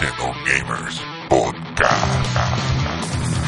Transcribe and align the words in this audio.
Channel 0.00 0.32
Gamers 0.46 0.96
Podcast. 1.28 3.39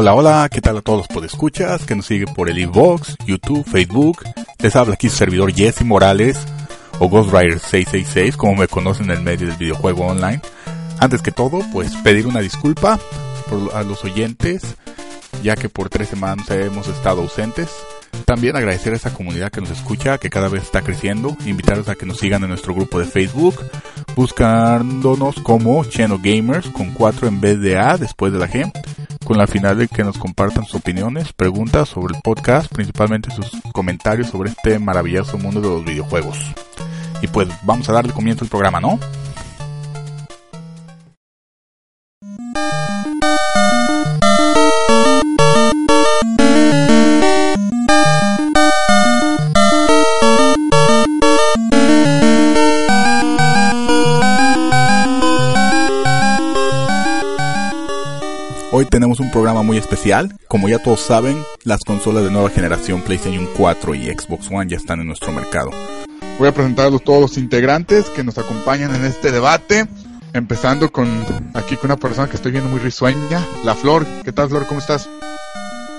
Hola, 0.00 0.14
hola, 0.14 0.48
¿qué 0.48 0.60
tal 0.60 0.76
a 0.76 0.80
todos 0.80 0.98
los 0.98 1.08
podescuchas 1.08 1.84
que 1.84 1.96
nos 1.96 2.06
siguen 2.06 2.32
por 2.32 2.48
el 2.48 2.56
inbox, 2.56 3.16
YouTube, 3.26 3.68
Facebook? 3.68 4.22
Les 4.60 4.76
habla 4.76 4.94
aquí 4.94 5.08
su 5.08 5.16
servidor 5.16 5.52
Jesse 5.52 5.82
Morales 5.82 6.38
o 7.00 7.08
Ghost 7.08 7.32
Rider 7.32 7.58
666, 7.58 8.36
como 8.36 8.54
me 8.54 8.68
conocen 8.68 9.06
en 9.06 9.16
el 9.16 9.22
medio 9.24 9.48
del 9.48 9.56
videojuego 9.56 10.06
online. 10.06 10.40
Antes 11.00 11.20
que 11.20 11.32
todo, 11.32 11.66
pues 11.72 11.96
pedir 11.96 12.28
una 12.28 12.38
disculpa 12.38 13.00
a 13.74 13.82
los 13.82 14.04
oyentes, 14.04 14.76
ya 15.42 15.56
que 15.56 15.68
por 15.68 15.88
tres 15.88 16.10
semanas 16.10 16.48
hemos 16.48 16.86
estado 16.86 17.22
ausentes. 17.22 17.68
También 18.24 18.56
agradecer 18.56 18.92
a 18.92 18.96
esa 18.96 19.12
comunidad 19.12 19.50
que 19.50 19.60
nos 19.60 19.70
escucha, 19.70 20.18
que 20.18 20.30
cada 20.30 20.48
vez 20.48 20.64
está 20.64 20.82
creciendo. 20.82 21.36
Invitarlos 21.46 21.88
a 21.88 21.94
que 21.94 22.06
nos 22.06 22.18
sigan 22.18 22.42
en 22.42 22.50
nuestro 22.50 22.74
grupo 22.74 22.98
de 22.98 23.06
Facebook, 23.06 23.56
buscándonos 24.14 25.36
como 25.36 25.84
Cheno 25.84 26.18
Gamers 26.22 26.68
con 26.68 26.92
4 26.92 27.28
en 27.28 27.40
vez 27.40 27.60
de 27.60 27.78
A 27.78 27.96
después 27.96 28.32
de 28.32 28.38
la 28.38 28.48
G, 28.48 28.70
con 29.24 29.38
la 29.38 29.46
final 29.46 29.78
de 29.78 29.88
que 29.88 30.04
nos 30.04 30.18
compartan 30.18 30.64
sus 30.64 30.76
opiniones, 30.76 31.32
preguntas 31.32 31.88
sobre 31.88 32.16
el 32.16 32.22
podcast, 32.22 32.72
principalmente 32.72 33.30
sus 33.30 33.50
comentarios 33.72 34.28
sobre 34.28 34.50
este 34.50 34.78
maravilloso 34.78 35.38
mundo 35.38 35.60
de 35.60 35.68
los 35.68 35.84
videojuegos. 35.84 36.38
Y 37.22 37.26
pues 37.28 37.48
vamos 37.62 37.88
a 37.88 37.92
darle 37.92 38.12
comienzo 38.12 38.44
al 38.44 38.50
programa, 38.50 38.80
¿no? 38.80 38.98
Programa 59.48 59.66
muy 59.66 59.78
especial. 59.78 60.36
Como 60.46 60.68
ya 60.68 60.78
todos 60.78 61.00
saben, 61.00 61.42
las 61.64 61.82
consolas 61.82 62.22
de 62.22 62.30
nueva 62.30 62.50
generación 62.50 63.00
PlayStation 63.00 63.48
4 63.56 63.94
y 63.94 64.04
Xbox 64.04 64.50
One 64.50 64.68
ya 64.68 64.76
están 64.76 65.00
en 65.00 65.06
nuestro 65.06 65.32
mercado. 65.32 65.70
Voy 66.38 66.48
a 66.48 66.52
presentar 66.52 66.92
a 66.92 66.98
todos 66.98 67.22
los 67.22 67.38
integrantes 67.38 68.10
que 68.10 68.22
nos 68.22 68.36
acompañan 68.36 68.94
en 68.94 69.06
este 69.06 69.32
debate. 69.32 69.86
Empezando 70.34 70.92
con 70.92 71.08
aquí 71.54 71.76
con 71.76 71.90
una 71.90 71.96
persona 71.96 72.28
que 72.28 72.36
estoy 72.36 72.52
viendo 72.52 72.68
muy 72.68 72.78
risueña, 72.78 73.42
la 73.64 73.74
Flor. 73.74 74.04
¿Qué 74.22 74.32
tal, 74.32 74.50
Flor? 74.50 74.66
¿Cómo 74.66 74.80
estás? 74.80 75.08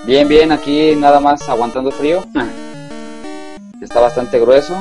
Bien, 0.06 0.28
bien, 0.28 0.52
aquí 0.52 0.94
nada 0.94 1.18
más 1.18 1.48
aguantando 1.48 1.90
frío. 1.90 2.24
Está 3.82 3.98
bastante 3.98 4.38
grueso. 4.38 4.76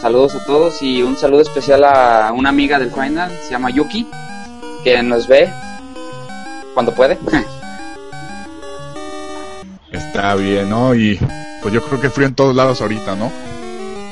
Saludos 0.00 0.36
a 0.36 0.44
todos 0.44 0.80
y 0.80 1.02
un 1.02 1.16
saludo 1.16 1.40
especial 1.40 1.82
a 1.82 2.32
una 2.32 2.50
amiga 2.50 2.78
del 2.78 2.92
Final, 2.92 3.36
se 3.42 3.50
llama 3.50 3.70
Yuki, 3.70 4.06
que 4.84 5.02
nos 5.02 5.26
ve 5.26 5.52
cuando 6.72 6.94
puede. 6.94 7.18
Está 9.92 10.34
bien, 10.34 10.70
¿no? 10.70 10.94
Y 10.94 11.18
pues 11.62 11.72
yo 11.72 11.82
creo 11.82 12.00
que 12.00 12.10
frío 12.10 12.26
en 12.26 12.34
todos 12.34 12.56
lados 12.56 12.80
ahorita, 12.80 13.14
¿no? 13.14 13.30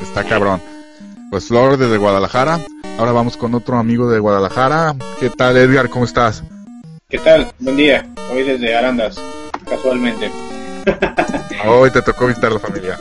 Está 0.03 0.25
cabrón. 0.25 0.61
Pues 1.31 1.47
Flor 1.47 1.77
desde 1.77 1.97
Guadalajara. 1.97 2.61
Ahora 2.99 3.13
vamos 3.13 3.37
con 3.37 3.55
otro 3.55 3.79
amigo 3.79 4.11
de 4.11 4.19
Guadalajara. 4.19 4.95
¿Qué 5.19 5.31
tal, 5.31 5.57
Edgar? 5.57 5.89
¿Cómo 5.89 6.05
estás? 6.05 6.45
¿Qué 7.09 7.19
tal? 7.19 7.51
Buen 7.59 7.77
día. 7.77 8.07
Hoy 8.33 8.43
desde 8.43 8.77
Arandas, 8.77 9.21
casualmente. 9.69 10.31
Hoy 11.67 11.91
te 11.91 12.03
tocó 12.03 12.27
visitar 12.27 12.53
la 12.53 12.59
familia. 12.59 12.99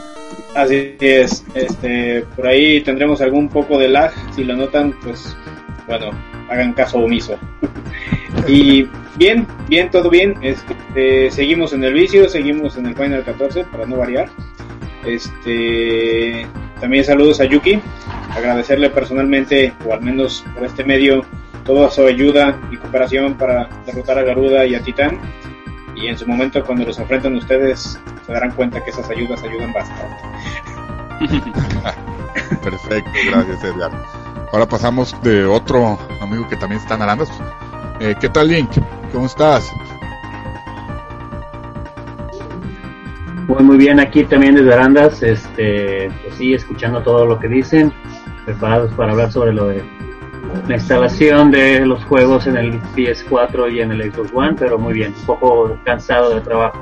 Así 0.55 0.95
es. 0.99 1.43
Este, 1.53 2.25
por 2.35 2.47
ahí 2.47 2.81
tendremos 2.81 3.21
algún 3.21 3.49
poco 3.49 3.77
de 3.77 3.89
lag. 3.89 4.11
Si 4.35 4.43
lo 4.43 4.55
notan, 4.55 4.93
pues 5.03 5.35
bueno, 5.87 6.11
hagan 6.49 6.73
caso 6.73 6.99
omiso. 6.99 7.37
y 8.47 8.89
bien, 9.15 9.47
bien, 9.67 9.89
todo 9.91 10.09
bien. 10.09 10.35
Este, 10.41 11.31
seguimos 11.31 11.73
en 11.73 11.83
el 11.83 11.93
vicio, 11.93 12.29
seguimos 12.29 12.77
en 12.77 12.87
el 12.87 12.95
Final 12.95 13.23
14 13.23 13.65
para 13.65 13.85
no 13.85 13.97
variar. 13.97 14.29
Este, 15.05 16.45
también 16.79 17.03
saludos 17.03 17.39
a 17.41 17.45
Yuki, 17.45 17.79
agradecerle 18.35 18.89
personalmente, 18.89 19.73
o 19.85 19.93
al 19.93 20.01
menos 20.01 20.43
por 20.53 20.65
este 20.65 20.83
medio, 20.83 21.25
toda 21.65 21.89
su 21.89 22.05
ayuda 22.05 22.59
y 22.71 22.77
cooperación 22.77 23.35
para 23.35 23.69
derrotar 23.85 24.17
a 24.17 24.23
Garuda 24.23 24.65
y 24.65 24.75
a 24.75 24.81
Titán. 24.81 25.19
Y 25.95 26.07
en 26.07 26.17
su 26.17 26.25
momento, 26.27 26.63
cuando 26.63 26.85
los 26.85 26.97
enfrentan 26.99 27.35
ustedes, 27.35 27.99
se 28.25 28.31
darán 28.31 28.51
cuenta 28.51 28.83
que 28.83 28.91
esas 28.91 29.09
ayudas 29.09 29.43
ayudan 29.43 29.73
bastante. 29.73 30.15
Perfecto, 32.63 33.11
gracias 33.29 33.63
Edgar. 33.63 33.91
Ahora 34.51 34.65
pasamos 34.65 35.15
de 35.21 35.45
otro 35.45 35.99
amigo 36.21 36.47
que 36.47 36.55
también 36.55 36.81
está 36.81 36.95
en. 36.95 37.29
Eh, 37.99 38.15
¿Qué 38.19 38.29
tal, 38.29 38.47
Link? 38.47 38.69
¿Cómo 39.11 39.25
estás? 39.25 39.69
Muy, 43.47 43.63
muy 43.63 43.77
bien, 43.77 43.99
aquí 43.99 44.23
también 44.23 44.55
desde 44.55 44.73
Arandas, 44.73 45.21
este, 45.21 46.09
pues 46.23 46.35
sí, 46.35 46.53
escuchando 46.53 47.01
todo 47.01 47.25
lo 47.25 47.39
que 47.39 47.49
dicen, 47.49 47.91
preparados 48.45 48.93
para 48.93 49.11
hablar 49.11 49.31
sobre 49.31 49.53
lo 49.53 49.67
de 49.67 49.83
la 50.67 50.75
instalación 50.75 51.51
de 51.51 51.85
los 51.85 52.03
juegos 52.05 52.47
en 52.47 52.55
el 52.55 52.81
PS4 52.95 53.73
y 53.73 53.81
en 53.81 53.91
el 53.91 54.13
Xbox 54.13 54.31
One, 54.33 54.55
pero 54.57 54.77
muy 54.77 54.93
bien, 54.93 55.13
un 55.19 55.25
poco 55.25 55.77
cansado 55.83 56.35
de 56.35 56.41
trabajo. 56.41 56.81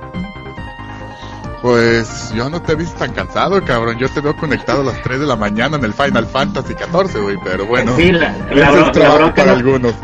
Pues 1.63 2.31
yo 2.35 2.49
no 2.49 2.61
te 2.61 2.73
he 2.73 2.75
visto 2.75 2.99
tan 2.99 3.13
cansado, 3.13 3.63
cabrón. 3.65 3.97
Yo 3.97 4.07
te 4.09 4.21
veo 4.21 4.35
conectado 4.35 4.81
a 4.81 4.85
las 4.85 5.01
3 5.01 5.21
de 5.21 5.25
la 5.25 5.35
mañana 5.35 5.77
en 5.77 5.83
el 5.83 5.93
Final 5.93 6.27
Fantasy 6.27 6.75
14, 6.75 7.19
güey, 7.19 7.37
pero 7.43 7.65
bueno. 7.65 7.95
Sí, 7.95 8.11
la, 8.11 8.31
la, 8.51 8.89
es 8.89 8.95
la 8.95 9.15
bronca 9.15 9.35
para 9.35 9.51
no, 9.53 9.57
algunos. 9.57 9.95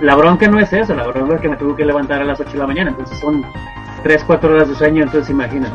La 0.00 0.14
bronca 0.14 0.46
no 0.48 0.58
es 0.58 0.72
eso, 0.72 0.94
la 0.94 1.06
bronca 1.06 1.36
es 1.36 1.40
que 1.40 1.48
me 1.48 1.56
tuve 1.56 1.76
que 1.76 1.84
levantar 1.84 2.20
a 2.20 2.24
las 2.24 2.40
8 2.40 2.50
de 2.50 2.58
la 2.58 2.66
mañana, 2.66 2.90
entonces 2.90 3.18
son 3.20 3.44
3, 4.02 4.24
4 4.26 4.54
horas 4.54 4.68
de 4.68 4.74
sueño, 4.74 5.02
entonces 5.04 5.30
imagina. 5.30 5.68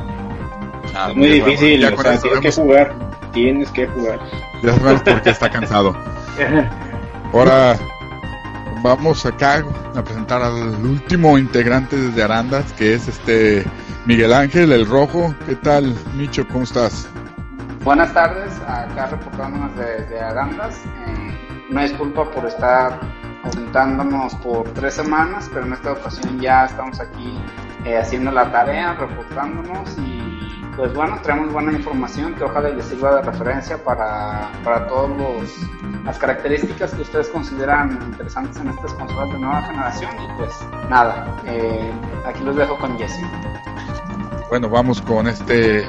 Ah, 0.96 1.08
Es 1.10 1.16
muy 1.16 1.30
bueno, 1.30 1.46
difícil, 1.46 1.82
ya 1.82 1.94
o 1.94 2.02
sea, 2.02 2.20
tienes 2.20 2.40
que 2.42 2.52
jugar, 2.52 2.94
tienes 3.32 3.72
que 3.72 3.88
jugar. 3.88 4.20
Ya 4.64 4.74
sabes 4.74 5.02
por 5.02 5.22
qué 5.22 5.30
está 5.30 5.50
cansado. 5.50 5.96
Ahora 7.34 7.78
vamos 8.82 9.26
acá 9.26 9.64
a 9.96 10.04
presentar 10.04 10.42
al 10.42 10.74
último 10.86 11.38
integrante 11.38 11.96
desde 11.96 12.24
Arandas, 12.24 12.74
que 12.74 12.94
es 12.96 13.08
este 13.08 13.66
Miguel 14.06 14.34
Ángel, 14.34 14.72
el 14.72 14.86
rojo. 14.86 15.34
¿Qué 15.46 15.56
tal, 15.56 15.96
Micho? 16.16 16.48
¿Cómo 16.48 16.64
estás? 16.64 17.08
Buenas 17.84 18.14
tardes, 18.14 18.52
acá 18.68 19.08
reportándonos 19.08 19.76
desde 19.76 20.20
Arandas. 20.20 20.76
Eh, 21.08 21.66
una 21.70 21.84
disculpa 21.84 22.30
por 22.32 22.46
estar 22.46 23.00
ausentándonos 23.44 24.36
por 24.36 24.70
tres 24.74 24.96
semanas, 24.96 25.50
pero 25.54 25.66
en 25.66 25.74
esta 25.74 25.94
ocasión 25.94 26.40
ya 26.40 26.66
estamos 26.66 27.00
aquí 27.00 27.40
eh, 27.86 27.98
haciendo 27.98 28.32
la 28.32 28.52
tarea, 28.52 28.94
reportándonos 28.94 29.98
y 29.98 30.20
pues 30.76 30.94
bueno, 30.94 31.20
traemos 31.22 31.52
buena 31.52 31.74
información 31.74 32.36
que 32.36 32.44
ojalá 32.46 32.70
les 32.70 32.86
sirva 32.86 33.16
de 33.16 33.22
referencia 33.24 33.84
para, 33.84 34.50
para 34.64 34.88
todas 34.88 35.12
las 36.06 36.18
características 36.18 36.94
que 36.94 37.02
ustedes 37.02 37.28
consideran 37.28 38.00
interesantes 38.02 38.58
en 38.58 38.70
estas 38.70 38.94
consolas 38.94 39.30
de 39.34 39.40
nueva 39.40 39.62
generación 39.64 40.12
y 40.24 40.38
pues 40.38 40.52
nada, 40.90 41.36
eh, 41.46 41.92
aquí 42.26 42.44
los 42.44 42.56
dejo 42.56 42.78
con 42.78 42.98
Jesse. 42.98 43.20
Bueno, 44.50 44.70
vamos 44.70 45.02
con 45.02 45.28
este 45.28 45.86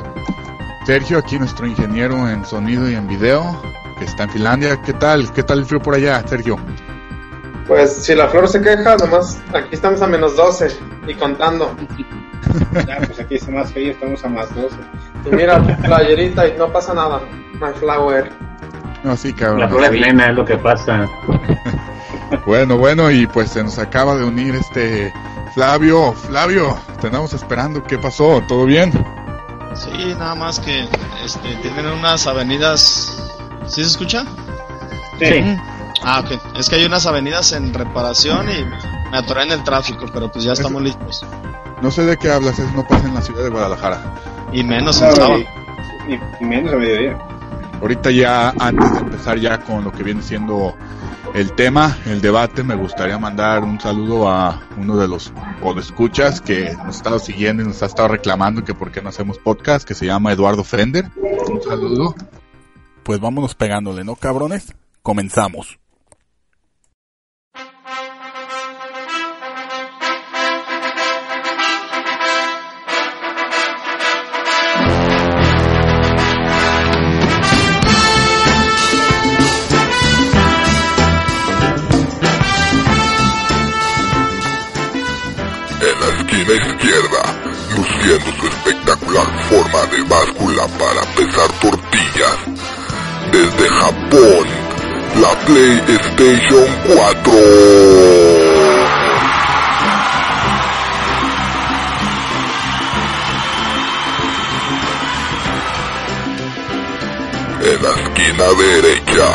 Sergio, 0.86 1.18
aquí 1.18 1.38
nuestro 1.38 1.66
ingeniero 1.66 2.28
en 2.28 2.44
sonido 2.44 2.90
y 2.90 2.94
en 2.94 3.06
video, 3.06 3.62
que 3.98 4.06
está 4.06 4.24
en 4.24 4.30
Finlandia. 4.30 4.82
¿Qué 4.82 4.92
tal? 4.92 5.32
¿Qué 5.32 5.44
tal 5.44 5.60
el 5.60 5.66
frío 5.66 5.80
por 5.80 5.94
allá, 5.94 6.20
Sergio? 6.26 6.58
Pues 7.66 7.94
si 8.04 8.14
la 8.14 8.28
flor 8.28 8.48
se 8.48 8.60
queja, 8.60 8.96
nomás 8.96 9.40
aquí 9.54 9.68
estamos 9.72 10.02
a 10.02 10.06
menos 10.06 10.36
12 10.36 10.68
y 11.06 11.14
contando. 11.14 11.74
Ya, 12.86 12.96
pues 13.06 13.20
aquí 13.20 13.36
está 13.36 13.52
más 13.52 13.70
frío, 13.72 13.92
estamos 13.92 14.24
a 14.24 14.28
más 14.28 14.52
12. 14.54 14.74
Y 15.30 15.34
mira, 15.36 15.62
playerita 15.82 16.48
y 16.48 16.56
no 16.58 16.72
pasa 16.72 16.92
nada. 16.94 17.20
My 17.60 17.72
flower. 17.78 18.28
No, 19.04 19.16
sí, 19.16 19.30
La 19.32 19.36
cabrón. 19.36 19.68
flor 19.70 19.90
plena 19.90 20.30
es 20.30 20.34
lo 20.34 20.44
que 20.44 20.56
pasa. 20.56 21.06
Bueno, 22.46 22.76
bueno, 22.78 23.10
y 23.10 23.26
pues 23.26 23.50
se 23.50 23.62
nos 23.62 23.78
acaba 23.78 24.16
de 24.16 24.24
unir 24.24 24.54
este 24.54 25.12
Flavio. 25.54 26.12
Flavio, 26.12 26.78
te 27.00 27.08
andamos 27.08 27.32
esperando. 27.32 27.82
¿Qué 27.82 27.98
pasó? 27.98 28.40
¿Todo 28.46 28.66
bien? 28.66 28.92
Sí, 29.74 30.14
nada 30.18 30.34
más 30.36 30.60
que 30.60 30.88
este, 31.24 31.56
tienen 31.62 31.86
unas 31.86 32.26
avenidas. 32.28 33.32
¿Sí 33.66 33.82
se 33.82 33.88
escucha? 33.88 34.24
Sí. 35.18 35.56
Ah, 36.02 36.20
ok. 36.20 36.56
Es 36.58 36.68
que 36.68 36.76
hay 36.76 36.84
unas 36.84 37.06
avenidas 37.06 37.52
en 37.52 37.74
reparación 37.74 38.46
y 38.50 38.64
me 39.10 39.18
atoré 39.18 39.42
en 39.44 39.52
el 39.52 39.64
tráfico, 39.64 40.06
pero 40.12 40.30
pues 40.30 40.44
ya 40.44 40.52
estamos 40.52 40.82
listos. 40.82 41.24
No 41.82 41.90
sé 41.90 42.04
de 42.04 42.16
qué 42.16 42.30
hablas, 42.30 42.58
eso 42.58 42.70
no 42.74 42.86
pasa 42.86 43.06
en 43.08 43.14
la 43.14 43.22
ciudad 43.22 43.42
de 43.44 43.50
Guadalajara. 43.50 44.14
Y 44.52 44.62
menos 44.64 45.00
No, 45.00 45.08
en 45.08 45.14
sábado. 45.16 45.38
y, 46.40 46.44
menos 46.44 46.72
a 46.72 46.76
mediodía. 46.76 47.18
Ahorita 47.80 48.10
ya, 48.10 48.50
antes 48.58 48.92
de 48.92 48.98
empezar 48.98 49.38
ya 49.38 49.58
con 49.60 49.84
lo 49.84 49.92
que 49.92 50.02
viene 50.02 50.20
siendo 50.22 50.74
el 51.32 51.52
tema, 51.52 51.96
el 52.06 52.20
debate, 52.20 52.62
me 52.62 52.74
gustaría 52.74 53.18
mandar 53.18 53.62
un 53.64 53.80
saludo 53.80 54.28
a 54.30 54.60
uno 54.76 54.96
de 54.96 55.08
los 55.08 55.32
escuchas 55.78 56.40
que 56.42 56.72
nos 56.74 56.86
ha 56.86 56.90
estado 56.90 57.18
siguiendo 57.18 57.62
y 57.62 57.66
nos 57.66 57.82
ha 57.82 57.86
estado 57.86 58.08
reclamando 58.08 58.64
que 58.64 58.74
por 58.74 58.92
qué 58.92 59.00
no 59.00 59.08
hacemos 59.08 59.38
podcast, 59.38 59.86
que 59.88 59.94
se 59.94 60.04
llama 60.06 60.32
Eduardo 60.32 60.64
Fender. 60.64 61.10
Un 61.16 61.62
saludo. 61.62 62.14
Pues 63.02 63.18
vámonos 63.18 63.54
pegándole, 63.54 64.04
¿no, 64.04 64.14
cabrones? 64.14 64.74
Comenzamos. 65.02 65.79
Esquina 86.30 86.54
izquierda, 86.54 87.22
luciendo 87.76 88.32
su 88.38 88.46
espectacular 88.46 89.26
forma 89.48 89.86
de 89.86 90.02
báscula 90.02 90.66
para 90.78 91.02
pesar 91.16 91.50
tortillas. 91.60 92.38
Desde 93.32 93.68
Japón, 93.68 94.46
la 95.20 95.30
PlayStation 95.44 96.66
4. 96.94 97.32
En 107.62 107.82
la 107.82 107.90
esquina 107.90 108.44
derecha, 108.58 109.28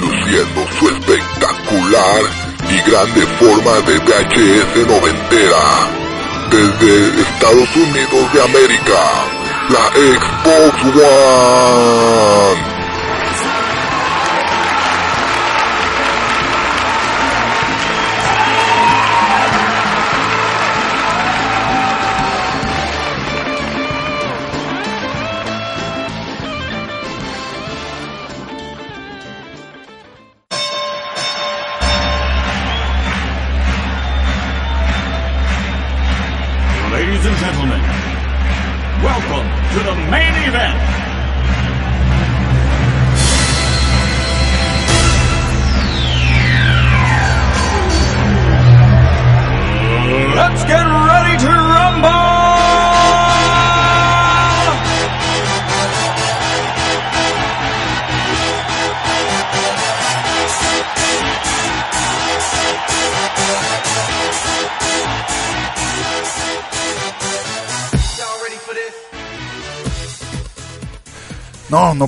luciendo 0.00 0.66
su 0.78 0.88
espectacular 0.88 2.41
y 2.72 2.90
grande 2.90 3.26
forma 3.38 3.80
de 3.86 3.98
VHS 3.98 4.86
noventera. 4.86 5.64
Desde 6.50 7.20
Estados 7.20 7.76
Unidos 7.76 8.32
de 8.32 8.42
América, 8.42 9.00
la 9.68 9.84
Xbox 9.92 10.82
One. 10.96 12.71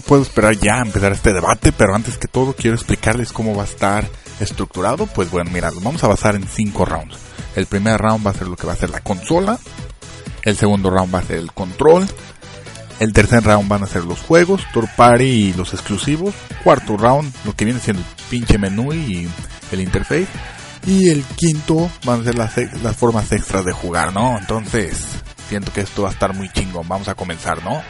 Puedo 0.06 0.22
esperar 0.22 0.56
ya 0.56 0.76
a 0.76 0.82
empezar 0.82 1.12
este 1.12 1.32
debate, 1.32 1.72
pero 1.72 1.94
antes 1.94 2.18
que 2.18 2.28
todo 2.28 2.54
quiero 2.54 2.76
explicarles 2.76 3.32
cómo 3.32 3.54
va 3.54 3.62
a 3.62 3.66
estar 3.66 4.08
estructurado. 4.40 5.06
Pues 5.06 5.30
bueno, 5.30 5.50
mira, 5.52 5.70
vamos 5.82 6.04
a 6.04 6.08
basar 6.08 6.34
en 6.36 6.46
cinco 6.46 6.84
rounds. 6.84 7.16
El 7.56 7.66
primer 7.66 8.00
round 8.00 8.26
va 8.26 8.30
a 8.30 8.34
ser 8.34 8.48
lo 8.48 8.56
que 8.56 8.66
va 8.66 8.72
a 8.72 8.76
ser 8.76 8.90
la 8.90 9.00
consola. 9.00 9.58
El 10.42 10.56
segundo 10.56 10.90
round 10.90 11.14
va 11.14 11.20
a 11.20 11.24
ser 11.24 11.38
el 11.38 11.52
control. 11.52 12.06
El 13.00 13.12
tercer 13.12 13.42
round 13.42 13.68
van 13.68 13.82
a 13.82 13.86
ser 13.86 14.04
los 14.04 14.20
juegos, 14.20 14.62
Tour 14.72 14.88
Party 14.96 15.24
y 15.24 15.52
los 15.54 15.72
exclusivos. 15.72 16.34
Cuarto 16.62 16.96
round, 16.96 17.32
lo 17.44 17.54
que 17.54 17.64
viene 17.64 17.80
siendo 17.80 18.02
el 18.02 18.08
pinche 18.30 18.58
menú 18.58 18.92
y 18.92 19.28
el 19.72 19.80
interface. 19.80 20.28
Y 20.86 21.08
el 21.08 21.24
quinto 21.24 21.90
van 22.04 22.20
a 22.20 22.24
ser 22.24 22.36
las, 22.36 22.56
las 22.82 22.96
formas 22.96 23.32
extras 23.32 23.64
de 23.64 23.72
jugar, 23.72 24.12
¿no? 24.12 24.38
Entonces, 24.38 24.98
siento 25.48 25.72
que 25.72 25.80
esto 25.80 26.02
va 26.02 26.10
a 26.10 26.12
estar 26.12 26.34
muy 26.34 26.50
chingón. 26.50 26.86
Vamos 26.86 27.08
a 27.08 27.14
comenzar, 27.14 27.64
¿no? 27.64 27.82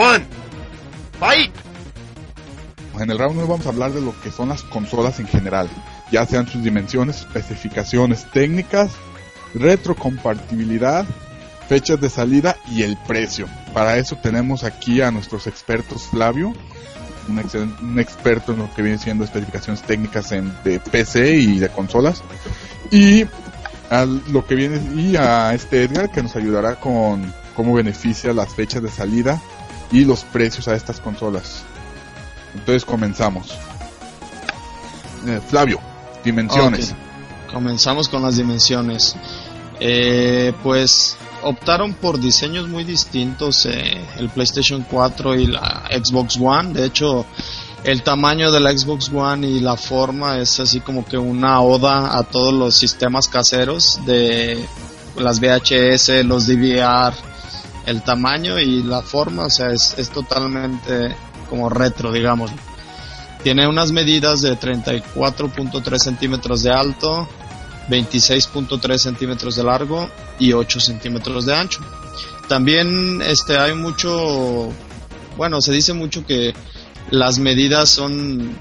One. 0.00 0.24
Fight. 1.18 1.52
En 2.98 3.10
el 3.10 3.18
round 3.18 3.36
1 3.38 3.46
vamos 3.46 3.66
a 3.66 3.68
hablar 3.68 3.92
de 3.92 4.00
lo 4.00 4.18
que 4.22 4.30
son 4.30 4.48
las 4.48 4.62
consolas 4.62 5.20
en 5.20 5.26
general, 5.26 5.68
ya 6.10 6.24
sean 6.26 6.46
sus 6.46 6.62
dimensiones, 6.64 7.26
especificaciones 7.34 8.26
técnicas, 8.32 8.90
retrocompatibilidad, 9.54 11.04
fechas 11.68 12.00
de 12.00 12.08
salida 12.08 12.56
y 12.70 12.82
el 12.82 12.96
precio. 13.06 13.46
Para 13.74 13.98
eso 13.98 14.16
tenemos 14.16 14.64
aquí 14.64 15.02
a 15.02 15.10
nuestros 15.10 15.46
expertos 15.46 16.04
Flavio, 16.04 16.54
un 17.28 17.98
experto 17.98 18.52
en 18.52 18.58
lo 18.58 18.74
que 18.74 18.82
viene 18.82 18.98
siendo 18.98 19.24
especificaciones 19.24 19.82
técnicas 19.82 20.32
en, 20.32 20.52
de 20.64 20.80
PC 20.80 21.36
y 21.36 21.58
de 21.58 21.68
consolas, 21.68 22.22
y 22.90 23.26
a 23.90 24.04
lo 24.04 24.46
que 24.46 24.54
viene 24.54 24.80
y 25.00 25.16
a 25.16 25.52
este 25.54 25.84
Edgar 25.84 26.10
que 26.10 26.22
nos 26.22 26.36
ayudará 26.36 26.76
con 26.76 27.32
cómo 27.54 27.74
beneficia 27.74 28.32
las 28.32 28.54
fechas 28.54 28.82
de 28.82 28.90
salida 28.90 29.40
y 29.92 30.04
los 30.04 30.24
precios 30.24 30.68
a 30.68 30.74
estas 30.74 31.00
consolas. 31.00 31.62
Entonces 32.54 32.84
comenzamos. 32.84 33.50
Eh, 35.26 35.40
Flavio, 35.48 35.80
dimensiones. 36.24 36.94
Comenzamos 37.52 38.08
con 38.08 38.22
las 38.22 38.36
dimensiones. 38.36 39.16
Eh, 39.78 40.52
pues 40.62 41.16
optaron 41.42 41.94
por 41.94 42.20
diseños 42.20 42.68
muy 42.68 42.84
distintos 42.84 43.64
eh, 43.66 43.98
el 44.18 44.28
PlayStation 44.28 44.84
4 44.88 45.34
y 45.36 45.46
la 45.46 45.88
Xbox 45.90 46.38
One. 46.40 46.74
De 46.74 46.86
hecho, 46.86 47.24
el 47.84 48.02
tamaño 48.02 48.50
de 48.50 48.60
la 48.60 48.76
Xbox 48.76 49.10
One 49.12 49.46
y 49.46 49.60
la 49.60 49.76
forma 49.76 50.38
es 50.38 50.60
así 50.60 50.80
como 50.80 51.04
que 51.04 51.16
una 51.16 51.60
oda 51.62 52.16
a 52.16 52.22
todos 52.24 52.52
los 52.52 52.76
sistemas 52.76 53.28
caseros 53.28 54.00
de 54.04 54.64
las 55.16 55.40
VHS, 55.40 56.24
los 56.24 56.46
DVR, 56.46 57.14
el 57.90 58.02
tamaño 58.02 58.58
y 58.58 58.82
la 58.82 59.02
forma, 59.02 59.46
o 59.46 59.50
sea, 59.50 59.70
es, 59.70 59.94
es 59.98 60.10
totalmente 60.10 61.14
como 61.48 61.68
retro, 61.68 62.12
digamos. 62.12 62.50
Tiene 63.42 63.66
unas 63.66 63.90
medidas 63.92 64.42
de 64.42 64.58
34.3 64.58 65.98
centímetros 65.98 66.62
de 66.62 66.70
alto, 66.70 67.28
26.3 67.88 68.98
centímetros 68.98 69.56
de 69.56 69.64
largo 69.64 70.08
y 70.38 70.52
8 70.52 70.80
centímetros 70.80 71.46
de 71.46 71.54
ancho. 71.54 71.80
También 72.48 73.22
este, 73.22 73.58
hay 73.58 73.74
mucho, 73.74 74.70
bueno, 75.36 75.60
se 75.60 75.72
dice 75.72 75.92
mucho 75.92 76.24
que 76.26 76.54
las 77.10 77.38
medidas 77.38 77.88
son 77.88 78.56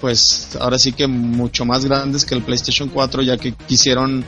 pues 0.00 0.56
ahora 0.60 0.78
sí 0.78 0.92
que 0.92 1.06
mucho 1.06 1.64
más 1.64 1.84
grandes 1.84 2.26
que 2.26 2.34
el 2.34 2.42
PlayStation 2.42 2.90
4 2.90 3.22
ya 3.22 3.38
que 3.38 3.54
quisieron 3.54 4.22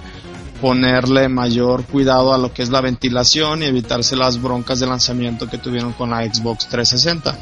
ponerle 0.61 1.29
mayor 1.29 1.85
cuidado 1.85 2.33
a 2.33 2.39
lo 2.39 2.53
que 2.53 2.63
es 2.63 2.71
la 2.71 2.81
ventilación 2.81 3.63
y 3.63 3.67
evitarse 3.67 4.17
las 4.17 4.41
broncas 4.41 4.81
de 4.81 4.87
lanzamiento 4.87 5.49
que 5.49 5.59
tuvieron 5.59 5.93
con 5.93 6.11
la 6.11 6.23
Xbox 6.25 6.69
360. 6.69 7.37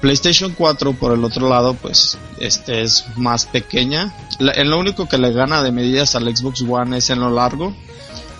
PlayStation 0.00 0.54
4 0.56 0.94
por 0.94 1.12
el 1.12 1.22
otro 1.24 1.48
lado 1.48 1.74
pues 1.74 2.16
este 2.38 2.80
es 2.80 3.04
más 3.16 3.44
pequeña. 3.46 4.14
lo 4.38 4.78
único 4.78 5.06
que 5.06 5.18
le 5.18 5.32
gana 5.32 5.62
de 5.62 5.72
medidas 5.72 6.14
al 6.14 6.34
Xbox 6.34 6.62
One 6.62 6.96
es 6.98 7.10
en 7.10 7.20
lo 7.20 7.30
largo. 7.30 7.74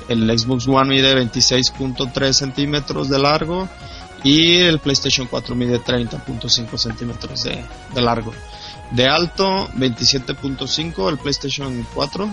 El 0.08 0.26
Xbox 0.38 0.66
One 0.66 0.88
mide 0.88 1.14
26.3 1.14 2.32
centímetros 2.32 3.08
de 3.08 3.18
largo 3.18 3.68
y 4.24 4.56
el 4.56 4.78
PlayStation 4.78 5.26
4 5.26 5.54
mide 5.54 5.80
30.5 5.80 6.78
centímetros 6.78 7.44
de 7.44 8.00
largo. 8.00 8.32
De 8.90 9.06
alto 9.06 9.68
27.5 9.76 11.08
el 11.08 11.18
PlayStation 11.18 11.86
4 11.94 12.28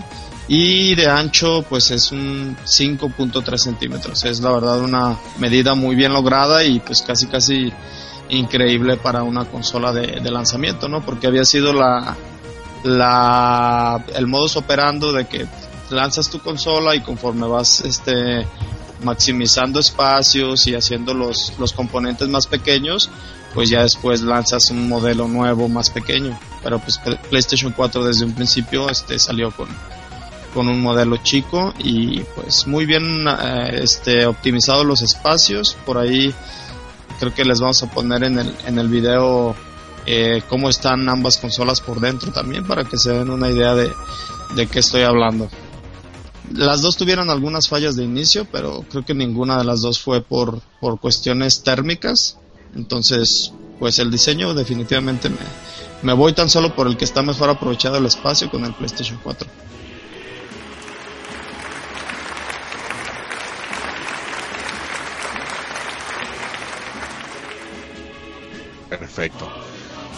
y 0.48 0.94
de 0.94 1.06
ancho 1.08 1.64
pues 1.68 1.90
es 1.90 2.10
un 2.10 2.56
5.3 2.64 3.56
centímetros. 3.56 4.24
Es 4.24 4.40
la 4.40 4.50
verdad 4.50 4.80
una 4.80 5.16
medida 5.38 5.74
muy 5.74 5.94
bien 5.94 6.12
lograda 6.12 6.64
y 6.64 6.80
pues 6.80 7.02
casi 7.02 7.26
casi 7.26 7.72
increíble 8.30 8.96
para 8.96 9.22
una 9.22 9.44
consola 9.44 9.92
de, 9.92 10.30
lanzamiento, 10.30 10.88
¿no? 10.88 11.04
Porque 11.04 11.26
había 11.26 11.44
sido 11.44 11.72
la, 11.72 12.16
la, 12.84 14.04
el 14.14 14.26
modus 14.26 14.56
operando 14.56 15.12
de 15.12 15.26
que 15.26 15.46
lanzas 15.90 16.28
tu 16.28 16.40
consola 16.40 16.94
y 16.94 17.00
conforme 17.00 17.46
vas, 17.46 17.80
este, 17.80 18.46
maximizando 19.02 19.80
espacios 19.80 20.66
y 20.66 20.74
haciendo 20.74 21.14
los, 21.14 21.54
los 21.58 21.72
componentes 21.72 22.28
más 22.28 22.46
pequeños, 22.46 23.10
pues 23.54 23.70
ya 23.70 23.82
después 23.82 24.22
lanzas 24.22 24.70
un 24.70 24.88
modelo 24.88 25.28
nuevo 25.28 25.68
más 25.68 25.90
pequeño. 25.90 26.38
Pero 26.62 26.78
pues 26.78 27.00
PlayStation 27.30 27.72
4 27.72 28.04
desde 28.04 28.24
un 28.24 28.34
principio 28.34 28.88
este 28.90 29.18
salió 29.18 29.50
con, 29.50 29.68
con 30.54 30.68
un 30.68 30.80
modelo 30.80 31.16
chico 31.18 31.72
y 31.78 32.20
pues 32.34 32.66
muy 32.66 32.86
bien 32.86 33.26
eh, 33.28 33.80
este 33.82 34.26
optimizado 34.26 34.84
los 34.84 35.02
espacios. 35.02 35.76
Por 35.86 35.98
ahí 35.98 36.34
creo 37.18 37.34
que 37.34 37.44
les 37.44 37.60
vamos 37.60 37.82
a 37.82 37.90
poner 37.90 38.24
en 38.24 38.38
el, 38.38 38.54
en 38.66 38.78
el 38.78 38.88
video 38.88 39.54
eh, 40.06 40.42
cómo 40.48 40.68
están 40.68 41.08
ambas 41.08 41.36
consolas 41.38 41.80
por 41.80 42.00
dentro 42.00 42.32
también 42.32 42.66
para 42.66 42.84
que 42.84 42.96
se 42.96 43.12
den 43.12 43.30
una 43.30 43.50
idea 43.50 43.74
de, 43.74 43.92
de 44.54 44.66
qué 44.66 44.78
estoy 44.78 45.02
hablando. 45.02 45.48
Las 46.54 46.80
dos 46.80 46.96
tuvieron 46.96 47.28
algunas 47.28 47.68
fallas 47.68 47.94
de 47.94 48.04
inicio, 48.04 48.46
pero 48.50 48.84
creo 48.90 49.04
que 49.04 49.14
ninguna 49.14 49.58
de 49.58 49.64
las 49.64 49.82
dos 49.82 49.98
fue 49.98 50.22
por, 50.22 50.62
por 50.80 50.98
cuestiones 50.98 51.62
térmicas. 51.62 52.38
Entonces, 52.74 53.52
pues 53.78 53.98
el 53.98 54.10
diseño 54.10 54.54
definitivamente 54.54 55.28
me, 55.28 55.36
me 56.02 56.12
voy 56.12 56.32
tan 56.32 56.48
solo 56.48 56.74
por 56.74 56.86
el 56.86 56.96
que 56.96 57.04
está 57.04 57.22
mejor 57.22 57.50
aprovechado 57.50 57.98
el 57.98 58.06
espacio 58.06 58.50
con 58.50 58.64
el 58.64 58.72
PlayStation 58.72 59.18
4. 59.22 59.48
Perfecto. 68.88 69.48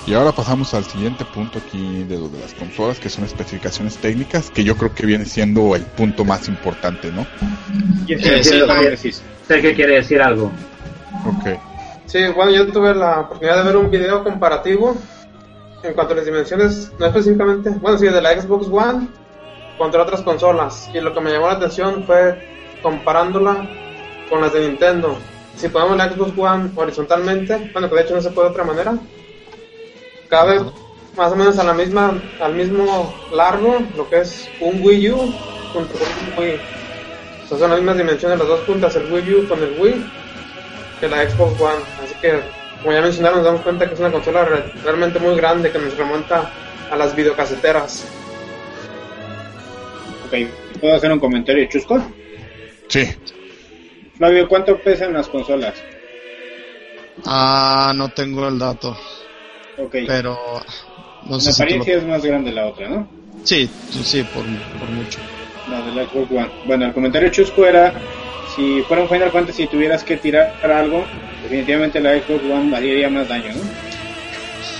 Y 0.06 0.14
ahora 0.14 0.32
pasamos 0.32 0.72
al 0.74 0.84
siguiente 0.84 1.24
punto 1.24 1.58
aquí 1.58 2.04
de 2.04 2.18
lo 2.18 2.28
de 2.28 2.40
las 2.40 2.54
consolas, 2.54 2.98
que 2.98 3.08
son 3.08 3.24
especificaciones 3.24 3.96
técnicas, 3.98 4.50
que 4.50 4.64
yo 4.64 4.76
creo 4.76 4.94
que 4.94 5.06
viene 5.06 5.26
siendo 5.26 5.76
el 5.76 5.82
punto 5.82 6.24
más 6.24 6.48
importante, 6.48 7.12
¿no? 7.12 7.26
Sí, 9.46 9.60
que 9.60 9.74
quiere 9.74 9.96
decir 9.96 10.22
algo. 10.22 10.50
Ok. 11.26 11.69
Sí, 12.10 12.18
bueno, 12.34 12.50
yo 12.50 12.66
tuve 12.72 12.92
la 12.92 13.20
oportunidad 13.20 13.58
de 13.58 13.62
ver 13.62 13.76
un 13.76 13.88
video 13.88 14.24
comparativo 14.24 14.96
en 15.84 15.94
cuanto 15.94 16.12
a 16.12 16.16
las 16.16 16.24
dimensiones, 16.26 16.90
no 16.98 17.06
específicamente, 17.06 17.70
bueno, 17.70 17.98
sí, 17.98 18.06
de 18.08 18.20
la 18.20 18.40
Xbox 18.40 18.66
One 18.66 19.06
contra 19.78 20.02
otras 20.02 20.22
consolas. 20.22 20.90
Y 20.92 21.00
lo 21.00 21.14
que 21.14 21.20
me 21.20 21.30
llamó 21.30 21.46
la 21.46 21.52
atención 21.52 22.02
fue 22.04 22.36
comparándola 22.82 23.64
con 24.28 24.40
las 24.40 24.52
de 24.52 24.66
Nintendo 24.66 25.16
si 25.54 25.68
ponemos 25.68 25.96
la 25.96 26.10
Xbox 26.10 26.32
One 26.36 26.70
horizontalmente, 26.74 27.70
bueno, 27.72 27.88
que 27.88 27.94
de 27.94 28.02
hecho 28.02 28.14
no 28.16 28.22
se 28.22 28.30
puede 28.30 28.48
de 28.48 28.52
otra 28.54 28.64
manera, 28.64 28.98
cabe 30.28 30.60
más 31.16 31.30
o 31.30 31.36
menos 31.36 31.58
a 31.58 31.64
la 31.64 31.74
misma, 31.74 32.20
al 32.40 32.54
mismo 32.54 33.14
largo, 33.32 33.78
lo 33.96 34.08
que 34.08 34.20
es 34.20 34.48
un 34.60 34.82
Wii 34.82 35.10
U 35.10 35.16
junto 35.72 35.92
con 35.92 36.08
un 36.08 36.38
Wii. 36.38 36.60
O 37.50 37.58
son 37.58 37.70
las 37.70 37.78
mismas 37.78 37.98
dimensiones 37.98 38.38
las 38.38 38.48
dos 38.48 38.60
puntas, 38.60 38.96
el 38.96 39.12
Wii 39.12 39.34
U 39.34 39.48
con 39.48 39.62
el 39.62 39.78
Wii, 39.78 40.19
que 41.00 41.08
la 41.08 41.28
Xbox 41.28 41.60
One. 41.60 41.82
Así 42.04 42.14
que, 42.20 42.40
como 42.80 42.92
ya 42.92 43.00
mencionaron, 43.00 43.38
nos 43.38 43.46
damos 43.46 43.62
cuenta 43.62 43.88
que 43.88 43.94
es 43.94 44.00
una 44.00 44.12
consola 44.12 44.44
realmente 44.84 45.18
muy 45.18 45.34
grande 45.36 45.72
que 45.72 45.78
nos 45.78 45.96
remonta 45.96 46.50
a 46.90 46.96
las 46.96 47.16
videocaseteras. 47.16 48.06
Ok, 50.26 50.80
¿puedo 50.80 50.94
hacer 50.94 51.10
un 51.10 51.18
comentario 51.18 51.66
chusco? 51.68 52.00
Sí. 52.88 53.08
Flavio, 54.16 54.48
¿cuánto 54.48 54.78
pesan 54.78 55.14
las 55.14 55.28
consolas? 55.28 55.74
Ah, 57.24 57.92
no 57.96 58.08
tengo 58.10 58.46
el 58.48 58.58
dato. 58.58 58.96
Ok. 59.78 59.96
Pero 60.06 60.38
no 61.26 61.38
la 61.38 61.50
apariencia 61.50 61.96
es 61.96 62.04
más 62.04 62.24
grande 62.24 62.52
la 62.52 62.66
otra, 62.66 62.88
¿no? 62.88 63.08
Sí, 63.44 63.68
sí, 63.90 64.22
por, 64.34 64.44
mucho. 64.44 65.18
La 65.68 65.80
de 65.82 65.92
la 65.92 66.04
Xbox 66.04 66.30
One. 66.30 66.50
Bueno, 66.66 66.86
el 66.86 66.92
comentario 66.92 67.30
chusco 67.30 67.64
era, 67.64 67.94
si 68.54 68.82
fuera 68.82 69.02
un 69.02 69.08
Final 69.08 69.30
Fantasy 69.30 69.64
y 69.64 69.68
tuvieras 69.68 70.04
que 70.04 70.16
tirar 70.16 70.54
algo, 70.70 71.04
definitivamente 71.42 72.00
la 72.00 72.14
Xbox 72.14 72.44
One 72.44 72.76
haría 72.76 73.08
más 73.08 73.28
daño, 73.28 73.52
¿no? 73.54 73.62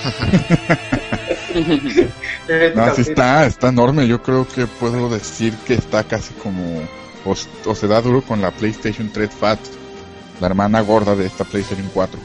no, 2.74 2.94
sí 2.94 3.02
está, 3.02 3.44
está 3.46 3.68
enorme. 3.68 4.08
Yo 4.08 4.22
creo 4.22 4.48
que 4.48 4.66
puedo 4.66 5.10
decir 5.10 5.54
que 5.66 5.74
está 5.74 6.04
casi 6.04 6.32
como 6.34 6.82
o, 7.24 7.74
se 7.74 7.86
da 7.86 8.00
duro 8.00 8.22
con 8.22 8.40
la 8.40 8.50
PlayStation 8.50 9.10
3 9.12 9.30
Fat, 9.30 9.58
la 10.40 10.46
hermana 10.46 10.80
gorda 10.80 11.14
de 11.14 11.26
esta 11.26 11.44
PlayStation 11.44 11.90
4. 11.92 12.18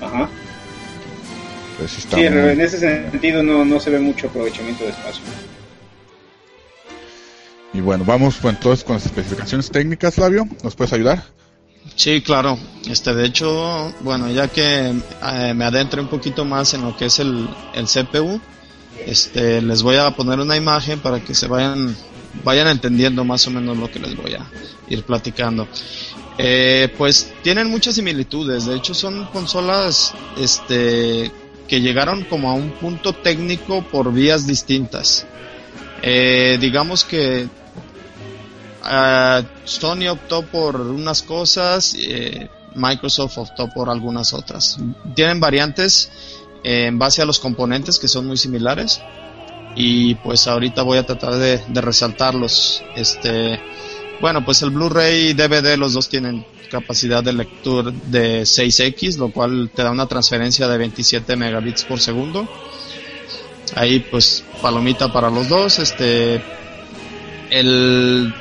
Ajá. 0.00 0.28
Pues 1.78 1.92
sí, 1.92 2.24
en 2.24 2.60
ese 2.60 2.78
sentido 2.78 3.42
no, 3.42 3.64
no 3.64 3.80
se 3.80 3.90
ve 3.90 4.00
mucho 4.00 4.26
aprovechamiento 4.26 4.84
de 4.84 4.90
espacio. 4.90 5.22
Y 7.72 7.80
bueno, 7.80 8.04
vamos 8.04 8.36
pues, 8.40 8.54
entonces 8.54 8.84
con 8.84 8.96
las 8.96 9.06
especificaciones 9.06 9.70
técnicas, 9.70 10.14
Flavio. 10.14 10.48
¿Nos 10.62 10.74
puedes 10.74 10.92
ayudar? 10.92 11.24
Sí, 11.94 12.20
claro. 12.20 12.58
Este, 12.88 13.14
de 13.14 13.26
hecho, 13.26 13.92
bueno, 14.00 14.30
ya 14.30 14.48
que 14.48 14.88
eh, 14.88 15.54
me 15.54 15.64
adentre 15.64 16.00
un 16.00 16.08
poquito 16.08 16.44
más 16.44 16.74
en 16.74 16.82
lo 16.82 16.96
que 16.96 17.06
es 17.06 17.18
el, 17.20 17.48
el 17.74 17.86
CPU, 17.86 18.40
este, 19.06 19.62
les 19.62 19.82
voy 19.82 19.96
a 19.96 20.10
poner 20.10 20.40
una 20.40 20.56
imagen 20.56 21.00
para 21.00 21.20
que 21.20 21.34
se 21.34 21.46
vayan 21.46 21.96
vayan 22.44 22.68
entendiendo 22.68 23.24
más 23.24 23.46
o 23.46 23.50
menos 23.50 23.76
lo 23.76 23.90
que 23.90 23.98
les 23.98 24.16
voy 24.16 24.34
a 24.34 24.46
ir 24.88 25.02
platicando. 25.04 25.68
Eh, 26.38 26.92
pues 26.96 27.32
tienen 27.42 27.70
muchas 27.70 27.94
similitudes, 27.94 28.66
de 28.66 28.76
hecho 28.76 28.94
son 28.94 29.26
consolas 29.26 30.14
este, 30.38 31.30
que 31.68 31.80
llegaron 31.80 32.24
como 32.24 32.50
a 32.50 32.54
un 32.54 32.70
punto 32.70 33.12
técnico 33.12 33.82
por 33.82 34.12
vías 34.12 34.46
distintas. 34.46 35.26
Eh, 36.02 36.56
digamos 36.60 37.04
que 37.04 37.46
uh, 38.90 39.44
Sony 39.64 40.08
optó 40.10 40.42
por 40.42 40.80
unas 40.80 41.22
cosas, 41.22 41.94
eh, 41.98 42.48
Microsoft 42.74 43.38
optó 43.38 43.68
por 43.68 43.88
algunas 43.88 44.32
otras. 44.32 44.78
Tienen 45.14 45.40
variantes 45.40 46.10
en 46.62 46.98
base 46.98 47.22
a 47.22 47.24
los 47.24 47.38
componentes 47.38 47.98
que 47.98 48.08
son 48.08 48.26
muy 48.26 48.36
similares 48.36 49.00
y 49.74 50.14
pues 50.16 50.46
ahorita 50.46 50.82
voy 50.82 50.98
a 50.98 51.06
tratar 51.06 51.34
de, 51.36 51.62
resaltarlos. 51.80 52.82
Este, 52.96 53.60
bueno, 54.20 54.44
pues 54.44 54.62
el 54.62 54.70
Blu-ray 54.70 55.28
y 55.28 55.34
DVD 55.34 55.76
los 55.76 55.92
dos 55.92 56.08
tienen 56.08 56.44
capacidad 56.70 57.22
de 57.22 57.32
lectura 57.32 57.92
de 58.06 58.42
6X, 58.42 59.16
lo 59.18 59.32
cual 59.32 59.70
te 59.74 59.82
da 59.82 59.90
una 59.90 60.06
transferencia 60.06 60.68
de 60.68 60.78
27 60.78 61.36
megabits 61.36 61.84
por 61.84 62.00
segundo. 62.00 62.48
Ahí 63.76 64.00
pues 64.00 64.44
palomita 64.60 65.12
para 65.12 65.30
los 65.30 65.48
dos. 65.48 65.78
Este, 65.78 66.42
el 67.50 68.32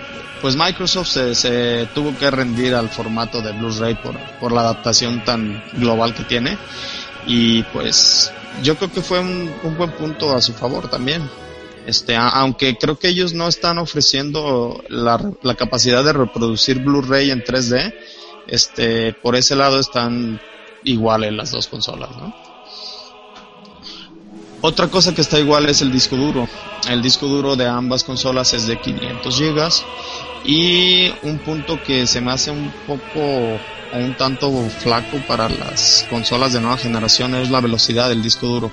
pues 0.42 0.56
Microsoft 0.56 1.08
se, 1.08 1.88
tuvo 1.94 2.18
que 2.18 2.30
rendir 2.32 2.76
al 2.76 2.90
formato 2.90 3.42
de 3.42 3.52
Blu-ray 3.52 3.96
por, 3.96 4.18
por 4.40 4.52
la 4.52 4.62
adaptación 4.62 5.24
tan 5.24 5.64
global 5.74 6.14
que 6.14 6.24
tiene 6.24 6.58
y 7.28 7.64
pues 7.64 8.32
yo 8.64 8.76
creo 8.76 8.92
que 8.92 9.02
fue 9.02 9.20
un, 9.20 9.52
buen 9.78 9.92
punto 9.92 10.36
a 10.36 10.42
su 10.42 10.54
favor 10.54 10.90
también. 10.90 11.30
Este, 11.86 12.16
aunque 12.16 12.78
creo 12.78 13.00
que 13.00 13.08
ellos 13.08 13.34
no 13.34 13.48
están 13.48 13.78
ofreciendo 13.78 14.84
la, 14.90 15.20
la 15.42 15.56
capacidad 15.56 16.04
de 16.04 16.14
reproducir 16.14 16.80
Blu-ray 16.80 17.32
en 17.32 17.44
3D, 17.44 17.94
este, 18.48 19.14
por 19.14 19.36
ese 19.36 19.56
lado 19.56 19.80
están 19.80 20.40
iguales 20.84 21.34
las 21.34 21.52
dos 21.52 21.68
consolas, 21.68 22.10
¿no? 22.18 22.34
Otra 24.62 24.90
cosa 24.90 25.16
que 25.16 25.22
está 25.22 25.40
igual 25.40 25.70
es 25.70 25.82
el 25.82 25.92
disco 25.92 26.18
duro. 26.18 26.48
El 26.90 27.02
disco 27.02 27.28
duro 27.28 27.56
de 27.56 27.66
ambas 27.66 28.04
consolas 28.04 28.54
es 28.54 28.68
de 28.68 28.80
500 28.80 29.40
GB 29.40 29.70
y 30.46 31.12
un 31.24 31.40
punto 31.40 31.82
que 31.84 32.08
se 32.08 32.22
me 32.22 32.32
hace 32.32 32.52
un 32.52 32.72
poco 32.88 33.60
o 33.92 33.98
un 33.98 34.16
tanto 34.16 34.52
flaco 34.80 35.18
para 35.28 35.50
las 35.50 36.06
consolas 36.10 36.54
de 36.54 36.62
nueva 36.62 36.78
generación 36.78 37.36
es 37.36 37.50
la 37.50 37.62
velocidad 37.62 38.10
del 38.10 38.22
disco 38.22 38.48
duro. 38.48 38.72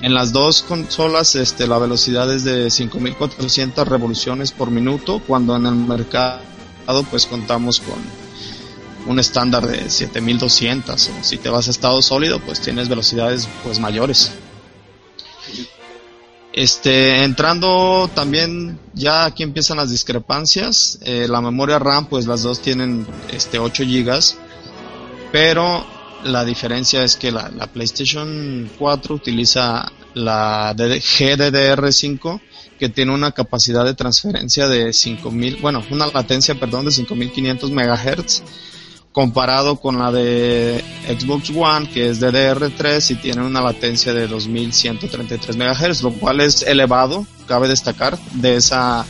En 0.00 0.12
las 0.12 0.32
dos 0.32 0.62
consolas 0.62 1.34
este, 1.36 1.66
la 1.66 1.78
velocidad 1.78 2.30
es 2.32 2.44
de 2.44 2.68
5400 2.68 3.88
revoluciones 3.88 4.52
por 4.52 4.70
minuto, 4.70 5.22
cuando 5.26 5.56
en 5.56 5.66
el 5.66 5.74
mercado 5.74 6.40
pues 7.10 7.26
contamos 7.26 7.80
con 7.80 7.96
un 9.06 9.18
estándar 9.18 9.66
de 9.66 9.88
7200 9.88 11.08
o 11.08 11.24
si 11.24 11.38
te 11.38 11.48
vas 11.48 11.68
a 11.68 11.70
estado 11.70 12.00
sólido 12.02 12.40
pues 12.40 12.60
tienes 12.60 12.88
velocidades 12.88 13.48
pues 13.62 13.78
mayores. 13.78 14.32
Este, 16.56 17.24
entrando 17.24 18.08
también, 18.14 18.78
ya 18.92 19.24
aquí 19.24 19.42
empiezan 19.42 19.76
las 19.76 19.90
discrepancias. 19.90 21.00
Eh, 21.02 21.26
la 21.28 21.40
memoria 21.40 21.80
RAM, 21.80 22.06
pues 22.06 22.26
las 22.26 22.42
dos 22.42 22.60
tienen 22.60 23.04
este 23.32 23.58
8 23.58 23.82
GB, 23.82 24.20
pero 25.32 25.84
la 26.22 26.44
diferencia 26.44 27.02
es 27.02 27.16
que 27.16 27.32
la, 27.32 27.48
la 27.50 27.66
PlayStation 27.66 28.70
4 28.78 29.14
utiliza 29.16 29.90
la 30.14 30.72
GDDR5 30.76 32.40
que 32.78 32.88
tiene 32.88 33.12
una 33.12 33.32
capacidad 33.32 33.84
de 33.84 33.94
transferencia 33.94 34.68
de 34.68 34.92
5000, 34.92 35.56
bueno, 35.60 35.82
una 35.90 36.06
latencia, 36.06 36.54
perdón, 36.54 36.84
de 36.84 36.92
5500 36.92 37.70
MHz 37.72 38.42
comparado 39.14 39.76
con 39.76 39.96
la 39.96 40.10
de 40.10 40.84
Xbox 41.06 41.50
One 41.54 41.88
que 41.88 42.10
es 42.10 42.20
DDR3 42.20 43.12
y 43.12 43.14
tiene 43.14 43.42
una 43.42 43.62
latencia 43.62 44.12
de 44.12 44.26
2133 44.26 45.56
MHz, 45.56 46.02
lo 46.02 46.12
cual 46.14 46.40
es 46.40 46.62
elevado, 46.62 47.24
cabe 47.46 47.68
destacar, 47.68 48.18
de 48.32 48.56
esa, 48.56 49.06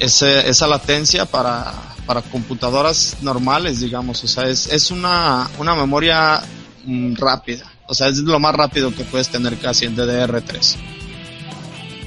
esa, 0.00 0.66
latencia 0.66 1.26
para, 1.26 1.74
para 2.06 2.22
computadoras 2.22 3.18
normales, 3.20 3.80
digamos, 3.80 4.24
o 4.24 4.26
sea, 4.26 4.44
es, 4.44 4.72
es 4.72 4.90
una, 4.90 5.50
una 5.58 5.74
memoria 5.74 6.42
mm, 6.86 7.16
rápida, 7.16 7.70
o 7.86 7.92
sea, 7.92 8.08
es 8.08 8.16
lo 8.20 8.40
más 8.40 8.54
rápido 8.54 8.94
que 8.94 9.04
puedes 9.04 9.28
tener 9.28 9.58
casi 9.58 9.84
en 9.84 9.96
DDR3. 9.96 10.76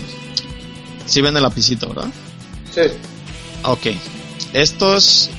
Si 1.06 1.22
ven 1.22 1.38
el 1.38 1.44
lapicito, 1.44 1.90
¿verdad? 1.90 2.12
Sí. 2.74 2.82
Ok. 3.64 3.88
Estos... 4.54 5.30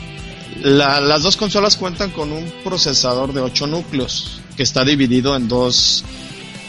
las 0.63 1.23
dos 1.23 1.37
consolas 1.37 1.77
cuentan 1.77 2.11
con 2.11 2.33
un 2.33 2.51
procesador 2.63 3.33
de 3.33 3.41
8 3.41 3.67
núcleos 3.67 4.41
que 4.57 4.63
está 4.63 4.85
dividido 4.85 5.37
en 5.37 5.49
dos 5.49 6.05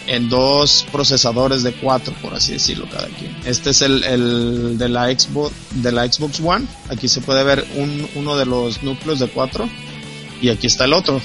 en 0.07 0.29
dos 0.29 0.85
procesadores 0.91 1.63
de 1.63 1.73
4 1.73 2.13
por 2.21 2.35
así 2.35 2.53
decirlo 2.53 2.87
cada 2.91 3.07
quien. 3.07 3.35
Este 3.45 3.71
es 3.71 3.81
el, 3.81 4.03
el 4.03 4.77
de 4.77 4.89
la 4.89 5.07
Xbox 5.07 5.53
de 5.71 5.91
la 5.91 6.11
Xbox 6.11 6.39
One. 6.41 6.65
Aquí 6.89 7.07
se 7.07 7.21
puede 7.21 7.43
ver 7.43 7.65
un, 7.75 8.07
uno 8.15 8.37
de 8.37 8.45
los 8.45 8.83
núcleos 8.83 9.19
de 9.19 9.27
4 9.27 9.67
y 10.41 10.49
aquí 10.49 10.67
está 10.67 10.85
el 10.85 10.93
otro. 10.93 11.21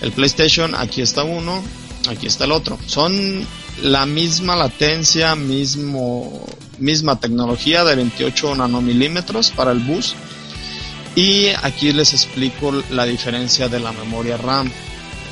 El 0.00 0.12
PlayStation, 0.12 0.74
aquí 0.74 1.00
está 1.00 1.24
uno, 1.24 1.62
aquí 2.08 2.26
está 2.26 2.44
el 2.44 2.52
otro. 2.52 2.78
Son 2.86 3.46
la 3.82 4.06
misma 4.06 4.56
latencia, 4.56 5.34
mismo, 5.34 6.46
misma 6.78 7.18
tecnología 7.18 7.84
de 7.84 7.96
28 7.96 8.56
nanomilímetros 8.56 9.50
para 9.50 9.72
el 9.72 9.80
bus. 9.80 10.14
Y 11.14 11.48
aquí 11.62 11.92
les 11.92 12.12
explico 12.12 12.72
la 12.90 13.06
diferencia 13.06 13.68
de 13.68 13.80
la 13.80 13.92
memoria 13.92 14.36
RAM. 14.36 14.70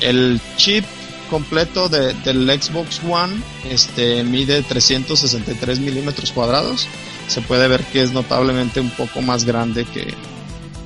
El 0.01 0.41
chip 0.57 0.83
completo 1.29 1.89
de, 1.89 2.13
del 2.13 2.47
Xbox 2.61 3.01
One 3.07 3.41
este, 3.69 4.23
mide 4.23 4.61
363 4.63 5.79
milímetros 5.79 6.31
cuadrados. 6.31 6.87
Se 7.27 7.41
puede 7.41 7.67
ver 7.67 7.83
que 7.85 8.01
es 8.01 8.13
notablemente 8.13 8.79
un 8.79 8.89
poco 8.91 9.21
más 9.21 9.45
grande 9.45 9.85
que, 9.85 10.13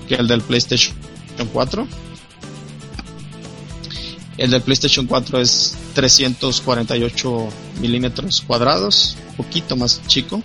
que 0.08 0.16
el 0.16 0.28
del 0.28 0.42
PlayStation 0.42 0.96
4. 1.48 1.88
El 4.38 4.52
del 4.52 4.62
PlayStation 4.62 5.06
4 5.06 5.42
es 5.42 5.76
348 5.94 7.50
milímetros 7.82 8.42
cuadrados, 8.42 9.18
poquito 9.36 9.76
más 9.76 10.02
chico. 10.08 10.42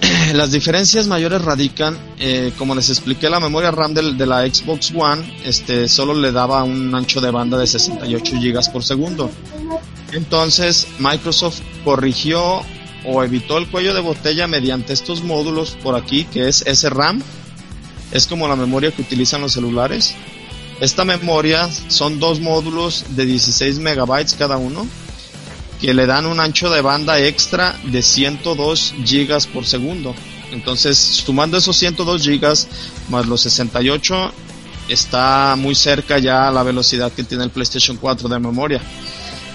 Las 0.32 0.52
diferencias 0.52 1.06
mayores 1.06 1.42
radican, 1.42 1.98
eh, 2.18 2.52
como 2.56 2.74
les 2.74 2.88
expliqué, 2.88 3.28
la 3.28 3.40
memoria 3.40 3.70
RAM 3.70 3.92
de 3.92 4.26
la 4.26 4.46
Xbox 4.46 4.92
One 4.96 5.40
este, 5.44 5.86
solo 5.86 6.14
le 6.14 6.32
daba 6.32 6.64
un 6.64 6.94
ancho 6.94 7.20
de 7.20 7.30
banda 7.30 7.58
de 7.58 7.66
68 7.66 8.36
GB 8.40 8.72
por 8.72 8.82
segundo. 8.84 9.30
Entonces 10.12 10.86
Microsoft 10.98 11.60
corrigió 11.84 12.62
o 13.04 13.22
evitó 13.22 13.58
el 13.58 13.68
cuello 13.68 13.94
de 13.94 14.00
botella 14.00 14.46
mediante 14.46 14.92
estos 14.92 15.22
módulos 15.22 15.76
por 15.82 15.96
aquí, 15.96 16.24
que 16.24 16.48
es 16.48 16.64
SRAM, 16.66 17.22
es 18.12 18.26
como 18.26 18.48
la 18.48 18.56
memoria 18.56 18.92
que 18.92 19.02
utilizan 19.02 19.40
los 19.40 19.52
celulares. 19.52 20.14
Esta 20.80 21.04
memoria 21.04 21.68
son 21.88 22.18
dos 22.18 22.40
módulos 22.40 23.04
de 23.10 23.26
16 23.26 23.78
megabytes 23.78 24.34
cada 24.34 24.56
uno 24.56 24.86
que 25.80 25.94
le 25.94 26.06
dan 26.06 26.26
un 26.26 26.38
ancho 26.38 26.70
de 26.70 26.80
banda 26.80 27.18
extra 27.18 27.76
de 27.84 28.02
102 28.02 28.94
gigas 29.04 29.48
por 29.48 29.66
segundo. 29.66 30.14
Entonces, 30.52 30.96
sumando 30.96 31.56
esos 31.56 31.76
102 31.76 32.22
gigas 32.22 32.68
más 33.08 33.26
los 33.26 33.40
68, 33.40 34.32
está 34.88 35.56
muy 35.58 35.74
cerca 35.74 36.18
ya 36.18 36.50
la 36.52 36.62
velocidad 36.62 37.10
que 37.10 37.24
tiene 37.24 37.44
el 37.44 37.50
PlayStation 37.50 37.96
4 37.96 38.28
de 38.28 38.38
memoria. 38.38 38.80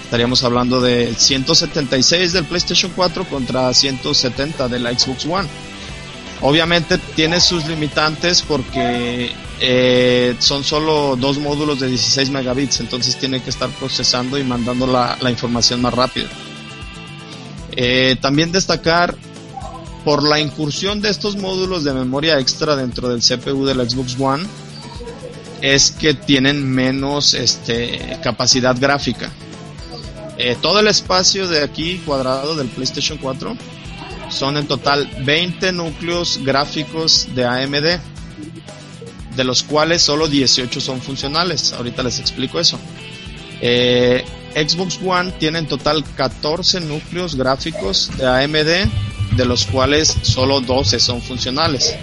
Estaríamos 0.04 0.42
hablando 0.44 0.80
de 0.82 1.14
176 1.14 2.32
del 2.32 2.44
PlayStation 2.44 2.92
4 2.94 3.24
contra 3.24 3.72
170 3.72 4.68
de 4.68 4.78
la 4.80 4.98
Xbox 4.98 5.24
One. 5.24 5.48
Obviamente 6.40 6.98
tiene 7.16 7.40
sus 7.40 7.66
limitantes 7.66 8.42
porque 8.42 9.32
eh, 9.60 10.36
son 10.38 10.62
solo 10.62 11.16
dos 11.16 11.38
módulos 11.38 11.80
de 11.80 11.88
16 11.88 12.30
megabits, 12.30 12.78
entonces 12.80 13.16
tiene 13.16 13.42
que 13.42 13.50
estar 13.50 13.68
procesando 13.70 14.38
y 14.38 14.44
mandando 14.44 14.86
la, 14.86 15.18
información 15.30 15.82
más 15.82 15.94
rápido. 15.94 16.28
Eh, 17.72 18.16
también 18.20 18.52
destacar 18.52 19.16
por 20.04 20.22
la 20.22 20.38
incursión 20.38 21.00
de 21.00 21.10
estos 21.10 21.36
módulos 21.36 21.82
de 21.82 21.92
memoria 21.92 22.38
extra 22.38 22.76
dentro 22.76 23.08
del 23.08 23.20
CPU 23.20 23.66
del 23.66 23.88
Xbox 23.88 24.16
One, 24.18 24.44
es 25.60 25.90
que 25.90 26.14
tienen 26.14 26.64
menos 26.64 27.34
este, 27.34 28.18
capacidad 28.22 28.76
gráfica. 28.78 29.28
Eh, 30.36 30.56
todo 30.62 30.78
el 30.78 30.86
espacio 30.86 31.48
de 31.48 31.64
aquí 31.64 32.00
cuadrado 32.06 32.54
del 32.54 32.68
PlayStation 32.68 33.18
4 33.18 33.56
son 34.30 34.56
en 34.56 34.66
total 34.66 35.08
20 35.24 35.72
núcleos 35.72 36.40
gráficos 36.44 37.28
de 37.34 37.44
AMD, 37.44 38.00
de 39.36 39.44
los 39.44 39.62
cuales 39.62 40.02
solo 40.02 40.28
18 40.28 40.80
son 40.80 41.00
funcionales. 41.00 41.72
Ahorita 41.72 42.02
les 42.02 42.18
explico 42.18 42.58
eso. 42.60 42.78
Eh, 43.60 44.24
Xbox 44.54 44.98
One 45.04 45.32
tiene 45.32 45.60
en 45.60 45.68
total 45.68 46.04
14 46.16 46.80
núcleos 46.80 47.36
gráficos 47.36 48.10
de 48.16 48.26
AMD, 48.26 49.36
de 49.36 49.44
los 49.44 49.66
cuales 49.66 50.16
solo 50.22 50.60
12 50.60 50.98
son 50.98 51.22
funcionales. 51.22 51.94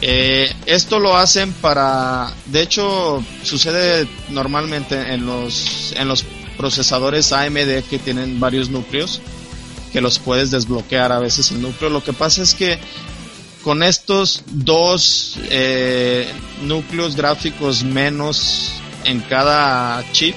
Eh, 0.00 0.52
esto 0.66 0.98
lo 0.98 1.16
hacen 1.16 1.52
para, 1.52 2.32
de 2.46 2.62
hecho, 2.62 3.22
sucede 3.44 4.08
normalmente 4.30 5.14
en 5.14 5.26
los 5.26 5.94
en 5.96 6.08
los 6.08 6.24
procesadores 6.56 7.32
AMD 7.32 7.84
que 7.88 8.00
tienen 8.02 8.40
varios 8.40 8.68
núcleos, 8.68 9.20
que 9.92 10.00
los 10.00 10.18
puedes 10.18 10.50
desbloquear 10.50 11.12
a 11.12 11.18
veces 11.18 11.50
el 11.50 11.62
núcleo. 11.62 11.90
Lo 11.90 12.02
que 12.02 12.12
pasa 12.12 12.42
es 12.42 12.54
que 12.54 12.78
con 13.62 13.82
estos 13.82 14.42
dos 14.46 15.38
eh, 15.50 16.26
núcleos 16.62 17.16
gráficos 17.16 17.84
menos 17.84 18.72
en 19.04 19.20
cada 19.20 20.04
chip, 20.12 20.34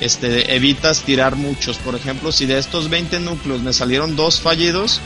este, 0.00 0.54
evitas 0.54 1.02
tirar 1.02 1.36
muchos. 1.36 1.76
Por 1.78 1.94
ejemplo, 1.94 2.32
si 2.32 2.46
de 2.46 2.58
estos 2.58 2.90
20 2.90 3.20
núcleos 3.20 3.60
me 3.60 3.72
salieron 3.72 4.16
dos 4.16 4.40
fallidos, 4.40 5.00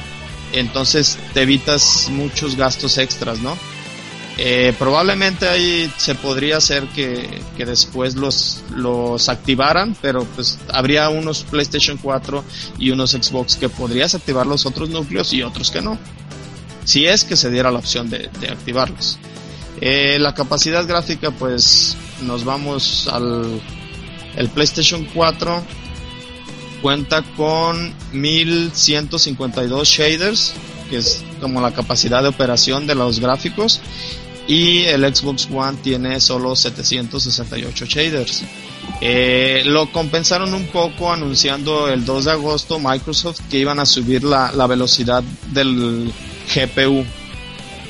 entonces 0.52 1.18
te 1.34 1.42
evitas 1.42 2.08
muchos 2.10 2.56
gastos 2.56 2.96
extras, 2.98 3.40
¿no? 3.40 3.58
Eh, 4.38 4.74
probablemente 4.78 5.48
ahí 5.48 5.90
se 5.96 6.14
podría 6.14 6.58
hacer 6.58 6.86
que, 6.88 7.40
que, 7.56 7.64
después 7.64 8.16
los, 8.16 8.62
los 8.74 9.30
activaran, 9.30 9.96
pero 10.02 10.24
pues 10.34 10.58
habría 10.68 11.08
unos 11.08 11.44
PlayStation 11.44 11.96
4 11.96 12.44
y 12.78 12.90
unos 12.90 13.12
Xbox 13.12 13.56
que 13.56 13.70
podrías 13.70 14.14
activar 14.14 14.46
los 14.46 14.66
otros 14.66 14.90
núcleos 14.90 15.32
y 15.32 15.42
otros 15.42 15.70
que 15.70 15.80
no. 15.80 15.98
Si 16.84 17.06
es 17.06 17.24
que 17.24 17.34
se 17.36 17.50
diera 17.50 17.70
la 17.70 17.78
opción 17.78 18.10
de, 18.10 18.28
de 18.40 18.48
activarlos. 18.48 19.18
Eh, 19.80 20.18
la 20.18 20.34
capacidad 20.34 20.86
gráfica 20.86 21.30
pues 21.30 21.96
nos 22.22 22.44
vamos 22.44 23.08
al 23.08 23.60
el 24.36 24.48
PlayStation 24.50 25.06
4 25.14 25.62
cuenta 26.82 27.22
con 27.36 27.94
1152 28.12 29.88
shaders, 29.88 30.54
que 30.88 30.98
es 30.98 31.24
como 31.40 31.60
la 31.60 31.72
capacidad 31.72 32.22
de 32.22 32.28
operación 32.28 32.86
de 32.86 32.94
los 32.94 33.18
gráficos, 33.18 33.80
y 34.46 34.82
el 34.82 35.02
Xbox 35.14 35.48
One 35.52 35.78
tiene 35.82 36.20
solo 36.20 36.54
768 36.54 37.86
shaders. 37.86 38.42
Eh, 39.00 39.62
lo 39.66 39.90
compensaron 39.90 40.54
un 40.54 40.66
poco 40.68 41.12
anunciando 41.12 41.88
el 41.88 42.04
2 42.04 42.24
de 42.24 42.30
agosto 42.30 42.78
Microsoft 42.78 43.40
que 43.50 43.58
iban 43.58 43.80
a 43.80 43.86
subir 43.86 44.22
la, 44.22 44.52
la 44.52 44.66
velocidad 44.66 45.22
del 45.52 46.12
GPU 46.54 47.04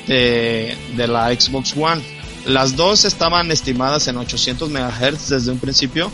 de, 0.07 0.77
de 0.97 1.09
la 1.09 1.29
Xbox 1.29 1.75
One. 1.77 2.03
Las 2.47 2.77
dos 2.77 3.05
estaban 3.05 3.51
estimadas 3.51 4.07
en 4.09 4.17
800 4.17 4.71
MHz 4.71 5.29
desde 5.29 5.51
un 5.51 5.59
principio 5.59 6.11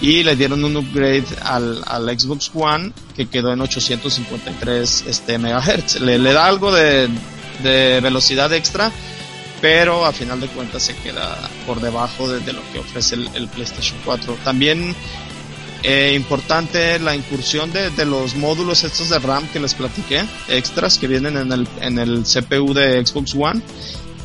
y 0.00 0.22
le 0.22 0.34
dieron 0.34 0.64
un 0.64 0.76
upgrade 0.76 1.26
al, 1.42 1.82
al 1.86 2.18
Xbox 2.18 2.50
One 2.54 2.92
que 3.14 3.28
quedó 3.28 3.52
en 3.52 3.60
853 3.60 5.04
este, 5.06 5.38
MHz. 5.38 6.00
Le, 6.00 6.18
le 6.18 6.32
da 6.32 6.46
algo 6.46 6.72
de, 6.72 7.08
de, 7.62 8.00
velocidad 8.00 8.52
extra, 8.52 8.90
pero 9.60 10.04
a 10.04 10.12
final 10.12 10.40
de 10.40 10.48
cuentas 10.48 10.82
se 10.82 10.96
queda 10.96 11.36
por 11.66 11.80
debajo 11.80 12.28
de, 12.28 12.52
lo 12.52 12.60
que 12.72 12.78
ofrece 12.78 13.16
el, 13.16 13.48
PlayStation 13.48 13.98
4. 14.04 14.38
También 14.44 14.94
eh, 15.82 16.12
importante 16.14 16.98
la 16.98 17.14
incursión 17.14 17.72
de, 17.72 17.90
de, 17.90 18.04
los 18.04 18.34
módulos 18.36 18.84
estos 18.84 19.10
de 19.10 19.18
RAM 19.18 19.46
que 19.48 19.60
les 19.60 19.74
platiqué, 19.74 20.24
extras 20.48 20.98
que 20.98 21.06
vienen 21.06 21.36
en 21.36 21.52
el, 21.52 21.68
en 21.80 21.98
el 21.98 22.24
CPU 22.24 22.72
de 22.74 23.04
Xbox 23.04 23.34
One, 23.34 23.60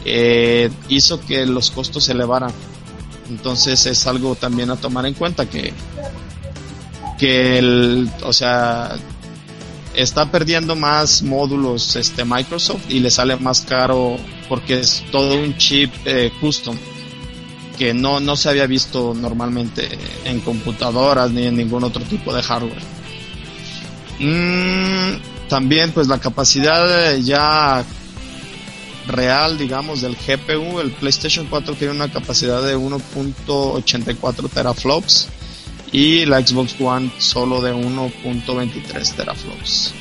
eh, 0.06 0.70
hizo 0.90 1.20
que 1.22 1.46
los 1.46 1.72
costos 1.72 2.06
se 2.06 2.12
elevaran 2.12 2.54
entonces 3.30 3.86
es 3.86 4.06
algo 4.08 4.36
también 4.36 4.70
a 4.70 4.76
tomar 4.76 5.06
en 5.06 5.14
cuenta 5.14 5.48
que, 5.48 5.74
que 7.18 7.58
el, 7.58 8.10
o 8.24 8.34
sea, 8.34 8.96
está 9.96 10.32
perdiendo 10.32 10.76
más 10.76 11.22
módulos 11.24 11.96
este 11.96 12.26
Microsoft 12.26 12.84
y 12.90 13.00
le 13.00 13.12
sale 13.12 13.36
más 13.38 13.62
caro 13.62 14.18
porque 14.50 14.80
es 14.80 15.04
todo 15.12 15.36
un 15.36 15.58
chip 15.58 15.92
eh, 16.06 16.32
custom 16.40 16.78
que 17.78 17.94
no, 17.94 18.20
no 18.20 18.36
se 18.36 18.50
había 18.50 18.68
visto 18.68 19.14
normalmente 19.14 19.90
en 20.24 20.40
computadoras 20.40 21.32
ni 21.32 21.48
en 21.48 21.58
ningún 21.58 21.84
otro 21.84 22.04
tipo 22.04 22.34
de 22.34 22.42
hardware. 22.42 22.82
Mm, 24.20 25.50
también 25.50 25.92
pues 25.92 26.08
la 26.08 26.20
capacidad 26.20 27.18
ya 27.18 27.84
real, 29.08 29.58
digamos, 29.58 30.02
del 30.02 30.16
GPU, 30.16 30.80
el 30.80 30.92
PlayStation 30.92 31.48
4 31.48 31.76
tiene 31.76 31.94
una 31.94 32.12
capacidad 32.12 32.64
de 32.64 32.78
1.84 32.78 34.50
teraflops 34.50 35.28
y 35.96 36.26
la 36.26 36.46
Xbox 36.46 36.76
One 36.78 37.10
solo 37.20 37.62
de 37.62 37.74
1.23 37.74 39.16
teraflops. 39.16 39.94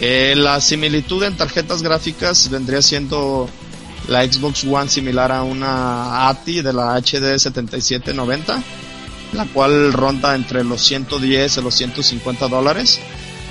Eh, 0.00 0.34
la 0.36 0.60
similitud 0.60 1.24
en 1.24 1.36
tarjetas 1.36 1.82
gráficas 1.82 2.48
vendría 2.48 2.80
siendo 2.80 3.50
la 4.06 4.22
Xbox 4.24 4.64
One 4.64 4.88
similar 4.88 5.32
a 5.32 5.42
una 5.42 6.28
ATI 6.28 6.62
de 6.62 6.72
la 6.72 6.96
HD 7.00 7.36
7790, 7.36 8.62
la 9.32 9.44
cual 9.46 9.92
ronda 9.92 10.36
entre 10.36 10.62
los 10.62 10.82
110 10.82 11.56
y 11.56 11.60
los 11.62 11.74
150 11.74 12.46
dólares 12.46 13.00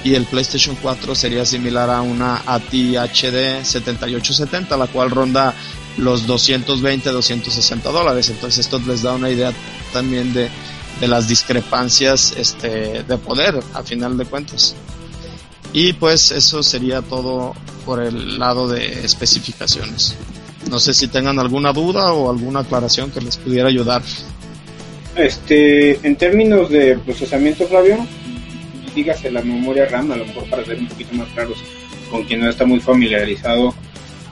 y 0.02 0.16
el 0.16 0.24
PlayStation 0.24 0.78
4 0.82 1.14
sería 1.16 1.44
similar 1.44 1.90
a 1.90 2.00
una 2.00 2.42
ATI 2.46 2.96
HD 2.96 3.66
7870, 3.66 4.78
la 4.78 4.88
cual 4.88 5.12
ronda 5.12 5.54
los 5.98 6.26
220, 6.26 7.10
260 7.10 7.92
dólares. 7.92 8.30
Entonces 8.30 8.66
esto 8.66 8.80
les 8.88 9.02
da 9.02 9.16
una 9.16 9.30
idea 9.30 9.52
también 9.92 10.34
de, 10.34 10.50
de 11.00 11.08
las 11.08 11.28
discrepancias 11.28 12.34
este, 12.38 13.04
de 13.04 13.18
poder 13.18 13.60
a 13.74 13.84
final 13.84 14.18
de 14.18 14.26
cuentas. 14.26 14.76
Y 15.72 15.94
pues 15.94 16.32
eso 16.32 16.64
sería 16.64 17.02
todo 17.02 17.54
por 17.86 18.02
el 18.02 18.40
lado 18.40 18.68
de 18.68 19.06
especificaciones. 19.06 20.16
No 20.70 20.80
sé 20.80 20.94
si 20.94 21.08
tengan 21.08 21.40
alguna 21.40 21.74
duda 21.74 22.14
o 22.14 22.30
alguna 22.30 22.62
aclaración 22.62 23.12
que 23.12 23.22
les 23.22 23.38
pudiera 23.38 23.70
ayudar. 23.70 24.02
Este, 25.16 26.06
en 26.06 26.16
términos 26.16 26.70
de 26.70 26.98
procesamiento, 26.98 27.68
Flavio, 27.68 28.06
dígase 28.96 29.32
la 29.32 29.42
memoria 29.42 29.86
RAM, 29.86 30.12
a 30.12 30.16
lo 30.16 30.26
mejor 30.26 30.50
para 30.50 30.66
ser 30.66 30.80
un 30.80 30.88
poquito 30.88 31.16
más 31.16 31.28
claros 31.30 31.58
con 32.10 32.24
quien 32.24 32.42
no 32.42 32.50
está 32.50 32.66
muy 32.66 32.80
familiarizado, 32.80 33.74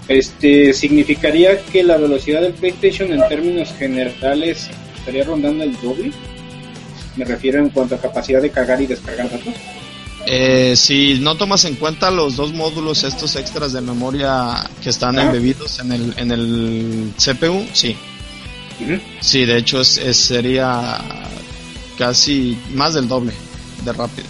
este 0.08 0.74
significaría 0.74 1.60
que 1.62 1.84
la 1.84 1.98
velocidad 1.98 2.42
del 2.42 2.54
PlayStation 2.54 3.12
en 3.12 3.28
términos 3.28 3.74
generales 3.78 4.70
estaría 4.98 5.26
rondando 5.26 5.64
el 5.64 5.74
doble. 5.82 6.12
Me 7.18 7.26
refiero 7.26 7.60
en 7.60 7.70
cuanto 7.70 7.96
a 7.96 7.98
capacidad 8.00 8.42
de 8.42 8.50
cargar 8.50 8.82
y 8.82 8.86
descargar 8.86 9.30
datos. 9.30 9.54
Eh, 10.26 10.76
si 10.76 11.20
no 11.20 11.36
tomas 11.36 11.64
en 11.66 11.76
cuenta 11.76 12.12
los 12.12 12.36
dos 12.36 12.54
módulos 12.54 13.04
estos 13.04 13.36
extras 13.38 13.72
de 13.72 13.82
memoria 13.82 14.70
que 14.84 14.90
están 14.90 15.18
ah. 15.18 15.24
embebidos 15.24 15.80
en 15.80 15.92
el, 15.94 16.14
en 16.18 16.32
el 16.32 17.14
CPU, 17.16 17.66
sí. 17.74 17.96
Uh 18.80 18.84
-huh. 18.84 19.02
Sí, 19.22 19.46
de 19.46 19.58
hecho 19.58 19.82
es, 19.82 19.98
es, 19.98 20.18
sería 20.18 21.00
casi 21.98 22.58
más 22.74 22.94
del 22.94 23.08
doble 23.08 23.32
de 23.86 23.94
rápido. 23.94 24.28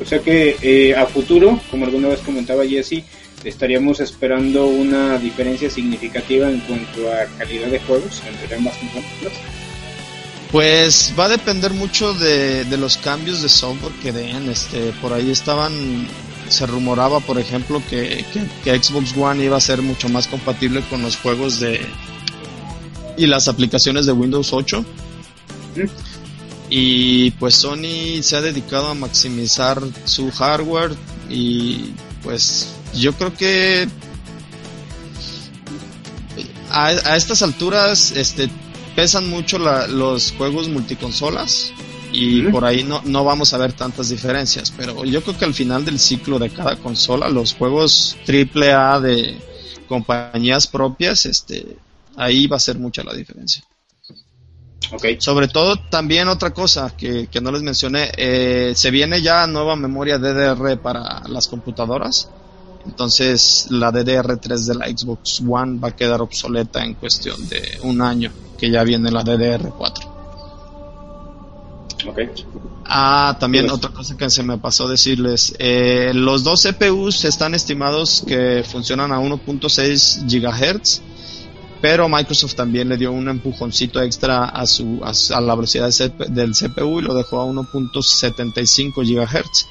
O 0.00 0.04
sea 0.04 0.20
que 0.20 0.56
eh, 0.62 0.94
a 0.96 1.06
futuro, 1.06 1.60
como 1.70 1.84
alguna 1.84 2.08
vez 2.08 2.20
comentaba 2.20 2.64
Jesse, 2.66 3.02
estaríamos 3.44 4.00
esperando 4.00 4.66
una 4.66 5.18
diferencia 5.18 5.70
significativa 5.70 6.48
en 6.48 6.60
cuanto 6.60 7.12
a 7.12 7.26
calidad 7.38 7.68
de 7.68 7.80
juegos 7.80 8.22
entre 8.26 8.56
ambas 8.56 8.76
consolas. 8.76 9.57
Pues 10.50 11.12
va 11.18 11.26
a 11.26 11.28
depender 11.28 11.72
mucho 11.74 12.14
de, 12.14 12.64
de, 12.64 12.76
los 12.78 12.96
cambios 12.96 13.42
de 13.42 13.48
software 13.48 13.92
que 14.02 14.12
den. 14.12 14.48
Este, 14.48 14.92
por 15.02 15.12
ahí 15.12 15.30
estaban, 15.30 16.08
se 16.48 16.66
rumoraba, 16.66 17.20
por 17.20 17.38
ejemplo, 17.38 17.82
que, 17.88 18.24
que, 18.32 18.48
que 18.64 18.82
Xbox 18.82 19.14
One 19.16 19.44
iba 19.44 19.58
a 19.58 19.60
ser 19.60 19.82
mucho 19.82 20.08
más 20.08 20.26
compatible 20.26 20.82
con 20.88 21.02
los 21.02 21.16
juegos 21.16 21.60
de 21.60 21.80
y 23.16 23.26
las 23.26 23.48
aplicaciones 23.48 24.06
de 24.06 24.12
Windows 24.12 24.52
8. 24.52 24.84
¿Mm? 25.76 26.18
y 26.70 27.30
pues 27.32 27.54
Sony 27.54 28.22
se 28.22 28.36
ha 28.36 28.40
dedicado 28.40 28.88
a 28.88 28.94
maximizar 28.94 29.80
su 30.04 30.30
hardware 30.30 30.94
y 31.30 31.92
pues 32.22 32.68
yo 32.94 33.12
creo 33.14 33.34
que 33.34 33.88
a, 36.70 36.86
a 36.86 37.16
estas 37.16 37.42
alturas 37.42 38.12
este 38.12 38.50
pesan 38.98 39.30
mucho 39.30 39.60
la, 39.60 39.86
los 39.86 40.32
juegos 40.32 40.68
multiconsolas 40.68 41.72
y 42.10 42.42
por 42.50 42.64
ahí 42.64 42.82
no, 42.82 43.00
no 43.04 43.22
vamos 43.22 43.54
a 43.54 43.58
ver 43.58 43.72
tantas 43.72 44.08
diferencias 44.08 44.72
pero 44.76 45.04
yo 45.04 45.22
creo 45.22 45.38
que 45.38 45.44
al 45.44 45.54
final 45.54 45.84
del 45.84 46.00
ciclo 46.00 46.36
de 46.40 46.50
cada 46.50 46.74
consola 46.74 47.28
los 47.28 47.54
juegos 47.54 48.16
triple 48.26 48.72
A 48.72 48.98
de 48.98 49.38
compañías 49.86 50.66
propias 50.66 51.26
este 51.26 51.76
ahí 52.16 52.48
va 52.48 52.56
a 52.56 52.60
ser 52.60 52.76
mucha 52.76 53.04
la 53.04 53.14
diferencia. 53.14 53.62
Sobre 55.18 55.46
todo, 55.46 55.76
también 55.90 56.26
otra 56.26 56.52
cosa 56.52 56.92
que, 56.96 57.28
que 57.28 57.40
no 57.40 57.52
les 57.52 57.62
mencioné, 57.62 58.10
eh, 58.16 58.72
se 58.74 58.90
viene 58.90 59.22
ya 59.22 59.46
nueva 59.46 59.76
memoria 59.76 60.18
DDR 60.18 60.78
para 60.78 61.28
las 61.28 61.46
computadoras. 61.46 62.28
Entonces, 62.86 63.66
la 63.70 63.92
DDR3 63.92 64.66
de 64.66 64.74
la 64.74 64.86
Xbox 64.86 65.42
One 65.46 65.78
va 65.78 65.88
a 65.88 65.96
quedar 65.96 66.22
obsoleta 66.22 66.82
en 66.82 66.94
cuestión 66.94 67.48
de 67.48 67.78
un 67.82 68.00
año, 68.00 68.32
que 68.58 68.70
ya 68.70 68.84
viene 68.84 69.10
la 69.10 69.24
DDR4. 69.24 70.06
Ok. 72.06 72.18
Ah, 72.84 73.36
también 73.38 73.70
otra 73.70 73.90
cosa 73.90 74.16
que 74.16 74.30
se 74.30 74.42
me 74.42 74.58
pasó 74.58 74.88
decirles, 74.88 75.54
eh, 75.58 76.12
los 76.14 76.42
dos 76.42 76.62
CPUs 76.62 77.24
están 77.24 77.54
estimados 77.54 78.24
que 78.26 78.64
funcionan 78.66 79.12
a 79.12 79.20
1.6 79.20 80.24
GHz 80.26 81.02
pero 81.80 82.08
Microsoft 82.08 82.54
también 82.54 82.88
le 82.88 82.96
dio 82.96 83.12
un 83.12 83.28
empujoncito 83.28 84.02
extra 84.02 84.46
a 84.46 84.66
su 84.66 85.00
a, 85.02 85.40
la 85.40 85.54
velocidad 85.54 85.88
del 86.28 86.52
CPU 86.52 86.98
y 86.98 87.02
lo 87.02 87.14
dejó 87.14 87.40
a 87.40 87.46
1.75 87.46 89.04
GHz. 89.04 89.66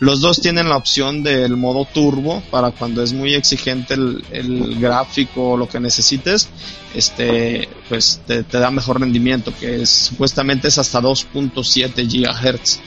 Los 0.00 0.22
dos 0.22 0.40
tienen 0.40 0.68
la 0.68 0.76
opción 0.76 1.22
del 1.22 1.56
modo 1.56 1.84
turbo 1.84 2.42
para 2.50 2.70
cuando 2.70 3.02
es 3.02 3.12
muy 3.12 3.34
exigente 3.34 3.94
el, 3.94 4.78
gráfico 4.80 5.50
o 5.50 5.56
lo 5.56 5.68
que 5.68 5.78
necesites, 5.78 6.48
este, 6.94 7.68
pues 7.88 8.22
te, 8.26 8.42
da 8.42 8.70
mejor 8.70 9.00
rendimiento, 9.00 9.52
que 9.60 9.82
es, 9.82 9.90
supuestamente 9.90 10.68
es 10.68 10.78
hasta 10.78 11.00
2.7 11.00 12.06
GHz. 12.06 12.80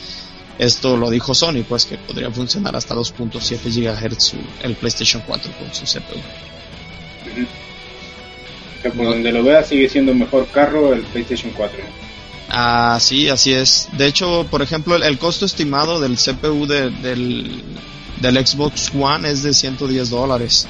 Esto 0.58 0.98
lo 0.98 1.10
dijo 1.10 1.34
Sony, 1.34 1.64
pues 1.68 1.86
que 1.86 1.98
podría 1.98 2.32
funcionar 2.32 2.76
hasta 2.76 2.96
2.7 2.96 3.60
GHz 3.64 4.34
el 4.64 4.76
PlayStation 4.76 5.22
4 5.26 5.52
con 5.60 5.74
su 5.74 5.86
CPU 5.86 6.20
por 8.92 9.06
donde 9.06 9.32
lo 9.32 9.44
vea 9.44 9.64
sigue 9.64 9.88
siendo 9.88 10.14
mejor 10.14 10.48
carro 10.48 10.94
el 10.94 11.02
PlayStation 11.02 11.52
4. 11.56 11.80
Ah, 12.50 12.98
sí, 13.00 13.30
así 13.30 13.54
es. 13.54 13.88
De 13.94 14.08
hecho, 14.08 14.46
por 14.50 14.62
ejemplo, 14.62 14.96
el, 14.96 15.18
costo 15.18 15.46
estimado 15.46 16.00
del 16.00 16.18
CPU 16.18 16.68
del, 16.68 17.64
del 18.22 18.48
Xbox 18.48 18.92
One 18.94 19.30
es 19.30 19.44
de 19.44 19.54
110 19.54 20.10
dólares 20.10 20.68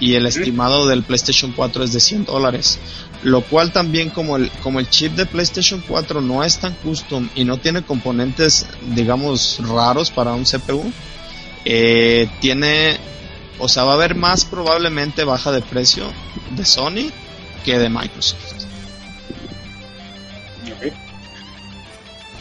y 0.00 0.14
el 0.14 0.26
estimado 0.26 0.86
del 0.86 1.02
PlayStation 1.02 1.52
4 1.52 1.84
es 1.84 1.92
de 1.92 2.00
100 2.00 2.24
dólares. 2.26 2.78
Lo 3.22 3.42
cual 3.42 3.72
también 3.72 4.10
como 4.10 4.36
el, 4.36 4.50
como 4.62 4.78
el 4.78 4.88
chip 4.88 5.14
de 5.14 5.26
PlayStation 5.26 5.82
4 5.86 6.20
no 6.20 6.44
es 6.44 6.58
tan 6.58 6.74
custom 6.74 7.28
y 7.34 7.44
no 7.44 7.58
tiene 7.58 7.82
componentes, 7.82 8.66
digamos, 8.94 9.58
raros 9.60 10.10
para 10.10 10.34
un 10.34 10.44
CPU, 10.44 10.92
eh, 11.64 12.28
tiene, 12.40 12.96
o 13.58 13.68
sea, 13.68 13.84
va 13.84 13.92
a 13.92 13.94
haber 13.94 14.14
más 14.14 14.44
probablemente 14.44 15.24
baja 15.24 15.50
de 15.50 15.62
precio 15.62 16.04
de 16.52 16.64
Sony 16.64 17.10
que 17.64 17.78
de 17.78 17.88
Microsoft. 17.88 18.47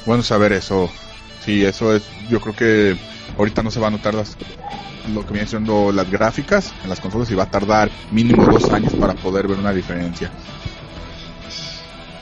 Bueno 0.08 0.24
saber 0.24 0.54
eso. 0.54 0.89
Sí, 1.46 1.63
eso 1.63 1.93
es. 1.93 2.02
Yo 2.30 2.39
creo 2.39 2.56
que 2.56 2.98
ahorita 3.38 3.62
no 3.62 3.70
se 3.70 3.80
va 3.80 3.88
a 3.88 3.91
notar 3.91 4.15
las, 4.15 4.38
lo 5.13 5.26
que 5.26 5.34
viene 5.34 5.48
siendo 5.48 5.91
las 5.91 6.10
gráficas 6.10 6.74
en 6.84 6.89
las 6.89 7.00
consolas 7.00 7.30
y 7.30 7.36
va 7.36 7.43
a 7.43 7.52
tardar 7.52 7.91
mínimo 8.12 8.46
dos 8.46 8.72
años 8.72 8.93
para 8.93 9.13
poder 9.13 9.48
ver 9.48 9.60
una 9.60 9.74
diferencia. 9.74 10.32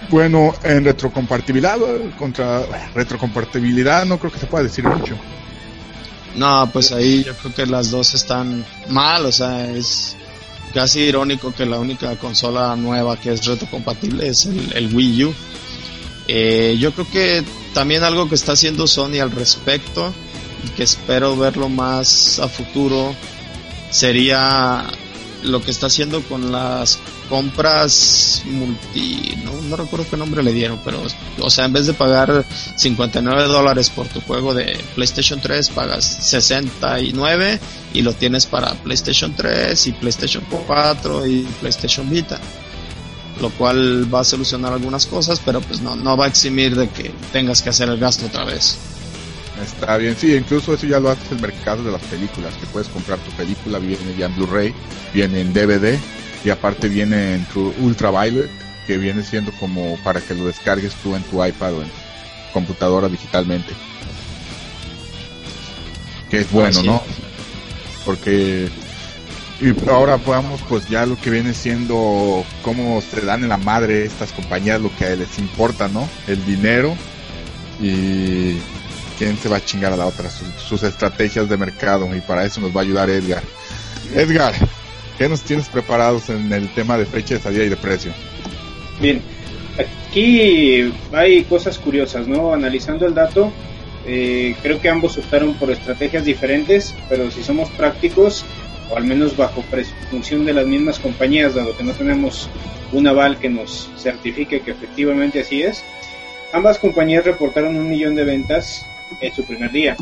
Bueno, 0.10 0.54
en 0.64 0.84
retrocompatibilidad 0.84 1.78
contra 2.18 2.64
retrocompatibilidad 2.94 4.06
no 4.06 4.20
creo 4.20 4.32
que 4.32 4.40
se 4.40 4.48
pueda 4.48 4.64
decir 4.64 4.84
mucho. 4.84 5.16
No, 6.36 6.70
pues 6.74 6.92
ahí 6.92 7.24
yo 7.24 7.34
creo 7.36 7.54
que 7.54 7.66
las 7.66 7.92
dos 7.92 8.14
están 8.14 8.66
mal, 8.90 9.26
o 9.26 9.32
sea, 9.32 9.70
es 9.72 10.16
casi 10.74 11.02
irónico 11.02 11.54
que 11.54 11.66
la 11.66 11.80
única 11.80 12.16
consola 12.18 12.76
nueva 12.76 13.16
que 13.18 13.32
es 13.32 13.46
retrocompatible 13.46 14.28
es 14.28 14.46
el, 14.46 14.94
Wii 14.94 15.24
U. 15.24 15.34
Eh, 16.28 16.78
yo 16.80 16.92
creo 16.94 17.08
que 17.10 17.44
también 17.74 18.04
algo 18.04 18.28
que 18.28 18.36
está 18.36 18.54
haciendo 18.54 18.88
Sony 18.88 19.20
al 19.22 19.32
respecto 19.32 20.14
y 20.66 20.70
que 20.70 20.84
espero 20.84 21.36
verlo 21.36 21.70
más 21.70 22.40
a 22.40 22.48
futuro 22.48 23.16
sería 23.92 24.86
lo 25.44 25.62
que 25.62 25.72
está 25.72 25.88
haciendo 25.88 26.22
con 26.24 26.52
las 26.52 27.00
compras 27.30 28.44
multi, 28.46 29.36
no, 29.44 29.54
no 29.62 29.76
recuerdo 29.76 30.06
qué 30.10 30.18
nombre 30.18 30.44
le 30.44 30.54
dieron, 30.54 30.80
pero, 30.84 31.02
o 31.40 31.50
sea, 31.50 31.66
en 31.66 31.74
vez 31.74 31.88
de 31.88 31.94
pagar 31.94 32.46
59 32.76 33.44
dólares 33.44 33.90
por 33.90 34.08
tu 34.08 34.22
juego 34.22 34.54
de 34.54 34.78
PlayStation 34.96 35.40
3, 35.40 35.70
pagas 35.70 36.06
69 36.06 37.60
y 37.94 38.02
lo 38.02 38.14
tienes 38.14 38.46
para 38.46 38.74
PlayStation 38.76 39.34
3 39.36 39.88
y 39.88 39.92
PlayStation 39.94 40.44
4 40.50 41.26
y 41.28 41.42
PlayStation 41.60 42.10
Vita. 42.10 42.40
Lo 43.42 43.50
cual 43.50 44.14
va 44.14 44.22
a 44.22 44.24
solucionar 44.24 44.74
algunas 44.74 45.06
cosas, 45.06 45.42
pero 45.44 45.60
pues 45.62 45.82
no, 45.82 45.96
no 45.96 46.16
va 46.16 46.26
a 46.26 46.28
eximir 46.28 46.76
de 46.76 46.88
que 46.90 47.12
tengas 47.34 47.62
que 47.62 47.70
hacer 47.70 47.90
el 47.90 48.00
gasto 48.00 48.28
otra 48.28 48.46
vez. 48.46 48.78
Está 49.62 49.98
bien, 49.98 50.16
sí, 50.18 50.34
incluso 50.36 50.74
eso 50.74 50.86
ya 50.86 51.00
lo 51.00 51.10
hace 51.10 51.34
el 51.34 51.42
mercado 51.42 51.84
de 51.84 51.92
las 51.92 52.02
películas, 52.04 52.54
que 52.56 52.66
puedes 52.68 52.90
comprar 52.90 53.20
tu 53.20 53.32
película, 53.32 53.80
viene 53.80 54.16
ya 54.18 54.26
en 54.26 54.36
Blu-ray, 54.36 54.74
viene 55.14 55.42
en 55.42 55.54
DVD 55.54 55.98
y 56.44 56.50
aparte 56.50 56.90
viene 56.90 57.36
en 57.36 57.46
tu 57.46 57.74
Ultraviolet, 57.80 58.50
que 58.86 58.98
viene 58.98 59.24
siendo 59.24 59.52
como 59.54 59.98
para 60.04 60.22
que 60.22 60.34
lo 60.36 60.46
descargues 60.46 60.94
tú 60.96 61.16
en 61.16 61.24
tu 61.24 61.44
iPad 61.44 61.74
o 61.74 61.82
en 61.82 61.92
computadora 62.54 63.08
digitalmente. 63.08 63.74
Que 66.30 66.40
es 66.42 66.52
bueno, 66.52 66.84
¿no? 66.84 67.02
Porque 68.06 68.70
y 69.62 69.90
ahora 69.90 70.18
podamos 70.18 70.62
pues 70.68 70.88
ya 70.90 71.06
lo 71.06 71.18
que 71.18 71.30
viene 71.30 71.54
siendo 71.54 72.44
cómo 72.62 73.02
se 73.02 73.22
dan 73.22 73.44
en 73.44 73.50
la 73.50 73.58
madre 73.58 74.06
estas 74.06 74.32
compañías 74.34 74.82
lo 74.82 74.94
que 74.96 75.16
les 75.16 75.40
importa, 75.40 75.88
¿no? 75.88 76.08
El 76.28 76.46
dinero 76.46 76.94
y 77.80 78.58
quién 79.18 79.38
se 79.38 79.48
va 79.48 79.58
a 79.58 79.66
chingar 79.66 79.94
a 79.94 79.98
la 79.98 80.06
otra, 80.06 80.30
sus, 80.30 80.84
estrategias 80.84 81.48
de 81.48 81.58
mercado 81.58 82.14
y 82.16 82.22
para 82.22 82.44
eso 82.44 82.60
nos 82.60 82.76
va 82.76 82.82
a 82.82 82.84
ayudar 82.84 83.10
Edgar. 83.10 83.44
Edgar, 84.14 84.54
¿qué 85.18 85.30
nos 85.30 85.42
tienes 85.42 85.70
preparados 85.70 86.30
en 86.30 86.52
el 86.52 86.70
tema 86.74 86.98
de 86.98 87.06
fecha 87.06 87.36
de 87.36 87.42
salida 87.42 87.64
y 87.64 87.70
de 87.70 87.78
precio? 87.78 88.12
Bien, 89.00 89.22
aquí 89.80 90.94
hay 91.14 91.44
cosas 91.44 91.80
curiosas, 91.80 92.28
¿no? 92.28 92.54
Analizando 92.54 93.06
el 93.06 93.14
dato, 93.14 93.54
eh, 94.06 94.56
creo 94.62 94.82
que 94.82 94.90
ambos 94.90 95.18
optaron 95.18 95.54
por 95.56 95.72
estrategias 95.72 96.26
diferentes, 96.26 96.94
pero 97.10 97.32
si 97.32 97.42
somos 97.42 97.70
prácticos, 97.70 98.46
o 98.90 98.98
al 98.98 99.06
menos 99.06 99.36
bajo 99.36 99.64
función 100.10 100.46
de 100.46 100.54
las 100.54 100.66
mismas 100.66 101.00
compañías, 101.00 101.56
dado 101.56 101.76
que 101.76 101.84
no 101.84 101.94
tenemos 101.94 102.50
un 102.92 103.08
aval 103.08 103.38
que 103.38 103.50
nos 103.50 103.90
certifique 103.98 104.62
que 104.62 104.72
efectivamente 104.72 105.42
así 105.42 105.64
es, 105.64 105.84
ambas 106.54 106.78
compañías 106.78 107.26
reportaron 107.26 107.76
un 107.76 107.90
millón 107.90 108.16
de 108.16 108.24
ventas 108.24 108.86
en 109.22 109.34
su 109.34 109.44
primer 109.46 109.72
día. 109.72 109.96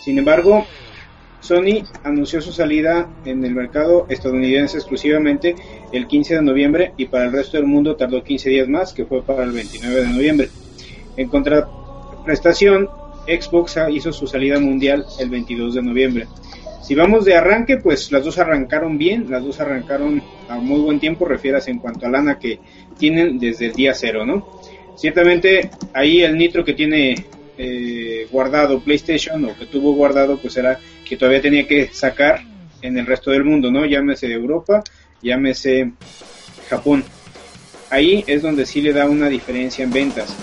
Sin 0.00 0.18
embargo, 0.18 0.66
Sony 1.40 1.84
anunció 2.02 2.40
su 2.40 2.52
salida 2.52 3.08
en 3.24 3.44
el 3.44 3.54
mercado 3.54 4.06
estadounidense 4.08 4.76
exclusivamente 4.76 5.54
el 5.92 6.06
15 6.06 6.36
de 6.36 6.42
noviembre 6.42 6.92
y 6.96 7.06
para 7.06 7.26
el 7.26 7.32
resto 7.32 7.56
del 7.56 7.66
mundo 7.66 7.96
tardó 7.96 8.22
15 8.22 8.50
días 8.50 8.68
más, 8.68 8.92
que 8.92 9.04
fue 9.04 9.22
para 9.22 9.44
el 9.44 9.52
29 9.52 10.02
de 10.02 10.08
noviembre. 10.08 10.48
En 11.16 11.28
contraprestación, 11.28 12.88
Xbox 13.26 13.78
hizo 13.90 14.12
su 14.12 14.26
salida 14.26 14.58
mundial 14.58 15.04
el 15.20 15.30
22 15.30 15.74
de 15.74 15.82
noviembre. 15.82 16.26
Si 16.82 16.94
vamos 16.94 17.24
de 17.24 17.34
arranque, 17.34 17.76
pues 17.76 18.10
las 18.12 18.24
dos 18.24 18.38
arrancaron 18.38 18.96
bien, 18.96 19.26
las 19.28 19.44
dos 19.44 19.60
arrancaron 19.60 20.22
a 20.48 20.56
muy 20.56 20.80
buen 20.80 21.00
tiempo, 21.00 21.26
refieras 21.26 21.68
en 21.68 21.78
cuanto 21.78 22.06
a 22.06 22.10
lana 22.10 22.38
que 22.38 22.60
tienen 22.98 23.38
desde 23.38 23.66
el 23.66 23.72
día 23.72 23.94
cero, 23.94 24.24
¿no? 24.24 24.60
Ciertamente 24.96 25.70
ahí 25.92 26.22
el 26.22 26.36
nitro 26.36 26.64
que 26.64 26.74
tiene 26.74 27.14
eh, 27.56 28.26
guardado 28.30 28.80
PlayStation 28.80 29.44
o 29.44 29.56
que 29.56 29.66
tuvo 29.66 29.92
guardado 29.92 30.38
pues 30.38 30.56
era 30.56 30.78
que 31.04 31.16
todavía 31.16 31.42
tenía 31.42 31.66
que 31.66 31.88
sacar 31.88 32.40
en 32.82 32.96
el 32.98 33.06
resto 33.06 33.30
del 33.30 33.44
mundo, 33.44 33.70
¿no? 33.70 33.84
Llámese 33.84 34.32
Europa, 34.32 34.82
llámese 35.22 35.92
Japón. 36.68 37.04
Ahí 37.90 38.24
es 38.26 38.42
donde 38.42 38.66
sí 38.66 38.80
le 38.80 38.92
da 38.92 39.08
una 39.08 39.28
diferencia 39.28 39.82
en 39.82 39.92
ventas. 39.92 40.34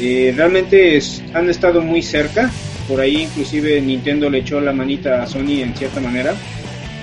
Eh, 0.00 0.32
realmente 0.36 0.98
han 1.34 1.50
estado 1.50 1.80
muy 1.80 2.02
cerca, 2.02 2.50
por 2.88 3.00
ahí 3.00 3.22
inclusive 3.22 3.80
Nintendo 3.80 4.28
le 4.30 4.38
echó 4.38 4.60
la 4.60 4.72
manita 4.72 5.22
a 5.22 5.26
Sony 5.26 5.62
en 5.62 5.74
cierta 5.74 6.00
manera, 6.00 6.34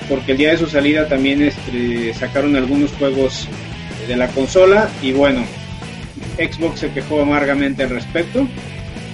porque 0.08 0.34
el 0.34 0.38
día 0.38 0.52
de 0.52 0.58
su 0.58 0.68
salida 0.68 1.08
también 1.08 1.42
este, 1.42 2.14
sacaron 2.14 2.56
algunos 2.56 2.92
juegos 2.94 3.48
de 4.08 4.18
la 4.18 4.28
consola 4.30 4.90
y 5.02 5.12
bueno, 5.12 5.44
Xbox 6.38 6.80
se 6.80 6.92
quejó 6.92 7.22
amargamente 7.22 7.84
al 7.84 7.90
respecto 7.90 8.48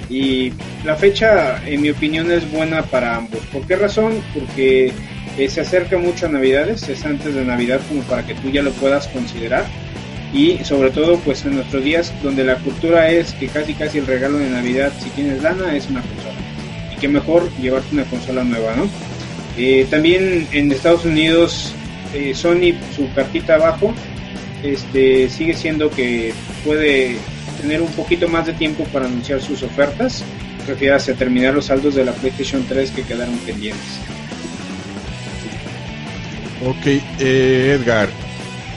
y 0.10 0.54
la 0.84 0.96
fecha, 0.96 1.62
en 1.66 1.82
mi 1.82 1.90
opinión, 1.90 2.32
es 2.32 2.50
buena 2.52 2.84
para 2.84 3.16
ambos. 3.16 3.40
¿Por 3.52 3.66
qué 3.66 3.76
razón? 3.76 4.22
Porque 4.34 4.92
eh, 5.38 5.50
se 5.50 5.62
acerca 5.62 5.98
mucho 5.98 6.28
a 6.28 6.30
Navidades, 6.30 6.88
es 6.90 7.04
antes 7.06 7.34
de 7.34 7.44
Navidad 7.44 7.82
como 7.88 8.02
para 8.04 8.26
que 8.26 8.36
tú 8.36 8.50
ya 8.52 8.62
lo 8.62 8.72
puedas 8.74 9.08
considerar. 9.08 9.66
Y 10.34 10.64
sobre 10.64 10.92
todo, 10.92 11.18
pues 11.20 11.46
en 11.46 11.56
nuestros 11.56 11.84
días, 11.84 12.14
donde 12.22 12.44
la 12.44 12.56
cultura 12.58 13.10
es 13.10 13.34
que 13.34 13.48
casi 13.48 13.74
casi 13.74 14.00
el 14.00 14.08
regalo 14.08 14.38
de 14.38 14.50
Navidad, 14.50 14.92
si 15.02 15.10
tienes 15.12 15.42
lana, 15.42 15.76
es 15.76 15.90
una 15.90 16.02
consola. 16.02 16.35
Qué 17.00 17.08
mejor 17.08 17.50
llevarte 17.62 17.94
una 17.94 18.06
consola 18.06 18.44
nueva, 18.44 18.76
¿no? 18.76 18.90
Eh, 19.58 19.88
también 19.90 20.48
en 20.52 20.72
Estados 20.72 21.06
Unidos, 21.06 21.74
eh, 22.14 22.34
Sony, 22.36 22.74
su 22.96 23.12
cartita 23.14 23.56
abajo, 23.56 23.94
este, 24.64 25.30
sigue 25.30 25.54
siendo 25.54 25.90
que 25.90 26.34
puede 26.64 27.18
tener 27.62 27.82
un 27.82 27.92
poquito 27.94 28.28
más 28.28 28.46
de 28.46 28.54
tiempo 28.54 28.84
para 28.86 29.06
anunciar 29.06 29.42
sus 29.42 29.64
ofertas, 29.64 30.24
refieras 30.68 31.08
a 31.10 31.14
terminar 31.14 31.54
los 31.54 31.66
saldos 31.66 31.96
de 31.96 32.06
la 32.06 32.12
PlayStation 32.14 32.66
3 32.68 32.92
que 32.92 33.04
quedaron 33.04 33.38
pendientes. 33.40 34.00
Ok, 36.66 36.86
eh, 37.20 37.78
Edgar, 37.80 38.10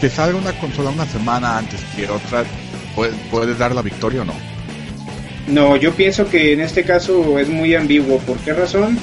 que 0.01 0.09
salga 0.09 0.39
una 0.39 0.53
consola 0.53 0.91
una 0.91 1.07
semana 1.07 1.59
antes 1.59 1.81
que 1.97 2.09
otra, 2.09 2.45
¿puedes, 2.95 3.15
¿puedes 3.31 3.59
dar 3.59 3.75
la 3.75 3.83
victoria 3.83 4.23
o 4.23 4.25
no? 4.25 4.58
No, 5.49 5.77
yo 5.77 5.95
pienso 5.95 6.29
que 6.29 6.53
en 6.53 6.61
este 6.61 6.85
caso 6.85 7.39
es 7.39 7.49
muy 7.49 7.75
ambiguo. 7.75 8.19
¿Por 8.19 8.37
qué 8.39 8.53
razón? 8.53 8.99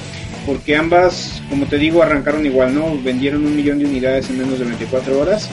Porque 0.45 0.75
ambas, 0.75 1.41
como 1.49 1.65
te 1.65 1.77
digo, 1.77 2.03
arrancaron 2.03 2.45
igual, 2.45 2.75
¿no? 2.75 2.97
Vendieron 3.01 3.45
un 3.45 3.55
millón 3.55 3.79
de 3.79 3.85
unidades 3.85 4.29
en 4.29 4.37
menos 4.37 4.59
de 4.59 4.65
24 4.65 5.19
horas. 5.19 5.49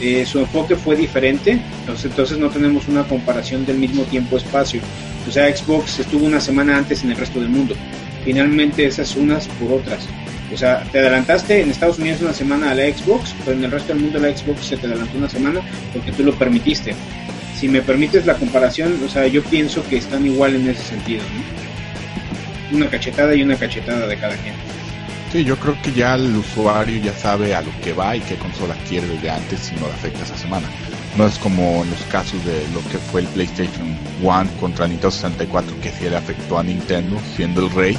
Eh, 0.00 0.26
su 0.26 0.40
enfoque 0.40 0.74
fue 0.74 0.96
diferente, 0.96 1.60
entonces, 1.80 2.06
entonces 2.06 2.38
no 2.38 2.50
tenemos 2.50 2.88
una 2.88 3.04
comparación 3.04 3.64
del 3.64 3.78
mismo 3.78 4.02
tiempo-espacio. 4.02 4.80
O 5.28 5.30
sea, 5.30 5.54
Xbox 5.54 6.00
estuvo 6.00 6.26
una 6.26 6.40
semana 6.40 6.76
antes 6.76 7.04
en 7.04 7.12
el 7.12 7.16
resto 7.16 7.38
del 7.38 7.48
mundo. 7.48 7.76
Finalmente 8.24 8.84
esas 8.84 9.14
unas 9.14 9.46
por 9.46 9.72
otras. 9.72 10.08
O 10.52 10.56
sea, 10.56 10.82
te 10.90 10.98
adelantaste 10.98 11.60
en 11.60 11.70
Estados 11.70 12.00
Unidos 12.00 12.20
una 12.20 12.32
semana 12.32 12.72
a 12.72 12.74
la 12.74 12.82
Xbox, 12.82 13.32
pero 13.44 13.56
en 13.56 13.64
el 13.64 13.70
resto 13.70 13.92
del 13.92 14.02
mundo 14.02 14.18
la 14.18 14.36
Xbox 14.36 14.66
se 14.66 14.76
te 14.76 14.88
adelantó 14.88 15.16
una 15.16 15.28
semana 15.28 15.60
porque 15.92 16.10
tú 16.10 16.24
lo 16.24 16.34
permitiste. 16.34 16.94
Si 17.62 17.68
me 17.68 17.80
permites 17.80 18.26
la 18.26 18.34
comparación, 18.34 19.00
o 19.06 19.08
sea, 19.08 19.28
yo 19.28 19.40
pienso 19.44 19.86
que 19.88 19.98
están 19.98 20.26
igual 20.26 20.56
en 20.56 20.68
ese 20.68 20.82
sentido. 20.82 21.22
¿no? 22.70 22.76
Una 22.76 22.90
cachetada 22.90 23.36
y 23.36 23.42
una 23.44 23.54
cachetada 23.54 24.08
de 24.08 24.16
cada 24.16 24.34
quien. 24.38 24.56
Sí, 25.30 25.44
yo 25.44 25.56
creo 25.56 25.80
que 25.80 25.92
ya 25.92 26.16
el 26.16 26.34
usuario 26.34 27.00
ya 27.00 27.12
sabe 27.12 27.54
a 27.54 27.62
lo 27.62 27.70
que 27.80 27.92
va 27.92 28.16
y 28.16 28.20
qué 28.22 28.34
consola 28.34 28.74
quiere 28.88 29.06
desde 29.06 29.30
antes 29.30 29.60
si 29.60 29.76
no 29.76 29.86
le 29.86 29.92
afecta 29.92 30.24
esa 30.24 30.36
semana. 30.36 30.66
No 31.16 31.24
es 31.24 31.38
como 31.38 31.84
en 31.84 31.90
los 31.90 32.00
casos 32.10 32.44
de 32.44 32.64
lo 32.74 32.80
que 32.90 32.98
fue 32.98 33.20
el 33.20 33.28
PlayStation 33.28 33.96
1 34.20 34.50
contra 34.58 34.88
Nintendo 34.88 35.12
64 35.12 35.80
que 35.80 35.90
sí 35.90 36.10
le 36.10 36.16
afectó 36.16 36.58
a 36.58 36.64
Nintendo 36.64 37.16
siendo 37.36 37.64
el 37.64 37.70
rey 37.70 37.96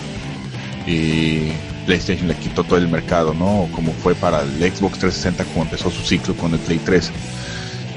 y 0.85 1.53
PlayStation 1.85 2.27
le 2.27 2.35
quitó 2.35 2.65
todo 2.65 2.79
el 2.79 2.89
mercado, 2.89 3.33
¿no? 3.33 3.69
Como 3.71 3.93
fue 3.93 4.13
para 4.13 4.41
el 4.41 4.57
Xbox 4.57 4.99
360 4.99 5.45
cuando 5.53 5.71
empezó 5.71 5.89
su 5.89 6.05
ciclo 6.05 6.35
con 6.35 6.53
el 6.53 6.59
Play 6.59 6.81
3. 6.83 7.13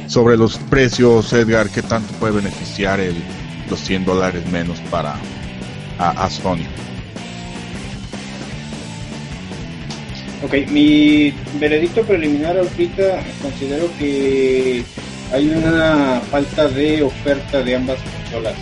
Sobre 0.09 0.37
los 0.37 0.59
precios, 0.59 1.33
Edgar, 1.33 1.69
¿qué 1.69 1.83
tanto 1.83 2.13
puede 2.15 2.35
beneficiar 2.35 3.01
el, 3.01 3.17
los 3.69 3.81
100 3.81 4.05
dólares 4.05 4.47
menos 4.51 4.79
para 4.91 5.17
a, 5.99 6.31
Sony? 6.31 6.65
Ok, 10.45 10.71
mi 10.71 11.35
veredicto 11.59 12.03
preliminar 12.03 12.57
ahorita 12.57 13.25
considero 13.43 13.89
que 13.99 14.85
hay 15.33 15.49
una 15.49 16.21
falta 16.31 16.69
de 16.69 17.03
oferta 17.03 17.63
de 17.63 17.75
ambas 17.75 17.99
consolas. 18.01 18.55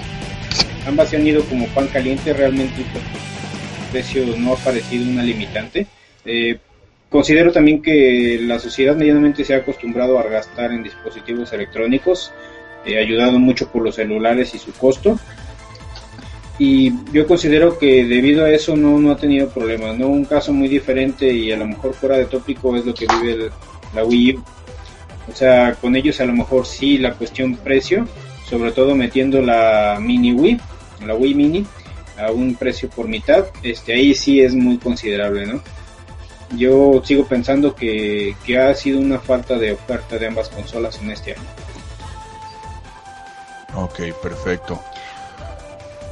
Ambas 0.87 1.11
se 1.11 1.17
han 1.17 1.27
ido 1.27 1.45
como 1.45 1.67
pan 1.69 1.89
caliente, 1.89 2.33
realmente 2.33 2.81
el 2.81 3.91
precio 3.93 4.25
no 4.39 4.55
ha 4.55 4.57
parecido 4.57 5.11
una 5.11 5.23
limitante. 5.23 5.87
Eh, 6.25 6.59
considero 7.09 7.53
también 7.53 7.83
que 7.83 8.39
la 8.43 8.59
sociedad 8.59 8.97
medianamente 8.97 9.45
se 9.45 9.55
ha 9.55 9.59
acostumbrado 9.59 10.19
a 10.19 10.25
gastar 10.25 10.73
en 10.73 10.83
dispositivos 10.83 11.53
electrónicos, 11.53 12.33
eh, 12.85 12.99
ayudado 12.99 13.39
mucho 13.39 13.71
por 13.71 13.83
los 13.83 13.95
celulares 13.95 14.55
y 14.55 14.59
su 14.59 14.73
costo 14.73 15.19
y 16.59 16.93
yo 17.13 17.27
considero 17.27 17.79
que 17.79 18.05
debido 18.05 18.45
a 18.45 18.51
eso 18.51 18.77
no, 18.77 18.99
no 19.01 19.11
ha 19.11 19.17
tenido 19.17 19.49
problemas, 19.49 19.99
¿no? 19.99 20.09
Un 20.09 20.25
caso 20.25 20.53
muy 20.53 20.69
diferente 20.69 21.33
y 21.33 21.51
a 21.51 21.57
lo 21.57 21.67
mejor 21.67 21.95
fuera 21.95 22.17
de 22.17 22.27
tópico 22.27 22.77
es 22.77 22.87
lo 22.87 22.95
que 22.95 23.07
vive 23.07 23.51
la 23.93 24.05
Wii 24.05 24.37
U. 24.37 24.45
O 25.29 25.35
sea, 25.35 25.75
con 25.75 25.97
ellos 25.97 26.21
a 26.21 26.27
lo 26.27 26.33
mejor 26.33 26.67
sí 26.67 26.99
la 26.99 27.15
cuestión 27.15 27.57
precio, 27.57 28.07
sobre 28.49 28.71
todo 28.71 28.95
metiendo 28.95 29.41
la 29.43 29.99
mini 30.01 30.33
Wii, 30.33 30.61
la 31.07 31.15
Wii 31.15 31.35
mini, 31.35 31.67
a 32.17 32.31
un 32.31 32.55
precio 32.55 32.89
por 32.89 33.09
mitad, 33.09 33.47
este 33.65 33.95
ahí 33.95 34.15
sí 34.15 34.41
es 34.41 34.55
muy 34.55 34.79
considerable, 34.79 35.47
¿no? 35.47 35.61
Yo 36.57 37.03
sigo 37.05 37.25
pensando 37.27 37.75
que, 37.75 38.37
que 38.45 38.59
ha 38.59 38.75
sido 38.75 38.99
una 39.01 39.19
falta 39.19 39.59
de 39.59 39.73
oferta 39.73 40.19
de 40.19 40.27
ambas 40.27 40.49
consolas 40.49 40.99
en 41.03 41.11
este 41.11 41.33
año. 41.33 41.43
Ok, 43.77 44.01
perfecto. 44.23 44.81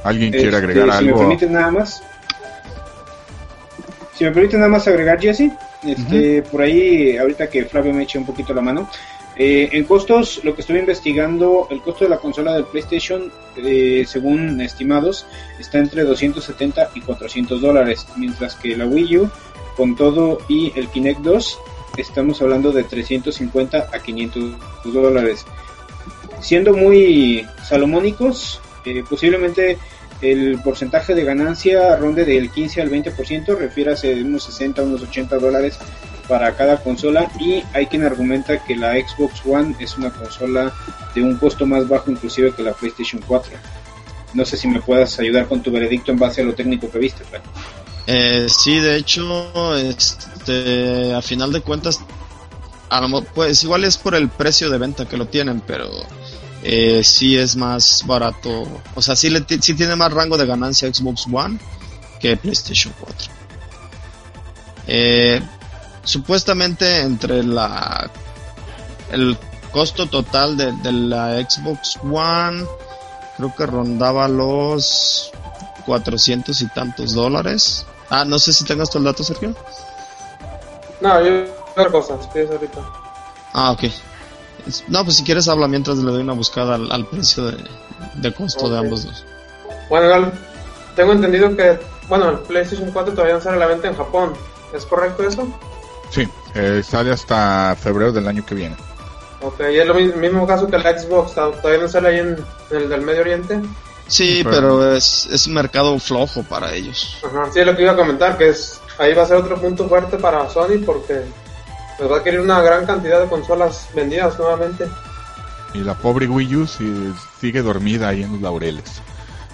¿Alguien 0.03 0.33
Este, 0.33 0.41
quiere 0.49 0.57
agregar 0.57 0.97
si 0.97 1.05
me 1.05 1.09
algo? 1.11 1.19
permiten 1.19 1.53
nada 1.53 1.71
más. 1.71 2.03
Si 4.15 4.23
me 4.25 4.31
permiten 4.31 4.59
nada 4.59 4.71
más 4.71 4.87
agregar, 4.87 5.19
Jesse, 5.19 5.49
este, 5.87 6.41
por 6.43 6.61
ahí, 6.61 7.17
ahorita 7.17 7.49
que 7.49 7.65
Flavio 7.65 7.93
me 7.93 8.03
eche 8.03 8.17
un 8.19 8.25
poquito 8.25 8.53
la 8.53 8.61
mano. 8.61 8.89
eh, 9.35 9.69
en 9.71 9.85
costos, 9.85 10.41
lo 10.43 10.53
que 10.53 10.61
estoy 10.61 10.77
investigando, 10.77 11.67
el 11.71 11.81
costo 11.81 12.03
de 12.03 12.11
la 12.11 12.17
consola 12.19 12.53
del 12.53 12.65
PlayStation, 12.65 13.31
eh, 13.57 14.03
según 14.07 14.61
estimados, 14.61 15.25
está 15.59 15.79
entre 15.79 16.03
270 16.03 16.91
y 16.93 17.01
400 17.01 17.59
dólares, 17.59 18.05
mientras 18.17 18.53
que 18.53 18.77
la 18.77 18.85
Wii 18.85 19.17
U, 19.17 19.29
con 19.75 19.95
todo 19.95 20.39
y 20.47 20.71
el 20.77 20.89
Kinect 20.89 21.21
2, 21.21 21.59
estamos 21.97 22.41
hablando 22.41 22.71
de 22.71 22.83
350 22.83 23.89
a 23.91 23.99
500 23.99 24.53
dólares. 24.85 25.45
Siendo 26.41 26.73
muy 26.73 27.45
salomónicos, 27.63 28.61
eh, 28.85 29.03
posiblemente 29.09 29.77
el 30.21 30.59
porcentaje 30.59 31.15
de 31.15 31.23
ganancia 31.23 31.95
ronde 31.97 32.25
del 32.25 32.49
15 32.49 32.81
al 32.81 32.89
20%, 32.89 33.57
refiérase 33.57 34.15
de 34.15 34.23
unos 34.23 34.43
60 34.43 34.81
a 34.81 34.85
unos 34.85 35.01
80 35.01 35.37
dólares 35.37 35.77
para 36.27 36.55
cada 36.55 36.77
consola 36.77 37.29
y 37.39 37.63
hay 37.73 37.87
quien 37.87 38.03
argumenta 38.03 38.63
que 38.63 38.75
la 38.75 38.93
Xbox 38.93 39.45
One 39.45 39.75
es 39.79 39.97
una 39.97 40.09
consola 40.11 40.73
de 41.13 41.21
un 41.21 41.37
costo 41.37 41.65
más 41.65 41.87
bajo 41.87 42.11
inclusive 42.11 42.53
que 42.53 42.63
la 42.63 42.73
PlayStation 42.73 43.21
4. 43.27 43.51
No 44.33 44.45
sé 44.45 44.57
si 44.57 44.67
me 44.67 44.81
puedas 44.81 45.19
ayudar 45.19 45.47
con 45.47 45.61
tu 45.61 45.71
veredicto 45.71 46.11
en 46.11 46.19
base 46.19 46.41
a 46.41 46.45
lo 46.45 46.55
técnico 46.55 46.89
que 46.89 46.99
viste, 46.99 47.23
Frank. 47.23 47.43
Eh, 48.07 48.47
sí, 48.49 48.79
de 48.79 48.97
hecho, 48.97 49.75
este, 49.77 51.13
a 51.13 51.21
final 51.21 51.51
de 51.51 51.61
cuentas, 51.61 51.99
a 52.89 53.01
lo 53.01 53.23
pues 53.23 53.63
igual 53.63 53.85
es 53.85 53.97
por 53.97 54.15
el 54.15 54.29
precio 54.29 54.69
de 54.69 54.77
venta 54.77 55.07
que 55.07 55.17
lo 55.17 55.27
tienen, 55.27 55.61
pero 55.61 55.89
eh, 56.63 57.01
sí 57.03 57.37
es 57.37 57.55
más 57.55 58.03
barato, 58.05 58.67
o 58.95 59.01
sea, 59.01 59.15
sí, 59.15 59.29
le 59.29 59.45
sí 59.61 59.73
tiene 59.73 59.95
más 59.95 60.11
rango 60.11 60.37
de 60.37 60.45
ganancia 60.45 60.93
Xbox 60.93 61.25
One 61.31 61.59
que 62.19 62.37
PlayStation 62.37 62.93
4. 62.99 63.31
Eh, 64.87 65.41
supuestamente 66.03 67.01
entre 67.01 67.41
la 67.43 68.11
el 69.11 69.37
costo 69.71 70.07
total 70.07 70.57
de, 70.57 70.71
de 70.83 70.91
la 70.91 71.37
Xbox 71.49 71.97
One 72.03 72.65
creo 73.37 73.55
que 73.55 73.65
rondaba 73.65 74.27
los 74.27 75.31
400 75.85 76.61
y 76.61 76.67
tantos 76.67 77.13
dólares. 77.13 77.85
Ah, 78.15 78.25
no 78.25 78.37
sé 78.37 78.53
si 78.53 78.63
tengas 78.63 78.91
tú 78.91 78.99
el 78.99 79.05
dato, 79.05 79.23
Sergio. 79.23 79.55
No, 81.01 81.19
yo 81.25 81.45
otra 81.71 81.89
cosa, 81.91 82.21
si 82.21 82.27
quieres 82.29 82.51
ahorita. 82.51 82.79
Ah, 83.53 83.71
ok. 83.71 83.85
No, 84.87 85.03
pues 85.03 85.17
si 85.17 85.23
quieres 85.23 85.47
habla 85.47 85.67
mientras 85.67 85.97
le 85.97 86.11
doy 86.11 86.21
una 86.21 86.33
buscada 86.33 86.75
al, 86.75 86.91
al 86.91 87.07
precio 87.07 87.45
de, 87.45 87.57
de 88.15 88.33
costo 88.33 88.69
de 88.69 88.77
ambos 88.77 89.05
dos. 89.05 89.25
Bueno, 89.89 90.31
tengo 90.95 91.11
entendido 91.13 91.55
que, 91.57 91.79
bueno, 92.07 92.29
el 92.29 92.37
PlayStation 92.39 92.91
4 92.91 93.13
todavía 93.13 93.33
no 93.35 93.41
sale 93.41 93.55
a 93.57 93.59
la 93.61 93.65
venta 93.65 93.87
en 93.87 93.97
Japón. 93.97 94.33
¿Es 94.75 94.85
correcto 94.85 95.23
eso? 95.27 95.47
Sí, 96.11 96.29
eh, 96.53 96.83
sale 96.87 97.11
hasta 97.11 97.75
febrero 97.79 98.11
del 98.11 98.27
año 98.27 98.45
que 98.45 98.53
viene. 98.53 98.75
Ok, 99.41 99.59
y 99.71 99.79
es 99.79 99.87
lo 99.87 99.95
mi- 99.95 100.05
mismo 100.13 100.45
caso 100.45 100.67
que 100.67 100.77
la 100.77 100.97
Xbox, 100.97 101.33
¿to- 101.33 101.49
todavía 101.51 101.81
no 101.81 101.87
sale 101.89 102.09
ahí 102.09 102.19
en, 102.19 102.37
en 102.69 102.77
el 102.77 102.89
del 102.89 103.01
Medio 103.01 103.21
Oriente. 103.21 103.59
Sí, 104.13 104.41
Pero- 104.43 104.55
pero 104.55 104.95
es, 104.95 105.27
es 105.31 105.47
un 105.47 105.53
mercado 105.55 105.97
flojo 105.99 106.43
para 106.43 106.73
ellos. 106.73 107.17
Ajá, 107.25 107.49
sí, 107.51 107.59
es 107.61 107.65
lo 107.65 107.75
que 107.75 107.81
iba 107.81 107.93
a 107.93 107.95
comentar, 107.95 108.37
que 108.37 108.49
es 108.49 108.79
ahí 108.99 109.13
va 109.15 109.23
a 109.23 109.25
ser 109.25 109.37
otro 109.37 109.59
punto 109.59 109.87
fuerte 109.89 110.17
para 110.17 110.47
Sony 110.49 110.83
porque 110.85 111.21
pues 111.97 112.11
va 112.11 112.17
a 112.17 112.23
querer 112.23 112.41
una 112.41 112.61
gran 112.61 112.85
cantidad 112.85 113.19
de 113.21 113.27
consolas 113.27 113.87
vendidas 113.95 114.37
nuevamente. 114.37 114.87
Y 115.73 115.79
la 115.79 115.95
pobre 115.95 116.27
Wii 116.27 116.55
U 116.57 116.67
sí- 116.67 117.13
sigue 117.41 117.61
dormida 117.63 118.09
ahí 118.09 118.21
en 118.21 118.33
los 118.33 118.41
laureles. 118.41 118.83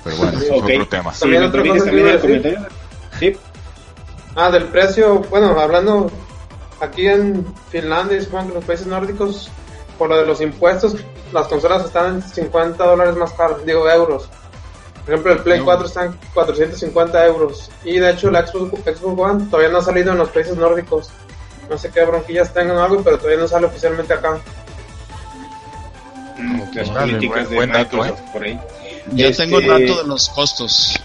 Pero 0.04 0.18
bueno, 0.18 0.38
Ok. 0.38 0.44
es 0.44 0.52
otro 0.52 0.88
tema. 0.90 1.14
También 1.14 1.44
otra 1.44 1.64
cosa 1.66 1.86
también 1.86 2.08
el 2.10 2.20
comentario. 2.20 2.68
Sí, 3.20 3.38
Ah, 4.36 4.52
del 4.52 4.66
precio, 4.66 5.20
bueno, 5.30 5.58
hablando 5.60 6.12
aquí 6.82 7.08
en 7.08 7.46
Finlandia 7.72 8.18
y 8.18 8.22
supongo 8.24 8.50
que 8.50 8.54
los 8.56 8.64
países 8.66 8.88
nórdicos, 8.88 9.50
por 9.98 10.10
lo 10.10 10.18
de 10.18 10.26
los 10.26 10.40
impuestos, 10.42 10.96
las 11.34 11.48
consolas 11.48 11.86
están 11.86 12.16
en 12.16 12.22
50 12.22 12.86
dólares 12.86 13.16
más 13.16 13.32
caras, 13.34 13.66
digo 13.66 13.90
euros. 13.90 14.30
Por 15.06 15.14
ejemplo, 15.14 15.34
el 15.34 15.40
Play 15.40 15.60
No. 15.60 15.66
4 15.66 15.88
está 15.88 16.06
en 16.06 16.20
450 16.34 17.26
euros. 17.26 17.72
Y 17.84 17.98
de 18.00 18.12
hecho, 18.12 18.30
la 18.30 18.46
Xbox, 18.46 18.72
Xbox 18.84 19.20
One 19.20 19.46
todavía 19.46 19.70
no 19.72 19.80
ha 19.80 19.84
salido 19.84 20.12
en 20.12 20.18
los 20.20 20.30
países 20.30 20.56
nórdicos. 20.56 21.10
No 21.70 21.78
sé 21.78 21.90
qué 21.92 22.04
bronquillas 22.06 22.54
tengan 22.54 22.78
o 22.78 22.84
algo, 22.84 23.02
pero 23.04 23.18
todavía 23.18 23.40
no 23.40 23.48
sale 23.48 23.68
oficialmente 23.68 24.14
acá. 24.14 24.40
Mm, 26.38 26.62
las 26.74 26.90
Órale, 26.90 27.14
políticas 27.14 27.36
buen- 27.36 27.50
de 27.50 27.56
buen 27.56 27.72
dato, 27.72 27.98
Microsoft 27.98 28.32
por 28.32 28.44
ahí. 28.44 28.60
Yo 29.14 29.28
Este- 29.28 29.44
tengo 29.44 29.60
el 29.60 29.68
dato 29.68 30.02
de 30.04 30.08
los 30.08 30.30
costos. 30.30 30.96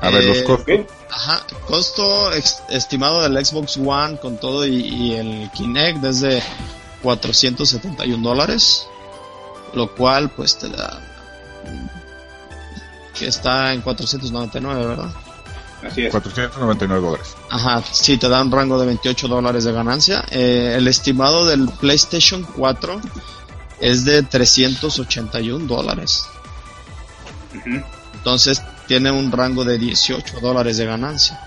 A 0.00 0.10
ver, 0.10 0.24
los 0.24 0.38
Eh, 0.38 0.44
costos. 0.44 0.80
Ajá, 1.10 1.40
costo 1.66 2.32
ex- 2.34 2.62
estimado 2.68 3.22
del 3.22 3.44
Xbox 3.44 3.76
One 3.78 4.18
con 4.18 4.36
todo 4.38 4.66
y, 4.66 4.74
y 4.76 5.14
el 5.14 5.50
Kinect 5.52 6.04
es 6.04 6.20
de 6.20 6.42
471 7.02 8.28
dólares, 8.28 8.86
lo 9.72 9.94
cual 9.94 10.28
pues 10.30 10.58
te 10.58 10.68
da 10.68 11.00
que 13.18 13.26
está 13.26 13.72
en 13.72 13.80
499, 13.80 14.86
¿verdad? 14.86 15.10
Así 15.82 16.04
es. 16.04 16.10
499 16.10 17.00
dólares. 17.00 17.36
Ajá, 17.50 17.82
sí, 17.90 18.16
te 18.16 18.28
da 18.28 18.42
un 18.42 18.50
rango 18.50 18.78
de 18.78 18.86
28 18.86 19.28
dólares 19.28 19.64
de 19.64 19.72
ganancia. 19.72 20.24
Eh, 20.30 20.74
el 20.76 20.88
estimado 20.88 21.46
del 21.46 21.68
PlayStation 21.68 22.42
4 22.56 23.00
es 23.80 24.04
de 24.04 24.22
381 24.22 25.66
dólares. 25.66 26.24
Ujú. 27.54 27.82
Entonces 28.14 28.62
tiene 28.86 29.10
un 29.10 29.30
rango 29.30 29.64
de 29.64 29.78
18 29.78 30.40
dólares 30.40 30.76
de 30.78 30.86
ganancia. 30.86 31.40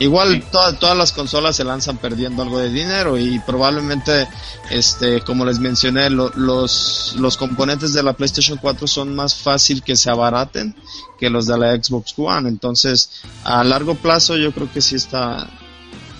Igual 0.00 0.32
Sí. 0.36 0.42
toda- 0.50 0.72
todas 0.78 0.96
las 0.96 1.12
consolas 1.12 1.54
se 1.56 1.62
lanzan 1.64 1.98
perdiendo 1.98 2.42
algo 2.42 2.58
de 2.58 2.70
dinero 2.70 3.18
y 3.18 3.38
probablemente, 3.40 4.26
este, 4.70 5.20
como 5.20 5.44
les 5.44 5.58
mencioné, 5.60 6.08
lo- 6.10 6.32
los, 6.34 7.14
los 7.18 7.36
componentes 7.36 7.92
de 7.92 8.02
la 8.02 8.14
PlayStation 8.14 8.58
4 8.60 8.86
son 8.86 9.14
más 9.14 9.34
fácil 9.34 9.82
que 9.82 9.96
se 9.96 10.10
abaraten 10.10 10.74
que 11.18 11.28
los 11.30 11.46
de 11.46 11.58
la 11.58 11.74
Xbox 11.76 12.14
One. 12.16 12.48
Entonces, 12.48 13.10
a 13.44 13.62
largo 13.62 13.94
plazo 13.94 14.36
yo 14.38 14.52
creo 14.52 14.72
que 14.72 14.80
sí 14.80 14.96
está, 14.96 15.48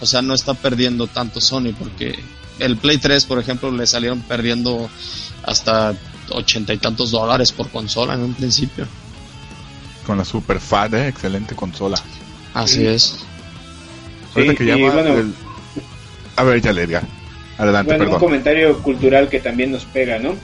o 0.01 0.07
sea, 0.07 0.21
no 0.23 0.35
está 0.35 0.53
perdiendo 0.55 1.07
tanto 1.07 1.41
Sony 1.41 1.73
porque 1.79 2.23
el 2.59 2.77
Play 2.77 2.99
3, 2.99 3.25
por 3.25 3.39
ejemplo, 3.39 3.71
le 3.71 3.87
salieron 3.87 4.21
perdiendo 4.21 4.91
hasta 5.43 5.95
ochenta 6.29 6.75
y 6.75 6.79
tantos 6.79 7.11
dólares 7.13 7.51
por 7.51 7.71
consola 7.71 8.13
en 8.13 8.21
un 8.21 8.35
principio. 8.35 8.87
Con 10.07 10.19
la 10.19 10.25
Super 10.27 10.61
Fat, 10.61 10.93
¿eh? 10.93 11.09
excelente 11.09 11.55
consola. 11.55 11.99
Así 12.53 12.77
Sí. 12.81 12.87
es. 12.87 13.17
Sí, 14.35 14.55
que 14.55 14.65
y 14.65 14.67
llama 14.67 14.93
bueno, 14.95 15.19
el- 15.19 15.33
A 16.37 16.45
ver, 16.45 16.61
ya. 16.61 17.03
Adelante, 17.59 17.97
Bueno, 17.97 18.13
un 18.15 18.19
comentario 18.19 18.79
cultural 18.83 19.29
que 19.29 19.41
también 19.41 19.71
nos 19.73 19.85
pega, 19.85 20.19
¿no? 20.19 20.35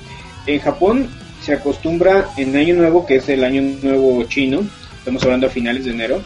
En 0.47 0.61
Japón 0.61 1.09
se 1.43 1.55
acostumbra 1.55 2.29
en 2.37 2.55
Año 2.57 2.75
Nuevo, 2.75 3.07
que 3.07 3.17
es 3.17 3.29
el 3.29 3.43
Año 3.45 3.63
Nuevo 3.83 4.23
chino, 4.25 4.63
estamos 4.99 5.23
hablando 5.25 5.47
a 5.47 5.51
finales 5.51 5.85
de 5.85 5.93
enero, 5.93 6.23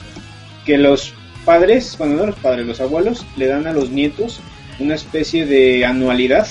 que 0.64 0.78
los 0.78 1.14
padres, 1.44 1.96
bueno, 1.98 2.16
no 2.16 2.26
los 2.26 2.36
padres, 2.36 2.66
los 2.66 2.80
abuelos, 2.80 3.24
le 3.36 3.46
dan 3.46 3.66
a 3.66 3.72
los 3.72 3.90
nietos 3.90 4.40
una 4.78 4.94
especie 4.94 5.46
de 5.46 5.84
anualidad. 5.84 6.48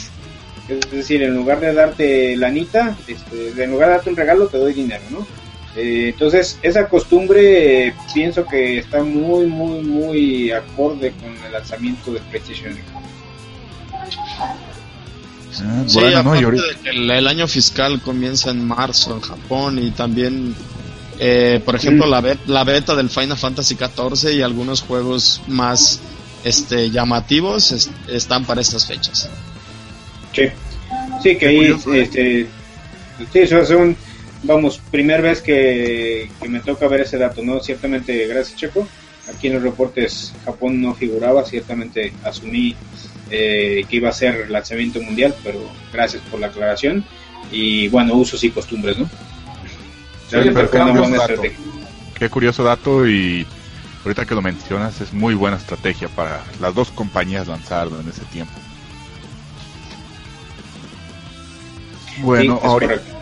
Es 0.67 0.91
decir, 0.91 1.23
en 1.23 1.35
lugar 1.35 1.59
de 1.59 1.73
darte 1.73 2.37
lanita, 2.37 2.95
este, 3.07 3.63
en 3.63 3.71
lugar 3.71 3.89
de 3.89 3.95
darte 3.95 4.09
un 4.11 4.15
regalo, 4.15 4.47
te 4.47 4.57
doy 4.57 4.73
dinero, 4.73 5.01
¿no? 5.09 5.27
Eh, 5.75 6.09
entonces, 6.09 6.57
esa 6.63 6.87
costumbre 6.89 7.87
eh, 7.87 7.93
pienso 8.13 8.45
que 8.45 8.79
está 8.79 9.03
muy, 9.03 9.45
muy, 9.45 9.81
muy 9.83 10.51
acorde 10.51 11.11
con 11.13 11.29
el 11.45 11.51
lanzamiento 11.51 12.11
de 12.11 12.19
PlayStation. 12.21 12.75
Ah, 15.61 15.83
Sí, 15.87 15.95
bueno, 15.99 16.23
¿no? 16.23 16.31
Aparte 16.33 16.51
de 16.61 16.79
que 16.83 16.89
el, 16.91 17.09
el 17.11 17.27
año 17.27 17.47
fiscal 17.47 17.99
comienza 18.01 18.51
en 18.51 18.65
marzo 18.65 19.13
en 19.15 19.21
Japón 19.21 19.79
y 19.83 19.91
también, 19.91 20.55
eh, 21.19 21.59
por 21.65 21.75
ejemplo, 21.75 22.05
Mm. 22.05 22.09
la, 22.09 22.21
bet- 22.21 22.45
la 22.45 22.63
beta 22.63 22.95
del 22.95 23.09
Final 23.09 23.37
Fantasy 23.37 23.75
XIV 23.75 24.31
y 24.35 24.41
algunos 24.41 24.81
juegos 24.81 25.41
más 25.47 26.01
este, 26.43 26.89
llamativos 26.91 27.71
es- 27.71 27.89
están 28.07 28.45
para 28.45 28.61
estas 28.61 28.85
fechas. 28.85 29.29
Sí, 30.33 30.43
sí 31.23 31.35
que 31.37 31.47
ahí, 31.47 31.57
¿eh? 31.65 31.77
este, 32.01 32.49
sí, 33.33 33.39
eso 33.39 33.59
es 33.59 33.69
un, 33.71 33.97
vamos, 34.43 34.79
primer 34.91 35.21
vez 35.21 35.41
que, 35.41 36.29
que 36.41 36.49
me 36.49 36.59
toca 36.59 36.87
ver 36.87 37.01
ese 37.01 37.17
dato, 37.17 37.43
¿no? 37.43 37.59
Ciertamente, 37.59 38.27
gracias 38.27 38.57
Checo, 38.57 38.87
aquí 39.33 39.47
en 39.47 39.53
los 39.53 39.63
reportes 39.63 40.33
Japón 40.45 40.81
no 40.81 40.93
figuraba, 40.95 41.43
ciertamente 41.45 42.13
asumí 42.23 42.75
eh, 43.29 43.85
que 43.89 43.95
iba 43.97 44.09
a 44.09 44.13
ser 44.13 44.49
lanzamiento 44.49 45.01
mundial, 45.01 45.35
pero 45.43 45.59
gracias 45.91 46.21
por 46.29 46.39
la 46.39 46.47
aclaración, 46.47 47.05
y 47.51 47.87
bueno, 47.89 48.15
usos 48.15 48.43
y 48.43 48.51
costumbres, 48.51 48.97
¿no? 48.97 49.09
Qué 50.29 50.51
curioso 50.51 51.11
dato. 51.11 51.33
estrategia. 51.33 51.57
Qué 52.17 52.29
curioso 52.29 52.63
dato 52.63 53.07
y 53.07 53.47
ahorita 54.03 54.25
que 54.25 54.35
lo 54.35 54.41
mencionas 54.41 55.01
es 55.01 55.13
muy 55.13 55.33
buena 55.33 55.57
estrategia 55.57 56.07
para 56.09 56.43
las 56.59 56.75
dos 56.75 56.91
compañías 56.91 57.47
lanzarlo 57.47 57.99
en 57.99 58.09
ese 58.09 58.23
tiempo. 58.25 58.53
Bueno, 62.21 62.55
Sí, 62.55 62.59
es 62.59 62.69
ahorita, 62.69 62.93
correcto. 62.95 63.18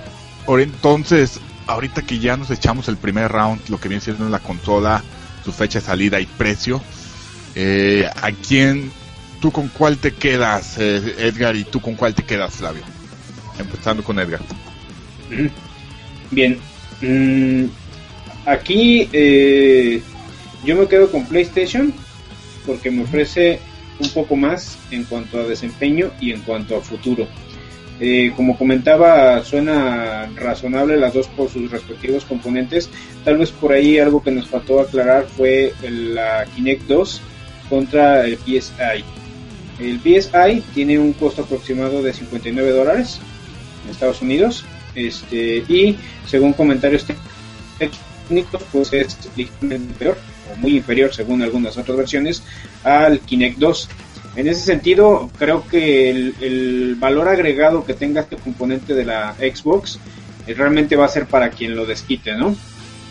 Entonces, 0.55 1.39
ahorita 1.67 2.01
que 2.01 2.19
ya 2.19 2.37
nos 2.37 2.49
echamos 2.49 2.87
el 2.87 2.97
primer 2.97 3.31
round, 3.31 3.61
lo 3.69 3.79
que 3.79 3.89
viene 3.89 4.01
siendo 4.01 4.27
la 4.29 4.39
consola, 4.39 5.03
su 5.43 5.51
fecha 5.51 5.79
de 5.79 5.85
salida 5.85 6.19
y 6.19 6.25
precio, 6.25 6.81
eh, 7.55 8.09
¿a 8.15 8.31
quién, 8.31 8.91
tú 9.41 9.51
con 9.51 9.67
cuál 9.67 9.97
te 9.97 10.13
quedas, 10.13 10.77
eh, 10.77 11.15
Edgar, 11.19 11.55
y 11.55 11.65
tú 11.65 11.81
con 11.81 11.95
cuál 11.95 12.13
te 12.13 12.23
quedas, 12.23 12.55
Flavio? 12.55 12.83
Empezando 13.59 14.03
con 14.03 14.19
Edgar. 14.19 14.41
Ujú. 15.31 15.49
Bien. 16.31 16.57
Mm, 17.01 17.65
aquí 18.45 19.09
eh, 19.11 20.01
yo 20.63 20.75
me 20.75 20.87
quedo 20.87 21.11
con 21.11 21.25
PlayStation 21.25 21.93
porque 22.65 22.89
me 22.89 23.03
ofrece 23.03 23.59
un 23.99 24.09
poco 24.09 24.35
más 24.35 24.77
en 24.91 25.03
cuanto 25.03 25.39
a 25.39 25.43
desempeño 25.43 26.11
y 26.19 26.31
en 26.31 26.41
cuanto 26.41 26.77
a 26.77 26.81
futuro. 26.81 27.27
Eh, 27.99 28.31
como 28.35 28.57
comentaba, 28.57 29.43
suena 29.43 30.29
razonable 30.35 30.97
las 30.97 31.13
dos 31.13 31.27
por 31.29 31.49
sus 31.49 31.71
respectivos 31.71 32.25
componentes. 32.25 32.89
Tal 33.23 33.37
vez 33.37 33.51
por 33.51 33.73
ahí 33.73 33.97
algo 33.97 34.21
que 34.21 34.31
nos 34.31 34.47
faltó 34.47 34.79
aclarar 34.79 35.25
fue 35.25 35.73
la 35.81 36.45
Kinect 36.55 36.83
2 36.83 37.21
contra 37.69 38.25
el 38.25 38.37
PSI. 38.37 39.03
El 39.79 39.99
PSI 39.99 40.63
tiene 40.73 40.99
un 40.99 41.13
costo 41.13 41.43
aproximado 41.43 42.01
de 42.01 42.13
59 42.13 42.71
dólares 42.71 43.19
en 43.85 43.91
Estados 43.91 44.21
Unidos 44.21 44.65
este 44.95 45.57
y 45.67 45.95
según 46.25 46.53
comentarios 46.53 47.05
técnicos 47.77 48.63
pues 48.71 48.91
es 48.93 49.17
ligeramente 49.35 49.93
peor 49.93 50.17
o 50.51 50.57
muy 50.57 50.77
inferior 50.77 51.13
según 51.13 51.43
algunas 51.43 51.77
otras 51.77 51.95
versiones 51.95 52.41
al 52.83 53.19
Kinect 53.19 53.59
2 53.59 53.89
en 54.37 54.47
ese 54.47 54.61
sentido 54.61 55.29
creo 55.37 55.67
que 55.67 56.09
el, 56.09 56.95
valor 56.97 57.27
agregado 57.27 57.83
que 57.83 57.93
tenga 57.93 58.21
este 58.21 58.37
componente 58.37 58.93
de 58.93 59.03
la 59.03 59.33
Xbox 59.33 59.99
eh, 60.47 60.53
realmente 60.53 60.95
va 60.95 61.05
a 61.05 61.09
ser 61.09 61.25
para 61.25 61.49
quien 61.49 61.75
lo 61.75 61.85
desquite 61.85 62.35
no 62.35 62.55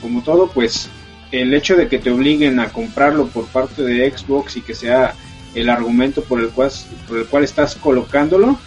como 0.00 0.22
todo 0.22 0.50
pues 0.50 0.88
el 1.32 1.52
hecho 1.52 1.76
de 1.76 1.88
que 1.88 1.98
te 1.98 2.10
obliguen 2.10 2.58
a 2.60 2.70
comprarlo 2.70 3.26
por 3.26 3.46
parte 3.46 3.82
de 3.82 4.10
Xbox 4.10 4.56
y 4.56 4.62
que 4.62 4.74
sea 4.74 5.14
el 5.54 5.68
argumento 5.68 6.22
por 6.24 6.40
el 6.40 6.48
cual 6.48 6.70
por 7.06 7.18
el 7.18 7.26
cual 7.26 7.44
estás 7.44 7.74
colocándolo 7.76 8.58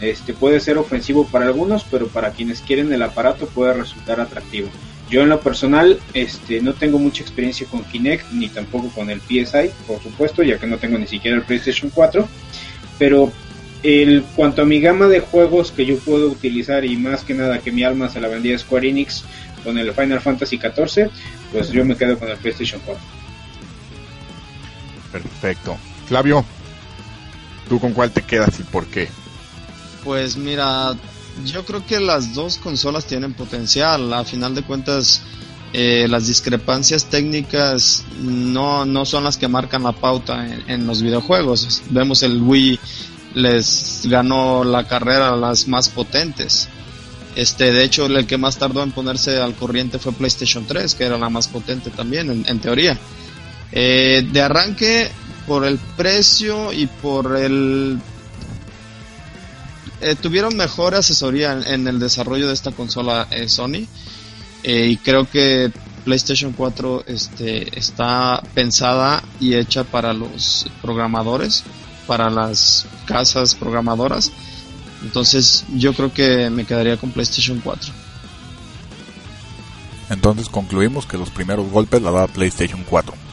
este 0.00 0.32
puede 0.32 0.60
ser 0.60 0.78
ofensivo 0.78 1.26
para 1.26 1.46
algunos, 1.46 1.84
pero 1.84 2.06
para 2.06 2.30
quienes 2.30 2.60
quieren 2.60 2.92
el 2.92 3.02
aparato 3.02 3.46
puede 3.46 3.74
resultar 3.74 4.20
atractivo. 4.20 4.68
Yo 5.10 5.22
en 5.22 5.30
lo 5.30 5.40
personal 5.40 5.98
este 6.12 6.60
no 6.60 6.74
tengo 6.74 6.98
mucha 6.98 7.22
experiencia 7.22 7.66
con 7.66 7.84
Kinect 7.84 8.30
ni 8.32 8.48
tampoco 8.48 8.88
con 8.90 9.08
el 9.10 9.20
PSI, 9.20 9.70
por 9.86 10.02
supuesto, 10.02 10.42
ya 10.42 10.58
que 10.58 10.66
no 10.66 10.78
tengo 10.78 10.98
ni 10.98 11.06
siquiera 11.06 11.36
el 11.36 11.44
PlayStation 11.44 11.90
4, 11.94 12.28
pero 12.98 13.32
el 13.82 14.22
cuanto 14.34 14.62
a 14.62 14.64
mi 14.64 14.80
gama 14.80 15.06
de 15.06 15.20
juegos 15.20 15.70
que 15.70 15.86
yo 15.86 15.98
puedo 15.98 16.28
utilizar 16.28 16.84
y 16.84 16.96
más 16.96 17.22
que 17.22 17.34
nada 17.34 17.60
que 17.60 17.72
mi 17.72 17.84
alma 17.84 18.08
se 18.08 18.20
la 18.20 18.28
vendía 18.28 18.56
a 18.56 18.58
Square 18.58 18.88
Enix 18.88 19.24
con 19.64 19.78
el 19.78 19.92
Final 19.92 20.20
Fantasy 20.20 20.58
14, 20.58 21.10
pues 21.52 21.70
yo 21.70 21.84
me 21.84 21.96
quedo 21.96 22.18
con 22.18 22.28
el 22.28 22.36
PlayStation 22.36 22.80
4. 22.84 23.02
Perfecto. 25.12 25.78
Flavio, 26.06 26.44
¿tú 27.68 27.80
con 27.80 27.92
cuál 27.92 28.10
te 28.10 28.22
quedas 28.22 28.58
y 28.60 28.62
por 28.64 28.86
qué? 28.86 29.08
Pues 30.04 30.36
mira, 30.36 30.94
yo 31.44 31.64
creo 31.64 31.84
que 31.84 32.00
las 32.00 32.34
dos 32.34 32.58
consolas 32.58 33.06
tienen 33.06 33.34
potencial. 33.34 34.12
A 34.12 34.24
final 34.24 34.54
de 34.54 34.62
cuentas, 34.62 35.22
eh, 35.72 36.06
las 36.08 36.26
discrepancias 36.26 37.06
técnicas 37.06 38.04
no, 38.20 38.84
no 38.84 39.04
son 39.04 39.24
las 39.24 39.36
que 39.36 39.48
marcan 39.48 39.82
la 39.82 39.92
pauta 39.92 40.46
en, 40.46 40.64
en 40.68 40.86
los 40.86 41.02
videojuegos. 41.02 41.82
Vemos 41.90 42.22
el 42.22 42.40
Wii 42.42 42.80
les 43.34 44.02
ganó 44.04 44.64
la 44.64 44.86
carrera 44.86 45.30
a 45.30 45.36
las 45.36 45.68
más 45.68 45.88
potentes. 45.88 46.68
Este, 47.36 47.72
de 47.72 47.84
hecho, 47.84 48.06
el 48.06 48.26
que 48.26 48.38
más 48.38 48.58
tardó 48.58 48.82
en 48.82 48.90
ponerse 48.90 49.40
al 49.40 49.54
corriente 49.54 49.98
fue 49.98 50.12
PlayStation 50.12 50.66
3, 50.66 50.94
que 50.94 51.04
era 51.04 51.18
la 51.18 51.28
más 51.28 51.48
potente 51.48 51.90
también, 51.90 52.30
en, 52.30 52.44
en 52.48 52.58
teoría. 52.58 52.98
Eh, 53.70 54.26
de 54.32 54.40
arranque, 54.40 55.10
por 55.46 55.64
el 55.64 55.78
precio 55.96 56.72
y 56.72 56.86
por 56.86 57.36
el 57.36 57.98
eh, 60.00 60.14
tuvieron 60.14 60.56
mejor 60.56 60.94
asesoría 60.94 61.52
en, 61.52 61.88
el 61.88 61.98
desarrollo 61.98 62.46
de 62.48 62.54
esta 62.54 62.70
consola 62.72 63.26
eh, 63.30 63.48
Sony 63.48 63.86
eh, 64.62 64.86
y 64.86 64.96
creo 64.96 65.28
que 65.28 65.72
PlayStation 66.04 66.52
4 66.52 67.04
este, 67.06 67.78
está 67.78 68.42
pensada 68.54 69.22
y 69.40 69.54
hecha 69.54 69.84
para 69.84 70.12
los 70.12 70.66
programadores, 70.80 71.64
para 72.06 72.30
las 72.30 72.86
casas 73.06 73.54
programadoras. 73.54 74.32
Entonces 75.02 75.64
yo 75.74 75.92
creo 75.94 76.12
que 76.12 76.48
me 76.50 76.64
quedaría 76.64 76.96
con 76.96 77.10
PlayStation 77.10 77.60
4. 77.62 77.92
Entonces 80.10 80.48
concluimos 80.48 81.06
que 81.06 81.18
los 81.18 81.30
primeros 81.30 81.70
golpes 81.70 82.00
la 82.02 82.10
da 82.10 82.26
PlayStation 82.26 82.84
4. 82.88 83.27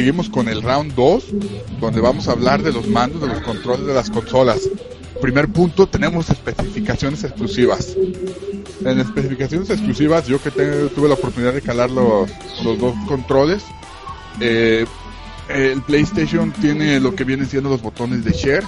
Seguimos 0.00 0.30
con 0.30 0.48
el 0.48 0.62
round 0.62 0.94
2, 0.94 1.24
donde 1.78 2.00
vamos 2.00 2.26
a 2.26 2.32
hablar 2.32 2.62
de 2.62 2.72
los 2.72 2.88
mandos 2.88 3.20
de 3.20 3.26
los 3.26 3.40
controles 3.40 3.86
de 3.86 3.92
las 3.92 4.08
consolas. 4.08 4.66
Primer 5.20 5.48
punto, 5.48 5.86
tenemos 5.86 6.30
especificaciones 6.30 7.22
exclusivas. 7.22 7.98
En 8.82 8.98
especificaciones 8.98 9.68
exclusivas, 9.68 10.26
yo 10.26 10.42
que 10.42 10.50
tuve 10.50 11.06
la 11.06 11.16
oportunidad 11.16 11.52
de 11.52 11.60
calar 11.60 11.90
los, 11.90 12.30
los 12.64 12.78
dos 12.78 12.94
controles, 13.06 13.62
eh, 14.40 14.86
el 15.50 15.82
PlayStation 15.82 16.50
tiene 16.50 16.98
lo 16.98 17.14
que 17.14 17.24
vienen 17.24 17.46
siendo 17.46 17.68
los 17.68 17.82
botones 17.82 18.24
de 18.24 18.32
share 18.32 18.64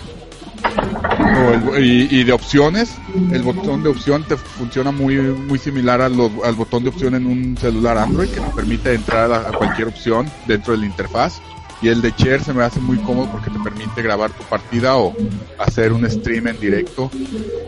y, 1.79 2.25
de 2.25 2.33
opciones. 2.33 2.95
El 3.33 3.43
botón 3.43 3.83
de 3.83 3.89
opción 3.89 4.25
te 4.27 4.37
funciona 4.37 4.91
muy 4.93 5.17
muy 5.17 5.59
similar 5.59 6.01
a 6.01 6.09
lo- 6.09 6.45
al 6.45 6.55
botón 6.55 6.83
de 6.83 6.91
opción 6.91 7.15
en 7.15 7.27
un 7.27 7.57
celular 7.57 7.99
Android 7.99 8.29
que 8.29 8.41
te 8.41 8.51
permite 8.51 8.95
entrar 8.95 9.33
a, 9.33 9.49
a 9.49 9.53
cualquier 9.53 9.89
opción 9.89 10.31
dentro 10.47 10.73
de 10.73 10.81
la 10.81 10.87
interfaz. 10.87 11.41
Y 11.81 11.89
el 11.89 12.01
de 12.01 12.13
share 12.17 12.43
se 12.45 12.53
me 12.53 12.63
hace 12.63 12.79
muy 12.79 12.97
cómodo 12.99 13.29
porque 13.33 13.51
te 13.51 13.59
permite 13.59 14.03
grabar 14.03 14.31
tu 14.31 14.45
partida 14.45 14.97
o 14.97 15.17
hacer 15.59 15.93
un 15.93 16.09
stream 16.09 16.47
en 16.47 16.61
directo 16.61 17.11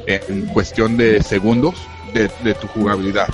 en 0.07 0.47
cuestión 0.47 0.97
de 0.97 1.21
segundos 1.23 1.75
de, 2.13 2.31
de 2.45 2.55
tu 2.55 2.69
jugabilidad. 2.69 3.27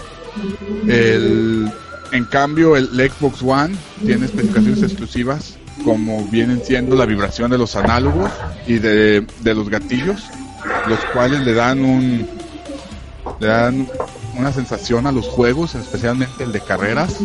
El, 0.89 1.71
en 2.13 2.25
cambio, 2.25 2.77
el 2.77 2.87
Xbox 2.89 3.43
One 3.43 3.75
tiene 4.07 4.25
especificaciones 4.27 4.83
exclusivas 4.83 5.59
como 5.85 6.25
vienen 6.27 6.63
siendo 6.65 6.97
la 6.97 7.07
vibración 7.07 7.51
de 7.51 7.59
los 7.59 7.77
análogos 7.77 8.31
y 8.67 8.79
de, 8.79 9.27
de 9.41 9.55
los 9.55 9.69
gatillos, 9.69 10.25
los 10.89 10.99
cuales 11.13 11.41
le 11.41 11.55
dan 11.55 11.85
un 11.85 12.27
le 13.39 13.47
dan 13.47 13.89
una 14.39 14.53
sensación 14.53 15.07
a 15.07 15.13
los 15.13 15.27
juegos, 15.27 15.75
especialmente 15.75 16.45
el 16.45 16.53
de 16.53 16.61
carreras 16.61 17.19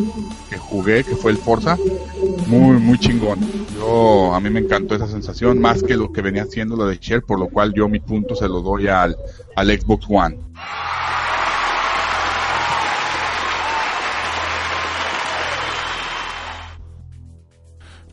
que 0.49 0.57
jugué, 0.57 1.03
que 1.03 1.15
fue 1.15 1.31
el 1.31 1.37
Forza, 1.37 1.77
muy 2.47 2.77
muy 2.77 2.97
chingón. 2.97 3.39
Yo 3.75 4.33
a 4.33 4.39
mí 4.39 4.49
me 4.49 4.61
encantó 4.61 4.95
esa 4.95 5.07
sensación 5.07 5.59
más 5.59 5.83
que 5.83 5.95
lo 5.95 6.11
que 6.11 6.21
venía 6.21 6.43
haciendo 6.43 6.75
lo 6.75 6.87
de 6.87 6.99
Cher, 6.99 7.21
por 7.23 7.39
lo 7.39 7.47
cual 7.47 7.73
yo 7.73 7.87
mi 7.87 7.99
punto 7.99 8.35
se 8.35 8.47
lo 8.47 8.61
doy 8.61 8.87
al 8.87 9.15
al 9.55 9.79
Xbox 9.79 10.05
One. 10.09 10.37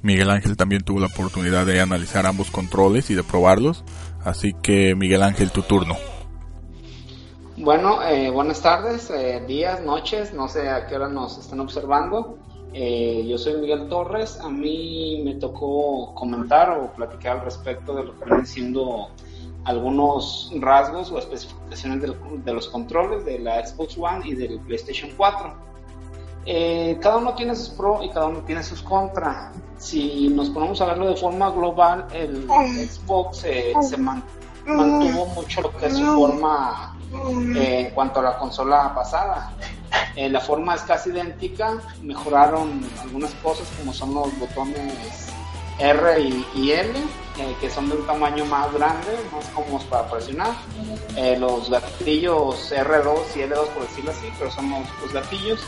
Miguel 0.02 0.30
Ángel 0.30 0.56
también 0.56 0.82
tuvo 0.82 1.00
la 1.00 1.06
oportunidad 1.06 1.64
de 1.64 1.80
analizar 1.80 2.26
ambos 2.26 2.50
controles 2.50 3.10
y 3.10 3.14
de 3.14 3.22
probarlos, 3.22 3.84
así 4.24 4.52
que 4.52 4.94
Miguel 4.94 5.22
Ángel, 5.22 5.50
tu 5.50 5.62
turno. 5.62 5.94
Bueno, 7.56 8.02
eh, 8.02 8.30
buenas 8.30 8.60
tardes, 8.60 9.10
eh, 9.10 9.44
días, 9.46 9.82
noches, 9.82 10.32
no 10.34 10.48
sé 10.48 10.68
a 10.68 10.86
qué 10.86 10.96
hora 10.96 11.08
nos 11.08 11.38
están 11.38 11.60
observando. 11.60 12.38
Eh, 12.74 13.26
yo 13.28 13.36
soy 13.36 13.60
Miguel 13.60 13.88
Torres, 13.88 14.40
a 14.40 14.48
mí 14.48 15.20
me 15.24 15.34
tocó 15.34 16.14
comentar 16.14 16.70
o 16.70 16.92
platicar 16.92 17.38
al 17.38 17.44
respecto 17.44 17.94
de 17.94 18.04
lo 18.04 18.18
que 18.18 18.24
vienen 18.24 18.46
siendo 18.46 19.10
algunos 19.64 20.50
rasgos 20.58 21.12
o 21.12 21.18
especificaciones 21.18 22.00
de 22.44 22.52
los 22.52 22.68
controles 22.68 23.24
de 23.24 23.38
la 23.38 23.64
Xbox 23.64 23.96
One 23.98 24.22
y 24.24 24.34
del 24.34 24.58
PlayStation 24.60 25.10
4. 25.16 25.54
Eh, 26.44 26.98
cada 27.00 27.18
uno 27.18 27.34
tiene 27.34 27.54
sus 27.54 27.70
pros 27.70 28.04
y 28.04 28.08
cada 28.08 28.26
uno 28.26 28.40
tiene 28.40 28.62
sus 28.62 28.82
contras. 28.82 29.54
Si 29.82 30.28
nos 30.28 30.48
ponemos 30.50 30.80
a 30.80 30.86
verlo 30.86 31.08
de 31.08 31.16
forma 31.16 31.50
global, 31.50 32.06
el 32.12 32.46
Xbox 32.88 33.44
eh, 33.44 33.72
se 33.82 33.96
man- 33.96 34.22
mantuvo 34.64 35.26
mucho 35.26 35.60
lo 35.62 35.76
que 35.76 35.86
es 35.86 35.96
su 35.96 36.04
forma 36.14 36.96
eh, 37.56 37.80
en 37.88 37.94
cuanto 37.94 38.20
a 38.20 38.22
la 38.22 38.38
consola 38.38 38.94
pasada. 38.94 39.52
Eh, 40.14 40.28
la 40.30 40.40
forma 40.40 40.74
es 40.76 40.82
casi 40.82 41.10
idéntica, 41.10 41.78
mejoraron 42.02 42.80
algunas 43.02 43.32
cosas 43.42 43.66
como 43.78 43.92
son 43.92 44.14
los 44.14 44.38
botones 44.38 45.28
R 45.78 46.20
y, 46.20 46.46
y 46.54 46.70
L, 46.72 46.92
que 47.60 47.68
son 47.70 47.88
de 47.88 47.96
un 47.96 48.06
tamaño 48.06 48.44
más 48.44 48.72
grande, 48.72 49.08
más 49.34 49.46
cómodos 49.48 49.84
para 49.84 50.06
presionar. 50.08 50.52
Los 51.38 51.68
gatillos 51.70 52.72
R2 52.72 53.18
y 53.34 53.38
L2, 53.40 53.66
por 53.74 53.82
decirlo 53.88 54.10
así, 54.12 54.26
pero 54.38 54.50
son 54.50 54.70
los, 54.70 54.80
los 55.02 55.12
gatillos. 55.12 55.60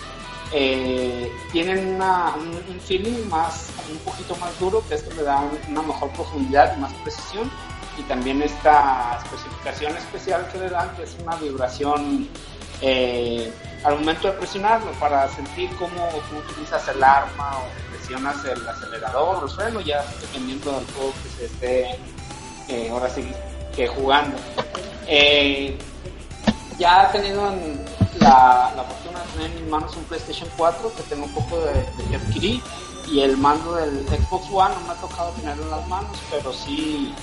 Eh, 0.56 1.32
tienen 1.50 1.96
una- 1.96 2.32
un, 2.36 2.50
un 2.72 2.80
feeling 2.80 3.28
más, 3.28 3.66
un 3.90 3.98
poquito 3.98 4.36
más 4.36 4.56
duro, 4.60 4.84
que 4.88 4.94
esto 4.94 5.12
le 5.16 5.24
da 5.24 5.40
un- 5.40 5.58
una 5.72 5.82
mejor 5.82 6.10
profundidad 6.10 6.76
más 6.76 6.92
precisión. 7.02 7.50
Y 7.98 8.02
también 8.02 8.40
esta 8.42 9.18
especificación 9.24 9.96
especial 9.96 10.48
que 10.52 10.58
le 10.58 10.68
dan, 10.70 10.94
que 10.96 11.02
es 11.04 11.16
una 11.22 11.34
vibración 11.36 12.28
eh, 12.80 13.52
al 13.84 13.94
momento 14.00 14.28
de 14.28 14.34
presionarlo, 14.34 14.90
para 14.92 15.28
sentir 15.28 15.70
cómo 15.76 16.08
tú 16.28 16.36
utilizas 16.50 16.86
el 16.88 17.02
arma 17.02 17.58
o 17.58 17.90
presionas 17.96 18.44
el 18.44 18.68
acelerador 18.68 19.42
o 19.42 19.46
el 19.46 19.50
freno, 19.52 19.80
ya 19.80 20.04
dependiendo 20.20 20.72
del 20.72 20.84
juego 20.94 21.12
que 21.22 21.28
se 21.30 21.44
esté 21.46 21.98
eh, 22.68 22.88
ahora 22.90 23.08
sí 23.08 23.24
que 23.74 23.86
jugando. 23.88 24.36
Ya 26.78 27.04
he 27.04 27.12
tenido 27.18 27.52
en 27.52 27.84
la, 28.24 28.72
la 28.74 28.84
fortuna 28.84 29.20
de 29.20 29.26
tener 29.32 29.50
en 29.50 29.62
mis 29.62 29.70
manos 29.70 29.96
un 29.96 30.04
PlayStation 30.04 30.48
4 30.56 30.92
que 30.96 31.02
tengo 31.04 31.24
un 31.26 31.34
poco 31.34 31.60
de, 31.60 31.74
de 31.74 32.10
que 32.10 32.16
adquirí 32.16 32.62
y 33.10 33.20
el 33.20 33.36
mando 33.36 33.74
del 33.74 34.06
Xbox 34.08 34.46
One 34.50 34.74
no 34.74 34.80
me 34.86 34.92
ha 34.92 35.00
tocado 35.00 35.30
tenerlo 35.32 35.64
en 35.64 35.70
las 35.70 35.86
manos, 35.88 36.16
pero 36.30 36.52
sí 36.52 37.14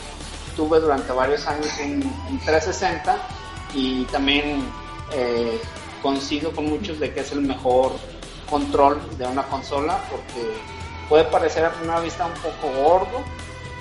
tuve 0.56 0.80
durante 0.80 1.12
varios 1.12 1.48
años 1.48 1.68
un, 1.84 2.04
un 2.30 2.40
360 2.40 3.18
y 3.74 4.04
también 4.06 4.64
eh, 5.14 5.60
coincido 6.04 6.52
con 6.52 6.66
muchos 6.66 7.00
de 7.00 7.14
que 7.14 7.22
es 7.22 7.32
el 7.32 7.42
mejor 7.42 7.94
control 8.50 9.00
de 9.18 9.26
una 9.26 9.44
consola 9.44 10.00
porque 10.10 10.56
puede 11.10 11.24
parecer 11.26 11.66
a 11.66 11.72
primera 11.72 12.00
vista 12.00 12.26
un 12.26 12.34
poco 12.34 12.84
gordo, 12.84 13.24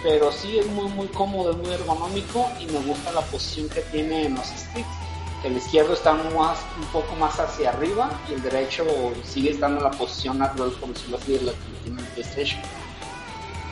pero 0.03 0.33
sí 0.33 0.59
es 0.59 0.66
muy 0.68 0.89
muy 0.89 1.09
cómodo, 1.09 1.51
es 1.51 1.57
muy 1.59 1.71
ergonómico 1.71 2.49
y 2.61 2.66
me 2.66 2.79
gusta 2.81 3.12
la 3.12 3.21
posición 3.23 3.68
que 3.68 3.81
tiene 3.83 4.27
en 4.27 4.37
los 4.37 4.47
sticks. 4.47 5.10
El 5.45 5.57
izquierdo 5.57 5.95
está 5.95 6.12
más, 6.12 6.59
un 6.78 6.86
poco 6.93 7.14
más 7.16 7.41
hacia 7.41 7.70
arriba 7.70 8.11
y 8.28 8.34
el 8.34 8.43
derecho 8.43 8.84
sigue 9.24 9.51
estando 9.51 9.78
en 9.78 9.84
la 9.84 9.91
posición 9.91 10.38
natural, 10.38 10.70
por 10.72 10.91
decirlo 10.91 11.16
así, 11.16 11.32
de 11.32 11.43
la 11.43 11.53
tiene 11.82 12.01
el 12.01 12.07
PlayStation. 12.09 12.61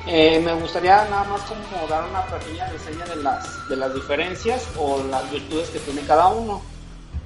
Eh, 0.06 0.40
me 0.40 0.54
gustaría 0.54 1.04
nada 1.10 1.24
más 1.24 1.42
como 1.42 1.86
dar 1.86 2.08
una 2.08 2.24
pequeña 2.24 2.66
reseña 2.70 3.04
de 3.04 3.16
las, 3.16 3.68
de 3.68 3.76
las 3.76 3.92
diferencias 3.94 4.66
o 4.78 5.02
las 5.10 5.30
virtudes 5.30 5.68
que 5.68 5.78
tiene 5.80 6.00
cada 6.02 6.28
uno. 6.28 6.62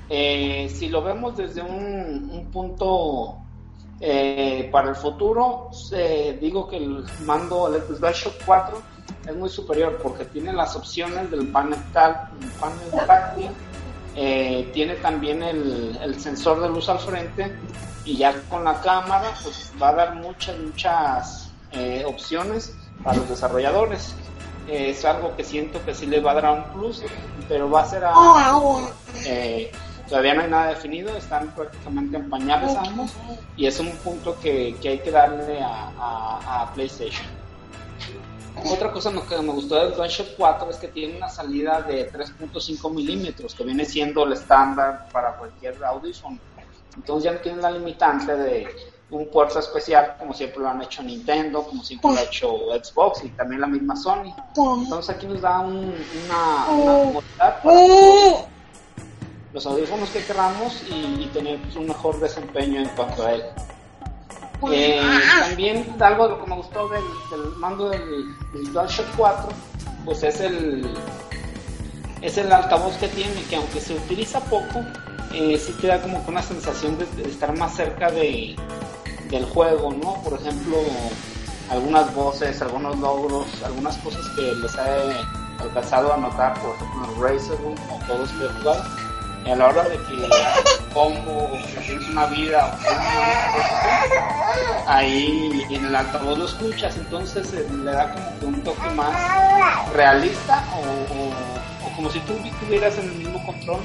Eh, 0.08 0.68
si 0.74 0.88
lo 0.88 1.02
vemos 1.02 1.36
desde 1.36 1.62
un, 1.62 2.28
un 2.32 2.50
punto 2.50 3.36
eh, 4.00 4.68
para 4.72 4.88
el 4.88 4.96
futuro, 4.96 5.70
digo 6.40 6.68
que 6.68 6.78
el 6.78 7.04
mando, 7.24 7.72
el 7.72 8.00
DualShock 8.00 8.34
4 8.44 8.82
es 9.28 9.36
muy 9.36 9.48
superior 9.48 10.00
porque 10.02 10.24
tiene 10.24 10.52
las 10.52 10.74
opciones 10.74 11.30
del 11.30 11.46
panel, 11.46 11.78
tal, 11.92 12.30
panel 12.58 13.06
táctil, 13.06 13.50
eh, 14.16 14.70
tiene 14.72 14.96
también 14.96 15.42
el, 15.42 15.98
el 16.02 16.20
sensor 16.20 16.60
de 16.60 16.68
luz 16.68 16.88
al 16.88 16.98
frente 16.98 17.56
y 18.04 18.16
ya 18.16 18.34
con 18.48 18.64
la 18.64 18.80
cámara 18.80 19.32
pues 19.42 19.72
va 19.80 19.88
a 19.88 19.94
dar 19.94 20.14
muchas, 20.16 20.58
muchas 20.58 21.50
eh, 21.72 22.04
opciones 22.06 22.74
para 23.02 23.18
los 23.18 23.28
desarrolladores. 23.28 24.14
Eh, 24.68 24.90
es 24.90 25.04
algo 25.04 25.34
que 25.36 25.44
siento 25.44 25.84
que 25.84 25.94
sí 25.94 26.06
le 26.06 26.20
va 26.20 26.32
a 26.32 26.34
dar 26.34 26.52
un 26.52 26.64
plus, 26.72 27.02
pero 27.48 27.70
va 27.70 27.82
a 27.82 27.86
ser 27.86 28.04
a, 28.04 28.12
eh, 29.26 29.72
todavía 30.08 30.34
no 30.34 30.42
hay 30.42 30.50
nada 30.50 30.68
definido, 30.68 31.16
están 31.16 31.48
prácticamente 31.48 32.16
en 32.16 32.30
pañales 32.30 32.76
ambos 32.76 33.12
y 33.56 33.66
es 33.66 33.80
un 33.80 33.90
punto 33.98 34.38
que, 34.40 34.76
que 34.80 34.90
hay 34.90 34.98
que 35.00 35.10
darle 35.10 35.60
a, 35.62 36.70
PlayStation. 36.74 37.26
Otra 38.70 38.92
cosa 38.92 39.10
que 39.28 39.36
me 39.38 39.52
gustó 39.52 39.76
del 39.76 39.94
DualShock 39.94 40.36
4 40.36 40.70
es 40.70 40.76
que 40.76 40.88
tiene 40.88 41.16
una 41.16 41.28
salida 41.28 41.80
de 41.82 42.10
3.5 42.12 42.90
milímetros, 42.92 43.54
que 43.54 43.64
viene 43.64 43.84
siendo 43.84 44.24
el 44.24 44.32
estándar 44.34 45.08
para 45.12 45.36
cualquier 45.36 45.82
audífono. 45.84 46.38
Entonces 46.94 47.24
ya 47.24 47.32
no 47.32 47.38
tiene 47.40 47.62
la 47.62 47.70
limitante 47.70 48.36
de 48.36 48.68
un 49.10 49.26
puerto 49.28 49.58
especial, 49.58 50.16
como 50.18 50.32
siempre 50.34 50.60
lo 50.60 50.68
han 50.68 50.82
hecho 50.82 51.02
Nintendo, 51.02 51.62
como 51.64 51.82
siempre 51.82 52.10
lo 52.12 52.18
ha 52.18 52.22
hecho 52.22 52.50
Xbox 52.82 53.24
y 53.24 53.28
también 53.30 53.60
la 53.62 53.66
misma 53.66 53.96
Sony. 53.96 54.34
Entonces 54.84 55.16
aquí 55.16 55.26
nos 55.26 55.40
da 55.40 55.60
un- 55.60 55.94
una, 56.24 56.66
una 56.70 56.98
comodidad 57.04 57.62
para 57.62 57.78
los 59.52 59.66
audífonos 59.66 60.08
que 60.10 60.24
queramos 60.24 60.82
y, 60.88 61.22
y 61.24 61.30
tener 61.32 61.60
pues, 61.62 61.76
un 61.76 61.88
mejor 61.88 62.18
desempeño 62.20 62.80
en 62.80 62.88
cuanto 62.90 63.26
a 63.26 63.32
él. 63.34 63.42
Eh, 64.70 65.00
también 65.40 65.96
algo 65.98 66.24
de 66.24 66.30
lo 66.30 66.44
que 66.44 66.50
me 66.50 66.56
gustó 66.56 66.88
del, 66.88 67.02
del 67.30 67.56
mando 67.56 67.90
del, 67.90 68.36
del 68.52 68.72
DualShock 68.72 69.06
4 69.16 69.48
pues 70.04 70.22
es 70.22 70.40
el 70.40 70.88
es 72.20 72.38
el 72.38 72.52
altavoz 72.52 72.96
que 72.98 73.08
tiene 73.08 73.42
que 73.50 73.56
aunque 73.56 73.80
se 73.80 73.94
utiliza 73.94 74.40
poco 74.40 74.84
eh, 75.34 75.58
sí 75.58 75.74
te 75.80 75.88
da 75.88 76.00
como 76.00 76.24
que 76.24 76.30
una 76.30 76.42
sensación 76.42 76.96
de, 76.98 77.06
de 77.06 77.28
estar 77.28 77.56
más 77.58 77.74
cerca 77.74 78.10
de, 78.10 78.54
del 79.30 79.44
juego 79.46 79.92
no 79.92 80.22
por 80.22 80.34
ejemplo 80.34 80.76
algunas 81.70 82.14
voces 82.14 82.62
algunos 82.62 82.98
logros 82.98 83.46
algunas 83.64 83.96
cosas 83.98 84.24
que 84.36 84.42
les 84.42 84.74
he 84.76 85.62
alcanzado 85.62 86.12
a 86.12 86.16
notar 86.18 86.54
por 86.60 86.74
ejemplo 86.76 87.04
en 87.04 87.22
Razer 87.22 87.58
o 87.64 88.06
todos 88.06 88.30
que 88.30 88.44
he 88.44 88.48
jugado 88.48 88.84
a 89.50 89.56
la 89.56 89.68
hora 89.68 89.82
de 89.84 89.96
que 89.96 90.28
o 90.94 91.58
tienes 91.86 92.08
una 92.08 92.26
vida, 92.26 92.78
o 94.86 94.90
ahí 94.90 95.64
en 95.70 95.86
el 95.86 95.96
altavoz 95.96 96.38
lo 96.38 96.44
escuchas, 96.44 96.96
entonces 96.96 97.52
eh, 97.54 97.66
le 97.84 97.92
da 97.92 98.12
como 98.12 98.38
que 98.38 98.46
un 98.46 98.60
toque 98.62 98.90
más 98.90 99.92
realista 99.94 100.64
o, 100.76 101.94
como 101.96 102.10
si 102.10 102.20
tú 102.20 102.34
tuvieras 102.60 102.96
en 102.98 103.04
el 103.04 103.14
mismo 103.14 103.44
control 103.44 103.80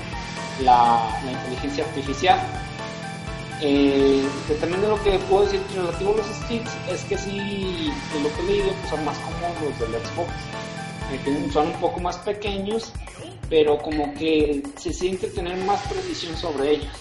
la, 0.62 1.10
inteligencia 1.30 1.86
artificial. 1.86 2.40
Eh, 3.60 4.28
también 4.60 4.82
de 4.82 4.88
lo 4.88 5.02
que 5.02 5.18
puedo 5.30 5.46
decir 5.46 5.62
relativo 5.76 6.14
a 6.14 6.18
los 6.18 6.28
sticks 6.28 6.72
es 6.92 7.04
que 7.06 7.18
sí, 7.18 7.92
de 8.14 8.20
lo 8.20 8.34
que 8.36 8.42
he 8.42 8.46
leído, 8.46 8.72
pues 8.74 8.90
son 8.90 9.04
más 9.04 9.18
cómodos 9.18 9.62
los 9.62 9.80
del 9.80 10.02
Xbox. 10.02 10.32
Son 11.52 11.68
un 11.68 11.74
poco 11.74 12.00
más 12.00 12.18
pequeños 12.18 12.94
pero 13.50 13.78
como 13.78 14.14
que 14.14 14.64
se 14.78 14.94
siente 14.94 15.28
tener 15.28 15.58
más 15.66 15.82
precisión 15.88 16.36
sobre 16.38 16.72
ellos. 16.72 16.92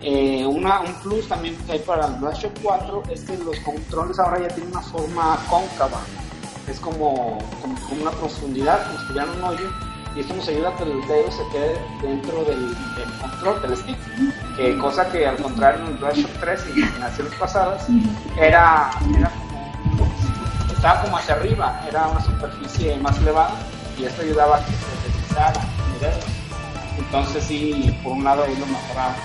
Eh, 0.00 0.46
una, 0.46 0.80
un 0.80 0.92
plus 1.02 1.26
también 1.28 1.56
que 1.66 1.72
hay 1.72 1.78
para 1.78 2.06
el 2.06 2.20
DualShock 2.20 2.52
4 2.62 3.02
es 3.10 3.22
que 3.22 3.38
los 3.38 3.58
controles 3.60 4.18
ahora 4.18 4.40
ya 4.40 4.48
tienen 4.48 4.70
una 4.70 4.82
forma 4.82 5.38
cóncava, 5.48 6.00
es 6.68 6.78
como, 6.78 7.38
como, 7.62 8.02
una 8.02 8.10
profundidad, 8.10 8.86
como 8.86 8.98
si 8.98 9.38
un 9.38 9.44
hoyo, 9.44 9.70
y 10.14 10.20
esto 10.20 10.34
nos 10.34 10.46
ayuda 10.46 10.68
a 10.68 10.76
que 10.76 10.82
el 10.84 11.00
dedo 11.08 11.30
se 11.32 11.42
quede 11.50 11.80
dentro 12.02 12.44
del, 12.44 12.76
control, 13.20 13.62
del 13.62 13.76
stick, 13.78 13.98
que 14.56 14.78
cosa 14.78 15.10
que 15.10 15.26
al 15.26 15.36
contrario 15.38 15.86
en 15.86 15.92
el 15.92 15.98
DualShock 15.98 16.30
3 16.40 16.60
y 16.66 16.80
en 16.80 16.88
generaciones 16.88 17.34
pasadas 17.36 17.86
era, 18.38 18.90
estaba 20.84 21.00
como 21.00 21.16
hacia 21.16 21.36
arriba, 21.36 21.80
era 21.88 22.08
una 22.08 22.22
superficie 22.22 22.94
más 22.98 23.16
elevada, 23.16 23.54
y 23.98 24.04
esto 24.04 24.20
ayudaba 24.20 24.56
a 24.56 24.64
que 24.66 24.72
se 24.72 26.10
entonces 26.98 27.42
sí, 27.42 27.98
por 28.04 28.12
un 28.12 28.22
lado 28.22 28.44
ahí 28.44 28.54
lo 28.56 28.66
mejoraba. 28.66 29.16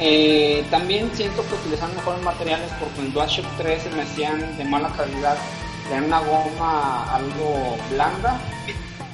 Eh, 0.00 0.66
también 0.68 1.08
siento 1.14 1.46
que 1.46 1.54
utilizan 1.54 1.94
mejores 1.94 2.20
materiales 2.24 2.68
porque 2.80 3.00
en 3.02 3.12
DualShock 3.12 3.46
3 3.56 3.82
se 3.84 3.90
me 3.90 4.02
hacían 4.02 4.58
de 4.58 4.64
mala 4.64 4.88
calidad. 4.96 5.36
Tenían 5.84 6.06
una 6.06 6.20
goma 6.22 7.14
algo 7.14 7.76
blanda 7.92 8.36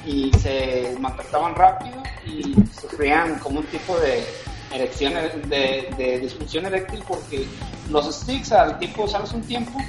y 0.03 0.31
se 0.39 0.95
maltrataban 0.99 1.53
rápido 1.53 2.01
y 2.25 2.55
sufrían 2.81 3.37
como 3.37 3.59
un 3.59 3.67
tipo 3.67 3.95
de 3.99 4.25
erección, 4.73 5.13
de, 5.13 5.93
de 5.95 6.19
disfunción 6.19 6.65
eréctil 6.65 7.03
porque 7.07 7.45
los 7.91 8.13
sticks 8.13 8.51
al 8.51 8.79
tipo 8.79 9.03
usarlos 9.03 9.31
un 9.33 9.43
tiempo 9.43 9.79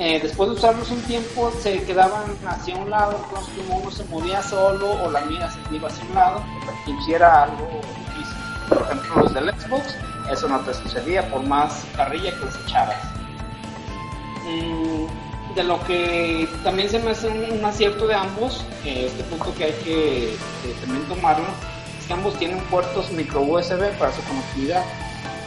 eh, 0.00 0.20
después 0.22 0.48
de 0.50 0.54
usarlos 0.54 0.90
un 0.92 1.02
tiempo 1.02 1.52
se 1.60 1.82
quedaban 1.82 2.22
hacia 2.46 2.76
un 2.76 2.88
lado, 2.88 3.20
entonces 3.24 3.52
como 3.56 3.78
uno 3.78 3.90
se 3.90 4.04
movía 4.04 4.40
solo 4.44 4.92
o 5.02 5.10
la 5.10 5.22
mira 5.22 5.50
se 5.50 5.74
iba 5.74 5.88
hacia 5.88 6.04
un 6.04 6.14
lado, 6.14 6.44
y 6.86 7.12
era 7.12 7.42
algo 7.42 7.80
difícil. 8.06 8.36
Por 8.68 8.82
ejemplo, 8.82 9.22
los 9.22 9.34
del 9.34 9.50
Xbox, 9.50 9.96
eso 10.30 10.48
no 10.48 10.60
te 10.60 10.72
sucedía 10.74 11.28
por 11.28 11.42
más 11.42 11.84
carrilla 11.96 12.30
que 12.30 12.44
les 12.44 12.56
echaras. 12.64 13.02
Mm, 14.44 15.54
de 15.56 15.64
lo 15.64 15.82
que 15.84 16.48
también 16.62 16.88
se 16.88 17.00
me 17.00 17.10
hace 17.10 17.26
un, 17.26 17.64
acierto 17.64 18.06
de 18.06 18.14
ambos, 18.14 18.64
este 18.84 19.24
punto 19.24 19.52
que 19.56 19.64
hay 19.64 19.72
que, 19.84 20.36
también 20.80 21.08
tomarlo, 21.08 21.46
es 21.98 22.06
que 22.06 22.12
ambos 22.12 22.38
tienen 22.38 22.60
puertos 22.70 23.10
micro 23.10 23.40
USB 23.40 23.90
para 23.98 24.12
su 24.12 24.22
conectividad. 24.22 24.84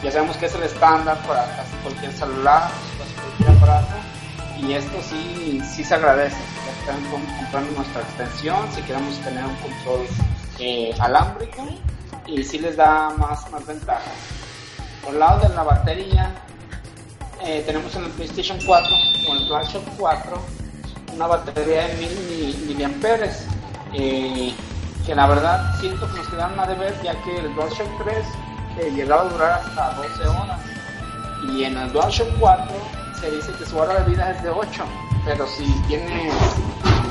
Ya 0.04 0.12
sabemos 0.12 0.36
que 0.36 0.44
es 0.44 0.54
el 0.54 0.64
estándar 0.64 1.16
para 1.26 1.56
casi 1.56 1.74
cualquier 1.82 2.12
celular, 2.12 2.70
casi 2.98 3.14
cualquier 3.14 3.56
aparato 3.56 4.11
y 4.62 4.74
esto 4.74 5.00
sí, 5.02 5.60
sí 5.74 5.84
se 5.84 5.94
agradece. 5.94 6.36
Ya 6.64 6.72
están 6.80 7.10
comprando 7.10 7.72
nuestra 7.72 8.02
extensión 8.02 8.56
si 8.72 8.82
queremos 8.82 9.18
tener 9.20 9.44
un 9.44 9.56
control 9.56 10.06
eh, 10.58 10.94
alámbrico 11.00 11.66
y 12.26 12.42
sí 12.44 12.58
les 12.58 12.76
da 12.76 13.10
más, 13.10 13.50
más 13.50 13.66
ventajas. 13.66 14.14
Por 15.02 15.14
el 15.14 15.20
lado 15.20 15.48
de 15.48 15.54
la 15.54 15.64
batería, 15.64 16.30
eh, 17.44 17.62
tenemos 17.66 17.94
en 17.96 18.04
el 18.04 18.10
PlayStation 18.12 18.58
4 18.64 18.88
o 19.28 19.34
el 19.34 19.48
DualShock 19.48 19.84
4 19.98 20.42
una 21.14 21.26
batería 21.26 21.88
de 21.88 21.94
1000 21.94 22.64
miliamperes 22.68 23.46
eh, 23.92 24.54
que 25.04 25.14
la 25.14 25.26
verdad 25.26 25.74
siento 25.80 26.10
que 26.10 26.18
nos 26.18 26.28
quedaron 26.28 26.58
a 26.58 26.66
deber 26.66 26.94
ya 27.02 27.20
que 27.22 27.36
el 27.38 27.54
DualShock 27.54 28.04
3 28.04 28.16
eh, 28.78 28.90
llegaba 28.94 29.22
a 29.22 29.24
durar 29.24 29.50
hasta 29.60 29.94
12 29.94 30.28
horas 30.28 30.60
y 31.52 31.64
en 31.64 31.76
el 31.76 31.92
DualShock 31.92 32.28
4 32.38 33.01
se 33.22 33.30
dice 33.30 33.52
que 33.56 33.64
su 33.64 33.78
hora 33.78 34.00
de 34.00 34.10
vida 34.10 34.32
es 34.32 34.42
de 34.42 34.50
8, 34.50 34.84
pero 35.24 35.46
si 35.46 35.64
tiene 35.86 36.28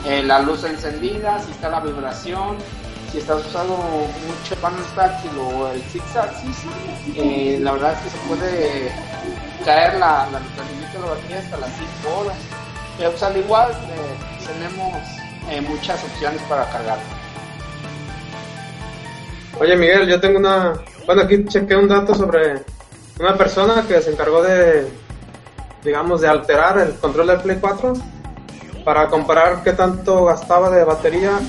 eh, 0.06 0.22
la 0.24 0.42
luz 0.42 0.62
encendida, 0.66 1.40
si 1.40 1.52
está 1.52 1.70
la 1.70 1.80
vibración, 1.80 2.58
si 3.10 3.20
estás 3.20 3.46
usando 3.46 3.78
mucho 3.78 4.56
panel 4.62 4.84
táctil 4.94 5.32
o 5.40 5.70
el 5.70 5.82
six 5.84 6.04
axis, 6.18 6.58
eh, 7.16 7.60
la 7.62 7.72
verdad 7.72 7.94
es 7.94 8.00
que 8.00 8.10
se 8.10 8.18
puede 8.28 8.92
caer 9.64 9.94
la, 10.00 10.28
la, 10.32 10.40
de 10.40 11.00
la 11.00 11.06
batería 11.06 11.40
hasta 11.40 11.58
las 11.58 11.70
5 12.04 12.20
horas. 12.20 12.38
Pero 12.98 13.12
pues, 13.12 13.24
al 13.24 13.38
igual 13.38 13.72
eh, 13.72 14.46
tenemos 14.46 15.70
muchas 15.70 16.04
opciones 16.04 16.42
para 16.44 16.70
cargar. 16.70 17.00
Oye 19.60 19.76
Miguel, 19.78 20.10
yo 20.10 20.20
tengo 20.20 20.40
una... 20.40 20.74
Bueno, 21.06 21.22
aquí 21.22 21.46
chequé 21.46 21.76
un 21.76 21.88
dato 21.88 22.14
sobre 22.14 22.64
una 23.20 23.38
persona 23.38 23.86
que 23.88 24.02
se 24.02 24.12
encargó 24.12 24.42
de 24.44 24.88
digamos, 25.84 26.22
de 26.22 26.28
alterar 26.28 26.78
el 26.80 26.94
control 26.96 27.28
del 27.28 27.42
Play 27.42 27.58
4 27.60 27.94
para 28.84 29.08
comparar 29.08 29.64
qué 29.64 29.74
tanto 29.74 30.26
gastaba 30.26 30.70
de 30.70 30.84
batería 30.84 31.40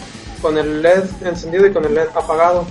con 0.40 0.58
el 0.58 0.82
LED 0.82 1.04
encendido 1.24 1.66
y 1.66 1.72
con 1.72 1.84
el 1.84 1.94
LED 1.94 2.08
apagado. 2.14 2.66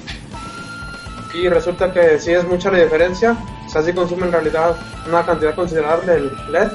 Y 1.33 1.47
resulta 1.47 1.93
que 1.93 2.19
sí 2.19 2.33
es 2.33 2.45
mucha 2.45 2.69
la 2.71 2.79
diferencia, 2.79 3.37
o 3.65 3.69
sea, 3.69 3.81
sí 3.81 3.93
consume 3.93 4.25
en 4.25 4.33
realidad 4.33 4.75
una 5.07 5.25
cantidad 5.25 5.55
considerable 5.55 6.13
el 6.15 6.31
LED. 6.51 6.71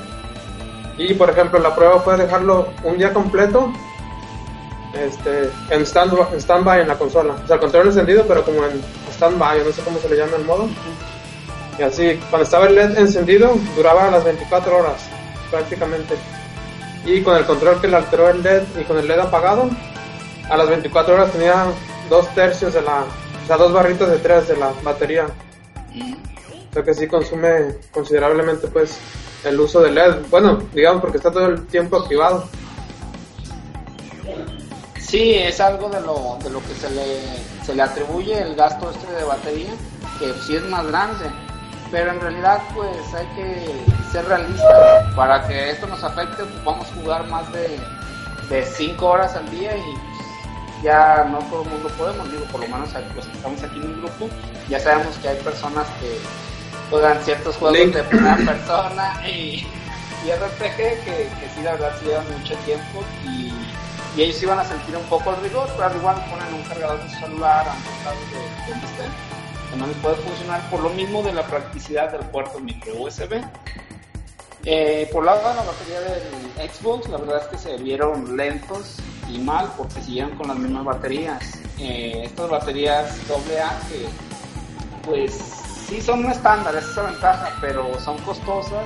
Y 0.98 1.14
por 1.14 1.28
ejemplo, 1.28 1.58
la 1.58 1.74
prueba 1.74 2.00
fue 2.00 2.16
dejarlo 2.16 2.68
un 2.84 2.96
día 2.96 3.12
completo 3.12 3.70
este, 4.94 5.50
en 5.70 5.82
stand-by 5.84 6.32
en, 6.32 6.40
stand 6.40 6.68
en 6.80 6.88
la 6.88 6.98
consola. 6.98 7.34
O 7.44 7.46
sea, 7.46 7.56
el 7.56 7.60
control 7.60 7.88
encendido, 7.88 8.24
pero 8.26 8.42
como 8.44 8.64
en 8.64 8.82
stand-by, 9.12 9.62
no 9.64 9.72
sé 9.72 9.82
cómo 9.82 9.98
se 9.98 10.08
le 10.08 10.16
llama 10.16 10.36
el 10.38 10.44
modo. 10.44 10.68
Y 11.78 11.82
así, 11.82 12.18
cuando 12.30 12.44
estaba 12.44 12.66
el 12.66 12.74
LED 12.74 12.98
encendido, 12.98 13.54
duraba 13.74 14.10
las 14.10 14.24
24 14.24 14.78
horas, 14.78 15.02
prácticamente. 15.50 16.14
Y 17.04 17.22
con 17.22 17.36
el 17.36 17.44
control 17.44 17.80
que 17.80 17.88
le 17.88 17.96
alteró 17.96 18.30
el 18.30 18.42
LED 18.42 18.62
y 18.80 18.84
con 18.84 18.98
el 18.98 19.06
LED 19.06 19.18
apagado, 19.18 19.68
a 20.48 20.56
las 20.56 20.68
24 20.68 21.14
horas 21.14 21.32
tenía 21.32 21.66
dos 22.08 22.32
tercios 22.34 22.72
de 22.72 22.80
la, 22.80 23.02
o 23.02 23.46
sea, 23.46 23.56
dos 23.56 23.72
barritos 23.72 24.08
de 24.10 24.18
tres 24.18 24.48
de 24.48 24.56
la 24.56 24.72
batería. 24.82 25.26
O 26.70 26.72
sea 26.72 26.82
que 26.82 26.94
sí 26.94 27.06
consume 27.06 27.76
considerablemente, 27.90 28.68
pues, 28.68 28.98
el 29.44 29.60
uso 29.60 29.80
del 29.82 29.96
LED. 29.96 30.16
Bueno, 30.30 30.62
digamos 30.72 31.02
porque 31.02 31.18
está 31.18 31.30
todo 31.30 31.46
el 31.46 31.66
tiempo 31.66 31.96
activado. 31.96 32.48
Sí, 34.98 35.34
es 35.34 35.60
algo 35.60 35.88
de 35.88 36.00
lo, 36.00 36.38
de 36.42 36.50
lo 36.50 36.60
que 36.60 36.74
se 36.74 36.90
le, 36.90 37.64
se 37.64 37.74
le 37.74 37.82
atribuye 37.82 38.40
el 38.40 38.56
gasto 38.56 38.90
este 38.90 39.12
de 39.12 39.24
batería, 39.24 39.70
que 40.18 40.32
sí 40.46 40.56
es 40.56 40.64
más 40.64 40.86
grande 40.86 41.26
pero 41.90 42.10
en 42.12 42.20
realidad 42.20 42.60
pues 42.74 43.14
hay 43.14 43.26
que 43.36 43.84
ser 44.10 44.26
realistas. 44.26 45.14
Para 45.14 45.46
que 45.46 45.70
esto 45.70 45.86
nos 45.86 46.02
afecte 46.02 46.42
ocupamos 46.42 46.86
jugar 47.00 47.26
más 47.28 47.50
de, 47.52 47.78
de 48.48 48.64
5 48.64 49.06
horas 49.06 49.34
al 49.36 49.48
día 49.50 49.76
y 49.76 49.82
pues, 49.82 50.82
ya 50.82 51.24
no 51.30 51.38
todo 51.50 51.62
el 51.62 51.70
mundo 51.70 51.88
podemos, 51.96 52.30
digo, 52.30 52.44
por 52.46 52.60
lo 52.60 52.68
menos 52.68 52.90
los 53.14 53.26
que 53.26 53.36
estamos 53.36 53.62
aquí 53.62 53.76
en 53.78 53.86
un 53.86 54.00
grupo, 54.02 54.28
ya 54.68 54.78
sabemos 54.78 55.16
que 55.18 55.28
hay 55.28 55.36
personas 55.38 55.86
que 56.00 56.18
juegan 56.90 57.18
ciertos 57.22 57.56
juegos 57.56 57.92
de 57.92 58.02
primera 58.04 58.36
persona 58.36 59.26
y, 59.26 59.66
y 60.24 60.30
RPG 60.30 60.76
que, 60.76 61.30
que, 61.40 61.50
sí 61.54 61.62
la 61.62 61.72
verdad 61.72 61.92
sí 61.98 62.06
llevan 62.06 62.24
mucho 62.38 62.54
tiempo 62.58 63.02
y, 63.24 63.52
y 64.16 64.22
ellos 64.22 64.42
iban 64.42 64.58
a 64.58 64.64
sentir 64.64 64.96
un 64.96 65.04
poco 65.04 65.30
el 65.34 65.40
rigor, 65.42 65.68
pero 65.76 65.88
al 65.88 65.96
igual 65.96 66.16
ponen 66.30 66.54
un 66.54 66.62
cargador 66.62 67.02
de 67.02 67.10
celular 67.10 67.66
a 67.68 67.72
un 67.72 68.32
de 68.32 68.70
donde 68.70 69.25
estén 69.76 69.78
no 69.78 69.86
les 69.86 69.96
puede 69.98 70.16
funcionar 70.16 70.70
por 70.70 70.80
lo 70.80 70.90
mismo 70.90 71.22
de 71.22 71.32
la 71.32 71.46
practicidad 71.46 72.10
del 72.10 72.26
puerto 72.30 72.58
micro 72.60 72.94
USB. 73.02 73.42
Eh, 74.64 75.08
por 75.12 75.24
lado 75.24 75.48
de 75.48 75.54
la 75.54 75.62
batería 75.62 76.00
del 76.00 76.70
Xbox, 76.70 77.08
la 77.08 77.18
verdad 77.18 77.42
es 77.42 77.48
que 77.48 77.58
se 77.58 77.76
vieron 77.76 78.36
lentos 78.36 78.96
y 79.28 79.38
mal 79.38 79.70
porque 79.76 80.02
siguieron 80.02 80.36
con 80.36 80.48
las 80.48 80.58
mismas 80.58 80.84
baterías. 80.84 81.60
Eh, 81.78 82.22
estas 82.24 82.50
baterías 82.50 83.20
AA 83.30 83.78
que 83.88 84.06
pues 85.04 85.32
sí 85.86 86.00
son 86.00 86.24
un 86.24 86.32
estándar, 86.32 86.74
esa 86.74 86.88
es 86.88 86.96
la 86.96 87.02
ventaja, 87.04 87.52
pero 87.60 88.00
son 88.00 88.18
costosas. 88.18 88.84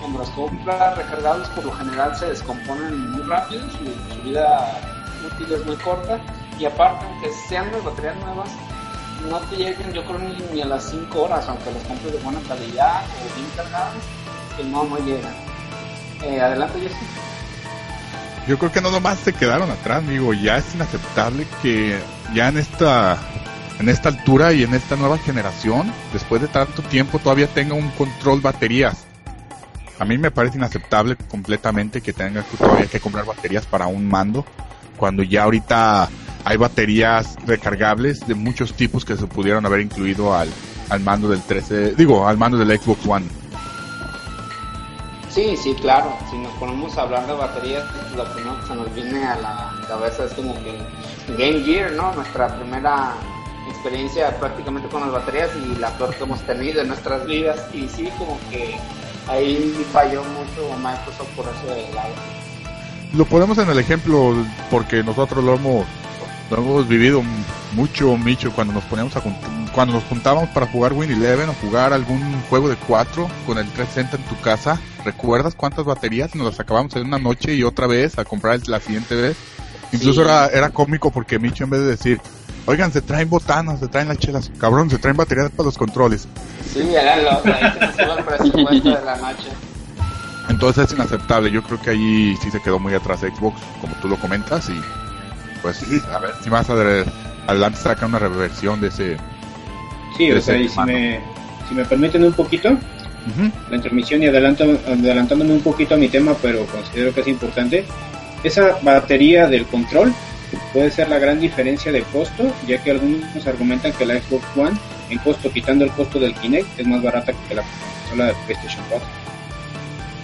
Cuando 0.00 0.20
las 0.20 0.30
compras 0.30 0.96
recargables 0.96 1.48
por 1.48 1.64
lo 1.64 1.72
general 1.72 2.14
se 2.14 2.26
descomponen 2.26 3.10
muy 3.12 3.22
rápido, 3.22 3.62
su, 3.70 4.14
su 4.14 4.22
vida 4.22 4.78
útil 5.26 5.52
es 5.54 5.66
muy 5.66 5.76
corta 5.76 6.20
y 6.58 6.66
aparte 6.66 7.04
aunque 7.04 7.30
sean 7.48 7.72
las 7.72 7.82
baterías 7.82 8.16
nuevas 8.16 8.50
no 9.28 9.38
te 9.40 9.56
lleguen, 9.56 9.92
yo 9.92 10.04
creo, 10.04 10.18
ni, 10.52 10.60
a 10.60 10.66
las 10.66 10.90
5 10.90 11.22
horas, 11.22 11.46
aunque 11.48 11.72
los 11.72 11.82
compres 11.84 12.12
de 12.12 12.18
buena 12.18 12.40
calidad 12.46 13.04
o 13.04 13.36
bien 13.36 13.48
cargados, 13.56 14.02
que 14.56 14.64
no, 14.64 14.84
no 14.84 14.98
llegan. 14.98 15.34
Eh, 16.22 16.40
adelante, 16.40 16.80
Jesse. 16.80 16.96
Yo 18.48 18.58
creo 18.58 18.70
que 18.70 18.80
no 18.80 18.90
nomás 18.90 19.18
se 19.18 19.32
quedaron 19.32 19.70
atrás, 19.70 20.06
digo, 20.06 20.32
ya 20.32 20.58
es 20.58 20.74
inaceptable 20.74 21.46
que 21.62 21.98
ya 22.32 22.48
en 22.48 22.58
esta 22.58 23.18
en 23.78 23.88
esta 23.88 24.08
altura 24.08 24.52
y 24.52 24.62
en 24.62 24.72
esta 24.72 24.96
nueva 24.96 25.18
generación, 25.18 25.92
después 26.12 26.40
de 26.40 26.48
tanto 26.48 26.82
tiempo, 26.82 27.18
todavía 27.18 27.46
tenga 27.46 27.74
un 27.74 27.90
control 27.90 28.40
baterías. 28.40 29.04
A 29.98 30.04
mí 30.04 30.16
me 30.16 30.30
parece 30.30 30.56
inaceptable 30.56 31.16
completamente 31.16 32.00
que 32.00 32.12
tenga 32.12 32.42
que 32.42 32.56
todavía 32.56 32.86
que 32.86 33.00
comprar 33.00 33.24
baterías 33.24 33.66
para 33.66 33.86
un 33.86 34.08
mando, 34.08 34.46
cuando 34.96 35.22
ya 35.22 35.42
ahorita 35.42 36.08
hay 36.46 36.56
baterías 36.56 37.36
recargables 37.44 38.24
de 38.24 38.36
muchos 38.36 38.72
tipos 38.72 39.04
que 39.04 39.16
se 39.16 39.26
pudieron 39.26 39.66
haber 39.66 39.80
incluido 39.80 40.32
al, 40.32 40.48
al 40.90 41.00
mando 41.00 41.28
del 41.28 41.42
13, 41.42 41.96
digo, 41.96 42.28
al 42.28 42.38
mando 42.38 42.56
del 42.56 42.78
Xbox 42.78 43.04
One. 43.04 43.26
Sí, 45.28 45.56
sí, 45.56 45.74
claro. 45.74 46.16
Si 46.30 46.38
nos 46.38 46.52
ponemos 46.52 46.96
a 46.96 47.02
hablar 47.02 47.26
de 47.26 47.32
baterías, 47.32 47.84
lo 48.16 48.24
primero 48.32 48.60
que 48.60 48.66
se 48.68 48.74
nos 48.76 48.94
viene 48.94 49.24
a 49.24 49.36
la 49.40 49.74
cabeza 49.88 50.24
es 50.26 50.34
como 50.34 50.54
que 50.62 50.78
Game 51.36 51.64
Gear, 51.64 51.90
¿no? 51.94 52.14
Nuestra 52.14 52.56
primera 52.56 53.14
experiencia 53.68 54.30
prácticamente 54.38 54.88
con 54.88 55.00
las 55.00 55.10
baterías 55.10 55.50
y 55.56 55.80
la 55.80 55.90
peor 55.98 56.14
que 56.14 56.22
hemos 56.22 56.40
tenido 56.42 56.80
en 56.80 56.86
nuestras 56.86 57.26
vidas. 57.26 57.58
Y 57.74 57.88
sí, 57.88 58.08
como 58.18 58.38
que 58.50 58.76
ahí 59.26 59.84
falló 59.92 60.22
mucho 60.22 60.76
Microsoft 60.78 61.34
por 61.34 61.46
eso 61.46 61.74
de 61.74 61.92
lado. 61.92 62.14
Lo 63.14 63.24
ponemos 63.24 63.58
en 63.58 63.68
el 63.68 63.80
ejemplo 63.80 64.32
porque 64.70 65.02
nosotros 65.02 65.42
lo 65.42 65.54
hemos, 65.54 65.86
lo 66.50 66.56
hemos 66.58 66.88
vivido 66.88 67.22
mucho, 67.72 68.16
mucho 68.16 68.52
cuando 68.52 68.72
nos 68.74 68.84
poníamos 68.84 69.16
a 69.16 69.20
cuando 69.74 69.94
nos 69.94 70.04
juntábamos 70.04 70.48
para 70.50 70.66
jugar 70.66 70.92
Win 70.94 71.10
Eleven 71.10 71.48
o 71.50 71.54
jugar 71.54 71.92
algún 71.92 72.22
juego 72.48 72.68
de 72.68 72.76
4 72.76 73.28
con 73.46 73.58
el 73.58 73.66
360 73.72 74.16
en 74.16 74.22
tu 74.24 74.40
casa. 74.40 74.80
¿Recuerdas 75.04 75.54
cuántas 75.54 75.84
baterías 75.84 76.34
nos 76.34 76.46
las 76.46 76.60
acabamos 76.60 76.94
en 76.96 77.06
una 77.06 77.18
noche 77.18 77.54
y 77.54 77.62
otra 77.62 77.86
vez 77.86 78.18
a 78.18 78.24
comprar 78.24 78.58
la 78.68 78.80
siguiente 78.80 79.14
vez? 79.14 79.36
Incluso 79.92 80.22
Sí. 80.22 80.28
era, 80.28 80.46
era 80.46 80.70
cómico 80.70 81.10
porque 81.10 81.38
Micho 81.38 81.64
en 81.64 81.70
vez 81.70 81.80
de 81.80 81.86
decir, 81.88 82.20
oigan, 82.64 82.90
se 82.92 83.02
traen 83.02 83.28
botanas, 83.28 83.80
se 83.80 83.88
traen 83.88 84.08
las 84.08 84.18
chelas, 84.18 84.50
cabrón, 84.58 84.88
se 84.88 84.98
traen 84.98 85.16
baterías 85.16 85.50
para 85.50 85.66
los 85.66 85.76
controles. 85.76 86.26
Sí, 86.72 86.80
era 86.94 87.16
lo 87.22 87.30
ahí 87.30 87.72
se 87.72 87.86
nos 87.86 87.98
iba 87.98 88.14
el 88.18 88.24
presupuesto 88.24 88.88
de 88.96 89.04
la 89.04 89.16
noche. 89.16 89.48
Entonces 90.48 90.86
es 90.86 90.92
inaceptable. 90.92 91.50
Yo 91.50 91.62
creo 91.62 91.80
que 91.80 91.90
ahí 91.90 92.36
sí 92.42 92.50
se 92.50 92.60
quedó 92.62 92.78
muy 92.78 92.94
atrás 92.94 93.20
Xbox, 93.20 93.60
como 93.80 93.94
tú 93.96 94.08
lo 94.08 94.16
comentas. 94.18 94.68
Y 94.70 94.80
pues 95.66 95.82
a 96.12 96.18
ver 96.20 96.30
si 96.42 96.48
más 96.48 96.70
adelante 96.70 97.80
saca 97.80 98.06
una 98.06 98.20
reversión 98.20 98.80
de 98.80 98.86
ese. 98.86 99.16
Sí, 100.16 100.28
de 100.28 100.36
o 100.36 100.40
sea, 100.40 100.56
y 100.56 100.68
si 100.68 100.80
me, 100.82 101.18
si 101.68 101.74
me 101.74 101.84
permiten 101.84 102.22
un 102.22 102.32
poquito, 102.34 102.78
la 103.68 103.76
intermisión 103.76 104.22
y 104.22 104.26
adelanto, 104.26 104.62
adelantándome 104.86 105.54
un 105.54 105.62
poquito 105.62 105.94
a 105.94 105.96
mi 105.96 106.08
tema, 106.08 106.34
pero 106.40 106.64
considero 106.66 107.12
que 107.12 107.22
es 107.22 107.26
importante, 107.26 107.84
esa 108.44 108.78
batería 108.82 109.48
del 109.48 109.66
control 109.66 110.14
puede 110.72 110.92
ser 110.92 111.08
la 111.08 111.18
gran 111.18 111.40
diferencia 111.40 111.90
de 111.90 112.02
costo, 112.02 112.44
ya 112.68 112.80
que 112.80 112.92
algunos 112.92 113.44
argumentan 113.44 113.92
que 113.92 114.06
la 114.06 114.20
Xbox 114.20 114.44
One, 114.56 114.78
en 115.10 115.18
costo, 115.18 115.50
quitando 115.50 115.84
el 115.84 115.90
costo 115.90 116.20
del 116.20 116.32
Kinect, 116.34 116.78
es 116.78 116.86
más 116.86 117.02
barata 117.02 117.32
que 117.48 117.56
la 117.56 117.64
consola 118.02 118.26
de 118.26 118.34
PlayStation 118.46 118.84
4. 118.88 119.08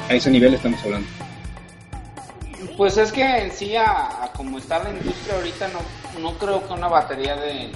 A 0.08 0.14
ese 0.14 0.30
nivel 0.30 0.54
estamos 0.54 0.80
hablando. 0.84 1.21
Pues 2.76 2.96
es 2.96 3.12
que 3.12 3.22
en 3.44 3.52
sí, 3.52 3.76
a, 3.76 4.30
como 4.36 4.58
está 4.58 4.82
la 4.82 4.90
industria 4.90 5.36
ahorita, 5.36 5.68
no, 5.68 6.20
no 6.20 6.38
creo 6.38 6.66
que 6.66 6.72
una 6.72 6.88
batería 6.88 7.36
de 7.36 7.70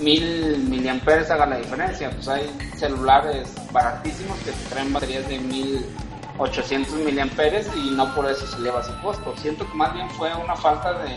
mil 0.00 0.58
miliamperes 0.68 1.30
haga 1.30 1.46
la 1.46 1.56
diferencia. 1.56 2.10
Pues 2.10 2.28
hay 2.28 2.50
celulares 2.76 3.54
baratísimos 3.72 4.38
que 4.40 4.52
traen 4.68 4.92
baterías 4.92 5.26
de 5.28 5.38
1800 5.38 6.94
miliamperes 6.96 7.68
y 7.76 7.90
no 7.90 8.14
por 8.14 8.30
eso 8.30 8.46
se 8.46 8.56
eleva 8.58 8.82
su 8.82 8.92
costo. 9.00 9.34
Siento 9.38 9.66
que 9.70 9.74
más 9.76 9.92
bien 9.94 10.08
fue 10.10 10.34
una 10.34 10.56
falta 10.56 10.92
de, 11.02 11.16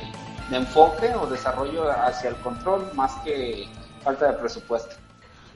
enfoque 0.56 1.14
o 1.16 1.26
desarrollo 1.28 1.90
hacia 1.92 2.30
el 2.30 2.36
control 2.38 2.90
más 2.94 3.14
que 3.24 3.68
falta 4.04 4.28
de 4.32 4.38
presupuesto. 4.38 4.96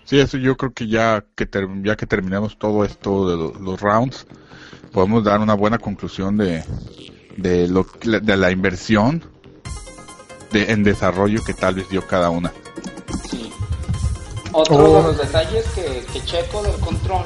Sí, 0.06 0.20
eso 0.20 0.38
yo 0.38 0.56
creo 0.58 0.74
que 0.74 0.88
ya 0.88 1.24
que 1.36 1.46
ter- 1.46 1.68
ya 1.84 1.96
que 1.96 2.06
terminamos 2.08 2.58
todo 2.58 2.84
esto 2.86 3.30
de 3.30 3.36
lo- 3.38 3.54
los 3.60 3.80
rounds, 3.82 4.26
podemos 4.94 5.24
dar 5.24 5.40
una 5.42 5.54
buena 5.54 5.78
conclusión 5.78 6.38
de 6.38 6.64
de 7.38 7.68
lo 7.68 7.86
que- 7.88 8.20
de 8.20 8.36
la 8.38 8.52
inversión 8.52 9.24
de, 10.52 10.72
en 10.72 10.84
desarrollo 10.84 11.44
que 11.44 11.54
tal 11.54 11.76
vez 11.76 11.90
dio 11.90 12.06
cada 12.06 12.30
una. 12.30 12.52
Sí. 13.30 13.52
Otro 14.52 14.76
Oh. 14.78 14.98
de 14.98 15.04
los 15.04 15.18
detalles 15.18 15.66
que, 15.76 16.06
que 16.12 16.24
checo 16.26 16.64
del 16.64 16.76
control 16.80 17.24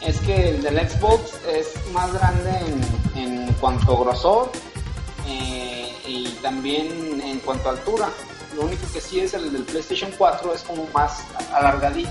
es 0.00 0.18
que 0.20 0.50
el 0.50 0.62
del 0.62 0.88
Xbox 0.88 1.32
es 1.48 1.68
más 1.92 2.12
grande 2.12 2.50
en, 3.16 3.22
en 3.22 3.52
cuanto 3.54 3.96
a 3.96 4.00
grosor 4.00 4.50
eh, 5.26 5.92
y 6.06 6.28
también 6.42 7.20
en 7.24 7.38
cuanto 7.40 7.68
a 7.68 7.72
altura. 7.72 8.08
Lo 8.56 8.62
único 8.62 8.82
que 8.92 9.00
sí 9.00 9.20
es 9.20 9.32
el 9.34 9.52
del 9.52 9.62
PlayStation 9.62 10.10
4 10.18 10.54
es 10.54 10.62
como 10.62 10.86
más 10.92 11.22
alargadito, 11.54 12.10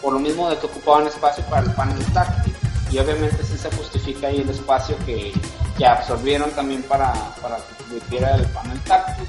por 0.00 0.14
lo 0.14 0.18
mismo 0.18 0.48
de 0.48 0.56
que 0.58 0.66
ocupaban 0.66 1.06
espacio 1.06 1.44
para 1.44 1.62
el 1.66 1.72
panel 1.74 2.02
táctil. 2.12 2.54
Y 2.90 2.98
obviamente 2.98 3.44
sí 3.44 3.58
se 3.58 3.70
justifica 3.76 4.28
ahí 4.28 4.40
el 4.40 4.48
espacio 4.48 4.96
que, 5.04 5.32
que 5.78 5.86
absorbieron 5.86 6.50
también 6.50 6.82
para, 6.82 7.12
para 7.40 7.56
que 7.56 8.00
tuviera 8.00 8.34
el 8.34 8.44
panel 8.46 8.78
táctil. 8.80 9.26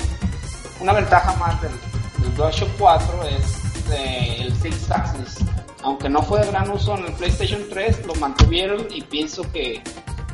Una 0.81 0.93
ventaja 0.93 1.33
más 1.35 1.61
del, 1.61 1.71
del 2.19 2.35
DualShock 2.35 2.69
4 2.79 3.23
es 3.23 3.59
eh, 3.91 4.37
el 4.41 4.55
Six 4.59 4.91
Axis. 4.91 5.37
Aunque 5.83 6.09
no 6.09 6.23
fue 6.23 6.41
de 6.41 6.47
gran 6.47 6.69
uso 6.71 6.97
en 6.97 7.05
el 7.05 7.13
PlayStation 7.13 7.61
3, 7.69 8.05
lo 8.07 8.15
mantuvieron 8.15 8.87
y 8.89 9.01
pienso 9.03 9.43
que 9.51 9.81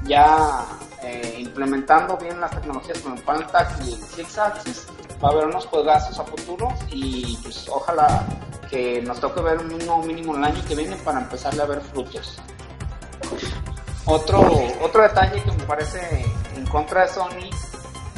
ya 0.06 0.66
eh, 1.04 1.36
implementando 1.40 2.18
bien 2.18 2.40
las 2.40 2.52
tecnologías 2.52 3.00
con 3.00 3.18
el 3.18 3.24
panel 3.24 3.46
táctil 3.48 3.90
y 3.90 3.94
el 3.94 4.02
Six 4.02 4.38
Axis, 4.38 4.88
va 5.24 5.30
a 5.30 5.32
haber 5.34 5.48
unos 5.48 5.66
juegazos 5.66 6.18
a 6.18 6.24
futuro 6.24 6.70
y 6.90 7.38
pues 7.44 7.68
ojalá 7.70 8.26
que 8.70 9.02
nos 9.02 9.20
toque 9.20 9.42
ver 9.42 9.60
un 9.60 9.68
mínimo, 9.68 10.02
mínimo 10.02 10.36
el 10.36 10.44
año 10.46 10.64
que 10.66 10.76
viene 10.76 10.96
para 10.98 11.20
empezarle 11.20 11.62
a 11.62 11.66
ver 11.66 11.82
frutos. 11.82 12.38
Otro, 14.06 14.40
otro 14.82 15.02
detalle 15.02 15.42
que 15.44 15.52
me 15.52 15.64
parece 15.64 16.26
en 16.56 16.66
contra 16.68 17.02
de 17.04 17.14
Sony 17.14 17.50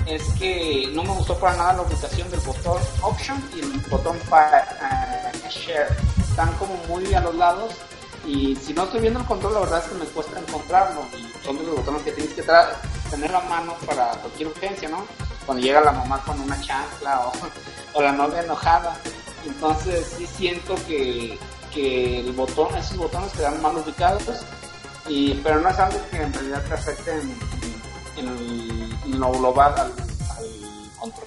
es 0.06 0.24
que 0.40 0.90
no 0.94 1.04
me 1.04 1.12
gustó 1.14 1.38
para 1.38 1.56
nada 1.56 1.74
la 1.74 1.82
ubicación 1.84 2.30
del 2.30 2.40
botón 2.42 2.82
Option 3.02 3.50
y 3.56 3.60
el 3.62 3.72
botón 3.90 4.18
pa- 4.30 4.60
eh, 4.60 5.50
Share. 5.50 5.88
Están 6.30 6.52
como 6.54 6.76
muy 6.88 7.14
a 7.14 7.22
los 7.22 7.36
lados 7.36 7.74
y 8.26 8.56
si 8.58 8.74
no 8.74 8.84
estoy 8.84 9.00
viendo 9.02 9.20
el 9.22 9.26
control 9.26 9.54
la 9.54 9.60
verdad 9.62 9.80
es 9.84 9.90
que 9.90 9.96
me 9.96 10.06
cuesta 10.06 10.40
encontrarlo 10.40 11.02
y 11.18 11.46
son 11.46 11.58
de 11.58 11.64
los 11.64 11.76
botones 11.78 12.02
que 12.04 12.12
tienes 12.12 12.34
que 12.34 12.44
tener 13.10 13.34
a 13.36 13.40
mano 13.42 13.74
para 13.86 14.12
cualquier 14.12 14.50
urgencia, 14.50 14.90
¿no? 14.90 15.06
Cuando 15.46 15.64
llega 15.64 15.80
la 15.82 15.94
mamá 15.94 16.22
con 16.26 16.40
una 16.42 16.60
chancla 16.62 17.28
o, 17.28 17.32
o 17.98 18.02
la 18.02 18.12
novia 18.12 18.42
enojada. 18.44 18.98
Entonces 19.46 20.14
sí 20.18 20.28
siento 20.28 20.76
que, 20.88 21.40
que 21.74 22.20
el 22.20 22.34
botón, 22.34 22.76
esos 22.76 22.98
botones 22.98 23.32
quedan 23.32 23.62
mal 23.62 23.78
ubicados 23.78 24.24
y, 25.10 25.34
pero 25.44 25.60
no 25.62 25.70
es 25.70 25.80
algo 25.80 26.00
que 26.12 26.22
en 26.22 26.34
realidad 26.34 26.64
te 26.68 26.74
afecte 26.74 27.12
en, 27.12 28.28
en- 28.28 29.14
en 29.14 29.20
lo 29.20 29.32
global 29.32 29.74
al, 29.78 29.88
al 29.92 31.00
control. 31.00 31.26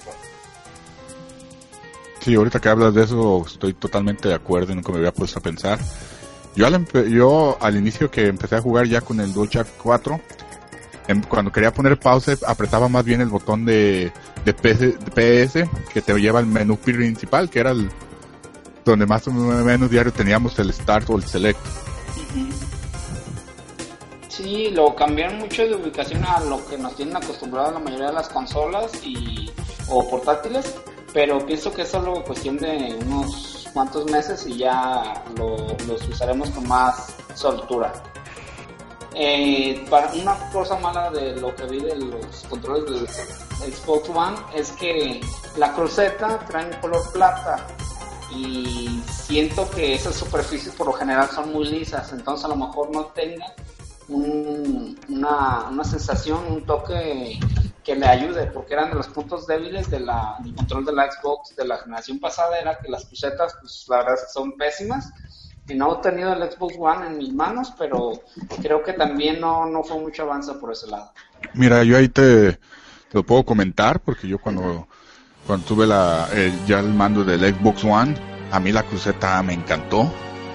Sí, 2.19 2.35
ahorita 2.35 2.59
que 2.59 2.69
hablas 2.69 2.93
de 2.93 3.03
eso 3.03 3.43
estoy 3.47 3.73
totalmente 3.73 4.27
de 4.29 4.35
acuerdo 4.35 4.75
nunca 4.75 4.91
me 4.91 4.99
había 4.99 5.13
puesto 5.13 5.39
a 5.39 5.41
pensar. 5.41 5.79
Yo 6.55 6.67
al, 6.67 6.85
yo 7.09 7.57
al 7.61 7.77
inicio 7.77 8.11
que 8.11 8.27
empecé 8.27 8.57
a 8.57 8.61
jugar 8.61 8.85
ya 8.87 9.01
con 9.01 9.19
el 9.19 9.33
DualShock 9.33 9.67
4, 9.81 10.19
em- 11.07 11.23
cuando 11.23 11.51
quería 11.51 11.73
poner 11.73 11.97
pause 11.97 12.37
apretaba 12.45 12.87
más 12.89 13.03
bien 13.05 13.21
el 13.21 13.29
botón 13.29 13.65
de, 13.65 14.11
de, 14.45 14.53
PS, 14.53 14.79
de 14.79 15.43
PS 15.45 15.69
que 15.93 16.01
te 16.01 16.13
lleva 16.19 16.39
al 16.39 16.45
menú 16.45 16.77
principal, 16.77 17.49
que 17.49 17.59
era 17.59 17.71
el 17.71 17.89
donde 18.85 19.05
más 19.05 19.27
o 19.27 19.31
menos 19.31 19.89
diario 19.89 20.11
teníamos 20.11 20.57
el 20.59 20.71
Start 20.73 21.09
o 21.09 21.15
el 21.15 21.23
Select. 21.23 21.59
Sí, 24.31 24.69
lo 24.69 24.95
cambiaron 24.95 25.39
mucho 25.39 25.63
de 25.63 25.75
ubicación 25.75 26.23
a 26.23 26.39
lo 26.39 26.65
que 26.65 26.77
nos 26.77 26.95
tienen 26.95 27.17
acostumbrados 27.17 27.73
la 27.73 27.79
mayoría 27.79 28.07
de 28.07 28.13
las 28.13 28.29
consolas 28.29 28.89
y 29.03 29.51
o 29.89 30.09
portátiles, 30.09 30.73
pero 31.11 31.45
pienso 31.45 31.73
que 31.73 31.81
es 31.81 31.89
solo 31.89 32.23
cuestión 32.23 32.55
de 32.55 32.97
unos 33.05 33.67
cuantos 33.73 34.09
meses 34.09 34.47
y 34.47 34.59
ya 34.59 35.21
lo, 35.35 35.57
los 35.85 36.07
usaremos 36.07 36.49
con 36.51 36.65
más 36.65 37.13
soltura. 37.35 37.91
Eh, 39.13 39.85
una 40.21 40.49
cosa 40.53 40.79
mala 40.79 41.11
de 41.11 41.35
lo 41.35 41.53
que 41.53 41.65
vi 41.65 41.81
de 41.81 41.97
los 41.97 42.45
controles 42.49 42.85
del 42.85 43.73
Xbox 43.73 44.07
One 44.07 44.37
es 44.55 44.71
que 44.71 45.19
la 45.57 45.73
cruceta 45.73 46.39
trae 46.47 46.67
un 46.67 46.79
color 46.79 47.11
plata 47.11 47.67
y 48.33 49.03
siento 49.11 49.69
que 49.71 49.95
esas 49.95 50.15
superficies 50.15 50.73
por 50.73 50.87
lo 50.87 50.93
general 50.93 51.29
son 51.31 51.51
muy 51.51 51.65
lisas, 51.65 52.13
entonces 52.13 52.45
a 52.45 52.47
lo 52.47 52.55
mejor 52.55 52.89
no 52.91 53.07
tenga 53.07 53.53
un- 54.11 54.99
una, 55.09 55.67
una 55.69 55.83
sensación, 55.83 56.45
un 56.51 56.65
toque 56.65 57.39
que 57.83 57.95
le 57.95 58.05
ayude, 58.07 58.45
porque 58.47 58.73
eran 58.73 58.89
de 58.89 58.95
los 58.95 59.07
puntos 59.07 59.47
débiles 59.47 59.89
de 59.89 59.99
la, 60.01 60.35
del 60.43 60.53
control 60.55 60.85
de 60.85 60.93
la 60.93 61.11
Xbox 61.11 61.55
de 61.55 61.65
la 61.65 61.77
generación 61.79 62.19
pasada, 62.19 62.59
era 62.59 62.79
que 62.79 62.89
las 62.91 63.05
crucetas, 63.05 63.55
pues 63.59 63.85
la 63.89 63.97
verdad 63.97 64.15
son 64.31 64.53
pésimas. 64.57 65.11
Y 65.67 65.75
no 65.75 65.95
he 65.95 66.01
tenido 66.01 66.33
el 66.33 66.51
Xbox 66.51 66.75
One 66.77 67.07
en 67.07 67.17
mis 67.17 67.33
manos, 67.33 67.73
pero 67.77 68.11
creo 68.61 68.83
que 68.83 68.93
también 68.93 69.39
no, 69.39 69.65
no 69.67 69.83
fue 69.83 69.99
mucho 69.99 70.23
avance 70.23 70.53
por 70.55 70.71
ese 70.73 70.87
lado. 70.87 71.11
Mira, 71.53 71.83
yo 71.83 71.97
ahí 71.97 72.09
te, 72.09 72.53
te 72.53 72.59
lo 73.13 73.23
puedo 73.23 73.43
comentar 73.43 73.99
porque 73.99 74.27
yo 74.27 74.37
cuando, 74.39 74.87
cuando 75.47 75.65
tuve 75.65 75.87
la, 75.87 76.27
ya 76.67 76.79
el 76.79 76.89
mando 76.89 77.23
del 77.23 77.55
Xbox 77.55 77.83
One, 77.83 78.15
A 78.51 78.59
mí 78.59 78.71
la 78.73 78.83
cruceta 78.83 79.41
me 79.43 79.53
encantó. 79.53 80.11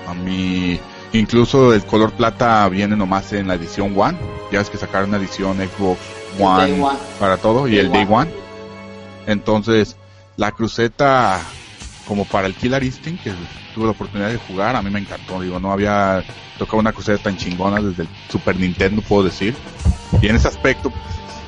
A 0.06 0.12
mí, 0.14 0.78
incluso 1.12 1.72
el 1.72 1.84
color 1.84 2.12
plata 2.12 2.68
viene 2.68 2.96
nomás 2.96 3.32
en 3.32 3.48
la 3.48 3.54
edición 3.54 3.94
One. 3.96 4.18
Ya 4.52 4.58
ves 4.58 4.70
que 4.70 4.78
sacaron 4.78 5.10
una 5.10 5.18
edición 5.18 5.56
Xbox 5.56 6.00
One, 6.38 6.70
Day 6.70 6.80
One. 6.80 6.98
para 7.18 7.36
todo 7.36 7.68
y 7.68 7.72
Day 7.72 7.86
el 7.86 7.92
Day 7.92 8.04
One. 8.04 8.14
One. 8.14 8.30
Entonces, 9.26 9.96
la 10.36 10.52
cruceta, 10.52 11.40
como 12.06 12.24
para 12.24 12.46
el 12.46 12.54
Killer 12.54 12.82
Instinct, 12.82 13.24
que 13.24 13.32
tuve 13.74 13.86
la 13.86 13.90
oportunidad 13.90 14.30
de 14.30 14.38
jugar, 14.38 14.76
a 14.76 14.82
mí 14.82 14.90
me 14.90 15.00
encantó. 15.00 15.40
Digo, 15.40 15.58
no 15.58 15.72
había 15.72 16.22
tocado 16.58 16.78
una 16.78 16.92
cruceta 16.92 17.22
tan 17.24 17.36
chingona 17.36 17.80
desde 17.80 18.02
el 18.04 18.08
Super 18.30 18.56
Nintendo, 18.56 19.02
puedo 19.02 19.24
decir. 19.24 19.54
Y 20.22 20.28
en 20.28 20.36
ese 20.36 20.48
aspecto, 20.48 20.92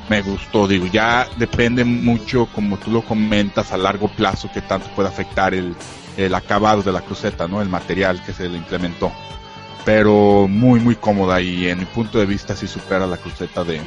me 0.09 0.21
gustó. 0.21 0.67
Digo, 0.67 0.87
ya 0.87 1.27
depende 1.37 1.85
mucho, 1.85 2.47
como 2.53 2.77
tú 2.77 2.91
lo 2.91 3.03
comentas, 3.03 3.71
a 3.71 3.77
largo 3.77 4.07
plazo, 4.09 4.49
que 4.51 4.61
tanto 4.61 4.89
puede 4.95 5.07
afectar 5.07 5.53
el, 5.53 5.75
el 6.17 6.33
acabado 6.35 6.81
de 6.81 6.91
la 6.91 7.01
cruceta, 7.01 7.47
¿no? 7.47 7.61
El 7.61 7.69
material 7.69 8.23
que 8.23 8.33
se 8.33 8.49
le 8.49 8.57
implementó. 8.57 9.11
Pero 9.85 10.47
muy, 10.47 10.79
muy 10.79 10.95
cómoda 10.95 11.41
y 11.41 11.67
en 11.67 11.79
mi 11.79 11.85
punto 11.85 12.19
de 12.19 12.25
vista 12.25 12.55
sí 12.55 12.67
supera 12.67 13.07
la 13.07 13.17
cruceta 13.17 13.63
de, 13.63 13.81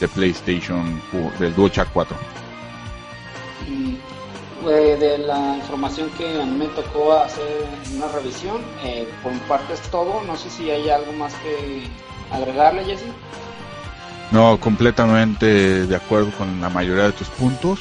de 0.00 0.08
PlayStation, 0.08 1.00
del 1.38 1.54
DualShock 1.54 1.88
4. 1.92 2.16
Eh, 4.68 4.96
de 4.98 5.18
la 5.18 5.56
información 5.56 6.10
que 6.18 6.42
a 6.42 6.44
mí 6.44 6.58
me 6.58 6.66
tocó 6.66 7.12
hacer 7.12 7.46
una 7.94 8.08
revisión, 8.08 8.62
eh, 8.82 9.08
por 9.22 9.32
mi 9.32 9.38
parte 9.40 9.74
es 9.74 9.80
todo. 9.90 10.22
No 10.24 10.36
sé 10.36 10.50
si 10.50 10.70
hay 10.70 10.88
algo 10.90 11.12
más 11.12 11.32
que 11.34 11.86
agregarle, 12.32 12.84
Jesse. 12.84 13.04
No, 14.32 14.58
completamente 14.58 15.86
de 15.86 15.96
acuerdo 15.96 16.32
con 16.32 16.60
la 16.60 16.68
mayoría 16.68 17.04
de 17.04 17.12
tus 17.12 17.28
puntos. 17.28 17.80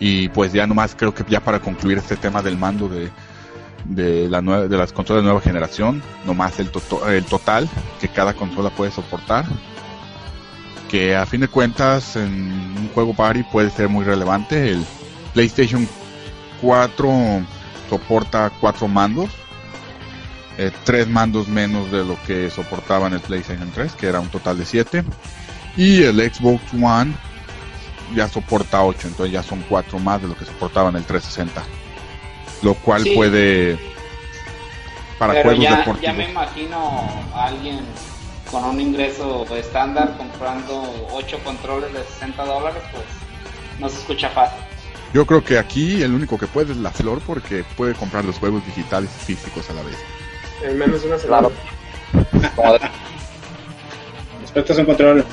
Y 0.00 0.28
pues 0.30 0.52
ya 0.52 0.66
nomás 0.66 0.94
creo 0.94 1.14
que 1.14 1.24
ya 1.28 1.40
para 1.40 1.60
concluir 1.60 1.96
este 1.96 2.16
tema 2.16 2.42
del 2.42 2.58
mando 2.58 2.88
de, 2.88 3.10
de, 3.84 4.28
las 4.28 4.92
consolas 4.92 5.22
de 5.22 5.26
nueva 5.26 5.40
generación, 5.40 6.02
nomás 6.24 6.58
el, 6.60 6.70
el 7.08 7.24
total 7.24 7.68
que 8.00 8.08
cada 8.08 8.34
consola 8.34 8.70
puede 8.70 8.90
soportar. 8.90 9.44
Que 10.88 11.16
a 11.16 11.24
fin 11.24 11.40
de 11.40 11.48
cuentas 11.48 12.16
en 12.16 12.32
un 12.78 12.90
juego 12.94 13.14
party 13.14 13.44
puede 13.44 13.70
ser 13.70 13.88
muy 13.88 14.04
relevante. 14.04 14.70
El 14.70 14.84
PlayStation 15.32 15.88
4 16.60 17.10
soporta 17.88 18.50
cuatro 18.60 18.88
mandos. 18.88 19.30
eh, 20.58 20.70
tres 20.84 21.08
mandos 21.08 21.48
menos 21.48 21.90
de 21.90 22.04
lo 22.04 22.16
que 22.26 22.50
soportaba 22.50 23.06
en 23.06 23.14
el 23.14 23.20
PlayStation 23.20 23.70
3, 23.72 23.92
que 23.94 24.06
era 24.06 24.20
un 24.20 24.28
total 24.28 24.58
de 24.58 24.66
siete. 24.66 25.02
Y 25.76 26.02
el 26.02 26.20
Xbox 26.20 26.62
One 26.74 27.14
ya 28.14 28.28
soporta 28.28 28.84
8, 28.84 29.08
entonces 29.08 29.32
ya 29.32 29.42
son 29.42 29.64
4 29.68 29.98
más 29.98 30.20
de 30.20 30.28
lo 30.28 30.36
que 30.36 30.44
soportaba 30.44 30.90
en 30.90 30.96
el 30.96 31.04
360. 31.04 31.62
Lo 32.62 32.74
cual 32.74 33.02
Sí. 33.02 33.14
puede 33.14 33.78
para 35.18 35.32
Pero 35.34 35.50
juegos 35.50 35.64
ya, 35.64 35.76
deportivos. 35.78 36.00
ya 36.02 36.12
me 36.12 36.30
imagino 36.30 37.08
a 37.34 37.46
alguien 37.46 37.80
con 38.50 38.64
un 38.64 38.80
ingreso 38.80 39.46
estándar 39.56 40.16
comprando 40.16 41.08
8 41.12 41.38
controles 41.44 41.92
de 41.92 42.02
60 42.04 42.44
dólares, 42.44 42.82
pues 42.92 43.04
no 43.78 43.88
se 43.88 43.98
escucha 43.98 44.28
fácil. 44.30 44.58
Yo 45.14 45.26
creo 45.26 45.44
que 45.44 45.58
aquí 45.58 46.02
el 46.02 46.14
único 46.14 46.38
que 46.38 46.46
puede 46.46 46.72
es 46.72 46.78
la 46.78 46.90
Flor 46.90 47.20
porque 47.26 47.64
puede 47.76 47.94
comprar 47.94 48.24
los 48.24 48.38
juegos 48.38 48.64
digitales 48.66 49.10
y 49.22 49.24
físicos 49.34 49.68
a 49.70 49.74
la 49.74 49.82
vez. 49.82 49.96
En 50.62 50.78
menos 50.78 51.02
de 51.02 51.08
una 51.08 51.18
semana. 51.18 51.48
De- 52.32 52.80
Respecto 54.40 54.72
a 54.72 54.76
un 54.76 54.84
control. 54.86 55.26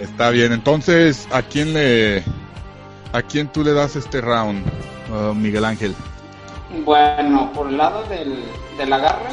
Está 0.00 0.30
bien, 0.30 0.52
entonces, 0.52 1.26
¿a 1.30 1.42
quién 1.42 1.72
le 1.72 2.22
a 3.12 3.22
quién 3.22 3.48
tú 3.48 3.62
le 3.64 3.72
das 3.72 3.96
este 3.96 4.20
round, 4.20 4.64
uh, 5.10 5.34
Miguel 5.34 5.64
Ángel? 5.64 5.94
Bueno, 6.84 7.52
por 7.52 7.68
el 7.68 7.76
lado 7.76 8.02
del, 8.04 8.44
del 8.76 8.92
agarre, 8.92 9.30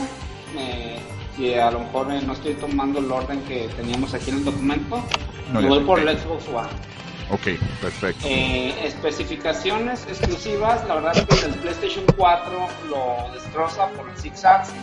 eh, 0.57 0.99
que 1.37 1.61
a 1.61 1.71
lo 1.71 1.79
mejor 1.79 2.11
eh, 2.11 2.21
no 2.25 2.33
estoy 2.33 2.53
tomando 2.53 2.99
el 2.99 3.11
orden 3.11 3.41
que 3.43 3.67
teníamos 3.75 4.13
aquí 4.13 4.29
en 4.29 4.37
el 4.37 4.45
documento, 4.45 5.03
No, 5.51 5.61
me 5.61 5.67
voy 5.67 5.79
por 5.83 5.99
el 5.99 6.17
Xbox 6.17 6.47
One. 6.47 6.69
Ok, 7.31 7.59
perfecto. 7.81 8.25
Eh, 8.27 8.75
especificaciones 8.85 10.05
exclusivas, 10.07 10.85
la 10.87 10.95
verdad 10.95 11.17
es 11.17 11.25
que 11.39 11.45
el 11.47 11.53
PlayStation 11.55 12.05
4 12.15 12.67
lo 12.89 13.33
destroza 13.33 13.87
por 13.89 14.07
el 14.09 14.17
Six 14.17 14.45
Axis, 14.45 14.75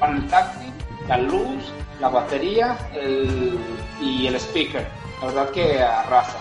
panel 0.00 0.26
táctil, 0.28 0.72
la 1.08 1.18
luz, 1.18 1.62
la 2.00 2.08
batería 2.08 2.76
el- 2.94 3.56
y 4.00 4.26
el 4.26 4.34
speaker. 4.36 4.88
La 5.20 5.26
verdad 5.28 5.50
que 5.50 5.80
arrasa. 5.80 6.38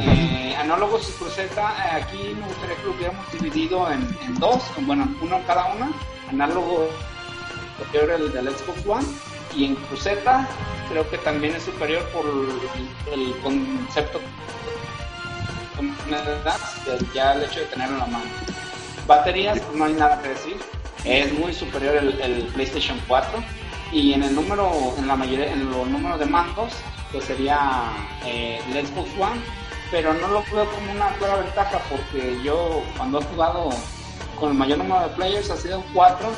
Eh, 0.00 0.54
análogos 0.56 1.08
y 1.08 1.12
cruceta, 1.12 1.74
eh, 1.78 2.02
aquí 2.02 2.34
me 2.38 2.46
gustaría 2.46 2.76
que 2.76 2.82
lo 2.84 2.92
hubiéramos 2.92 3.32
dividido 3.32 3.90
en, 3.90 4.34
dos, 4.38 4.62
en- 4.76 4.86
bueno, 4.86 5.08
uno 5.20 5.40
cada 5.46 5.74
una. 5.74 5.90
Análogo 6.30 6.88
superior 7.78 8.20
el 8.20 8.32
del 8.32 8.48
Xbox 8.50 8.86
One 8.86 9.06
y 9.56 9.64
en 9.64 9.74
cruceta 9.76 10.46
creo 10.90 11.08
que 11.10 11.18
también 11.18 11.54
es 11.56 11.62
superior 11.64 12.02
por 12.10 12.24
el, 13.12 13.34
concepto 13.42 14.20
ya 17.14 17.32
el 17.34 17.44
hecho 17.44 17.60
de 17.60 17.66
tenerlo 17.66 17.94
en 17.94 18.00
la 18.00 18.06
mano. 18.06 18.30
Baterías, 19.06 19.58
pues 19.60 19.76
no 19.76 19.84
hay 19.84 19.92
nada 19.94 20.20
que 20.22 20.28
decir. 20.30 20.56
Es 21.04 21.32
muy 21.32 21.52
superior 21.54 21.96
el, 21.96 22.44
PlayStation 22.54 23.00
4 23.06 23.42
y 23.92 24.12
en 24.12 24.22
el 24.22 24.34
número, 24.34 24.94
en 24.98 25.06
la 25.06 25.16
mayoría, 25.16 25.52
en 25.52 25.70
los 25.70 25.86
números 25.88 26.18
de 26.18 26.26
mandos, 26.26 26.72
que 27.12 27.20
sería 27.20 27.90
eh, 28.26 28.60
el 28.70 28.86
Xbox 28.86 29.08
One, 29.18 29.40
pero 29.90 30.12
no 30.14 30.28
lo 30.28 30.42
veo 30.52 30.68
como 30.70 30.92
una 30.92 31.08
clara 31.14 31.36
ventaja 31.36 31.78
porque 31.88 32.38
yo 32.42 32.82
cuando 32.96 33.20
he 33.20 33.24
jugado 33.24 33.70
con 34.38 34.50
el 34.50 34.54
mayor 34.54 34.78
número 34.78 35.00
de 35.00 35.08
players 35.14 35.50
ha 35.50 35.56
sido 35.56 35.82
4 35.94 36.28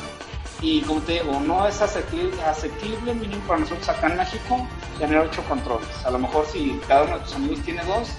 y 0.61 0.81
como 0.81 1.01
te 1.01 1.13
digo, 1.13 1.39
no 1.45 1.67
es 1.67 1.81
asequible, 1.81 2.41
asequible 2.43 3.13
mínimo 3.13 3.41
para 3.47 3.59
nosotros 3.61 3.87
acá 3.89 4.07
en 4.07 4.17
México 4.17 4.67
tener 4.99 5.17
8 5.17 5.43
controles. 5.49 5.89
A 6.05 6.11
lo 6.11 6.19
mejor 6.19 6.45
si 6.51 6.79
cada 6.87 7.03
uno 7.03 7.17
de 7.17 7.23
tus 7.25 7.33
amigos 7.33 7.59
tiene 7.61 7.83
dos, 7.83 8.09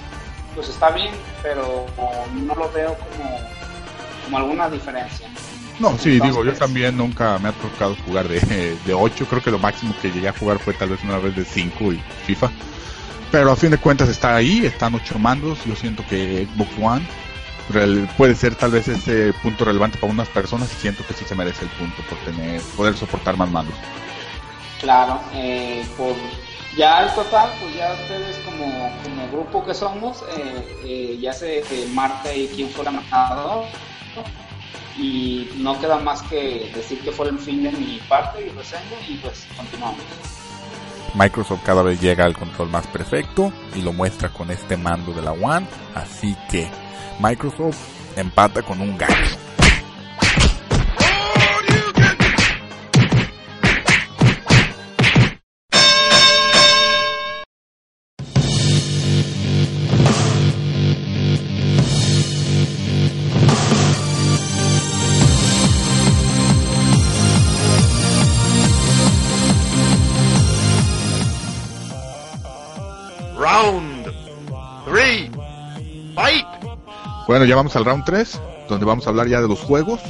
pues 0.55 0.69
está 0.69 0.91
bien, 0.91 1.15
pero 1.43 1.87
no 2.35 2.55
lo 2.55 2.71
veo 2.73 2.97
como, 2.99 3.39
como 4.25 4.37
alguna 4.39 4.69
diferencia. 4.69 5.29
No, 5.79 5.97
sí, 5.99 6.13
Entonces- 6.15 6.23
digo, 6.23 6.45
yo 6.45 6.53
también 6.55 6.97
nunca 6.97 7.39
me 7.39 7.49
ha 7.49 7.53
tocado 7.53 7.97
jugar 8.05 8.29
de, 8.29 8.77
de 8.85 8.95
8, 8.95 9.27
creo 9.27 9.43
que 9.43 9.51
lo 9.51 9.59
máximo 9.59 9.95
que 10.03 10.11
llegué 10.11 10.29
a 10.29 10.33
jugar 10.33 10.59
fue 10.59 10.75
tal 10.75 10.91
vez 10.91 11.03
una 11.05 11.19
vez 11.19 11.35
de 11.35 11.45
5 11.45 11.93
y 11.93 12.03
FIFA. 12.27 12.51
Pero 13.33 13.51
a 13.51 13.57
fin 13.57 13.71
de 13.71 13.79
cuentas 13.79 14.11
está 14.11 14.37
ahí, 14.37 14.67
están 14.67 14.95
8 14.95 15.19
mandos, 15.19 15.65
yo 15.65 15.75
siento 15.75 16.05
que 16.07 16.47
Xbox 16.55 16.71
One 16.79 17.07
puede 18.19 18.35
ser 18.35 18.55
tal 18.55 18.73
vez 18.73 18.89
ese 18.89 19.33
punto 19.43 19.65
relevante 19.65 19.97
para 19.97 20.13
unas 20.13 20.29
personas 20.29 20.71
y 20.73 20.77
siento 20.77 21.03
que 21.07 21.15
sí 21.15 21.25
se 21.25 21.35
merece 21.35 21.65
el 21.65 21.71
punto 21.71 22.03
por 22.11 22.19
tener 22.19 22.61
poder 22.77 22.95
soportar 22.95 23.39
más 23.39 23.51
mandos. 23.51 23.75
Claro, 24.81 25.19
eh, 25.33 25.83
por 25.97 26.15
ya 26.77 27.05
el 27.05 27.15
total, 27.15 27.51
pues 27.59 27.75
ya 27.75 27.95
ustedes 27.95 28.37
como, 28.45 28.93
como 29.03 29.31
grupo 29.31 29.65
que 29.65 29.73
somos, 29.73 30.23
eh, 30.37 30.79
eh, 30.85 31.19
ya 31.19 31.33
se 31.33 31.63
ahí 32.29 32.51
quién 32.55 32.69
fue 32.69 32.85
el 32.87 32.93
ganador 32.93 33.65
y 34.99 35.49
no 35.57 35.81
queda 35.81 35.97
más 35.99 36.21
que 36.23 36.71
decir 36.75 37.01
que 37.01 37.13
fue 37.13 37.29
el 37.29 37.39
fin 37.39 37.63
de 37.63 37.73
mi 37.73 37.99
parte 38.09 38.47
y 38.47 38.51
reseña 38.51 39.01
y 39.09 39.17
pues 39.17 39.47
continuamos. 39.57 40.03
Microsoft 41.15 41.63
cada 41.65 41.83
vez 41.83 42.01
llega 42.01 42.25
al 42.25 42.37
control 42.37 42.71
más 42.71 42.87
perfecto 42.87 43.53
y 43.75 43.83
lo 43.83 43.93
muestra 43.93 44.31
con 44.31 44.51
este 44.51 44.77
mando 44.77 45.13
de 45.13 45.23
la 45.23 45.33
One, 45.33 45.67
así 45.95 46.37
que 46.51 46.71
Microsoft 47.21 47.79
empata 48.17 48.63
con 48.63 48.81
un 48.81 48.97
gancho. 48.97 49.37
Three. 74.85 75.31
Fight. 76.15 76.47
Bueno, 77.27 77.45
ya 77.45 77.57
vamos 77.57 77.75
al 77.77 77.85
round 77.85 78.05
3, 78.05 78.41
donde 78.69 78.85
vamos 78.85 79.07
a 79.07 79.11
hablar 79.11 79.29
ya 79.29 79.41
de 79.41 79.49
los 79.49 79.61
juegos, 79.61 80.01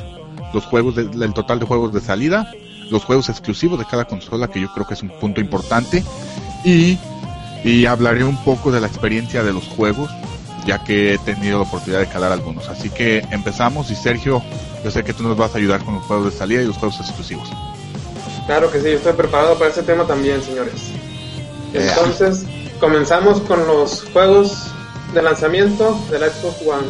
los 0.52 0.64
juegos 0.64 0.96
de- 0.96 1.04
del 1.04 1.32
total 1.34 1.60
de 1.60 1.66
juegos 1.66 1.92
de 1.92 2.00
salida, 2.00 2.50
los 2.90 3.04
juegos 3.04 3.28
exclusivos 3.28 3.78
de 3.78 3.84
cada 3.84 4.04
consola, 4.06 4.48
que 4.48 4.60
yo 4.60 4.72
creo 4.72 4.86
que 4.86 4.94
es 4.94 5.02
un 5.02 5.10
punto 5.20 5.40
importante, 5.40 6.02
y, 6.64 6.98
y 7.64 7.86
hablaré 7.86 8.24
un 8.24 8.36
poco 8.44 8.72
de 8.72 8.80
la 8.80 8.86
experiencia 8.86 9.42
de 9.44 9.52
los 9.52 9.64
juegos, 9.64 10.10
ya 10.66 10.82
que 10.84 11.14
he 11.14 11.18
tenido 11.18 11.58
la 11.58 11.64
oportunidad 11.64 12.00
de 12.00 12.06
calar 12.08 12.32
algunos. 12.32 12.68
Así 12.68 12.88
que 12.90 13.18
empezamos 13.30 13.90
y 13.90 13.94
Sergio, 13.94 14.42
yo 14.84 14.90
sé 14.90 15.04
que 15.04 15.12
tú 15.12 15.22
nos 15.22 15.36
vas 15.36 15.54
a 15.54 15.58
ayudar 15.58 15.84
con 15.84 15.94
los 15.94 16.04
juegos 16.04 16.32
de 16.32 16.38
salida 16.38 16.62
y 16.62 16.66
los 16.66 16.76
juegos 16.78 16.98
exclusivos. 17.00 17.48
Claro 18.46 18.70
que 18.70 18.78
sí, 18.80 18.84
yo 18.86 18.96
estoy 18.96 19.12
preparado 19.12 19.56
para 19.58 19.70
ese 19.70 19.82
tema 19.82 20.04
también, 20.04 20.42
señores. 20.42 20.90
Yeah. 21.72 21.94
Comenzamos 22.82 23.40
con 23.42 23.64
los 23.64 24.02
juegos 24.12 24.66
de 25.14 25.22
lanzamiento 25.22 25.96
de 26.10 26.18
la 26.18 26.28
Xbox 26.30 26.62
One. 26.66 26.88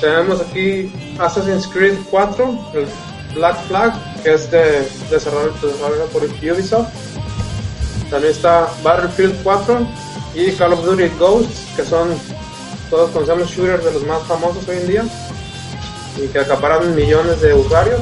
Tenemos 0.00 0.40
aquí 0.40 0.88
Assassin's 1.18 1.66
Creed 1.66 1.98
4, 2.08 2.72
el 2.74 2.86
Black 3.34 3.60
Flag, 3.66 4.22
que 4.22 4.34
es 4.34 4.48
de 4.52 4.88
desarrollo, 5.10 5.52
desarrollado 5.60 6.06
por 6.10 6.22
Ubisoft. 6.22 6.86
También 8.08 8.32
está 8.32 8.68
Battlefield 8.84 9.34
4 9.42 9.84
y 10.36 10.52
Call 10.52 10.74
of 10.74 10.84
Duty 10.84 11.08
Ghosts, 11.18 11.66
que 11.74 11.84
son 11.84 12.10
todos 12.88 13.10
conocemos 13.10 13.50
shooters 13.50 13.84
de 13.84 13.94
los 13.94 14.06
más 14.06 14.22
famosos 14.28 14.68
hoy 14.68 14.76
en 14.76 14.86
día 14.86 15.04
y 16.22 16.28
que 16.28 16.38
acaparan 16.38 16.94
millones 16.94 17.40
de 17.40 17.52
usuarios. 17.52 18.00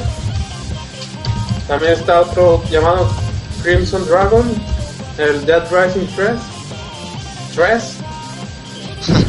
También 1.66 1.95
está 1.95 2.20
otro 2.20 2.62
llamado 2.70 3.09
Crimson 3.62 4.07
Dragon, 4.07 4.74
el 5.19 5.45
Dead 5.47 5.65
Rising 5.71 6.07
3. 6.15 6.31
3. 7.55 7.85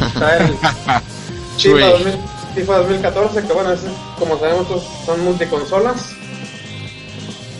Está 0.06 0.36
el 0.38 0.56
FIFA, 1.58 1.86
2000 1.90 2.14
FIFA 2.54 2.76
2014, 2.78 3.42
que 3.46 3.52
bueno, 3.52 3.72
ese, 3.72 3.86
como 4.18 4.38
sabemos 4.38 4.66
son 5.04 5.24
multiconsolas. 5.24 5.96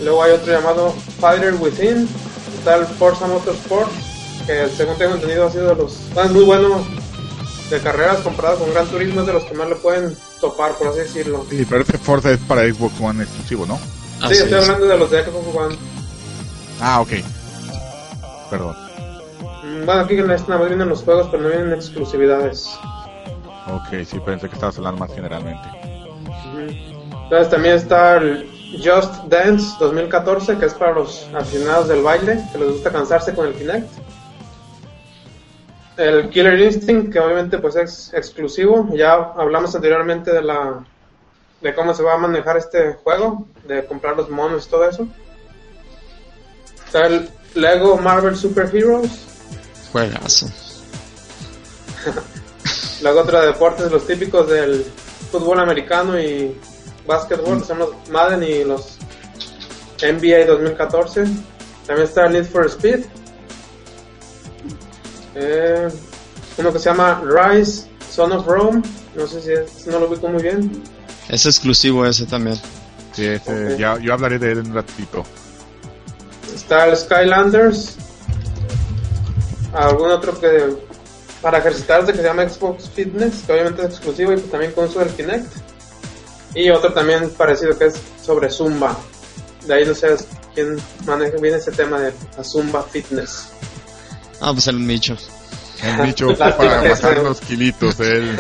Luego 0.03 0.22
hay 0.22 0.33
otro 0.33 0.53
llamado 0.53 0.95
Fighter 1.20 1.55
Within. 1.55 2.09
Está 2.59 2.77
el 2.77 2.87
Forza 2.87 3.27
Motorsport, 3.27 3.91
que 4.47 4.68
según 4.77 4.97
tengo 4.97 5.14
entendido 5.14 5.47
ha 5.47 5.51
sido 5.53 5.68
de 5.68 5.74
los... 5.77 5.93
Es 6.16 6.31
muy 6.31 6.45
bueno 6.45 6.85
de 7.70 7.81
carreras 7.81 8.18
comparado 8.18 8.59
con 8.59 8.72
Gran 8.72 8.87
Turismo, 8.87 9.20
es 9.20 9.27
de 9.27 9.33
los 9.33 9.45
que 9.45 9.55
más 9.55 9.68
le 9.68 9.77
pueden 9.77 10.16
topar, 10.41 10.72
por 10.74 10.89
así 10.89 10.99
decirlo. 11.01 11.45
Sí, 11.51 11.66
pero 11.68 11.83
este 11.83 11.99
Forza 11.99 12.31
es 12.33 12.39
para 12.41 12.62
Xbox 12.62 13.01
One 13.01 13.22
exclusivo, 13.24 13.66
¿no? 13.66 13.77
Sí, 13.77 13.83
Así 14.22 14.35
estoy 14.35 14.59
es. 14.59 14.64
hablando 14.68 14.87
de 14.87 14.99
los 14.99 15.11
de 15.11 15.24
Xbox 15.24 15.57
One. 15.57 15.77
Ah, 16.81 17.01
ok. 17.01 17.11
Perdón. 18.51 18.76
Bueno, 19.84 20.03
aquí 20.03 20.14
en 20.14 20.30
esta 20.30 20.57
más 20.57 20.68
vienen 20.68 20.88
los 20.88 21.03
juegos, 21.03 21.28
pero 21.30 21.42
no 21.42 21.49
vienen 21.49 21.72
exclusividades. 21.72 22.78
Ok, 23.72 24.05
sí, 24.05 24.20
pensé 24.20 24.49
que 24.49 24.55
estabas 24.55 24.78
hablando 24.78 25.01
más 25.01 25.12
generalmente. 25.12 25.68
Entonces 27.24 27.51
también 27.51 27.74
está 27.74 28.16
el 28.16 28.49
Just 28.84 29.24
Dance 29.24 29.76
2014, 29.80 30.59
que 30.59 30.66
es 30.66 30.74
para 30.74 30.92
los 30.92 31.28
aficionados 31.34 31.88
del 31.88 32.03
baile, 32.03 32.40
que 32.53 32.59
les 32.59 32.72
gusta 32.72 32.92
cansarse 32.92 33.34
con 33.34 33.49
el 33.49 33.55
Kinect. 33.55 33.88
El 35.97 36.30
Killer 36.30 36.61
Instinct, 36.61 37.12
que 37.12 37.18
obviamente 37.18 37.59
pues 37.59 37.74
es 37.76 38.12
exclusivo. 38.14 38.88
Ya 38.94 39.14
hablamos 39.14 39.74
anteriormente 39.74 40.32
de 40.32 40.42
la 40.42 40.84
de 41.61 41.74
cómo 41.74 41.94
se 41.94 42.03
va 42.03 42.14
a 42.14 42.18
manejar 42.18 42.57
este 42.59 42.94
juego, 42.94 43.47
de 43.66 43.84
comprar 43.86 44.16
los 44.16 44.28
monos 44.28 44.66
y 44.66 44.70
todo 44.70 44.88
eso. 44.88 45.09
Está 46.86 47.07
el 47.07 47.28
Lego 47.57 47.96
Marvel 47.98 48.36
Super 48.36 48.70
Heroes, 48.74 49.11
Juegazo. 49.92 50.48
Luego 53.02 53.20
otro 53.20 53.40
de 53.40 53.46
deportes, 53.48 53.90
los 53.90 54.07
típicos 54.07 54.48
del 54.48 54.84
fútbol 55.30 55.59
americano 55.61 56.18
y 56.20 56.57
básquetbol, 57.07 57.61
que 57.61 57.66
son 57.66 57.78
los 57.78 57.90
Madden 58.11 58.42
y 58.42 58.64
los 58.64 58.96
NBA 60.02 60.46
2014. 60.46 61.24
También 61.86 62.09
está 62.09 62.28
Need 62.28 62.46
for 62.46 62.66
Speed. 62.66 63.04
Eh, 65.34 65.88
uno 66.59 66.72
que 66.72 66.78
se 66.78 66.84
llama 66.86 67.22
Rise, 67.24 67.86
Son 68.11 68.32
of 68.32 68.46
Rome. 68.46 68.82
No 69.14 69.26
sé 69.26 69.42
si 69.42 69.52
es- 69.52 69.86
no 69.86 69.98
lo 70.00 70.09
ubico 70.09 70.28
muy 70.28 70.42
bien. 70.42 70.82
Es 71.28 71.44
exclusivo 71.46 72.07
ese 72.07 72.26
también. 72.26 72.59
Sí, 73.12 73.26
ese- 73.26 73.74
Ok. 73.74 73.78
ya, 73.78 73.98
yo 73.98 74.12
hablaré 74.14 74.38
de 74.38 74.52
él 74.52 74.59
en 74.59 74.66
un 74.68 74.74
ratito. 74.74 75.24
Está 76.57 76.86
el 76.86 76.96
Skylanders. 76.96 77.96
Algún 79.74 80.11
otro 80.11 80.40
que 80.40 80.74
para 81.42 81.59
ejercitarse 81.59 82.12
que 82.12 82.18
se 82.18 82.24
llama 82.24 82.48
Xbox 82.48 82.88
Fitness, 82.88 83.42
que 83.46 83.52
obviamente 83.52 83.82
es 83.82 83.88
exclusivo 83.88 84.32
y 84.32 84.36
pues 84.36 84.50
también 84.50 84.72
con 84.72 84.92
del 84.92 85.09
Kinect. 85.11 85.52
Y 86.54 86.70
otro 86.70 86.92
también 86.94 87.28
parecido 87.30 87.78
que 87.78 87.86
es 87.86 88.00
sobre 88.22 88.50
Zumba. 88.50 88.96
De 89.66 89.74
ahí 89.74 89.84
no 89.84 89.94
sé 89.94 90.16
quién 90.54 90.80
maneja 91.04 91.36
bien 91.36 91.54
ese 91.54 91.70
tema 91.72 92.00
de 92.00 92.14
la 92.36 92.42
Zumba 92.42 92.82
Fitness. 92.84 93.48
Ah, 94.40 94.52
pues 94.52 94.66
el 94.68 94.78
Micho. 94.78 95.16
El 95.82 96.07
bicho 96.07 96.34
fue 96.34 96.52
para 96.52 96.88
bajar 96.88 97.20
unos 97.20 97.40
kilitos, 97.42 98.00
él. 98.00 98.34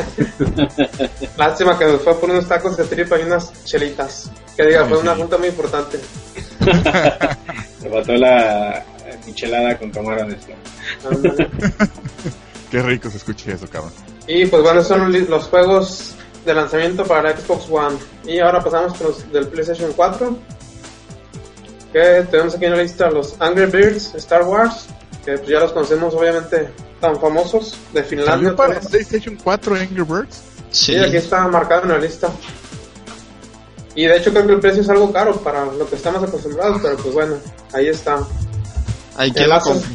Lástima 1.36 1.78
que 1.78 1.84
nos 1.84 2.00
fue 2.00 2.18
por 2.18 2.30
unos 2.30 2.48
tacos 2.48 2.78
de 2.78 2.84
tripa 2.84 3.18
y 3.18 3.24
unas 3.24 3.52
chelitas. 3.64 4.30
Que 4.56 4.64
diga, 4.64 4.84
Ay, 4.84 4.88
fue 4.88 4.98
una 4.98 5.14
junta 5.14 5.36
muy 5.36 5.48
importante. 5.48 6.00
Se 7.86 7.92
faltó 7.92 8.14
la 8.14 8.78
eh, 8.78 9.18
michelada 9.26 9.78
con 9.78 9.90
camarones. 9.92 10.38
¿no? 10.48 11.10
Ándale. 11.10 11.48
Qué 12.70 12.82
rico 12.82 13.08
se 13.10 13.18
escucha 13.18 13.52
eso, 13.52 13.68
cabrón. 13.68 13.92
Y 14.26 14.46
pues 14.46 14.60
bueno, 14.60 14.82
son 14.82 15.12
los 15.30 15.44
juegos 15.44 16.14
de 16.44 16.52
lanzamiento 16.52 17.04
para 17.04 17.30
la 17.30 17.36
Xbox 17.36 17.70
One. 17.70 17.96
Y 18.24 18.40
ahora 18.40 18.60
pasamos 18.60 18.98
con 18.98 19.06
los 19.08 19.32
del 19.32 19.46
PlayStation 19.46 19.92
4. 19.92 20.36
Que 21.92 22.26
tenemos 22.28 22.56
aquí 22.56 22.64
en 22.64 22.72
la 22.72 22.82
lista 22.82 23.08
los 23.08 23.40
Angry 23.40 23.66
Birds 23.66 24.16
Star 24.16 24.42
Wars. 24.42 24.86
Que 25.24 25.38
pues 25.38 25.48
ya 25.48 25.60
los 25.60 25.70
conocemos 25.70 26.12
obviamente 26.14 26.68
tan 27.00 27.20
famosos 27.20 27.78
de 27.92 28.02
Finlandia. 28.02 28.34
¿Salió 28.34 28.56
para. 28.56 28.80
PlayStation 28.80 29.38
4 29.42 29.76
Angry 29.76 30.02
Birds? 30.02 30.42
Sí. 30.72 30.94
Sí, 30.94 30.96
aquí 30.96 31.18
está 31.18 31.46
marcado 31.46 31.84
en 31.84 31.90
la 31.90 31.98
lista. 31.98 32.32
Y 33.96 34.06
de 34.06 34.16
hecho 34.18 34.30
creo 34.30 34.46
que 34.46 34.52
el 34.52 34.60
precio 34.60 34.82
es 34.82 34.88
algo 34.90 35.10
caro 35.10 35.34
para 35.40 35.64
lo 35.64 35.88
que 35.88 35.96
estamos 35.96 36.22
acostumbrados, 36.22 36.80
pero 36.82 36.96
pues 36.98 37.14
bueno, 37.14 37.36
ahí 37.72 37.88
está. 37.88 38.18
Hay 39.16 39.32
que 39.32 39.48
compre. 39.64 39.88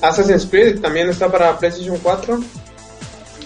Assassin's 0.00 0.46
Creed 0.46 0.80
también 0.80 1.10
está 1.10 1.30
para 1.30 1.58
PlayStation 1.58 1.98
4. 1.98 2.40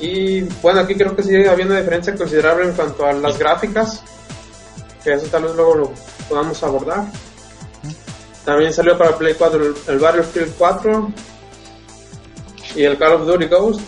Y 0.00 0.42
bueno, 0.62 0.80
aquí 0.80 0.94
creo 0.94 1.16
que 1.16 1.24
sigue 1.24 1.48
habiendo 1.48 1.74
una 1.74 1.80
diferencia 1.80 2.14
considerable 2.14 2.66
en 2.68 2.72
cuanto 2.74 3.04
a 3.04 3.12
las 3.12 3.36
gráficas. 3.36 4.00
Que 5.02 5.14
eso 5.14 5.26
tal 5.26 5.42
vez 5.42 5.56
luego 5.56 5.74
lo 5.74 5.92
podamos 6.28 6.62
abordar. 6.62 7.06
También 8.44 8.72
salió 8.72 8.96
para 8.96 9.18
Play 9.18 9.34
4 9.34 9.60
el, 9.60 9.74
el 9.88 9.98
Battlefield 9.98 10.54
4 10.56 11.12
y 12.76 12.82
el 12.84 12.96
Call 12.96 13.14
of 13.14 13.26
Duty 13.26 13.46
Ghost. 13.46 13.80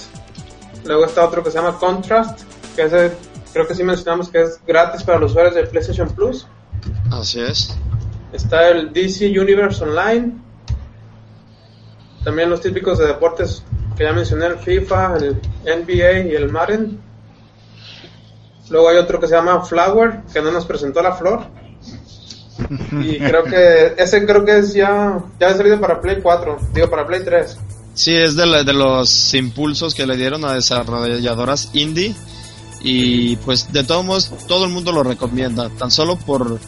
Luego 0.84 1.04
está 1.04 1.24
otro 1.24 1.44
que 1.44 1.50
se 1.50 1.59
llama 1.59 1.78
Contrast, 1.78 2.40
que 2.74 2.82
ese 2.82 3.12
creo 3.57 3.66
que 3.66 3.74
sí 3.74 3.82
mencionamos 3.82 4.28
que 4.28 4.42
es 4.42 4.61
gratis 4.66 5.02
para 5.02 5.18
los 5.18 5.30
usuarios 5.30 5.54
de 5.54 5.64
PlayStation 5.64 6.11
Plus. 6.11 6.46
Así 7.11 7.40
es. 7.40 7.74
Está 8.30 8.68
el 8.68 8.92
DC 8.92 9.28
Universe 9.40 9.82
Online. 9.82 10.32
También 12.22 12.50
los 12.50 12.61
típicos 12.61 12.98
de 12.98 13.07
deportes 13.07 13.62
que 13.96 14.04
ya 14.04 14.12
mencioné, 14.12 14.44
el 14.44 14.59
FIFA, 14.59 15.16
el 15.16 15.40
NBA 15.64 16.30
y 16.30 16.34
el 16.34 16.50
Madden. 16.52 17.00
Luego 18.68 18.90
hay 18.90 18.98
otro 18.98 19.18
que 19.18 19.26
se 19.26 19.34
llama 19.34 19.64
Flower, 19.64 20.20
que 20.34 20.42
no 20.42 20.50
nos 20.50 20.66
presentó 20.66 21.00
la 21.00 21.12
flor. 21.14 21.46
Y 23.00 23.16
creo 23.18 23.44
que 23.44 23.94
ese 23.96 24.26
creo 24.26 24.44
que 24.44 24.59
es 24.59 24.74
ya 24.74 25.18
ya 25.40 25.48
ha 25.48 25.54
salido 25.54 25.80
para 25.80 25.98
Play 26.02 26.20
4, 26.22 26.59
digo 26.74 26.90
para 26.90 27.07
Play 27.07 27.24
3. 27.24 27.59
Sí, 27.94 28.14
es 28.14 28.36
de, 28.36 28.44
la- 28.44 28.62
de 28.64 28.74
los 28.74 29.32
impulsos 29.32 29.94
que 29.94 30.07
le 30.07 30.16
dieron 30.18 30.44
a 30.44 30.52
desarrolladoras 30.52 31.70
indie. 31.72 32.14
Y 32.80 33.36
pues 33.36 33.72
de 33.72 33.84
todos 33.84 34.04
modos, 34.04 34.30
todo 34.46 34.64
el 34.64 34.70
mundo 34.70 34.92
lo 34.92 35.02
recomienda. 35.02 35.68
Tan 35.70 35.90
solo 35.90 36.16
por, 36.16 36.58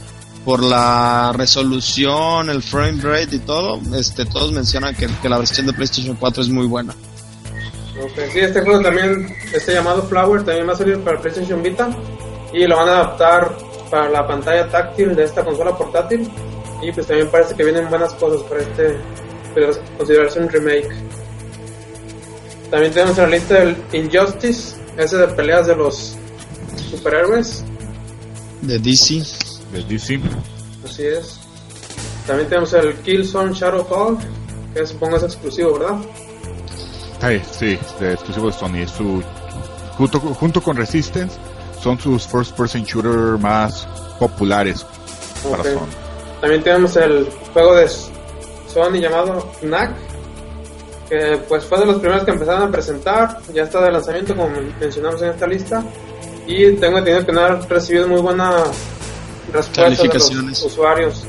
por 0.45 0.63
la 0.63 1.33
resolución, 1.35 2.51
el 2.51 2.63
frame 2.63 3.01
rate 3.03 3.37
y 3.37 3.39
todo, 3.41 3.81
este, 3.95 4.25
todos 4.25 4.53
mencionan 4.53 4.95
que, 4.95 5.07
que 5.21 5.29
la 5.29 5.39
versión 5.39 5.67
de 5.67 5.73
PlayStation 5.73 6.17
4 6.17 6.43
es 6.43 6.49
muy 6.49 6.67
buena. 6.67 6.95
Ok, 8.03 8.31
Sí, 8.33 8.39
este 8.41 8.63
juego 8.63 8.81
también, 8.81 9.35
este 9.53 9.75
llamado 9.75 10.03
Flower, 10.05 10.45
también 10.45 10.69
va 10.69 10.73
a 10.73 10.77
salir 10.77 10.99
para 11.01 11.21
PlayStation 11.21 11.63
Vita 11.63 11.89
y 12.53 12.67
lo 12.67 12.77
van 12.77 12.89
a 12.89 12.93
adaptar 12.93 13.57
para 13.91 14.09
la 14.09 14.27
pantalla 14.27 14.69
táctil 14.69 15.15
de 15.17 15.25
esta 15.25 15.45
consola 15.45 15.77
portátil 15.77 16.31
y 16.83 16.93
pues 16.93 17.07
también 17.07 17.29
parece 17.29 17.55
que 17.55 17.65
vienen 17.65 17.89
buenas 17.89 18.15
cosas 18.15 18.43
para 18.45 18.61
este, 18.61 18.97
pero 19.55 19.73
considerarse 19.97 20.41
un 20.41 20.49
remake. 20.49 20.89
También 22.71 22.93
tenemos 22.93 23.19
en 23.19 23.25
la 23.25 23.37
lista 23.37 23.63
el 23.63 23.77
Injustice, 23.93 24.77
ese 24.99 25.17
de 25.17 25.29
peleas 25.29 25.67
de 25.67 25.77
los 25.77 26.17
superhéroes, 26.91 27.65
De 28.63 28.79
DC. 28.79 29.23
De 29.73 29.83
DC. 29.85 30.21
así 30.85 31.07
es. 31.07 31.39
También 32.27 32.49
tenemos 32.49 32.73
el 32.75 32.95
Killzone 32.97 33.55
Shadowfall, 33.55 34.19
que 34.75 34.85
supongo 34.87 35.17
es 35.17 35.23
exclusivo, 35.23 35.79
¿verdad? 35.79 35.99
Ay, 37.23 37.43
sí, 37.51 37.79
de 38.01 38.13
exclusivo 38.13 38.49
de 38.49 38.53
Sony. 38.53 38.77
Es 38.83 38.91
su, 38.91 39.23
junto, 39.97 40.21
junto 40.21 40.61
con 40.61 40.77
Resistance, 40.77 41.39
son 41.81 41.99
sus 41.99 42.27
first 42.27 42.57
person 42.57 42.83
shooter 42.83 43.39
más 43.39 43.87
populares 44.19 44.85
para. 45.49 45.63
Sony. 45.63 45.89
También 46.41 46.63
tenemos 46.63 46.97
el 46.97 47.29
juego 47.53 47.75
de 47.77 47.89
Sony 47.89 49.01
llamado 49.01 49.51
Knack, 49.61 49.95
que 51.09 51.41
pues 51.49 51.65
fue 51.65 51.79
de 51.79 51.87
los 51.87 51.97
primeros 51.97 52.25
que 52.25 52.31
empezaron 52.31 52.69
a 52.69 52.71
presentar, 52.71 53.39
ya 53.53 53.63
está 53.63 53.83
de 53.83 53.93
lanzamiento 53.93 54.37
como 54.37 54.51
mencionamos 54.81 55.23
en 55.23 55.31
esta 55.31 55.47
lista, 55.47 55.83
y 56.47 56.73
tengo 56.73 56.99
entendido 56.99 57.27
que 57.27 57.33
no 57.33 57.41
ha 57.41 57.55
recibido 57.57 58.09
muy 58.09 58.21
buena 58.21 58.65
respuesta 59.53 60.03
de 60.03 60.45
los 60.45 60.63
usuarios. 60.65 61.25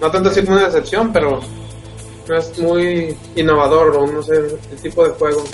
No 0.00 0.10
tanto 0.10 0.28
así 0.28 0.42
como 0.42 0.56
una 0.56 0.66
decepción, 0.66 1.12
pero 1.12 1.40
no 2.28 2.36
es 2.36 2.58
muy 2.58 3.16
innovador 3.36 3.96
o 3.96 4.06
no 4.06 4.22
sé 4.22 4.34
el 4.36 4.80
tipo 4.82 5.06
de 5.06 5.10
juego. 5.10 5.44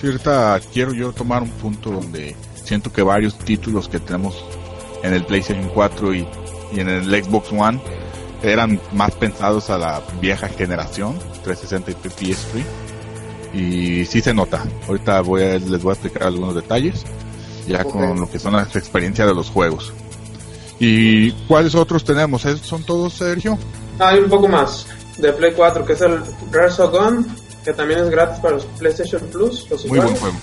Cierta, 0.00 0.60
quiero 0.72 0.92
yo 0.92 1.12
tomar 1.12 1.42
un 1.42 1.50
punto 1.50 1.90
donde 1.90 2.36
siento 2.64 2.92
que 2.92 3.02
varios 3.02 3.36
títulos 3.38 3.88
que 3.88 3.98
tenemos 3.98 4.44
en 5.02 5.14
el 5.14 5.24
PlayStation 5.24 5.68
4 5.74 6.14
y, 6.14 6.28
y 6.72 6.80
en 6.80 6.88
el 6.88 7.24
Xbox 7.24 7.52
One 7.52 7.80
eran 8.42 8.80
más 8.92 9.14
pensados 9.14 9.70
a 9.70 9.78
la 9.78 10.02
vieja 10.20 10.48
generación, 10.48 11.18
360 11.44 11.90
y 11.90 11.94
PS3. 11.94 12.64
Y 13.54 14.04
sí 14.04 14.20
se 14.20 14.34
nota. 14.34 14.64
Ahorita 14.86 15.20
voy 15.22 15.42
a, 15.42 15.58
les 15.58 15.82
voy 15.82 15.90
a 15.90 15.94
explicar 15.94 16.24
algunos 16.24 16.54
detalles, 16.54 17.04
ya 17.66 17.84
con 17.84 18.20
lo 18.20 18.30
que 18.30 18.38
son 18.38 18.52
las 18.52 18.74
experiencias 18.76 19.26
de 19.26 19.34
los 19.34 19.50
juegos. 19.50 19.92
¿Y 20.78 21.32
cuáles 21.46 21.74
otros 21.74 22.04
tenemos? 22.04 22.44
¿Esos 22.44 22.66
¿Son 22.66 22.84
todos, 22.84 23.14
Sergio? 23.14 23.58
Hay 23.98 24.20
un 24.20 24.28
poco 24.28 24.46
más 24.46 24.86
de 25.16 25.32
Play 25.32 25.52
4, 25.54 25.84
que 25.84 25.92
es 25.94 26.00
el 26.02 26.20
Resogun, 26.52 27.26
que 27.64 27.72
también 27.72 28.00
es 28.00 28.10
gratis 28.10 28.38
para 28.38 28.54
los 28.54 28.64
PlayStation 28.64 29.22
Plus. 29.32 29.66
Los 29.68 29.84
Muy 29.86 29.98
buen 29.98 30.14
juego. 30.14 30.36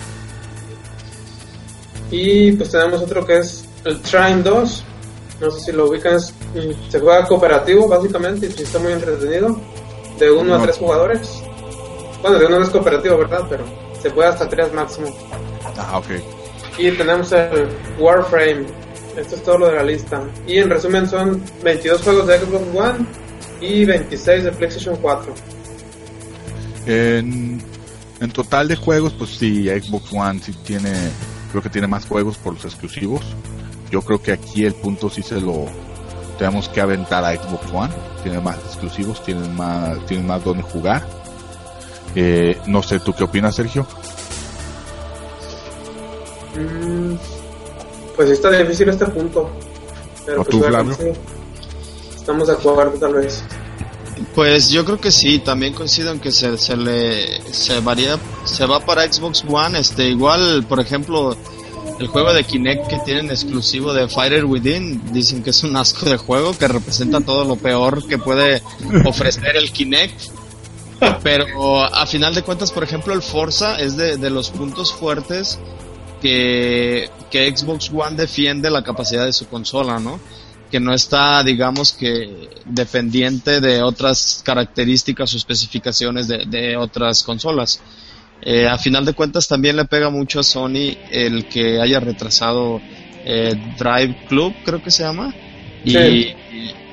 Y 2.10 2.52
pues 2.52 2.70
tenemos 2.70 3.02
otro 3.02 3.26
que 3.26 3.38
es 3.38 3.64
el 3.84 4.00
Train 4.00 4.42
2. 4.42 4.84
No 5.40 5.50
sé 5.50 5.60
si 5.60 5.72
lo 5.72 5.88
ubican, 5.88 6.16
es- 6.16 6.32
se 6.88 6.98
juega 7.00 7.26
cooperativo 7.26 7.86
básicamente 7.88 8.46
y 8.46 8.62
está 8.62 8.78
muy 8.78 8.92
entretenido. 8.92 9.60
De 10.18 10.30
uno 10.30 10.54
a 10.54 10.62
tres 10.62 10.78
jugadores. 10.78 11.42
Bueno, 12.22 12.38
de 12.38 12.46
uno 12.46 12.58
no 12.58 12.64
es 12.64 12.70
cooperativo, 12.70 13.18
¿verdad? 13.18 13.44
Pero 13.50 13.64
se 14.00 14.10
puede 14.10 14.28
hasta 14.30 14.48
tres 14.48 14.72
máximo. 14.72 15.08
Ah, 15.76 15.98
ok. 15.98 16.06
Y 16.78 16.90
tenemos 16.92 17.30
el 17.32 17.68
Warframe. 17.98 18.64
Esto 19.16 19.34
es 19.36 19.42
todo 19.42 19.58
lo 19.58 19.66
de 19.68 19.74
la 19.76 19.82
lista. 19.82 20.22
Y 20.46 20.58
en 20.58 20.68
resumen 20.70 21.08
son 21.08 21.42
22 21.62 22.02
juegos 22.02 22.26
de 22.26 22.38
Xbox 22.38 22.64
One 22.74 23.06
y 23.60 23.84
26 23.84 24.44
de 24.44 24.52
PlayStation 24.52 24.96
4. 24.96 25.34
En, 26.86 27.62
en 28.20 28.30
total 28.32 28.68
de 28.68 28.76
juegos, 28.76 29.12
pues 29.18 29.30
sí, 29.30 29.68
Xbox 29.68 30.12
One 30.12 30.40
sí 30.42 30.52
tiene, 30.64 30.92
creo 31.50 31.62
que 31.62 31.68
tiene 31.70 31.86
más 31.86 32.06
juegos 32.06 32.36
por 32.38 32.54
los 32.54 32.64
exclusivos. 32.64 33.22
Yo 33.90 34.02
creo 34.02 34.20
que 34.20 34.32
aquí 34.32 34.64
el 34.64 34.74
punto 34.74 35.08
sí 35.08 35.22
se 35.22 35.40
lo 35.40 35.66
tenemos 36.38 36.68
que 36.68 36.80
aventar 36.80 37.24
a 37.24 37.34
Xbox 37.34 37.72
One. 37.72 37.92
Tiene 38.22 38.40
más 38.40 38.56
exclusivos, 38.58 39.22
tiene 39.22 39.48
más, 39.50 40.04
tiene 40.06 40.24
más 40.24 40.42
donde 40.42 40.62
jugar. 40.62 41.06
Eh, 42.14 42.58
no 42.66 42.82
sé, 42.82 42.98
¿tú 43.00 43.12
qué 43.12 43.24
opinas, 43.24 43.54
Sergio? 43.54 43.86
Mm, 46.56 47.14
pues 48.16 48.28
sí 48.28 48.34
está 48.34 48.50
difícil 48.50 48.88
este 48.88 49.06
punto. 49.06 49.50
Pero 50.24 50.40
¿O 50.40 50.44
pues 50.44 50.96
tú, 50.96 51.04
sí. 51.04 51.12
Estamos 52.16 52.48
de 52.48 52.54
acuerdo 52.54 52.98
tal 52.98 53.14
vez. 53.14 53.44
Pues 54.34 54.70
yo 54.70 54.84
creo 54.84 54.98
que 54.98 55.10
sí, 55.10 55.40
también 55.40 55.74
coincido 55.74 56.10
en 56.10 56.20
que 56.20 56.32
se, 56.32 56.56
se 56.56 56.76
le 56.76 57.42
se 57.52 57.80
varía, 57.80 58.18
se 58.44 58.64
va 58.64 58.80
para 58.80 59.10
Xbox 59.10 59.44
One, 59.46 59.78
este 59.78 60.08
igual, 60.08 60.64
por 60.66 60.80
ejemplo, 60.80 61.36
el 61.98 62.08
juego 62.08 62.32
de 62.32 62.44
Kinect 62.44 62.88
que 62.88 62.98
tienen 63.04 63.30
exclusivo 63.30 63.92
de 63.92 64.08
Fighter 64.08 64.44
Within, 64.44 65.12
dicen 65.12 65.42
que 65.42 65.50
es 65.50 65.62
un 65.64 65.76
asco 65.76 66.08
de 66.08 66.16
juego 66.16 66.56
que 66.56 66.68
representa 66.68 67.20
todo 67.20 67.44
lo 67.44 67.56
peor 67.56 68.06
que 68.06 68.18
puede 68.18 68.62
ofrecer 69.04 69.56
el 69.56 69.70
Kinect. 69.72 70.20
Pero 71.22 71.84
a 71.84 72.06
final 72.06 72.34
de 72.34 72.42
cuentas, 72.42 72.72
por 72.72 72.82
ejemplo, 72.82 73.12
el 73.12 73.20
Forza 73.20 73.78
es 73.78 73.96
de, 73.96 74.30
los 74.30 74.50
puntos 74.50 74.92
fuertes 74.92 75.58
que, 76.22 77.10
que 77.30 77.54
Xbox 77.54 77.90
One 77.92 78.16
defiende 78.16 78.70
la 78.70 78.82
capacidad 78.82 79.26
de 79.26 79.32
su 79.32 79.46
consola, 79.46 79.98
¿no? 79.98 80.18
que 80.70 80.80
no 80.80 80.92
está, 80.92 81.42
digamos 81.42 81.92
que, 81.92 82.48
dependiente 82.64 83.60
de 83.60 83.82
otras 83.82 84.42
características 84.44 85.32
o 85.32 85.36
especificaciones 85.36 86.26
de, 86.28 86.44
de 86.46 86.76
otras 86.76 87.22
consolas. 87.22 87.80
Eh, 88.48 88.68
a 88.68 88.78
final 88.78 89.04
de 89.04 89.12
cuentas 89.12 89.48
también 89.48 89.74
le 89.76 89.86
pega 89.86 90.08
mucho 90.08 90.38
a 90.38 90.44
Sony 90.44 90.94
el 91.10 91.46
que 91.48 91.80
haya 91.80 91.98
retrasado 91.98 92.80
eh, 93.24 93.54
Drive 93.76 94.14
Club, 94.28 94.54
creo 94.64 94.80
que 94.80 94.92
se 94.92 95.02
llama, 95.02 95.34
y, 95.84 95.90
Sí. 95.92 96.34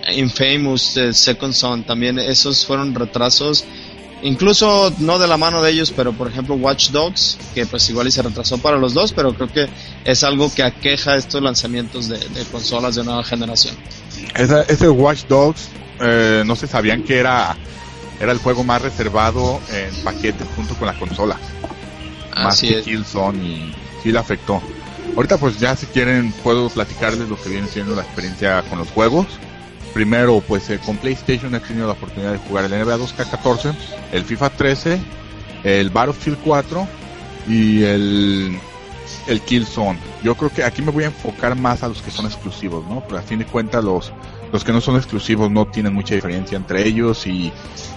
y 0.09 0.19
Infamous 0.19 0.97
eh, 0.97 1.13
Second 1.13 1.53
Son, 1.53 1.83
también 1.83 2.17
esos 2.17 2.65
fueron 2.65 2.93
retrasos 2.95 3.63
incluso 4.23 4.93
no 4.99 5.19
de 5.19 5.27
la 5.27 5.37
mano 5.37 5.61
de 5.61 5.71
ellos, 5.71 5.91
pero 5.95 6.11
por 6.13 6.29
ejemplo 6.29 6.55
Watch 6.55 6.89
Dogs, 6.91 7.37
que 7.53 7.65
pues 7.65 7.89
igual 7.89 8.07
y 8.07 8.11
se 8.11 8.21
retrasó 8.21 8.57
para 8.57 8.77
los 8.77 8.93
dos, 8.93 9.11
pero 9.11 9.33
creo 9.33 9.49
que 9.49 9.67
es 10.05 10.23
algo 10.23 10.51
que 10.53 10.63
aqueja 10.63 11.15
estos 11.17 11.41
lanzamientos 11.41 12.07
de, 12.07 12.17
de 12.17 12.43
consolas 12.51 12.95
de 12.95 13.03
nueva 13.03 13.23
generación. 13.23 13.75
Esa- 14.35 14.63
ese 14.63 14.87
Watch 14.89 15.25
Dogs, 15.27 15.67
eh, 16.01 16.41
no 16.45 16.55
se 16.55 16.67
sabían 16.67 17.03
que 17.03 17.17
era, 17.17 17.55
era 18.23 18.31
el 18.31 18.37
juego 18.37 18.63
más 18.63 18.81
reservado 18.81 19.59
en 19.69 19.93
paquete 20.03 20.45
junto 20.55 20.75
con 20.75 20.87
la 20.87 20.97
consola. 20.97 21.37
más 22.35 22.59
que 22.61 22.79
es. 22.79 22.85
Killzone 22.85 23.37
y 23.43 23.75
sí 24.01 24.13
le 24.13 24.19
afectó. 24.19 24.61
Ahorita 25.15 25.37
pues 25.37 25.59
ya 25.59 25.75
si 25.75 25.85
quieren 25.87 26.31
puedo 26.41 26.69
platicarles 26.69 27.27
lo 27.27 27.39
que 27.39 27.49
viene 27.49 27.67
siendo 27.67 27.95
la 27.95 28.03
experiencia 28.03 28.63
con 28.69 28.79
los 28.79 28.89
juegos. 28.89 29.27
Primero 29.93 30.41
pues 30.47 30.69
eh, 30.69 30.79
con 30.83 30.95
PlayStation 30.97 31.53
he 31.53 31.59
tenido 31.59 31.85
la 31.85 31.93
oportunidad 31.93 32.31
de 32.31 32.37
jugar 32.37 32.63
el 32.63 32.71
NBA 32.71 32.97
2K14, 32.97 33.75
el 34.13 34.23
FIFA 34.23 34.49
13, 34.51 34.99
el 35.65 35.89
Battlefield 35.89 36.39
4 36.45 36.87
y 37.49 37.83
el, 37.83 38.57
el 39.27 39.41
Killzone. 39.41 39.99
Yo 40.23 40.35
creo 40.35 40.49
que 40.49 40.63
aquí 40.63 40.81
me 40.81 40.91
voy 40.91 41.03
a 41.03 41.07
enfocar 41.07 41.57
más 41.57 41.83
a 41.83 41.89
los 41.89 42.01
que 42.01 42.09
son 42.09 42.25
exclusivos, 42.25 42.87
¿no? 42.87 43.03
Pero 43.05 43.19
a 43.19 43.21
fin 43.21 43.39
de 43.39 43.45
cuentas 43.45 43.83
los, 43.83 44.13
los 44.53 44.63
que 44.63 44.71
no 44.71 44.79
son 44.79 44.95
exclusivos 44.95 45.51
no 45.51 45.65
tienen 45.65 45.93
mucha 45.93 46.15
diferencia 46.15 46.55
entre 46.55 46.87
ellos 46.87 47.27
y, 47.27 47.51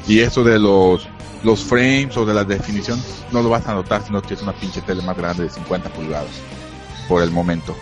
y 0.07 0.21
eso 0.21 0.45
de 0.45 0.59
los 0.59 1.09
los 1.43 1.63
frames 1.63 2.17
o 2.17 2.25
de 2.27 2.35
la 2.35 2.45
definición 2.45 3.01
no 3.31 3.43
lo 3.43 3.51
vas 3.51 3.67
a 3.69 3.75
notar 3.75 4.03
si 4.05 4.13
no 4.13 4.21
tienes 4.23 4.43
una 4.43 4.53
pinche 4.53 4.81
tele 4.81 5.03
más 5.03 5.17
grande 5.17 5.45
de 5.45 5.51
50 5.51 5.91
pulgadas 5.91 6.31
por 7.09 7.23
el 7.23 7.31
momento. 7.31 7.77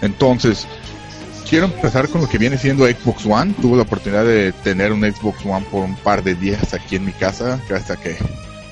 Entonces, 0.00 0.66
quiero 1.48 1.66
empezar 1.66 2.08
con 2.08 2.22
lo 2.22 2.28
que 2.28 2.38
viene 2.38 2.56
siendo 2.56 2.86
Xbox 2.86 3.26
One. 3.26 3.54
Tuve 3.60 3.76
la 3.76 3.82
oportunidad 3.82 4.24
de 4.24 4.52
tener 4.52 4.92
un 4.92 5.02
Xbox 5.02 5.44
One 5.44 5.66
por 5.70 5.84
un 5.84 5.94
par 5.96 6.22
de 6.22 6.34
días 6.34 6.72
aquí 6.72 6.96
en 6.96 7.04
mi 7.04 7.12
casa, 7.12 7.60
hasta 7.74 7.96
que 7.96 8.16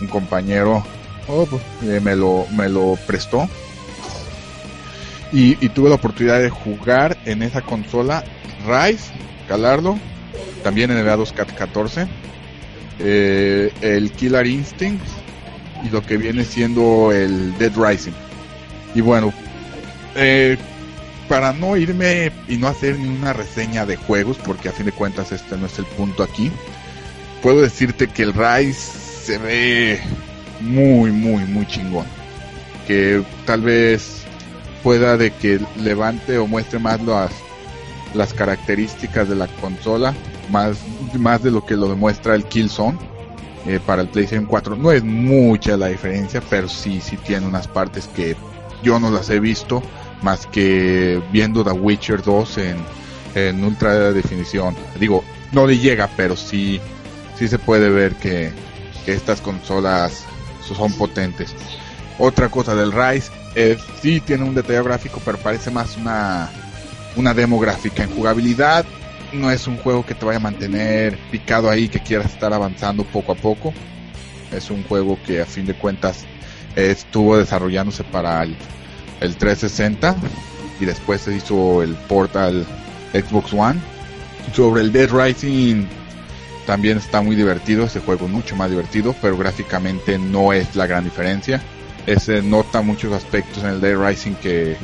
un 0.01 0.07
compañero 0.07 0.83
oh, 1.29 1.47
pues, 1.47 1.63
eh, 1.83 2.01
me, 2.01 2.17
lo, 2.17 2.47
me 2.57 2.69
lo 2.69 2.97
prestó. 3.07 3.49
Y, 5.33 5.65
y 5.65 5.69
tuve 5.69 5.91
la 5.91 5.97
oportunidad 5.97 6.41
de 6.41 6.51
jugar 6.51 7.19
en 7.25 7.43
esa 7.43 7.61
consola 7.61 8.25
Rise, 8.67 9.13
calarlo, 9.47 9.99
también 10.65 10.91
en 10.91 10.99
el 10.99 11.07
A2K14 11.07 12.09
eh, 13.03 13.73
el 13.81 14.13
Killer 14.13 14.47
Instinct 14.47 15.05
y 15.85 15.89
lo 15.89 16.03
que 16.03 16.17
viene 16.17 16.45
siendo 16.45 17.13
el 17.13 17.57
Dead 17.59 17.73
Rising. 17.75 18.13
Y 18.95 19.01
bueno, 19.01 19.33
eh, 20.17 20.59
para 21.29 21.53
no 21.53 21.77
irme 21.77 22.33
y 22.49 22.57
no 22.57 22.69
hacer 22.69 22.99
ni 22.99 23.09
una 23.09 23.33
reseña 23.33 23.87
de 23.87 23.97
juegos, 23.97 24.37
porque 24.39 24.69
a 24.69 24.73
fin 24.73 24.87
de 24.87 24.93
cuentas 24.93 25.33
este 25.33 25.57
no 25.57 25.67
es 25.67 25.79
el 25.79 25.87
punto 25.87 26.23
aquí, 26.23 26.51
puedo 27.43 27.63
decirte 27.63 28.09
que 28.09 28.25
el 28.25 28.35
Rise 28.35 28.75
se 29.25 29.39
ve 29.39 30.01
muy, 30.61 31.11
muy, 31.13 31.45
muy 31.45 31.67
chingón. 31.67 32.07
Que 32.87 33.23
tal 33.47 33.63
vez 33.63 34.25
pueda 34.83 35.17
de 35.17 35.31
que 35.31 35.61
levante 35.77 36.39
o 36.39 36.47
muestre 36.47 36.79
más 36.79 37.01
las, 37.03 37.31
las 38.15 38.35
características 38.35 39.29
de 39.29 39.37
la 39.37 39.47
consola 39.47 40.15
más, 40.51 40.79
más 41.19 41.43
de 41.43 41.51
lo 41.51 41.65
que 41.65 41.77
lo 41.77 41.89
demuestra 41.89 42.35
el 42.35 42.45
Killzone 42.45 42.99
eh, 43.67 43.81
para 43.85 44.03
el 44.03 44.09
PlayStation 44.09 44.47
4. 44.47 44.77
No 44.77 44.93
es 44.93 45.05
mucha 45.05 45.77
la 45.77 45.89
diferencia, 45.89 46.43
pero 46.49 46.69
sí, 46.69 47.01
sí 47.01 47.17
tiene 47.17 47.47
unas 47.47 47.69
partes 47.69 48.09
que 48.09 48.37
yo 48.83 48.99
no 48.99 49.11
las 49.11 49.29
he 49.31 49.41
visto 49.41 49.83
más 50.23 50.47
que 50.47 51.23
viendo 51.33 51.65
The 51.65 51.73
Witcher 51.73 52.23
2 52.23 52.59
en, 52.59 52.77
en 53.35 53.65
ultra 53.65 54.13
definición. 54.13 54.77
Digo, 54.99 55.25
no 55.53 55.67
le 55.67 55.79
llega, 55.79 56.09
pero 56.17 56.37
sí, 56.37 56.81
sí 57.39 57.49
se 57.49 57.59
puede 57.59 57.91
ver 57.91 58.15
que, 58.17 58.53
estas 59.07 59.41
consolas 59.41 60.25
son 60.77 60.93
potentes. 60.93 61.53
Otra 62.19 62.49
cosa 62.49 62.77
del 62.77 62.93
Rise, 62.93 63.33
eh, 63.57 63.77
sí 64.01 64.21
tiene 64.21 64.45
un 64.45 64.55
detalle 64.55 64.83
gráfico, 64.85 65.21
pero 65.25 65.37
parece 65.39 65.73
más 65.73 65.97
una, 65.97 66.49
una 67.17 67.35
demo 67.35 67.59
gráfica. 67.59 68.05
En 68.05 68.15
jugabilidad, 68.15 68.85
no 69.33 69.51
es 69.51 69.67
un 69.67 69.77
juego 69.77 70.05
que 70.05 70.15
te 70.15 70.25
vaya 70.25 70.39
a 70.39 70.43
mantener 70.43 71.19
picado 71.31 71.71
ahí, 71.71 71.89
que 71.89 72.01
quieras 72.01 72.33
estar 72.33 72.53
avanzando 72.53 73.05
poco 73.05 73.33
a 73.33 73.35
poco. 73.35 73.73
Es 74.53 74.71
un 74.71 74.83
juego 74.85 75.19
que 75.27 75.41
a 75.41 75.47
fin 75.47 75.67
de 75.67 75.75
cuentas 75.75 76.25
estuvo 76.77 77.37
desarrollándose 77.37 78.05
para 78.05 78.43
el, 78.43 78.57
el 79.21 79.37
360 79.37 80.17
y 80.81 80.85
después 80.85 81.21
se 81.21 81.35
hizo 81.35 81.83
el 81.83 81.95
portal 81.95 82.67
Xbox 83.13 83.53
One. 83.53 83.81
Sobre 84.55 84.83
el 84.83 84.93
Dead 84.93 85.11
Rising 85.11 85.87
también 86.67 86.99
está 86.99 87.21
muy 87.21 87.37
divertido, 87.37 87.85
ese 87.85 88.01
juego 88.01 88.27
es 88.27 88.33
mucho 88.33 88.57
más 88.57 88.71
divertido, 88.71 89.15
pero 89.21 89.37
gráficamente 89.37 90.19
no 90.19 90.53
es 90.53 90.75
la 90.77 90.87
gran 90.87 91.05
diferencia. 91.05 91.63
Se 92.19 92.43
nota 92.43 92.81
muchos 92.81 93.13
aspectos 93.13 93.63
en 93.63 93.71
el 93.71 93.81
Dead 93.81 93.97
Rising 93.97 94.35
que, 94.35 94.77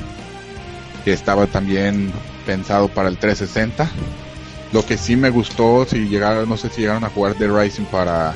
que 1.05 1.13
estaba 1.13 1.47
también 1.47 2.13
pensado 2.45 2.89
para 2.89 3.09
el 3.09 3.19
360. 3.19 3.91
Lo 4.77 4.85
que 4.85 4.99
sí 4.99 5.17
me 5.17 5.31
gustó, 5.31 5.87
si 5.87 6.07
llegaron, 6.07 6.47
no 6.51 6.59
sé 6.59 6.69
si 6.69 6.83
llegaron 6.83 7.03
a 7.03 7.09
jugar 7.09 7.35
Dead 7.39 7.51
Rising 7.51 7.85
para, 7.85 8.35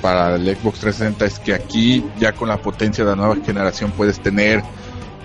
para 0.00 0.36
el 0.36 0.56
Xbox 0.56 0.78
360 0.78 1.26
es 1.26 1.38
que 1.38 1.52
aquí 1.52 2.02
ya 2.18 2.32
con 2.32 2.48
la 2.48 2.56
potencia 2.56 3.04
de 3.04 3.10
la 3.10 3.16
nueva 3.16 3.36
generación 3.44 3.90
puedes 3.90 4.18
tener 4.18 4.62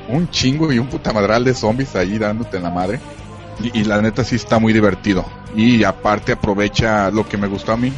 un 0.10 0.30
chingo 0.30 0.74
y 0.74 0.78
un 0.78 0.88
puta 0.88 1.14
madral 1.14 1.46
de 1.46 1.54
zombies 1.54 1.96
ahí 1.96 2.18
dándote 2.18 2.58
en 2.58 2.64
la 2.64 2.70
madre. 2.70 3.00
Y, 3.64 3.80
y 3.80 3.84
la 3.86 4.02
neta 4.02 4.26
sí 4.26 4.36
está 4.36 4.60
muy 4.60 4.74
divertido. 4.74 5.26
Y 5.56 5.86
aparte 5.86 6.34
aprovecha 6.34 7.12
lo 7.12 7.26
que 7.26 7.38
me 7.38 7.48
gustó 7.48 7.72
a 7.72 7.78
mí, 7.78 7.94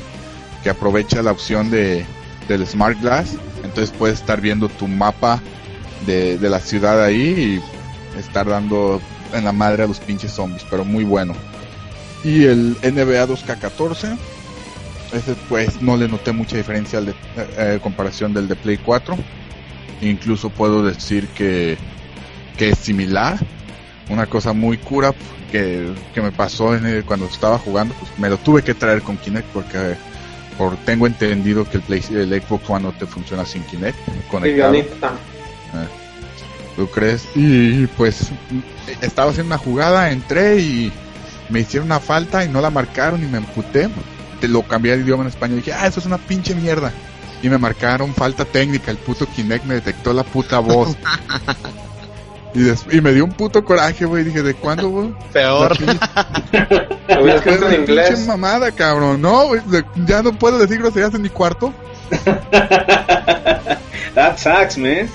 que 0.61 0.69
aprovecha 0.69 1.23
la 1.23 1.31
opción 1.31 1.71
de 1.71 2.05
del 2.47 2.67
Smart 2.67 3.01
Glass. 3.01 3.35
Entonces 3.63 3.89
puedes 3.97 4.19
estar 4.19 4.41
viendo 4.41 4.69
tu 4.69 4.87
mapa 4.87 5.41
de, 6.05 6.37
de 6.37 6.49
la 6.51 6.59
ciudad 6.59 7.03
ahí 7.03 7.61
y 8.15 8.19
estar 8.19 8.47
dando 8.47 9.01
en 9.33 9.43
la 9.43 9.53
madre 9.53 9.81
a 9.81 9.87
los 9.87 9.99
pinches 9.99 10.33
zombies, 10.33 10.67
pero 10.69 10.85
muy 10.85 11.03
bueno. 11.03 11.33
Y 12.23 12.45
el 12.45 12.75
NBA 12.81 13.27
2K14, 13.27 14.17
ese 15.13 15.35
pues 15.47 15.81
no 15.81 15.95
le 15.97 16.07
noté 16.07 16.31
mucha 16.31 16.57
diferencia 16.57 16.99
al 16.99 17.07
de, 17.07 17.11
eh, 17.11 17.15
eh, 17.57 17.79
comparación 17.81 18.33
del 18.33 18.47
de 18.47 18.55
Play 18.55 18.77
4. 18.77 19.17
Incluso 20.01 20.49
puedo 20.49 20.83
decir 20.83 21.27
que, 21.29 21.77
que 22.57 22.69
es 22.69 22.77
similar. 22.79 23.37
Una 24.09 24.25
cosa 24.25 24.53
muy 24.53 24.77
cura 24.77 25.13
que, 25.51 25.91
que 26.13 26.21
me 26.21 26.31
pasó 26.31 26.75
en 26.75 26.85
el- 26.85 27.05
cuando 27.05 27.25
estaba 27.27 27.57
jugando, 27.59 27.93
pues 27.95 28.11
me 28.17 28.29
lo 28.29 28.37
tuve 28.37 28.63
que 28.63 28.73
traer 28.73 29.01
con 29.01 29.17
Kinect 29.17 29.47
porque 29.53 29.95
por 30.57 30.75
tengo 30.77 31.07
entendido 31.07 31.63
que 31.69 31.77
el, 31.77 31.83
Play, 31.83 32.03
el 32.11 32.41
Xbox 32.41 32.69
One 32.69 32.83
no 32.83 32.91
te 32.91 33.05
funciona 33.05 33.45
sin 33.45 33.63
Kinect 33.63 33.97
conectado. 34.29 34.71
Eh, 35.75 35.87
¿Tú 36.75 36.87
crees? 36.87 37.27
Y 37.35 37.87
pues 37.87 38.29
estaba 39.01 39.31
haciendo 39.31 39.53
una 39.55 39.63
jugada, 39.63 40.11
entré 40.11 40.57
y 40.59 40.91
me 41.49 41.59
hicieron 41.61 41.87
una 41.87 41.99
falta 41.99 42.43
y 42.45 42.49
no 42.49 42.61
la 42.61 42.69
marcaron 42.69 43.23
y 43.23 43.27
me 43.27 43.37
emputé. 43.39 43.89
Te 44.39 44.47
lo 44.47 44.61
cambié 44.63 44.95
de 44.95 45.03
idioma 45.03 45.23
en 45.23 45.29
español 45.29 45.57
y 45.57 45.61
dije, 45.61 45.73
ah, 45.73 45.87
eso 45.87 45.99
es 45.99 46.05
una 46.05 46.17
pinche 46.17 46.55
mierda. 46.55 46.91
Y 47.41 47.49
me 47.49 47.57
marcaron 47.57 48.13
falta 48.13 48.45
técnica, 48.45 48.91
el 48.91 48.97
puto 48.97 49.25
Kinect 49.27 49.65
me 49.65 49.75
detectó 49.75 50.13
la 50.13 50.23
puta 50.23 50.59
voz. 50.61 50.95
y, 52.53 52.69
y 52.97 53.01
me 53.01 53.13
dio 53.13 53.25
un 53.25 53.31
puto 53.31 53.63
coraje, 53.63 54.05
güey. 54.05 54.23
Dije, 54.23 54.41
¿de 54.43 54.53
cuándo, 54.53 54.89
güey? 54.89 55.13
Peor. 55.33 55.77
Lo 57.09 57.21
hubiera 57.23 57.35
escrito 57.37 57.65
en 57.69 57.85
Pinche 57.85 57.91
inglés. 57.91 58.27
mamada, 58.27 58.71
cabrón. 58.71 59.21
No, 59.21 59.47
güey, 59.47 59.61
ya 60.05 60.21
no 60.21 60.31
puedo 60.33 60.57
decir 60.59 60.77
groserías 60.79 61.13
en 61.13 61.21
mi 61.21 61.29
cuarto. 61.29 61.73
That 64.15 64.37
sucks, 64.37 64.77
man. 64.77 65.09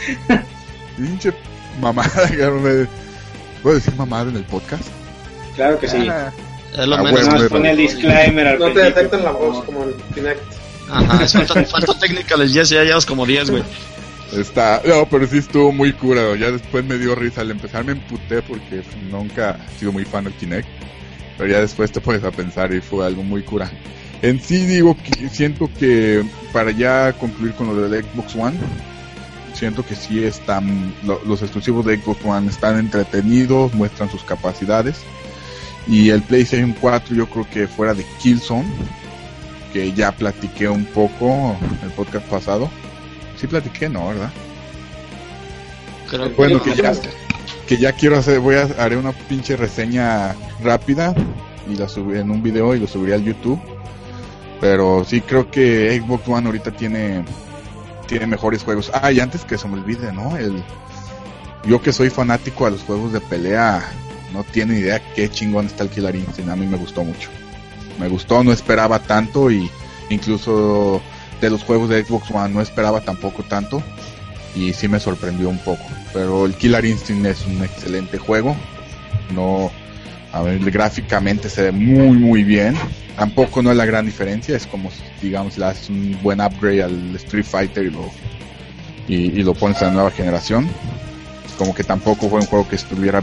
Pinche 0.96 1.32
mamada, 1.80 2.28
cabrón. 2.38 2.88
¿Puedo 3.62 3.76
decir 3.76 3.94
mamada 3.96 4.30
en 4.30 4.36
el 4.36 4.44
podcast? 4.44 4.84
Claro 5.56 5.78
que 5.78 5.88
sí. 5.88 6.06
Ah, 6.10 6.32
Es 6.76 6.86
lo 6.88 6.96
Ah, 6.96 7.02
menos. 7.04 7.44
pone 7.48 7.70
el 7.70 7.76
disclaimer 7.76 8.46
al 8.48 8.58
No 8.58 8.72
te 8.72 8.80
detectan 8.80 9.22
la 9.24 9.30
voz 9.30 9.64
como 9.64 9.84
el 9.84 9.94
Kinect. 10.14 10.40
Ajá, 10.90 11.24
es 11.24 11.32
falta, 11.32 11.64
falta 11.66 11.98
técnica 11.98 12.36
Jesse, 12.46 12.70
ya 12.70 12.82
llevas 12.84 13.06
como 13.06 13.24
10, 13.24 13.50
güey. 13.50 13.62
Está, 14.36 14.82
no, 14.84 15.06
pero 15.08 15.26
sí 15.28 15.38
estuvo 15.38 15.70
muy 15.70 15.92
curado. 15.92 16.34
Ya 16.34 16.50
después 16.50 16.84
me 16.84 16.98
dio 16.98 17.14
risa. 17.14 17.42
Al 17.42 17.52
empezar 17.52 17.84
me 17.84 17.92
emputé 17.92 18.42
porque 18.42 18.82
nunca 19.10 19.58
he 19.74 19.78
sido 19.78 19.92
muy 19.92 20.04
fan 20.04 20.24
del 20.24 20.32
Kinect. 20.34 20.66
Pero 21.38 21.50
ya 21.50 21.60
después 21.60 21.92
te 21.92 22.00
pones 22.00 22.24
a 22.24 22.30
pensar 22.32 22.72
y 22.74 22.80
fue 22.80 23.06
algo 23.06 23.22
muy 23.22 23.42
cura. 23.42 23.70
En 24.22 24.40
sí 24.40 24.64
digo 24.66 24.96
que 24.96 25.28
siento 25.28 25.70
que 25.78 26.24
para 26.52 26.70
ya 26.72 27.12
concluir 27.12 27.52
con 27.54 27.68
lo 27.68 27.88
del 27.88 28.02
Xbox 28.04 28.34
One, 28.34 28.56
siento 29.52 29.84
que 29.84 29.94
sí 29.94 30.24
están, 30.24 30.94
lo- 31.04 31.20
los 31.24 31.42
exclusivos 31.42 31.84
de 31.86 31.98
Xbox 32.00 32.24
One 32.24 32.48
están 32.48 32.78
entretenidos, 32.78 33.72
muestran 33.74 34.10
sus 34.10 34.22
capacidades. 34.24 34.96
Y 35.86 36.10
el 36.10 36.22
PlayStation 36.22 36.74
4 36.80 37.14
yo 37.14 37.28
creo 37.28 37.48
que 37.50 37.68
fuera 37.68 37.94
de 37.94 38.04
Killzone, 38.20 38.68
que 39.72 39.92
ya 39.92 40.12
platiqué 40.12 40.68
un 40.68 40.84
poco 40.86 41.56
el 41.82 41.90
podcast 41.90 42.26
pasado. 42.26 42.70
Sí 43.36 43.46
platiqué, 43.46 43.88
¿no? 43.88 44.08
¿Verdad? 44.08 44.30
Creo 46.08 46.28
que 46.28 46.34
Bueno, 46.34 46.62
que 46.62 46.74
ya, 46.74 46.92
que 47.66 47.76
ya 47.76 47.92
quiero 47.92 48.16
hacer, 48.16 48.40
voy 48.40 48.56
a 48.56 48.68
haré 48.78 48.96
una 48.96 49.12
pinche 49.12 49.56
reseña 49.56 50.34
rápida 50.62 51.14
y 51.70 51.76
la 51.76 51.88
subiré 51.88 52.20
en 52.20 52.30
un 52.30 52.42
video 52.42 52.74
y 52.74 52.80
lo 52.80 52.86
subiré 52.86 53.14
al 53.14 53.24
YouTube. 53.24 53.60
Pero 54.60 55.04
sí 55.04 55.20
creo 55.20 55.50
que 55.50 56.00
Xbox 56.00 56.28
One 56.28 56.46
ahorita 56.46 56.70
tiene 56.70 57.24
tiene 58.06 58.26
mejores 58.26 58.62
juegos. 58.62 58.90
Ah, 58.94 59.12
y 59.12 59.20
antes 59.20 59.44
que 59.44 59.58
se 59.58 59.66
me 59.68 59.74
olvide, 59.74 60.12
¿no? 60.12 60.36
El 60.36 60.62
yo 61.64 61.80
que 61.80 61.92
soy 61.92 62.10
fanático 62.10 62.66
a 62.66 62.70
los 62.70 62.82
juegos 62.82 63.12
de 63.12 63.20
pelea, 63.20 63.82
no 64.34 64.42
tiene 64.42 64.80
idea 64.80 65.00
qué 65.14 65.30
chingón 65.30 65.66
está 65.66 65.84
el 65.84 65.90
Killer 65.90 66.16
Instinct. 66.16 66.50
A 66.50 66.56
mí 66.56 66.66
me 66.66 66.76
gustó 66.76 67.04
mucho. 67.04 67.30
Me 68.00 68.08
gustó, 68.08 68.42
no 68.42 68.52
esperaba 68.52 68.98
tanto 68.98 69.50
y 69.50 69.70
incluso 70.10 71.00
de 71.40 71.50
los 71.50 71.62
juegos 71.62 71.88
de 71.88 72.04
Xbox 72.04 72.30
One 72.32 72.52
no 72.52 72.60
esperaba 72.60 73.00
tampoco 73.00 73.44
tanto 73.44 73.82
y 74.56 74.72
sí 74.72 74.88
me 74.88 74.98
sorprendió 74.98 75.48
un 75.48 75.58
poco. 75.58 75.84
Pero 76.12 76.46
el 76.46 76.54
Killer 76.54 76.84
Instinct 76.84 77.26
es 77.26 77.46
un 77.46 77.62
excelente 77.62 78.18
juego. 78.18 78.56
No, 79.32 79.70
a 80.32 80.42
ver, 80.42 80.58
gráficamente 80.70 81.48
se 81.48 81.62
ve 81.62 81.72
muy 81.72 82.18
muy 82.18 82.42
bien. 82.42 82.74
Tampoco 83.16 83.62
no 83.62 83.70
es 83.70 83.76
la 83.76 83.86
gran 83.86 84.04
diferencia, 84.04 84.56
es 84.56 84.66
como 84.66 84.90
digamos 85.22 85.56
le 85.56 85.66
haces 85.66 85.88
un 85.88 86.18
buen 86.24 86.40
upgrade 86.40 86.82
al 86.82 87.14
Street 87.14 87.44
Fighter 87.44 87.84
y 87.84 87.90
lo 87.90 88.10
y, 89.06 89.14
y 89.14 89.42
lo 89.44 89.54
pones 89.54 89.80
a 89.82 89.86
la 89.86 89.92
nueva 89.92 90.10
generación. 90.10 90.68
Como 91.56 91.72
que 91.72 91.84
tampoco 91.84 92.28
fue 92.28 92.40
un 92.40 92.46
juego 92.46 92.68
que 92.68 92.74
estuviera 92.74 93.22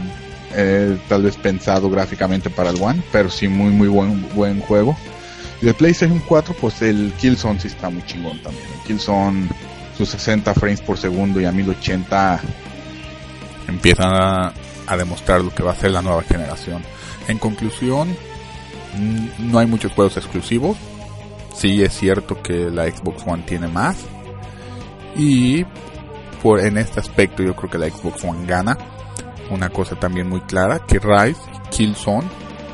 tal 1.08 1.22
vez 1.22 1.36
pensado 1.36 1.90
gráficamente 1.90 2.50
para 2.50 2.70
el 2.70 2.80
One, 2.80 3.02
pero 3.12 3.30
sí 3.30 3.48
muy 3.48 3.70
muy 3.70 3.88
buen 3.88 4.28
buen 4.34 4.60
juego. 4.60 4.96
Y 5.60 5.66
de 5.66 5.74
PlayStation 5.74 6.20
4, 6.26 6.56
pues 6.60 6.82
el 6.82 7.12
Killzone 7.18 7.60
sí 7.60 7.68
está 7.68 7.88
muy 7.88 8.04
chingón 8.04 8.42
también. 8.42 8.66
El 8.74 8.86
Killzone, 8.86 9.48
sus 9.96 10.08
60 10.08 10.54
frames 10.54 10.80
por 10.80 10.98
segundo 10.98 11.40
y 11.40 11.44
a 11.44 11.52
1080 11.52 12.40
empiezan 13.68 14.12
a, 14.12 14.52
a 14.86 14.96
demostrar 14.96 15.40
lo 15.40 15.54
que 15.54 15.62
va 15.62 15.72
a 15.72 15.76
ser 15.76 15.92
la 15.92 16.02
nueva 16.02 16.22
generación. 16.24 16.82
En 17.28 17.38
conclusión, 17.38 18.16
mm, 18.96 19.50
no 19.50 19.58
hay 19.58 19.66
muchos 19.66 19.92
juegos 19.92 20.16
exclusivos. 20.16 20.76
Sí 21.54 21.82
es 21.82 21.92
cierto 21.92 22.42
que 22.42 22.70
la 22.70 22.90
Xbox 22.90 23.22
One 23.26 23.44
tiene 23.46 23.68
más. 23.68 23.98
Y 25.14 25.64
por 26.42 26.60
en 26.60 26.78
este 26.78 26.98
aspecto 26.98 27.42
yo 27.42 27.54
creo 27.54 27.70
que 27.70 27.78
la 27.78 27.88
Xbox 27.88 28.24
One 28.24 28.46
gana. 28.46 28.76
Una 29.52 29.68
cosa 29.68 29.96
también 29.96 30.28
muy 30.28 30.40
clara, 30.40 30.80
que 30.86 30.98
Rise 30.98 31.40
y 31.54 31.68
Killzone 31.68 32.26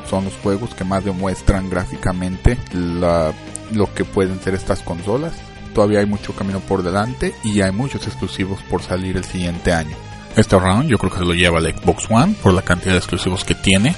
son 0.09 0.25
los 0.25 0.33
juegos 0.41 0.73
que 0.73 0.83
más 0.85 1.03
demuestran 1.05 1.69
gráficamente 1.69 2.57
la- 2.73 3.33
lo 3.73 3.93
que 3.93 4.05
pueden 4.05 4.39
ser 4.41 4.55
estas 4.55 4.81
consolas. 4.81 5.33
Todavía 5.75 5.99
hay 5.99 6.05
mucho 6.07 6.33
camino 6.33 6.59
por 6.61 6.81
delante 6.81 7.35
y 7.43 7.61
hay 7.61 7.71
muchos 7.71 8.07
exclusivos 8.07 8.59
por 8.69 8.81
salir 8.81 9.17
el 9.17 9.23
siguiente 9.25 9.71
año. 9.73 9.95
Este 10.35 10.57
round 10.57 10.89
yo 10.89 10.97
creo 10.97 11.11
que 11.11 11.19
se 11.19 11.25
lo 11.25 11.33
lleva 11.33 11.59
la 11.59 11.69
Xbox 11.69 12.09
One 12.09 12.33
por 12.41 12.53
la 12.53 12.61
cantidad 12.61 12.93
de 12.93 12.97
exclusivos 12.99 13.43
que 13.43 13.55
tiene. 13.55 13.95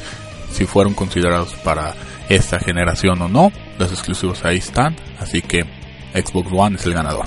Si 0.51 0.65
fueron 0.65 0.93
considerados 0.93 1.53
para 1.63 1.93
esta 2.29 2.59
generación 2.59 3.21
o 3.21 3.29
no, 3.29 3.51
los 3.77 3.91
exclusivos 3.91 4.43
ahí 4.43 4.57
están. 4.57 4.95
Así 5.19 5.41
que 5.41 5.61
Xbox 6.13 6.49
One 6.51 6.75
es 6.75 6.85
el 6.85 6.93
ganador. 6.93 7.25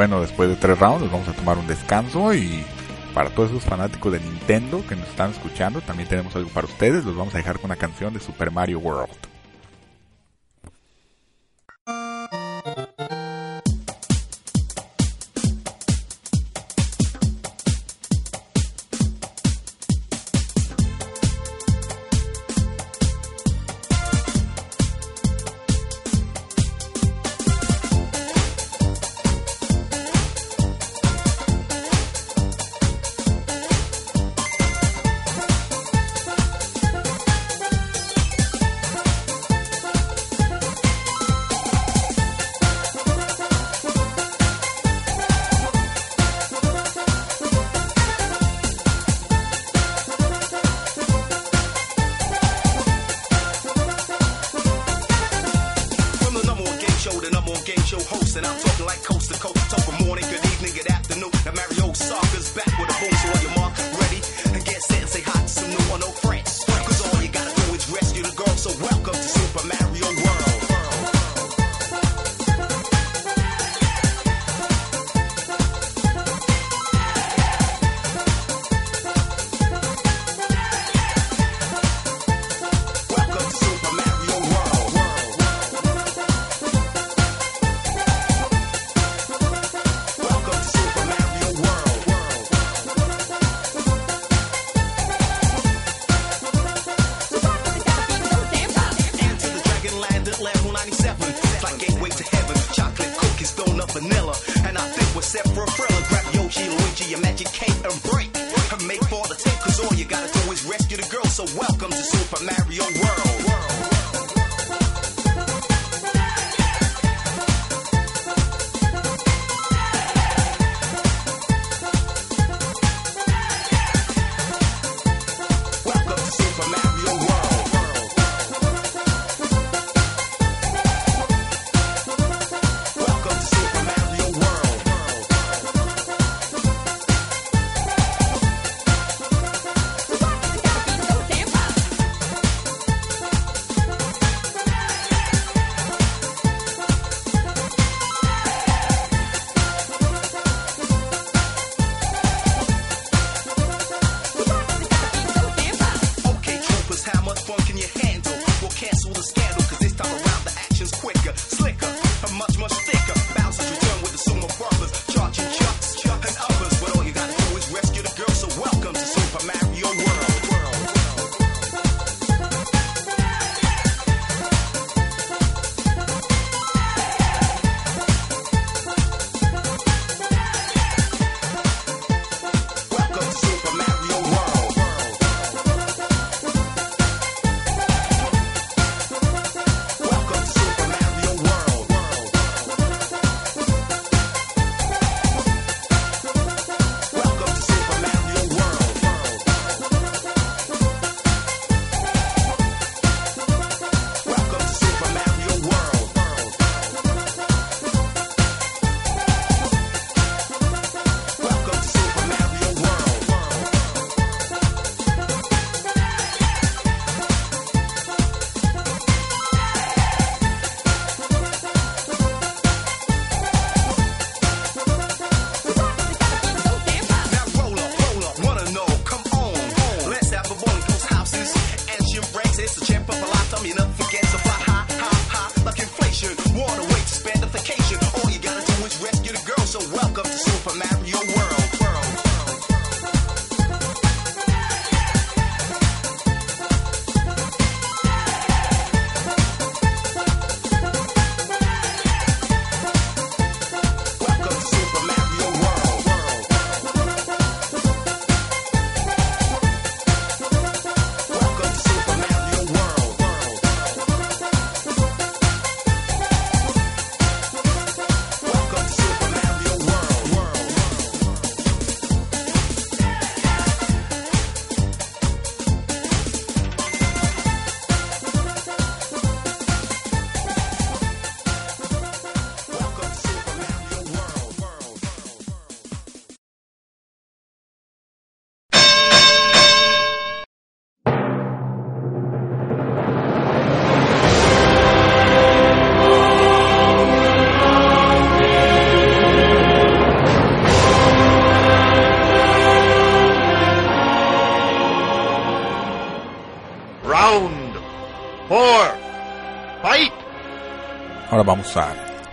Bueno, 0.00 0.22
después 0.22 0.48
de 0.48 0.56
tres 0.56 0.78
rounds 0.78 1.12
vamos 1.12 1.28
a 1.28 1.34
tomar 1.34 1.58
un 1.58 1.66
descanso 1.66 2.32
y 2.32 2.64
para 3.12 3.28
todos 3.28 3.50
esos 3.50 3.64
fanáticos 3.64 4.10
de 4.10 4.18
Nintendo 4.18 4.82
que 4.88 4.96
nos 4.96 5.06
están 5.06 5.30
escuchando, 5.30 5.82
también 5.82 6.08
tenemos 6.08 6.34
algo 6.34 6.48
para 6.48 6.66
ustedes. 6.66 7.04
Los 7.04 7.14
vamos 7.14 7.34
a 7.34 7.36
dejar 7.36 7.56
con 7.58 7.66
una 7.66 7.76
canción 7.76 8.14
de 8.14 8.20
Super 8.20 8.50
Mario 8.50 8.78
World. 8.78 9.12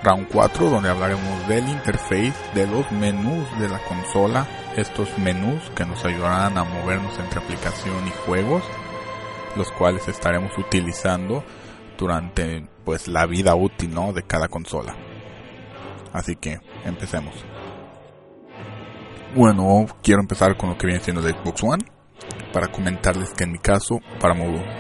Round 0.07 0.29
4 0.31 0.69
donde 0.69 0.89
hablaremos 0.89 1.47
del 1.49 1.67
interface, 1.67 2.33
de 2.55 2.65
los 2.65 2.89
menús 2.93 3.45
de 3.59 3.67
la 3.67 3.79
consola, 3.79 4.47
estos 4.77 5.17
menús 5.17 5.69
que 5.75 5.85
nos 5.85 6.05
ayudarán 6.05 6.57
a 6.57 6.63
movernos 6.63 7.19
entre 7.19 7.41
aplicación 7.41 8.07
y 8.07 8.11
juegos, 8.25 8.63
los 9.57 9.69
cuales 9.71 10.07
estaremos 10.07 10.57
utilizando 10.57 11.43
durante 11.97 12.65
pues 12.85 13.09
la 13.09 13.25
vida 13.25 13.53
útil 13.55 13.93
¿no? 13.93 14.13
de 14.13 14.23
cada 14.23 14.47
consola. 14.47 14.95
Así 16.13 16.37
que 16.37 16.61
empecemos. 16.85 17.33
Bueno, 19.35 19.87
quiero 20.01 20.21
empezar 20.21 20.55
con 20.55 20.69
lo 20.69 20.77
que 20.77 20.87
viene 20.87 21.03
siendo 21.03 21.21
de 21.21 21.33
Xbox 21.33 21.63
One. 21.63 21.85
Para 22.53 22.67
comentarles 22.67 23.29
que 23.33 23.43
en 23.43 23.51
mi 23.51 23.59
caso, 23.59 23.99
para 24.19 24.33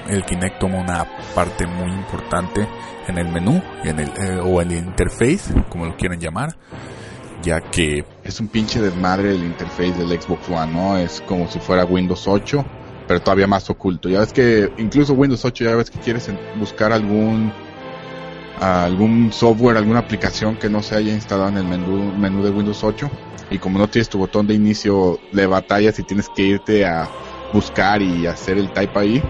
el 0.07 0.23
Kinect 0.23 0.59
toma 0.59 0.79
una 0.79 1.05
parte 1.35 1.67
muy 1.67 1.91
importante 1.91 2.67
en 3.07 3.17
el 3.17 3.27
menú 3.27 3.61
en 3.83 3.99
el, 3.99 4.09
eh, 4.17 4.39
o 4.43 4.61
en 4.61 4.71
el 4.71 4.85
interface, 4.85 5.53
como 5.69 5.85
lo 5.85 5.95
quieran 5.95 6.19
llamar, 6.19 6.55
ya 7.41 7.61
que 7.61 8.03
Es 8.23 8.39
un 8.39 8.47
pinche 8.47 8.81
desmadre 8.81 9.31
el 9.31 9.43
interface 9.43 9.93
del 9.93 10.19
Xbox 10.19 10.49
One, 10.49 10.73
¿no? 10.73 10.97
Es 10.97 11.21
como 11.21 11.47
si 11.47 11.59
fuera 11.59 11.85
Windows 11.85 12.27
8, 12.27 12.65
pero 13.07 13.21
todavía 13.21 13.47
más 13.47 13.69
oculto. 13.69 14.09
Ya 14.09 14.19
ves 14.19 14.33
que 14.33 14.71
incluso 14.77 15.13
Windows 15.13 15.43
8 15.45 15.63
ya 15.63 15.75
ves 15.75 15.89
que 15.89 15.99
quieres 15.99 16.29
buscar 16.59 16.91
algún 16.91 17.51
algún 18.59 19.31
software, 19.31 19.77
alguna 19.77 19.99
aplicación 19.99 20.55
que 20.55 20.69
no 20.69 20.81
se 20.81 20.95
haya 20.95 21.13
instalado 21.13 21.49
en 21.49 21.57
el 21.57 21.65
menú, 21.65 22.11
menú 22.17 22.43
de 22.43 22.49
Windows 22.49 22.83
8 22.83 23.09
y 23.51 23.59
como 23.59 23.79
no 23.79 23.87
tienes 23.87 24.09
tu 24.09 24.17
botón 24.17 24.47
de 24.47 24.55
inicio 24.55 25.19
de 25.31 25.45
batallas 25.45 25.99
y 25.99 26.03
tienes 26.03 26.27
que 26.29 26.43
irte 26.43 26.85
a 26.85 27.07
buscar 27.53 28.01
y 28.01 28.25
hacer 28.27 28.57
el 28.57 28.69
type 28.71 28.99
ahí, 28.99 29.23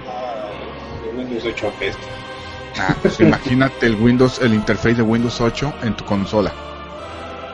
Windows 1.18 1.46
8 1.46 1.68
apesta. 1.68 2.02
ah, 2.80 2.96
pues 3.02 3.20
imagínate 3.20 3.86
el 3.86 3.96
Windows, 3.96 4.40
el 4.42 4.54
interface 4.54 4.96
de 4.96 5.02
Windows 5.04 5.40
8 5.42 5.74
en 5.84 5.96
tu 5.96 6.06
consola. 6.06 6.54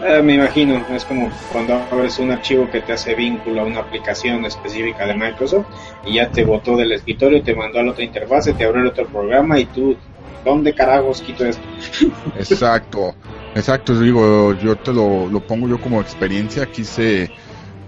Eh, 0.05 0.21
me 0.21 0.33
imagino, 0.33 0.85
es 0.93 1.05
como 1.05 1.31
cuando 1.51 1.75
abres 1.75 2.19
un 2.19 2.31
archivo 2.31 2.69
que 2.69 2.81
te 2.81 2.91
hace 2.91 3.15
vínculo 3.15 3.61
a 3.61 3.65
una 3.65 3.79
aplicación 3.79 4.43
específica 4.43 5.05
de 5.05 5.13
Microsoft 5.13 5.67
y 6.05 6.15
ya 6.15 6.29
te 6.29 6.43
botó 6.43 6.75
del 6.75 6.91
escritorio, 6.91 7.41
te 7.41 7.55
mandó 7.55 7.79
a 7.79 7.83
la 7.83 7.91
otra 7.91 8.03
interfase, 8.03 8.53
te 8.53 8.65
abrió 8.65 8.81
el 8.81 8.87
otro 8.89 9.07
programa 9.07 9.57
y 9.59 9.65
tú, 9.67 9.95
¿dónde 10.43 10.73
carajos 10.73 11.21
quito 11.21 11.45
esto? 11.45 11.63
Exacto, 12.35 13.15
exacto, 13.55 13.97
digo, 13.97 14.53
yo 14.55 14.75
te 14.75 14.91
lo, 14.91 15.27
lo 15.29 15.39
pongo 15.39 15.69
yo 15.69 15.79
como 15.79 16.01
experiencia, 16.01 16.65
quise 16.65 17.31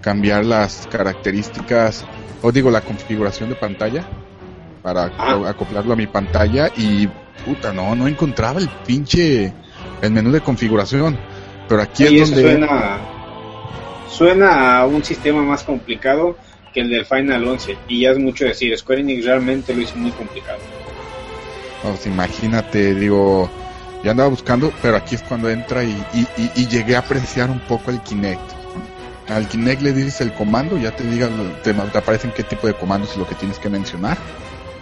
cambiar 0.06 0.46
las 0.46 0.86
características, 0.86 2.04
o 2.40 2.52
digo, 2.52 2.70
la 2.70 2.80
configuración 2.80 3.48
de 3.48 3.56
pantalla 3.56 4.04
para 4.80 5.10
Ah. 5.18 5.36
acoplarlo 5.48 5.94
a 5.94 5.96
mi 5.96 6.06
pantalla 6.06 6.70
y 6.76 7.08
puta, 7.44 7.72
no, 7.72 7.92
no 7.96 8.06
encontraba 8.06 8.60
el 8.60 8.68
pinche, 8.86 9.52
el 10.00 10.12
menú 10.12 10.30
de 10.30 10.40
configuración, 10.42 11.18
pero 11.68 11.82
aquí 11.82 12.04
es 12.06 12.20
donde... 12.20 12.40
suena, 12.40 12.98
suena 14.08 14.78
a 14.78 14.86
un 14.86 15.02
sistema 15.02 15.42
más 15.42 15.64
complicado 15.64 16.36
que 16.72 16.82
el 16.82 16.88
del 16.88 17.04
Final 17.04 17.44
11 17.44 17.76
y 17.88 18.02
ya 18.02 18.10
es 18.12 18.18
mucho 18.20 18.44
decir, 18.44 18.78
Square 18.78 19.00
Enix 19.00 19.24
realmente 19.24 19.74
lo 19.74 19.80
hizo 19.82 19.96
muy 19.96 20.12
complicado. 20.12 20.58
Pues 21.82 22.06
imagínate, 22.06 22.94
digo, 22.94 23.50
ya 24.04 24.12
andaba 24.12 24.28
buscando, 24.28 24.72
pero 24.80 24.98
aquí 24.98 25.16
es 25.16 25.22
cuando 25.22 25.50
entra 25.50 25.82
y, 25.82 26.00
y, 26.14 26.20
y- 26.36 26.50
y 26.54 26.68
llegué 26.68 26.94
a 26.94 27.00
apreciar 27.00 27.50
un 27.50 27.58
poco 27.58 27.90
el 27.90 28.00
Kinect. 28.02 28.55
Al 29.28 29.48
Kinect 29.48 29.82
le 29.82 29.92
dices 29.92 30.20
el 30.20 30.32
comando, 30.34 30.78
ya 30.78 30.92
te 30.92 31.04
diga, 31.04 31.28
te, 31.62 31.74
te 31.74 31.98
aparecen 31.98 32.32
qué 32.32 32.44
tipo 32.44 32.66
de 32.66 32.76
comandos 32.76 33.12
es 33.12 33.16
lo 33.16 33.26
que 33.26 33.34
tienes 33.34 33.58
que 33.58 33.68
mencionar. 33.70 34.24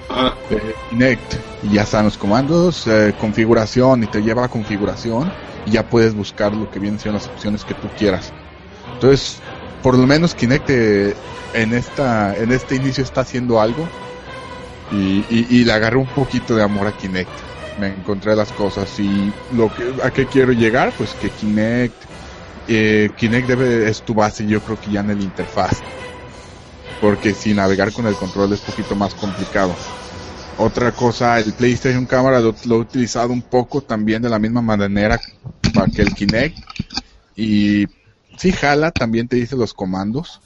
Ah, 0.08 0.34
Eh, 0.48 0.76
Kinect, 0.88 1.36
y 1.62 1.72
ya 1.74 1.82
están 1.82 2.04
los 2.04 2.18
comandos, 2.18 2.86
eh, 2.86 3.14
configuración, 3.16 4.04
y 4.04 4.08
te 4.08 4.22
lleva 4.22 4.44
a 4.44 4.48
configuración, 4.50 5.34
y 5.64 5.72
ya 5.72 5.88
puedes 5.88 6.14
buscar 6.14 6.54
lo 6.54 6.68
que 6.70 6.80
vienen 6.80 7.00
siendo 7.00 7.16
las 7.18 7.28
opciones 7.28 7.64
que 7.64 7.74
tú 7.74 7.92
quieras. 7.94 8.34
Entonces, 9.00 9.44
por 9.80 9.98
lo 9.98 10.06
menos 10.06 10.34
Kinect 10.34 10.70
eh, 10.70 11.22
en 11.52 11.72
esta 11.74 12.36
en 12.36 12.52
este 12.52 12.76
inicio 12.76 13.02
está 13.04 13.22
haciendo 13.22 13.60
algo 13.60 13.94
y, 14.88 15.26
y, 15.28 15.46
y 15.60 15.64
le 15.64 15.72
agarré 15.72 15.96
un 15.98 16.12
poquito 16.12 16.56
de 16.56 16.62
amor 16.62 16.86
a 16.88 16.92
Kinect. 16.96 17.42
Me 17.76 17.88
encontré 17.88 18.36
las 18.36 18.52
cosas 18.52 18.98
y 18.98 19.34
lo 19.48 19.72
que 19.72 19.94
a 20.02 20.10
qué 20.12 20.28
quiero 20.28 20.52
llegar, 20.52 20.94
pues 20.96 21.14
que 21.16 21.32
Kinect 21.34 22.04
eh, 22.68 23.10
Kinect 23.16 23.48
debe 23.48 23.88
es 23.88 24.02
tu 24.02 24.14
base, 24.14 24.46
yo 24.46 24.60
creo 24.60 24.80
que 24.80 24.90
ya 24.90 25.00
en 25.00 25.10
el 25.10 25.22
interfaz, 25.22 25.80
porque 27.00 27.34
si 27.34 27.54
navegar 27.54 27.92
con 27.92 28.06
el 28.06 28.14
control 28.14 28.52
es 28.52 28.60
un 28.60 28.66
poquito 28.66 28.94
más 28.94 29.14
complicado. 29.14 29.74
Otra 30.56 30.92
cosa, 30.92 31.38
el 31.40 31.52
PlayStation 31.52 32.06
Cámara 32.06 32.40
lo, 32.40 32.54
he 32.54 32.78
utilizado 32.78 33.32
un 33.32 33.42
poco 33.42 33.80
también 33.80 34.22
de 34.22 34.28
la 34.28 34.38
misma 34.38 34.62
manera 34.62 35.18
que 35.18 36.02
el 36.02 36.14
Kinect 36.14 36.56
y 37.34 37.86
sí 38.36 38.52
jala, 38.52 38.92
también 38.92 39.26
te 39.26 39.36
dice 39.36 39.56
los 39.56 39.74
comandos, 39.74 40.40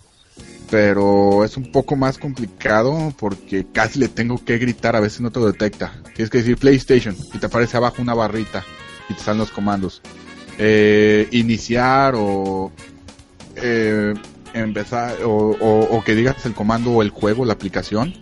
pero 0.70 1.44
es 1.44 1.56
un 1.56 1.70
poco 1.70 1.96
más 1.96 2.18
complicado 2.18 3.12
porque 3.18 3.66
casi 3.70 3.98
le 3.98 4.08
tengo 4.08 4.42
que 4.42 4.58
gritar, 4.58 4.96
a 4.96 5.00
veces 5.00 5.20
no 5.20 5.30
te 5.30 5.40
lo 5.40 5.46
detecta. 5.46 5.92
Tienes 6.14 6.30
que 6.30 6.38
decir 6.38 6.56
PlayStation 6.56 7.16
y 7.34 7.38
te 7.38 7.46
aparece 7.46 7.76
abajo 7.76 8.00
una 8.00 8.14
barrita 8.14 8.64
y 9.08 9.14
te 9.14 9.20
salen 9.20 9.40
los 9.40 9.50
comandos. 9.50 10.02
Eh, 10.58 11.28
iniciar 11.30 12.14
o 12.16 12.72
eh, 13.56 14.14
empezar 14.54 15.14
o, 15.24 15.30
o- 15.60 15.96
o 15.96 16.04
que 16.04 16.14
digas 16.14 16.44
el 16.46 16.54
comando 16.54 16.90
o 16.92 17.02
el 17.02 17.10
juego, 17.10 17.44
la 17.44 17.52
aplicación. 17.52 18.14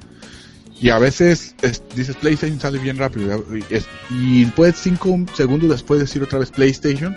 Y 0.78 0.90
a 0.90 0.98
veces 0.98 1.54
es- 1.62 1.82
dices 1.94 2.16
PlayStation 2.16 2.60
sale 2.60 2.78
bien 2.78 2.98
rápido 2.98 3.42
y, 3.54 3.64
es- 3.74 3.86
y 4.10 4.44
puedes 4.46 4.76
cinco 4.76 5.16
segundos 5.34 5.70
después 5.70 5.98
decir 6.00 6.22
otra 6.22 6.38
vez 6.38 6.50
PlayStation 6.50 7.16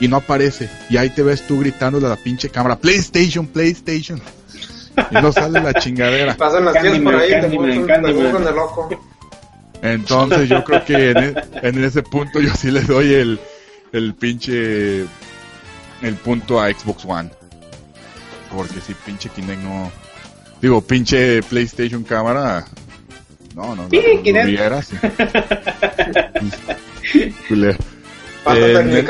y 0.00 0.08
no 0.08 0.16
aparece. 0.16 0.70
Y 0.88 0.96
ahí 0.96 1.10
te 1.10 1.22
ves 1.22 1.46
tú 1.46 1.60
gritándole 1.60 2.06
a 2.06 2.10
la 2.10 2.16
pinche 2.16 2.48
cámara 2.48 2.76
PlayStation, 2.78 3.46
PlayStation. 3.46 4.20
Y 5.10 5.14
no 5.16 5.30
sale 5.32 5.60
la 5.60 5.74
chingadera. 5.74 6.36
Pasan 6.38 6.64
las 6.64 6.80
10 6.82 7.00
por 7.00 7.14
ahí, 7.16 7.28
te 7.28 7.40
Candyman, 7.40 8.46
el 8.46 8.54
loco. 8.54 8.88
Entonces 9.82 10.48
yo 10.48 10.64
creo 10.64 10.84
que 10.84 11.10
en, 11.10 11.18
e- 11.18 11.34
en 11.62 11.84
ese 11.84 12.02
punto 12.02 12.40
yo 12.40 12.54
sí 12.54 12.70
le 12.70 12.80
doy 12.82 13.12
el, 13.12 13.40
el 13.94 14.14
pinche 14.14 15.02
el 16.02 16.14
punto 16.22 16.60
a 16.60 16.70
Xbox 16.70 17.04
One. 17.06 17.30
Porque 18.54 18.80
si 18.80 18.92
pinche 18.94 19.30
Kinect 19.30 19.62
no 19.62 19.90
digo 20.60 20.80
pinche 20.82 21.42
PlayStation 21.42 22.04
cámara 22.04 22.66
no 23.54 23.74
no 23.74 23.76
no, 23.76 23.88
no, 23.88 23.88
no 23.88 24.46
vieras. 24.46 24.90
En 28.46 29.06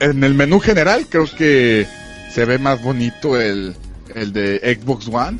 en 0.00 0.24
el 0.24 0.34
menú 0.34 0.58
general 0.60 1.06
creo 1.08 1.26
que 1.26 1.86
se 2.30 2.44
ve 2.44 2.58
más 2.58 2.82
bonito 2.82 3.40
el, 3.40 3.74
el 4.14 4.32
de 4.32 4.78
Xbox 4.80 5.08
One, 5.08 5.38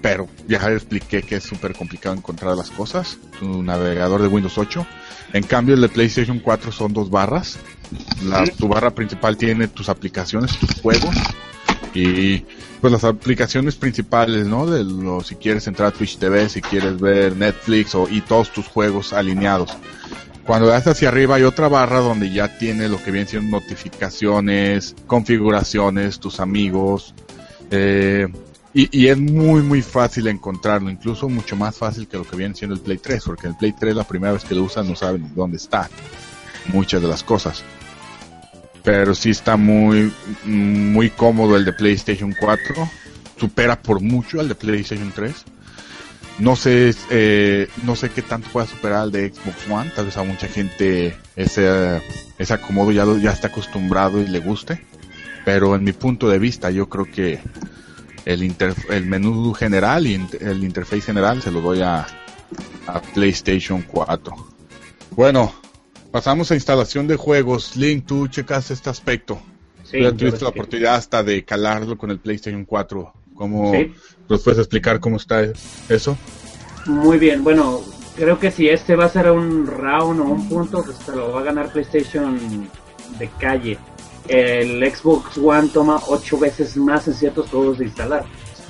pero 0.00 0.28
ya 0.48 0.58
expliqué 0.70 1.22
que 1.22 1.36
es 1.36 1.44
súper 1.44 1.74
complicado 1.74 2.14
encontrar 2.14 2.56
las 2.56 2.70
cosas, 2.70 3.18
tu 3.38 3.62
navegador 3.62 4.22
de 4.22 4.28
Windows 4.28 4.56
8. 4.56 4.86
En 5.32 5.42
cambio 5.44 5.74
el 5.74 5.80
de 5.80 5.88
PlayStation 5.88 6.40
4 6.40 6.72
son 6.72 6.92
dos 6.92 7.10
barras. 7.10 7.58
La, 8.24 8.44
tu 8.44 8.68
barra 8.68 8.90
principal 8.94 9.36
tiene 9.36 9.68
tus 9.68 9.88
aplicaciones, 9.88 10.56
tus 10.58 10.80
juegos 10.80 11.16
y 11.94 12.44
pues 12.80 12.92
las 12.92 13.04
aplicaciones 13.04 13.76
principales, 13.76 14.46
¿no? 14.46 14.66
De 14.66 14.84
lo, 14.84 15.22
si 15.22 15.34
quieres 15.36 15.66
entrar 15.66 15.88
a 15.88 15.90
Twitch 15.90 16.18
TV, 16.18 16.48
si 16.48 16.60
quieres 16.62 16.98
ver 17.00 17.36
Netflix 17.36 17.94
o, 17.94 18.08
y 18.08 18.20
todos 18.20 18.52
tus 18.52 18.66
juegos 18.66 19.12
alineados. 19.12 19.76
Cuando 20.46 20.68
das 20.68 20.86
hacia 20.86 21.08
arriba 21.08 21.36
hay 21.36 21.42
otra 21.42 21.68
barra 21.68 22.00
donde 22.00 22.30
ya 22.32 22.58
tiene 22.58 22.88
lo 22.88 23.02
que 23.02 23.10
vienen 23.10 23.28
siendo 23.28 23.58
notificaciones, 23.60 24.94
configuraciones, 25.06 26.18
tus 26.20 26.40
amigos. 26.40 27.14
eh, 27.70 28.26
y, 28.72 28.88
y 28.96 29.08
es 29.08 29.18
muy 29.18 29.62
muy 29.62 29.82
fácil 29.82 30.28
encontrarlo, 30.28 30.90
incluso 30.90 31.28
mucho 31.28 31.56
más 31.56 31.76
fácil 31.76 32.06
que 32.06 32.16
lo 32.16 32.24
que 32.24 32.36
viene 32.36 32.54
siendo 32.54 32.76
el 32.76 32.80
Play 32.80 32.98
3, 32.98 33.24
porque 33.24 33.48
el 33.48 33.56
Play 33.56 33.74
3 33.78 33.96
la 33.96 34.04
primera 34.04 34.32
vez 34.32 34.44
que 34.44 34.54
lo 34.54 34.62
usas 34.62 34.86
no 34.86 34.94
saben 34.94 35.32
dónde 35.34 35.56
está 35.56 35.90
muchas 36.72 37.02
de 37.02 37.08
las 37.08 37.24
cosas. 37.24 37.64
Pero 38.82 39.14
sí 39.14 39.30
está 39.30 39.56
muy 39.56 40.12
muy 40.44 41.10
cómodo 41.10 41.56
el 41.56 41.64
de 41.64 41.72
PlayStation 41.72 42.34
4, 42.38 42.88
supera 43.38 43.80
por 43.80 44.00
mucho 44.00 44.40
al 44.40 44.48
de 44.48 44.54
PlayStation 44.54 45.12
3. 45.14 45.34
No 46.38 46.56
sé, 46.56 46.94
eh, 47.10 47.68
no 47.82 47.94
sé 47.96 48.08
qué 48.10 48.22
tanto 48.22 48.48
pueda 48.50 48.66
superar 48.66 49.00
al 49.02 49.12
de 49.12 49.28
Xbox 49.28 49.68
One. 49.70 49.90
Tal 49.94 50.06
vez 50.06 50.16
a 50.16 50.22
mucha 50.22 50.48
gente 50.48 51.14
ese, 51.36 52.00
ese 52.38 52.54
acomodo 52.54 52.90
ya, 52.92 53.04
ya 53.20 53.32
está 53.32 53.48
acostumbrado 53.48 54.22
y 54.22 54.26
le 54.26 54.38
guste. 54.40 54.82
Pero 55.44 55.74
en 55.74 55.84
mi 55.84 55.92
punto 55.92 56.30
de 56.30 56.38
vista, 56.38 56.70
yo 56.70 56.88
creo 56.88 57.04
que 57.04 57.40
el, 58.24 58.42
inter- 58.42 58.74
el 58.88 59.04
menú 59.04 59.52
general 59.52 60.06
y 60.06 60.14
el 60.40 60.64
interface 60.64 61.02
general 61.02 61.42
se 61.42 61.50
lo 61.50 61.60
doy 61.60 61.82
a, 61.82 62.06
a 62.86 63.02
PlayStation 63.14 63.82
4. 63.82 64.34
Bueno, 65.10 65.52
pasamos 66.10 66.50
a 66.50 66.54
instalación 66.54 67.06
de 67.06 67.16
juegos. 67.16 67.76
Link, 67.76 68.06
tú 68.06 68.28
checas 68.28 68.70
este 68.70 68.90
aspecto. 68.90 69.40
Sí, 69.84 70.00
ya 70.00 70.12
tuviste 70.12 70.42
la 70.42 70.50
oportunidad 70.50 70.94
hasta 70.94 71.22
de 71.22 71.44
calarlo 71.44 71.96
con 71.98 72.10
el 72.10 72.18
PlayStation 72.18 72.64
4. 72.64 73.12
¿Cómo 73.34 73.72
Sí. 73.72 73.92
nos 74.28 74.42
puedes 74.42 74.58
explicar 74.58 75.00
cómo 75.00 75.16
está 75.16 75.42
eso? 75.88 76.16
Muy 76.86 77.18
bien, 77.18 77.42
bueno, 77.42 77.80
creo 78.16 78.38
que 78.38 78.50
si 78.50 78.68
este 78.68 78.96
va 78.96 79.06
a 79.06 79.08
ser 79.08 79.30
un 79.30 79.66
round 79.66 80.20
o 80.20 80.24
un 80.24 80.48
punto, 80.48 80.82
pues 80.84 80.96
se 80.98 81.12
lo 81.16 81.32
va 81.32 81.40
a 81.40 81.44
ganar 81.44 81.72
PlayStation 81.72 82.68
de 83.18 83.28
calle. 83.38 83.78
El 84.28 84.82
Xbox 84.94 85.38
One 85.38 85.68
toma 85.72 86.00
ocho 86.08 86.38
veces 86.38 86.76
más 86.76 87.08
en 87.08 87.14
ciertos 87.14 87.48
juegos 87.50 87.78
de 87.78 87.86
instalar. 87.86 88.24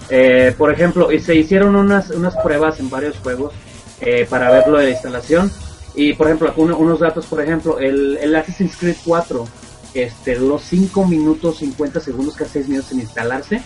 Eh, 0.09 0.55
por 0.57 0.73
ejemplo, 0.73 1.13
y 1.13 1.21
se 1.21 1.35
hicieron 1.35 1.77
unas, 1.77 2.11
unas 2.11 2.37
pruebas 2.39 2.81
en 2.81 2.89
varios 2.91 3.17
juegos 3.19 3.53
eh, 4.01 4.27
para 4.31 4.51
ver 4.51 4.67
lo 4.69 4.79
de 4.79 4.85
la 4.85 4.91
instalación. 4.91 5.51
Y 5.95 6.13
por 6.15 6.27
ejemplo, 6.29 6.53
uno- 6.57 6.77
unos 6.77 7.01
datos, 7.01 7.27
por 7.27 7.41
ejemplo, 7.43 7.79
el, 7.79 8.17
el 8.21 8.35
Assassin's 8.37 8.77
Creed 8.77 8.97
4 9.05 9.47
este, 9.95 10.37
duró 10.37 10.59
5 10.59 11.05
minutos 11.07 11.59
50 11.59 12.01
segundos, 12.01 12.37
casi 12.37 12.53
6 12.55 12.69
minutos 12.69 12.93
en 12.93 13.01
instalarse. 13.01 13.63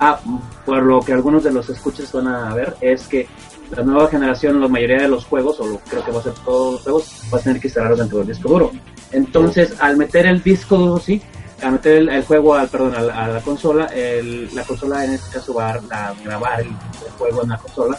Ah, 0.00 0.20
por 0.66 0.82
lo 0.82 1.00
que 1.00 1.12
algunos 1.12 1.44
de 1.44 1.52
los 1.52 1.68
escuchas 1.70 2.10
van 2.12 2.28
a 2.28 2.54
ver, 2.54 2.76
es 2.80 3.02
que 3.08 3.26
la 3.74 3.82
nueva 3.82 4.08
generación, 4.08 4.60
la 4.60 4.68
mayoría 4.68 4.98
de 4.98 5.08
los 5.08 5.24
juegos, 5.24 5.58
o 5.60 5.66
lo, 5.66 5.78
creo 5.78 6.04
que 6.04 6.10
va 6.12 6.20
a 6.20 6.22
ser 6.22 6.32
todos 6.44 6.72
los 6.74 6.82
juegos, 6.82 7.22
va 7.32 7.38
a 7.38 7.40
tener 7.40 7.60
que 7.60 7.68
instalarlos 7.68 7.98
dentro 8.00 8.18
del 8.18 8.26
disco 8.28 8.48
duro. 8.48 8.70
Entonces, 9.12 9.74
al 9.80 9.96
meter 9.96 10.26
el 10.26 10.42
disco 10.42 10.76
duro, 10.76 10.98
sí, 11.00 11.22
al 11.62 11.72
meter 11.72 11.96
el, 11.98 12.08
el 12.08 12.24
juego, 12.24 12.54
al, 12.54 12.68
perdón, 12.68 12.94
a 12.96 13.00
la, 13.02 13.24
a 13.24 13.28
la 13.28 13.40
consola, 13.40 13.86
el- 13.86 14.54
la 14.54 14.64
consola 14.64 15.04
en 15.04 15.12
este 15.12 15.30
caso 15.38 15.54
va 15.54 15.70
a, 15.90 16.08
a 16.10 16.14
grabar 16.24 16.60
el, 16.60 16.66
el 16.68 17.12
juego 17.18 17.42
en 17.44 17.48
la 17.50 17.58
consola. 17.58 17.98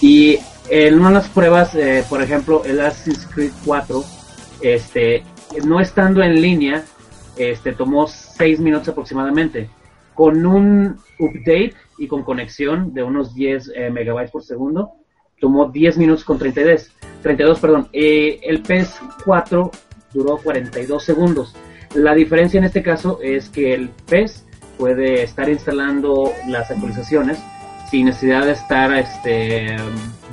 Y 0.00 0.38
en 0.68 0.98
una 0.98 1.08
de 1.08 1.14
las 1.14 1.28
pruebas, 1.28 1.74
eh, 1.74 2.04
por 2.08 2.22
ejemplo, 2.22 2.62
el 2.64 2.80
Assassin's 2.80 3.26
Creed 3.26 3.52
4, 3.64 4.04
este, 4.60 5.24
no 5.64 5.80
estando 5.80 6.22
en 6.22 6.40
línea, 6.40 6.84
este 7.36 7.72
tomó 7.72 8.06
6 8.06 8.60
minutos 8.60 8.88
aproximadamente. 8.88 9.68
Con 10.14 10.44
un 10.44 10.98
update 11.18 11.74
y 11.98 12.06
con 12.06 12.22
conexión 12.22 12.92
de 12.92 13.02
unos 13.02 13.34
10 13.34 13.72
eh, 13.74 13.90
megabytes 13.90 14.30
por 14.30 14.44
segundo, 14.44 14.92
tomó 15.40 15.70
10 15.70 15.98
minutos 15.98 16.24
con 16.24 16.38
32, 16.38 16.92
32 17.22 17.60
perdón. 17.60 17.88
Eh, 17.92 18.40
el 18.42 18.62
PS4 18.62 19.70
duró 20.12 20.38
42 20.38 21.02
segundos. 21.02 21.54
La 21.94 22.14
diferencia 22.14 22.58
en 22.58 22.64
este 22.64 22.82
caso 22.82 23.18
es 23.22 23.48
que 23.48 23.74
el 23.74 23.88
PES 23.88 24.46
puede 24.78 25.22
estar 25.22 25.48
instalando 25.48 26.32
las 26.48 26.70
actualizaciones 26.70 27.38
sin 27.92 28.06
necesidad 28.06 28.46
de 28.46 28.52
estar 28.52 28.90
este, 28.94 29.76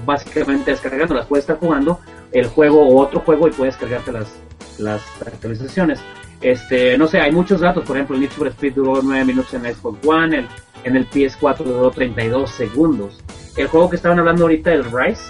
básicamente 0.06 0.72
descargándolas. 0.72 1.26
Puede 1.26 1.42
estar 1.42 1.58
jugando 1.60 2.00
el 2.32 2.48
juego 2.48 2.88
o 2.88 3.02
otro 3.02 3.20
juego 3.20 3.50
y 3.50 3.52
puedes 3.52 3.78
descargarte 3.78 4.14
las, 4.14 4.30
las 4.78 5.02
actualizaciones. 5.28 6.00
Este, 6.40 6.98
no 6.98 7.06
sé, 7.06 7.20
hay 7.20 7.34
muchos 7.34 7.60
datos, 7.60 7.84
por 7.84 7.98
ejemplo, 7.98 8.16
el 8.16 8.22
Need 8.22 8.32
for 8.32 8.48
Speed 8.48 8.76
duró 8.76 9.02
9 9.02 9.26
minutos 9.26 9.54
en 9.54 9.64
Xbox 9.64 10.08
One, 10.08 10.38
el, 10.38 10.48
en 10.86 10.96
el 10.96 11.10
PS4 11.10 11.58
duró 11.58 11.92
32 11.92 12.50
segundos. 12.50 13.20
El 13.58 13.68
juego 13.68 13.90
que 13.90 13.98
estaban 13.98 14.20
hablando 14.20 14.44
ahorita, 14.44 14.72
el 14.72 14.86
Rise, 14.86 15.22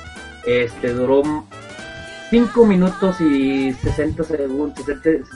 este, 0.45 0.93
duró 0.93 1.23
5 2.29 2.65
minutos 2.65 3.19
y 3.21 3.73
60 3.73 4.23
segundos, 4.23 4.85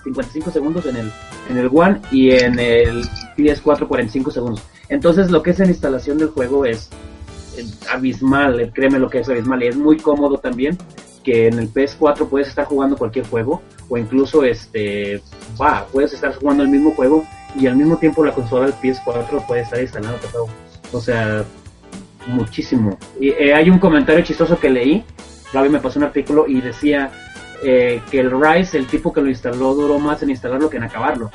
55 0.04 0.52
segundos 0.52 0.86
en 0.86 0.98
el, 0.98 1.12
en 1.50 1.58
el 1.58 1.70
One 1.74 2.00
y 2.12 2.32
en 2.32 2.60
el 2.60 3.04
PS4 3.38 3.88
45 3.88 4.32
segundos. 4.32 4.64
Entonces 4.90 5.32
lo 5.32 5.42
que 5.42 5.52
es 5.52 5.60
en 5.60 5.70
instalación 5.70 6.18
del 6.18 6.30
juego 6.30 6.66
es 6.66 6.90
eh, 7.58 7.66
abismal, 7.92 8.60
eh, 8.60 8.72
créeme 8.74 9.00
lo 9.00 9.10
que 9.10 9.20
es 9.20 9.30
abismal 9.30 9.64
y 9.64 9.68
es 9.68 9.76
muy 9.76 9.98
cómodo 9.98 10.38
también 10.38 10.78
que 11.24 11.48
en 11.48 11.58
el 11.58 11.74
PS4 11.74 12.28
puedes 12.28 12.50
estar 12.50 12.66
jugando 12.66 12.98
cualquier 12.98 13.26
juego 13.28 13.62
o 13.90 13.98
incluso 13.98 14.44
este 14.44 15.22
va, 15.60 15.88
puedes 15.92 16.14
estar 16.14 16.36
jugando 16.36 16.64
el 16.64 16.70
mismo 16.70 16.92
juego 16.92 17.26
y 17.60 17.68
al 17.68 17.76
mismo 17.76 17.98
tiempo 17.98 18.24
la 18.24 18.34
consola 18.34 18.66
del 18.66 18.76
PS4 18.76 19.48
puede 19.48 19.62
estar 19.62 19.82
instalando 19.82 20.18
todo. 20.32 20.48
O 20.92 21.00
sea, 21.00 21.44
muchísimo. 22.28 22.98
Y 23.20 23.30
eh, 23.30 23.54
hay 23.54 23.70
un 23.70 23.80
comentario 23.80 24.24
chistoso 24.24 24.60
que 24.60 24.70
leí, 24.70 25.04
Gaby 25.54 25.70
me 25.70 25.80
pasó 25.80 26.00
un 26.00 26.06
artículo 26.06 26.46
y 26.48 26.62
decía 26.62 27.12
eh, 27.64 28.02
que 28.10 28.20
el 28.20 28.32
Rise, 28.32 28.78
el 28.78 28.88
tipo 28.88 29.14
que 29.14 29.22
lo 29.22 29.30
instaló, 29.30 29.74
duró 29.74 30.00
más 30.00 30.22
en 30.24 30.32
instalarlo 30.32 30.70
que 30.70 30.78
en 30.78 30.84
acabarlo. 30.84 31.32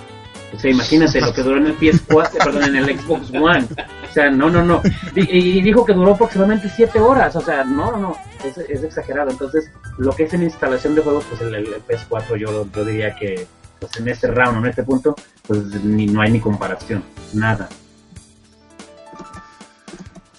O 0.54 0.58
sea, 0.58 0.70
imagínate 0.70 1.20
lo 1.20 1.32
que 1.32 1.42
duró 1.42 1.58
en 1.58 1.66
el 1.66 1.78
PS4, 1.78 2.30
perdón, 2.44 2.64
en 2.64 2.76
el 2.76 2.98
Xbox 2.98 3.30
One. 3.30 3.66
O 4.08 4.12
sea, 4.12 4.30
no, 4.30 4.48
no, 4.48 4.62
no. 4.62 4.82
Y, 5.14 5.60
dijo 5.60 5.84
que 5.84 5.92
duró 5.92 6.14
aproximadamente 6.14 6.70
7 6.74 6.98
horas. 7.00 7.36
O 7.36 7.40
sea, 7.40 7.64
no, 7.64 7.90
no, 7.92 7.98
no. 7.98 8.16
Es, 8.44 8.56
es, 8.56 8.82
exagerado. 8.82 9.30
Entonces, 9.30 9.70
lo 9.98 10.12
que 10.12 10.24
es 10.24 10.32
en 10.32 10.42
instalación 10.42 10.94
de 10.94 11.02
juegos, 11.02 11.24
pues 11.28 11.42
el, 11.42 11.54
el 11.54 11.66
PS4 11.86 12.36
yo, 12.36 12.66
yo 12.74 12.84
diría 12.84 13.14
que 13.14 13.46
pues 13.78 13.96
en 13.96 14.08
este 14.08 14.28
round, 14.28 14.58
en 14.58 14.70
este 14.70 14.82
punto, 14.82 15.14
pues 15.46 15.60
ni, 15.84 16.06
no 16.06 16.20
hay 16.20 16.30
ni 16.30 16.40
comparación. 16.40 17.04
Nada. 17.32 17.68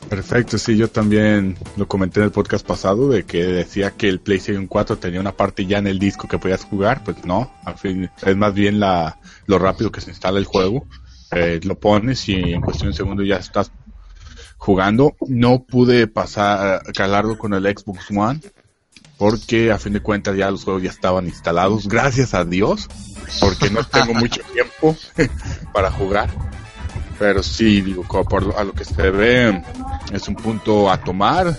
Perfecto, 0.09 0.57
sí, 0.57 0.75
yo 0.75 0.89
también 0.89 1.55
lo 1.77 1.87
comenté 1.87 2.19
en 2.19 2.25
el 2.25 2.31
podcast 2.31 2.65
pasado 2.65 3.09
de 3.09 3.25
que 3.25 3.43
decía 3.43 3.91
que 3.91 4.09
el 4.09 4.19
PlayStation 4.19 4.65
4 4.65 4.97
tenía 4.97 5.19
una 5.19 5.33
parte 5.33 5.67
ya 5.67 5.77
en 5.77 5.85
el 5.85 5.99
disco 5.99 6.27
que 6.27 6.39
podías 6.39 6.65
jugar, 6.65 7.03
pues 7.03 7.23
no, 7.25 7.53
al 7.63 7.77
fin, 7.77 8.09
es 8.23 8.35
más 8.35 8.55
bien 8.55 8.79
la, 8.79 9.19
lo 9.45 9.59
rápido 9.59 9.91
que 9.91 10.01
se 10.01 10.09
instala 10.09 10.39
el 10.39 10.45
juego, 10.45 10.87
eh, 11.31 11.59
lo 11.63 11.77
pones 11.79 12.27
y 12.27 12.33
en 12.53 12.61
cuestión 12.61 12.89
de 12.89 12.97
segundos 12.97 13.27
ya 13.27 13.35
estás 13.35 13.71
jugando. 14.57 15.15
No 15.27 15.63
pude 15.63 16.07
pasar, 16.07 16.81
calarlo 16.93 17.37
con 17.37 17.53
el 17.53 17.63
Xbox 17.63 18.09
One, 18.09 18.39
porque 19.17 19.71
a 19.71 19.77
fin 19.77 19.93
de 19.93 20.01
cuentas 20.01 20.35
ya 20.35 20.49
los 20.49 20.63
juegos 20.63 20.81
ya 20.81 20.89
estaban 20.89 21.25
instalados, 21.25 21.87
gracias 21.87 22.33
a 22.33 22.45
Dios, 22.45 22.87
porque 23.39 23.69
no 23.69 23.83
tengo 23.83 24.15
mucho 24.15 24.41
tiempo 24.53 24.95
para 25.73 25.91
jugar. 25.91 26.29
Pero 27.19 27.43
sí, 27.43 27.81
digo, 27.81 28.03
por 28.03 28.55
a 28.57 28.63
lo 28.63 28.71
que 28.71 28.85
se 28.85 29.11
ve, 29.11 29.61
es 30.13 30.27
un 30.29 30.35
punto 30.35 30.89
a 30.89 31.03
tomar. 31.03 31.55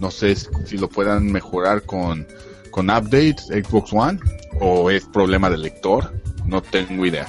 No 0.00 0.10
sé 0.10 0.34
si 0.34 0.78
lo 0.78 0.88
puedan 0.88 1.30
mejorar 1.30 1.82
con, 1.82 2.26
con 2.70 2.88
updates 2.88 3.46
Xbox 3.48 3.92
One 3.92 4.18
o 4.58 4.90
es 4.90 5.04
problema 5.04 5.50
del 5.50 5.62
lector. 5.62 6.14
No 6.46 6.62
tengo 6.62 7.04
idea. 7.04 7.28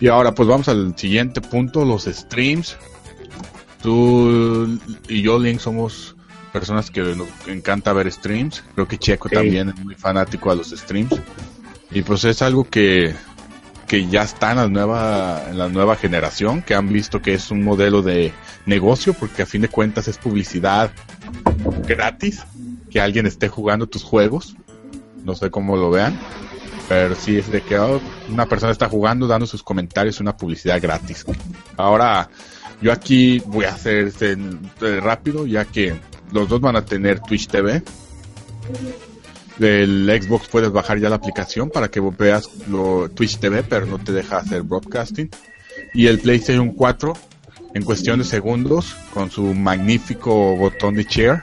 Y 0.00 0.06
ahora 0.06 0.34
pues 0.34 0.48
vamos 0.48 0.68
al 0.68 0.96
siguiente 0.96 1.40
punto, 1.40 1.84
los 1.84 2.04
streams. 2.04 2.76
Tú 3.82 4.78
y 5.08 5.20
yo, 5.20 5.38
Link, 5.38 5.58
somos 5.58 6.14
personas 6.52 6.90
que 6.92 7.02
nos 7.02 7.28
encanta 7.48 7.92
ver 7.92 8.10
streams. 8.10 8.62
Creo 8.74 8.86
que 8.86 8.98
Checo 8.98 9.28
también 9.28 9.70
es 9.70 9.84
muy 9.84 9.96
fanático 9.96 10.52
a 10.52 10.54
los 10.54 10.70
streams. 10.70 11.20
Y 11.90 12.02
pues 12.02 12.24
es 12.24 12.40
algo 12.40 12.64
que 12.64 13.14
que 13.86 14.06
ya 14.08 14.22
está 14.22 14.52
en 14.52 14.56
la 14.56 14.68
nueva 14.68 15.42
la 15.52 15.68
nueva 15.68 15.96
generación 15.96 16.62
que 16.62 16.74
han 16.74 16.92
visto 16.92 17.20
que 17.20 17.34
es 17.34 17.50
un 17.50 17.62
modelo 17.62 18.02
de 18.02 18.32
negocio 18.66 19.14
porque 19.14 19.42
a 19.42 19.46
fin 19.46 19.62
de 19.62 19.68
cuentas 19.68 20.08
es 20.08 20.18
publicidad 20.18 20.90
gratis 21.86 22.44
que 22.90 23.00
alguien 23.00 23.26
esté 23.26 23.48
jugando 23.48 23.86
tus 23.86 24.04
juegos. 24.04 24.56
No 25.24 25.34
sé 25.34 25.50
cómo 25.50 25.76
lo 25.76 25.90
vean 25.90 26.18
pero 26.88 27.14
sí 27.14 27.38
es 27.38 27.50
de 27.50 27.62
que 27.62 27.78
oh, 27.78 28.00
una 28.28 28.46
persona 28.46 28.72
está 28.72 28.88
jugando 28.88 29.26
dando 29.26 29.46
sus 29.46 29.62
comentarios 29.62 30.20
una 30.20 30.36
publicidad 30.36 30.80
gratis. 30.80 31.24
Ahora 31.76 32.28
yo 32.80 32.92
aquí 32.92 33.38
voy 33.46 33.64
a 33.64 33.70
hacer 33.70 34.08
este, 34.08 34.36
rápido 35.00 35.46
ya 35.46 35.64
que 35.64 35.94
los 36.32 36.48
dos 36.48 36.60
van 36.60 36.76
a 36.76 36.84
tener 36.84 37.20
Twitch 37.20 37.48
TV 37.48 37.82
del 39.58 40.10
Xbox 40.22 40.48
puedes 40.48 40.72
bajar 40.72 40.98
ya 40.98 41.08
la 41.08 41.16
aplicación 41.16 41.70
para 41.70 41.88
que 41.88 42.00
veas 42.00 42.48
lo, 42.68 43.08
Twitch 43.08 43.38
TV, 43.38 43.62
pero 43.62 43.86
no 43.86 43.98
te 43.98 44.12
deja 44.12 44.38
hacer 44.38 44.62
broadcasting. 44.62 45.30
Y 45.92 46.06
el 46.06 46.18
PlayStation 46.18 46.70
4, 46.72 47.12
en 47.74 47.82
cuestión 47.84 48.18
de 48.18 48.24
segundos, 48.24 48.96
con 49.12 49.30
su 49.30 49.54
magnífico 49.54 50.56
botón 50.56 50.94
de 50.94 51.04
share, 51.04 51.42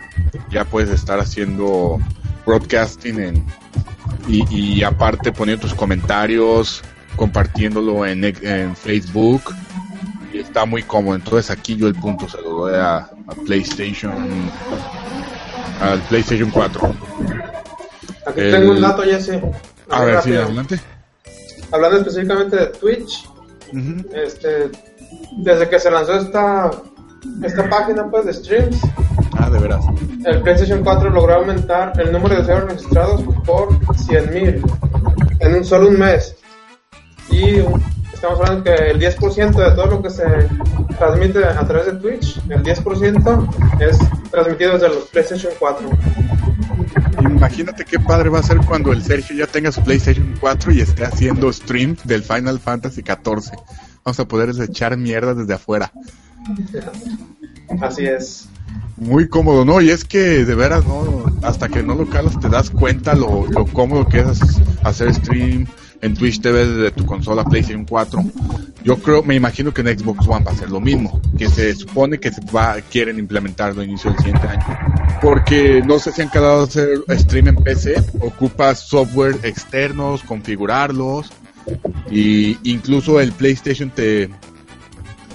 ya 0.50 0.66
puedes 0.66 0.90
estar 0.90 1.20
haciendo 1.20 2.00
broadcasting 2.46 3.20
en, 3.20 3.46
y, 4.28 4.84
aparte 4.84 5.32
poniendo 5.32 5.68
tus 5.68 5.74
comentarios, 5.74 6.82
compartiéndolo 7.16 8.06
en, 8.06 8.24
en 8.24 8.76
Facebook. 8.76 9.54
Y 10.34 10.40
está 10.40 10.66
muy 10.66 10.84
cómodo. 10.84 11.16
Entonces 11.16 11.52
aquí 11.52 11.76
yo 11.76 11.88
el 11.88 11.96
punto 11.96 12.30
se 12.30 12.38
lo 12.38 12.52
doy 12.52 12.76
a, 12.76 12.98
a 12.98 13.36
PlayStation 13.46 14.50
al 15.82 16.00
PlayStation 16.02 16.50
4. 16.52 16.96
Aquí 18.26 18.42
tengo 18.42 18.72
un 18.72 18.82
dato, 18.82 19.04
Jesse. 19.04 19.42
A 19.90 20.04
ver, 20.04 20.22
sí, 20.22 20.36
adelante. 20.36 20.80
Hablando 21.72 21.98
específicamente 21.98 22.56
de 22.56 22.68
Twitch, 22.68 23.30
este, 24.14 24.72
desde 25.38 25.70
que 25.70 25.80
se 25.80 25.92
lanzó 25.92 26.16
esta, 26.16 26.72
esta 27.44 27.70
página 27.70 28.10
pues, 28.10 28.26
de 28.26 28.34
streams, 28.34 28.80
ah, 29.38 29.50
de 29.50 29.60
veras. 29.60 29.86
el 30.26 30.42
PlayStation 30.42 30.84
4 30.84 31.10
logró 31.10 31.36
aumentar 31.36 31.94
el 32.00 32.12
número 32.12 32.36
de 32.36 32.42
usuarios 32.42 32.72
registrados 32.72 33.22
por 33.46 33.70
100.000 33.80 35.38
en 35.40 35.56
un 35.56 35.66
solo 35.66 35.88
un 35.88 36.00
mes. 36.00 36.36
Y 37.30 37.64
estamos 38.14 38.40
hablando 38.40 38.64
que 38.64 38.74
el 38.74 39.00
10% 39.00 39.56
de 39.56 39.72
todo 39.72 39.86
lo 39.88 40.02
que 40.02 40.10
se 40.10 40.26
transmite 40.98 41.44
a 41.44 41.66
través 41.66 41.86
de 41.88 41.94
Twitch, 41.94 42.38
el 42.50 42.62
10% 42.62 43.80
es 43.80 43.98
transmitido 44.30 44.74
desde 44.74 44.90
los 44.90 45.06
PlayStation 45.06 45.54
4. 45.58 45.90
Imagínate 47.24 47.86
qué 47.86 48.00
padre 48.00 48.30
va 48.30 48.40
a 48.40 48.44
ser 48.44 48.58
cuando 48.58 48.92
el 48.92 49.04
Sergio 49.04 49.36
ya 49.36 49.48
tenga 49.48 49.72
su 49.72 49.84
PlayStation 49.84 50.36
4 50.40 50.72
y 50.74 50.82
esté 50.82 51.06
haciendo 51.06 51.52
stream 51.52 51.96
del 52.04 52.24
Final 52.24 52.60
Fantasy 52.60 53.04
14. 53.04 53.52
Vamos 54.04 54.20
a 54.20 54.28
poder 54.28 54.52
echar 54.62 54.98
mierda 54.98 55.34
desde 55.34 55.54
afuera. 55.54 55.92
Así 57.82 58.06
es. 58.06 58.48
Muy 58.98 59.28
cómodo, 59.28 59.66
¿no? 59.66 59.82
Y 59.82 59.90
es 59.90 60.06
que 60.06 60.46
de 60.46 60.56
veras, 60.56 60.86
¿no? 60.86 61.26
Hasta 61.44 61.70
que 61.70 61.84
no 61.84 61.96
lo 61.96 62.10
calas 62.10 62.40
te 62.40 62.50
das 62.50 62.70
cuenta 62.70 63.16
lo, 63.16 63.48
lo 63.48 63.66
cómodo 63.66 64.08
que 64.08 64.20
es 64.20 64.40
hacer 64.84 65.14
stream 65.14 65.68
en 66.02 66.16
Twitch 66.16 66.42
TV 66.42 66.66
desde 66.66 66.92
tu 66.92 67.06
consola 67.06 67.44
PlayStation 67.44 67.86
4. 67.86 68.24
Yo 68.84 68.98
creo, 68.98 69.24
me 69.24 69.36
imagino 69.36 69.74
que 69.74 69.82
en 69.82 70.00
Xbox 70.00 70.28
One 70.28 70.44
va 70.44 70.52
a 70.52 70.56
ser 70.56 70.70
lo 70.70 70.80
mismo, 70.80 71.22
que 71.38 71.48
se 71.48 71.76
supone 71.76 72.20
que 72.20 72.32
va, 72.56 72.82
quieren 72.82 73.20
implementarlo 73.20 73.82
a 73.82 73.86
inicio 73.86 74.10
del 74.12 74.20
siguiente 74.20 74.48
año. 74.48 74.66
Porque 75.22 75.84
no 75.86 76.00
sé 76.00 76.12
si 76.12 76.24
han 76.24 76.30
quedado 76.30 76.62
a 76.62 76.64
hacer 76.64 77.04
stream 77.10 77.50
en 77.50 77.56
PC, 77.58 77.96
ocupa 78.20 78.74
software 78.74 79.38
externos, 79.44 80.24
configurarlos, 80.24 81.32
y 82.10 82.58
incluso 82.70 83.20
el 83.20 83.32
PlayStation 83.32 83.92
te, 83.92 84.30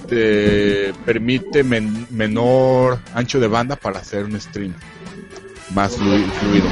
te 0.09 0.93
permite 1.05 1.63
menor 1.63 2.99
ancho 3.13 3.39
de 3.39 3.47
banda 3.47 3.77
para 3.77 3.99
hacer 3.99 4.25
un 4.25 4.39
stream 4.39 4.73
más 5.73 5.95
fluido. 5.95 6.67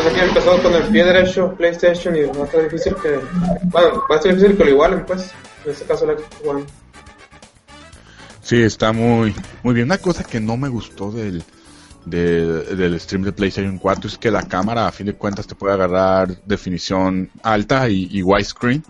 Entonces 0.00 0.12
aquí 0.22 0.28
empezado 0.28 0.62
con 0.62 0.72
el 0.74 0.82
pie 0.84 1.04
derecho 1.04 1.54
PlayStation 1.56 2.16
y 2.16 2.22
va 2.22 2.42
a 2.42 2.44
estar 2.46 2.62
difícil 2.62 2.94
que... 3.02 3.20
Bueno, 3.64 4.02
va 4.10 4.16
a 4.16 4.22
ser 4.22 4.34
difícil 4.34 4.56
que 4.56 4.64
lo 4.64 4.70
igualen 4.70 5.04
pues. 5.04 5.30
En 5.64 5.72
este 5.72 5.84
caso 5.84 6.10
el 6.10 6.16
Xbox 6.18 6.46
One. 6.46 6.64
Sí, 8.42 8.62
está 8.62 8.92
muy, 8.92 9.34
muy 9.62 9.74
bien. 9.74 9.86
Una 9.86 9.98
cosa 9.98 10.24
que 10.24 10.40
no 10.40 10.56
me 10.56 10.68
gustó 10.68 11.10
del, 11.12 11.42
de- 12.06 12.64
del 12.76 12.98
stream 12.98 13.24
de 13.24 13.32
PlayStation 13.32 13.76
4 13.78 14.08
es 14.08 14.16
que 14.18 14.30
la 14.30 14.42
cámara 14.48 14.86
a 14.88 14.92
fin 14.92 15.06
de 15.06 15.14
cuentas 15.14 15.46
te 15.46 15.54
puede 15.54 15.74
agarrar 15.74 16.28
definición 16.46 17.30
alta 17.42 17.88
y, 17.90 18.08
y 18.10 18.22
widescreen 18.22 18.82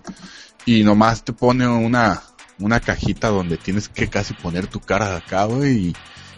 y 0.64 0.84
nomás 0.84 1.24
te 1.24 1.32
pone 1.32 1.66
una, 1.66 2.22
una 2.60 2.78
cajita 2.80 3.28
donde 3.28 3.56
tienes 3.56 3.88
que 3.88 4.08
casi 4.08 4.32
poner 4.34 4.68
tu 4.68 4.78
cara 4.80 5.16
acá, 5.16 5.44
güey, 5.46 5.88
y, 5.88 5.96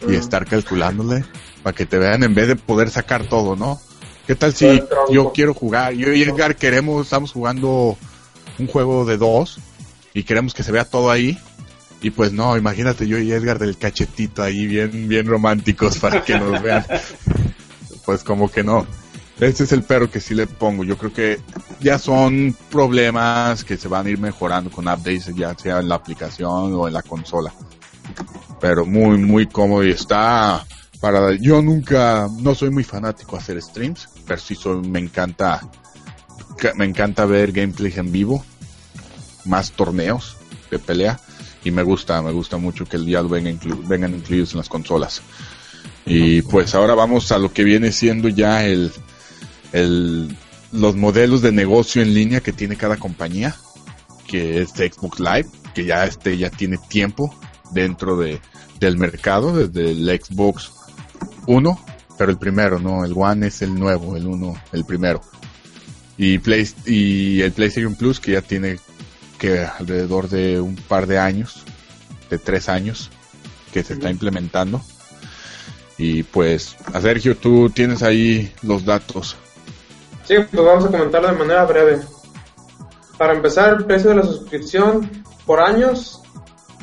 y 0.08 0.14
estar 0.14 0.46
calculándole 0.46 1.24
para 1.62 1.74
que 1.76 1.84
te 1.86 1.98
vean 1.98 2.22
en 2.24 2.34
vez 2.34 2.48
de 2.48 2.56
poder 2.56 2.88
sacar 2.90 3.24
todo, 3.24 3.54
¿no? 3.54 3.78
¿Qué 4.26 4.36
tal 4.36 4.54
si 4.54 4.82
yo 5.10 5.32
quiero 5.32 5.52
jugar, 5.52 5.94
yo 5.94 6.12
y 6.12 6.22
Edgar 6.22 6.56
queremos, 6.56 7.06
estamos 7.06 7.32
jugando 7.32 7.96
un 8.58 8.66
juego 8.68 9.04
de 9.04 9.16
dos 9.16 9.58
y 10.14 10.22
queremos 10.22 10.54
que 10.54 10.62
se 10.62 10.70
vea 10.70 10.84
todo 10.84 11.10
ahí? 11.10 11.38
Y 12.00 12.10
pues 12.10 12.32
no, 12.32 12.56
imagínate 12.56 13.06
yo 13.06 13.18
y 13.18 13.32
Edgar 13.32 13.58
del 13.58 13.78
cachetito 13.78 14.42
ahí 14.42 14.66
bien, 14.66 15.08
bien 15.08 15.26
románticos 15.26 15.98
para 15.98 16.22
que 16.22 16.38
nos 16.38 16.62
vean. 16.62 16.84
pues 18.04 18.22
como 18.22 18.50
que 18.50 18.62
no. 18.62 18.86
Este 19.40 19.64
es 19.64 19.72
el 19.72 19.82
pero 19.82 20.10
que 20.10 20.20
sí 20.20 20.34
le 20.34 20.46
pongo. 20.46 20.84
Yo 20.84 20.96
creo 20.96 21.12
que 21.12 21.40
ya 21.80 21.98
son 21.98 22.56
problemas 22.70 23.64
que 23.64 23.76
se 23.76 23.88
van 23.88 24.06
a 24.06 24.10
ir 24.10 24.18
mejorando 24.18 24.70
con 24.70 24.86
updates, 24.86 25.34
ya 25.34 25.56
sea 25.58 25.80
en 25.80 25.88
la 25.88 25.96
aplicación 25.96 26.74
o 26.74 26.86
en 26.86 26.94
la 26.94 27.02
consola. 27.02 27.52
Pero 28.60 28.86
muy, 28.86 29.18
muy 29.18 29.46
cómodo 29.46 29.84
y 29.84 29.90
está 29.90 30.64
para... 31.02 31.34
Yo 31.34 31.60
nunca, 31.60 32.28
no 32.40 32.54
soy 32.54 32.70
muy 32.70 32.84
fanático 32.84 33.36
a 33.36 33.40
hacer 33.40 33.60
streams, 33.60 34.08
pero 34.26 34.40
sí 34.40 34.54
soy, 34.54 34.80
me 34.88 35.00
encanta, 35.00 35.60
me 36.76 36.86
encanta 36.86 37.26
ver 37.26 37.52
gameplays 37.52 37.98
en 37.98 38.10
vivo, 38.10 38.42
más 39.44 39.72
torneos 39.72 40.36
de 40.70 40.78
pelea 40.78 41.20
y 41.64 41.70
me 41.72 41.82
gusta, 41.82 42.22
me 42.22 42.32
gusta 42.32 42.56
mucho 42.56 42.86
que 42.86 42.96
lo 42.98 43.28
vengan, 43.28 43.58
inclu- 43.58 43.86
vengan 43.86 44.14
incluidos 44.14 44.52
en 44.52 44.58
las 44.58 44.68
consolas. 44.68 45.20
Y 46.06 46.42
pues 46.42 46.74
ahora 46.74 46.94
vamos 46.94 47.30
a 47.32 47.38
lo 47.38 47.52
que 47.52 47.64
viene 47.64 47.92
siendo 47.92 48.28
ya 48.28 48.64
el, 48.64 48.90
el, 49.72 50.36
los 50.72 50.96
modelos 50.96 51.42
de 51.42 51.52
negocio 51.52 52.02
en 52.02 52.14
línea 52.14 52.40
que 52.40 52.52
tiene 52.52 52.76
cada 52.76 52.96
compañía, 52.96 53.54
que 54.26 54.62
es 54.62 54.70
Xbox 54.70 55.20
Live, 55.20 55.48
que 55.74 55.84
ya 55.84 56.04
este 56.04 56.36
ya 56.38 56.50
tiene 56.50 56.78
tiempo 56.88 57.34
dentro 57.72 58.16
de, 58.16 58.40
del 58.80 58.98
mercado, 58.98 59.56
desde 59.56 59.92
el 59.92 60.20
Xbox 60.20 60.72
1, 61.46 61.84
pero 62.18 62.30
el 62.30 62.38
primero, 62.38 62.78
no, 62.78 63.04
el 63.04 63.12
One 63.16 63.46
es 63.48 63.62
el 63.62 63.74
nuevo, 63.74 64.16
el 64.16 64.26
uno, 64.26 64.54
el 64.72 64.84
primero. 64.84 65.20
Y, 66.16 66.38
Play, 66.38 66.68
y 66.86 67.40
el 67.40 67.52
PlayStation 67.52 67.94
Plus, 67.94 68.20
que 68.20 68.32
ya 68.32 68.42
tiene 68.42 68.78
que 69.38 69.60
alrededor 69.60 70.28
de 70.28 70.60
un 70.60 70.76
par 70.76 71.06
de 71.06 71.18
años, 71.18 71.64
de 72.30 72.38
tres 72.38 72.68
años, 72.68 73.10
que 73.72 73.82
se 73.82 73.94
está 73.94 74.10
implementando. 74.10 74.80
Y 75.98 76.22
pues, 76.22 76.76
a 76.92 77.00
Sergio, 77.00 77.36
tú 77.36 77.70
tienes 77.70 78.02
ahí 78.02 78.52
los 78.62 78.84
datos. 78.84 79.36
Sí, 80.24 80.34
pues 80.50 80.64
vamos 80.64 80.84
a 80.84 80.90
comentarlo 80.90 81.28
de 81.28 81.38
manera 81.38 81.64
breve. 81.64 82.00
Para 83.18 83.34
empezar, 83.34 83.74
el 83.78 83.84
precio 83.84 84.10
de 84.10 84.16
la 84.16 84.22
suscripción 84.22 85.24
por 85.44 85.60
años 85.60 86.22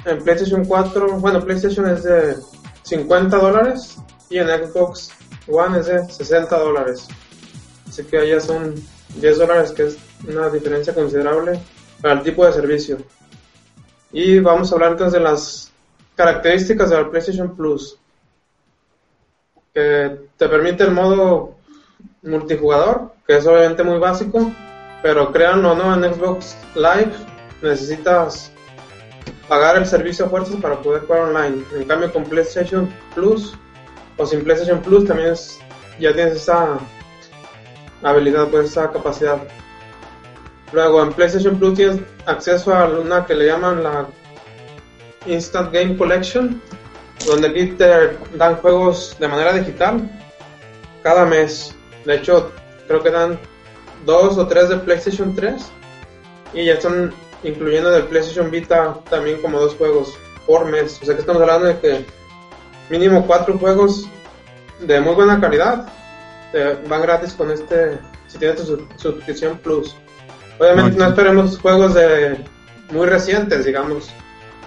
en 0.06 0.20
PlayStation 0.24 0.66
4, 0.66 1.20
bueno, 1.20 1.44
PlayStation 1.44 1.90
es 1.90 2.04
de 2.04 2.36
50 2.84 3.38
dólares 3.38 3.98
y 4.30 4.38
en 4.38 4.48
Xbox 4.48 5.12
One 5.48 5.80
es 5.80 5.88
de 5.88 6.08
60 6.10 6.58
dólares. 6.58 7.08
Así 7.88 8.04
que 8.04 8.20
allá 8.20 8.40
son 8.40 8.76
10 9.16 9.38
dólares, 9.38 9.72
que 9.72 9.88
es 9.88 9.98
una 10.28 10.50
diferencia 10.50 10.94
considerable 10.94 11.60
para 12.02 12.16
el 12.16 12.24
tipo 12.24 12.46
de 12.46 12.54
servicio. 12.54 12.98
Y 14.12 14.40
vamos 14.40 14.72
a 14.72 14.76
hablar 14.76 14.92
entonces 14.92 15.14
de 15.14 15.20
las 15.20 15.72
características 16.16 16.90
de 16.90 16.98
la 16.98 17.10
PlayStation 17.10 17.56
Plus, 17.56 17.98
que 19.74 20.30
te 20.38 20.50
permite 20.50 20.84
el 20.84 20.92
modo 20.92 21.56
multijugador, 22.24 23.14
que 23.26 23.38
es 23.38 23.48
obviamente 23.48 23.84
muy 23.84 24.00
básico, 24.00 24.52
pero 25.02 25.32
créanlo 25.32 25.72
o 25.72 25.76
no, 25.76 25.94
en 25.94 26.14
Xbox 26.14 26.58
Live 26.76 27.14
necesitas 27.62 28.52
pagar 29.48 29.78
el 29.78 29.86
servicio 29.86 30.26
a 30.26 30.30
fuerzas 30.30 30.58
para 30.58 30.82
poder 30.82 31.04
jugar 31.04 31.22
online. 31.22 31.64
En 31.76 31.86
cambio, 31.86 32.12
con 32.12 32.24
PlayStation 32.26 32.90
Plus 33.16 33.58
o 34.20 34.26
sin 34.26 34.44
PlayStation 34.44 34.82
Plus 34.82 35.06
también 35.06 35.34
ya 36.00 36.14
tienes 36.14 36.36
esa 36.36 36.78
habilidad, 38.04 38.50
pues 38.50 38.72
esa 38.72 38.92
capacidad. 38.92 39.40
Luego, 40.72 41.02
en 41.02 41.14
PlayStation 41.14 41.58
Plus 41.58 41.76
tienes 41.76 42.02
acceso 42.26 42.74
a 42.74 42.86
una 42.86 43.26
que 43.26 43.34
le 43.34 43.48
llaman 43.48 43.82
la 43.84 44.06
Instant 45.26 45.74
Game 45.74 45.98
Collection, 45.98 46.62
donde 47.26 47.48
aquí 47.48 47.68
te 47.72 48.18
dan 48.36 48.58
juegos 48.58 49.16
de 49.20 49.28
manera 49.28 49.54
digital 49.54 50.08
cada 51.02 51.26
mes. 51.26 51.76
De 52.06 52.16
hecho, 52.16 52.52
creo 52.88 53.02
que 53.02 53.10
dan 53.10 53.40
dos 54.06 54.38
o 54.38 54.48
tres 54.48 54.70
de 54.70 54.78
PlayStation 54.78 55.36
3 55.36 55.62
y 56.54 56.66
ya 56.66 56.74
están 56.74 57.14
incluyendo 57.44 57.90
del 57.90 58.04
PlayStation 58.04 58.52
Vita 58.52 59.00
también 59.10 59.42
como 59.42 59.60
dos 59.60 59.76
juegos 59.76 60.14
por 60.46 60.66
mes. 60.66 61.00
O 61.02 61.06
sea 61.06 61.16
que 61.16 61.22
estamos 61.22 61.42
hablando 61.42 61.68
de 61.68 61.80
que 61.80 62.19
mínimo 62.90 63.26
cuatro 63.26 63.58
juegos 63.58 64.08
de 64.82 65.00
muy 65.00 65.14
buena 65.16 65.40
calidad 65.40 65.88
te 66.52 66.74
van 66.88 67.02
gratis 67.02 67.34
con 67.34 67.52
este 67.52 68.00
si 68.28 68.38
tienes 68.38 68.58
tu 68.58 68.66
su- 68.66 68.88
suscripción 68.98 69.58
Plus. 69.60 69.96
Obviamente 70.60 70.98
no 70.98 71.08
esperemos 71.08 71.58
juegos 71.60 71.94
de 71.94 72.44
muy 72.92 73.08
recientes, 73.08 73.66
digamos, 73.66 74.10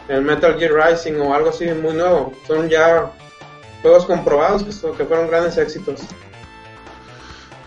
el 0.08 0.22
Metal 0.22 0.56
Gear 0.58 0.72
Rising 0.72 1.14
o 1.20 1.34
algo 1.34 1.50
así 1.50 1.66
muy 1.66 1.94
nuevo. 1.94 2.32
Son 2.46 2.68
ya 2.68 3.10
juegos 3.82 4.06
comprobados 4.06 4.62
que, 4.62 4.72
son- 4.72 4.96
que 4.96 5.04
fueron 5.04 5.28
grandes 5.28 5.56
éxitos. 5.58 6.00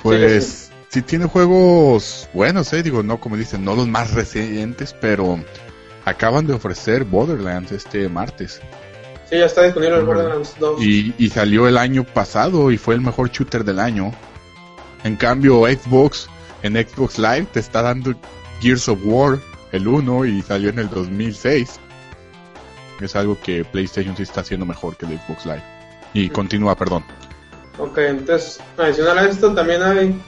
Pues, 0.03 0.72
si 0.90 1.02
tiene 1.02 1.26
juegos 1.26 2.30
buenos, 2.34 2.72
eh, 2.73 2.84
digo, 2.84 3.03
no 3.03 3.19
como 3.19 3.38
dicen, 3.38 3.64
no 3.65 3.76
los 3.76 3.88
más 3.88 4.11
recientes, 4.14 4.95
pero 4.99 5.40
acaban 6.06 6.45
de 6.48 6.53
ofrecer 6.53 7.03
Borderlands 7.03 7.72
este 7.72 8.07
martes. 8.10 8.61
Sí, 9.30 9.38
ya 9.38 9.46
está 9.46 9.64
disponible 9.64 9.98
el 9.98 10.06
Borderlands 10.06 10.56
2. 10.60 10.82
Y, 10.82 11.14
y 11.18 11.30
salió 11.30 11.68
el 11.68 11.78
año 11.78 12.04
pasado 12.04 12.72
y 12.72 12.78
fue 12.78 12.96
el 12.96 13.02
mejor 13.02 13.32
shooter 13.32 13.64
del 13.64 13.80
año. 13.80 14.12
En 15.04 15.16
cambio, 15.16 15.66
Xbox, 15.66 16.28
en 16.64 16.74
Xbox 16.74 17.18
Live, 17.18 17.48
te 17.52 17.60
está 17.60 17.82
dando 17.82 18.14
Gears 18.62 18.88
of 18.88 19.00
War, 19.04 19.40
el 19.72 19.88
1, 19.88 20.26
y 20.26 20.42
salió 20.42 20.70
en 20.70 20.80
el 20.80 20.90
2006. 20.90 21.80
Es 23.02 23.16
algo 23.16 23.38
que 23.42 23.66
PlayStation 23.66 24.16
sí 24.16 24.24
está 24.24 24.42
haciendo 24.42 24.66
mejor 24.66 24.96
que 24.96 25.06
el 25.06 25.20
Xbox 25.20 25.46
Live. 25.46 25.64
Y 26.14 26.30
continúa, 26.30 26.76
perdón. 26.76 27.04
Ok, 27.78 27.98
entonces, 27.98 28.60
adicional 28.78 29.18
a 29.18 29.26
esto, 29.28 29.54
también 29.54 29.84
hay 29.84 30.22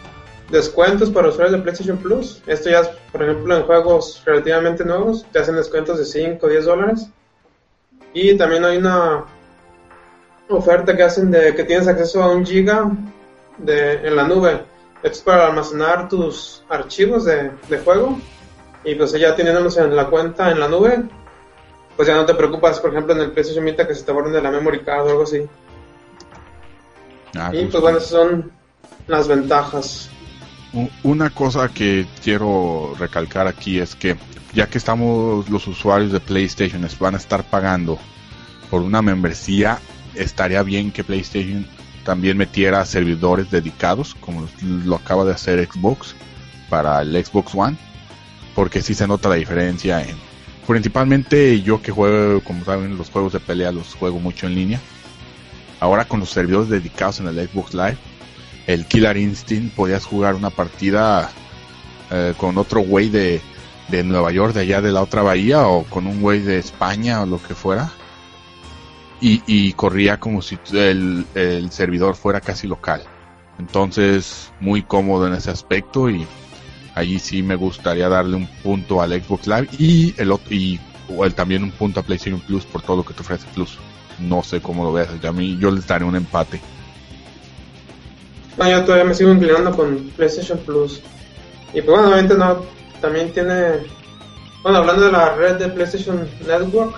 descuentos 0.49 1.09
para 1.09 1.29
usuarios 1.29 1.53
de 1.53 1.59
PlayStation 1.59 1.97
Plus. 1.97 2.41
Esto 2.45 2.69
ya 2.69 2.83
por 3.11 3.23
ejemplo, 3.23 3.57
en 3.57 3.63
juegos 3.63 4.21
relativamente 4.25 4.85
nuevos, 4.85 5.25
te 5.31 5.39
hacen 5.39 5.55
descuentos 5.55 5.97
de 5.97 6.05
5 6.05 6.45
o 6.45 6.49
10 6.49 6.65
dólares. 6.65 7.09
Y 8.19 8.35
también 8.35 8.65
hay 8.65 8.77
una 8.77 9.25
oferta 10.49 10.97
que 10.97 11.03
hacen 11.03 11.29
de 11.29 11.53
que 11.53 11.63
tienes 11.65 11.87
acceso 11.87 12.23
a 12.23 12.31
un 12.31 12.43
giga 12.43 12.89
de, 13.59 14.07
en 14.07 14.15
la 14.15 14.23
nube. 14.23 14.63
Esto 15.03 15.17
es 15.17 15.21
para 15.21 15.45
almacenar 15.45 16.09
tus 16.09 16.63
archivos 16.67 17.25
de, 17.25 17.51
de 17.69 17.77
juego. 17.77 18.17
Y 18.83 18.95
pues 18.95 19.11
ya 19.11 19.35
teniéndolos 19.35 19.77
en 19.77 19.95
la 19.95 20.07
cuenta 20.07 20.49
en 20.49 20.59
la 20.59 20.67
nube, 20.67 21.03
pues 21.95 22.07
ya 22.07 22.15
no 22.15 22.25
te 22.25 22.33
preocupas, 22.33 22.79
por 22.79 22.89
ejemplo, 22.89 23.13
en 23.13 23.21
el 23.21 23.31
PlayStation 23.33 23.63
Vita 23.63 23.87
que 23.87 23.93
se 23.93 24.03
te 24.03 24.11
borren 24.11 24.33
de 24.33 24.41
la 24.41 24.49
memory 24.49 24.79
card 24.79 25.05
o 25.05 25.09
algo 25.11 25.23
así. 25.23 25.47
Ah, 27.35 27.51
Y 27.53 27.65
pues 27.65 27.83
bueno, 27.83 27.99
esas 27.99 28.09
son 28.09 28.51
las 29.05 29.27
ventajas. 29.27 30.09
Una 31.03 31.29
cosa 31.29 31.69
que 31.69 32.05
quiero 32.23 32.93
recalcar 32.99 33.47
aquí 33.47 33.79
es 33.79 33.95
que 33.95 34.15
ya 34.53 34.67
que 34.67 34.77
estamos 34.77 35.49
los 35.49 35.67
usuarios 35.67 36.11
de 36.11 36.19
PlayStation 36.19 36.87
van 36.99 37.15
a 37.15 37.17
estar 37.17 37.43
pagando 37.43 37.97
por 38.69 38.81
una 38.81 39.01
membresía, 39.01 39.79
estaría 40.13 40.61
bien 40.63 40.91
que 40.91 41.03
PlayStation 41.03 41.65
también 42.03 42.37
metiera 42.37 42.85
servidores 42.85 43.49
dedicados, 43.49 44.15
como 44.15 44.47
lo 44.61 44.95
acaba 44.95 45.25
de 45.25 45.33
hacer 45.33 45.65
Xbox 45.67 46.15
para 46.69 47.01
el 47.01 47.25
Xbox 47.25 47.55
One, 47.55 47.77
porque 48.55 48.81
sí 48.81 48.93
se 48.93 49.07
nota 49.07 49.29
la 49.29 49.35
diferencia 49.35 50.01
en 50.01 50.15
principalmente 50.67 51.61
yo 51.61 51.81
que 51.81 51.91
juego, 51.91 52.41
como 52.41 52.65
saben, 52.65 52.97
los 52.97 53.09
juegos 53.09 53.33
de 53.33 53.39
pelea 53.39 53.71
los 53.71 53.93
juego 53.95 54.19
mucho 54.19 54.47
en 54.47 54.55
línea. 54.55 54.81
Ahora 55.79 56.05
con 56.05 56.19
los 56.19 56.29
servidores 56.29 56.69
dedicados 56.69 57.19
en 57.19 57.27
el 57.27 57.47
Xbox 57.47 57.73
Live, 57.73 57.97
el 58.67 58.85
Killer 58.85 59.17
Instinct 59.17 59.73
podías 59.75 60.05
jugar 60.05 60.35
una 60.35 60.49
partida 60.51 61.31
eh, 62.11 62.33
con 62.37 62.57
otro 62.57 62.81
güey 62.81 63.09
de, 63.09 63.41
de 63.87 64.03
Nueva 64.03 64.31
York, 64.31 64.53
de 64.53 64.61
allá 64.61 64.81
de 64.81 64.91
la 64.91 65.01
otra 65.01 65.21
bahía, 65.23 65.67
o 65.67 65.83
con 65.85 66.05
un 66.05 66.21
güey 66.21 66.41
de 66.41 66.59
España 66.59 67.21
o 67.21 67.25
lo 67.25 67.41
que 67.41 67.55
fuera. 67.55 67.89
Y, 69.19 69.41
y 69.47 69.73
corría 69.73 70.19
como 70.19 70.41
si 70.43 70.59
el, 70.73 71.25
el 71.33 71.71
servidor 71.71 72.15
fuera 72.15 72.39
casi 72.39 72.67
local. 72.67 73.01
Entonces, 73.57 74.51
muy 74.59 74.83
cómodo 74.83 75.25
en 75.25 75.33
ese 75.33 75.49
aspecto 75.49 76.09
y 76.09 76.27
allí 76.93 77.17
sí 77.17 77.41
me 77.41 77.55
gustaría 77.55 78.07
darle 78.09 78.35
un 78.35 78.45
punto 78.47 79.01
al 79.01 79.11
Xbox 79.19 79.47
Live 79.47 79.67
y 79.79 80.13
el 80.17 80.31
otro, 80.31 80.53
y 80.53 80.79
el- 81.23 81.33
también 81.33 81.63
un 81.63 81.71
punto 81.71 81.99
a 81.99 82.03
PlayStation 82.03 82.39
Plus 82.41 82.65
por 82.65 82.83
todo 82.83 82.97
lo 82.97 83.03
que 83.05 83.13
te 83.15 83.21
ofrece 83.21 83.47
Plus. 83.55 83.77
No 84.19 84.43
sé 84.43 84.61
cómo 84.61 84.83
lo 84.83 84.93
veas, 84.93 85.09
a 85.23 85.31
mí 85.31 85.57
yo 85.59 85.71
les 85.71 85.87
daré 85.87 86.05
un 86.05 86.15
empate. 86.15 86.61
No, 88.57 88.67
yo 88.67 88.83
todavía 88.83 89.05
me 89.05 89.13
sigo 89.13 89.31
inclinando 89.31 89.75
con 89.75 90.09
PlayStation 90.15 90.57
Plus. 90.59 91.01
Y 91.73 91.81
pues 91.81 91.85
bueno, 91.85 92.07
obviamente 92.07 92.35
no, 92.35 92.63
también 93.01 93.31
tiene... 93.31 93.85
Bueno, 94.63 94.79
hablando 94.79 95.05
de 95.05 95.11
la 95.11 95.35
red 95.35 95.55
de 95.57 95.69
PlayStation 95.69 96.27
Network, 96.45 96.95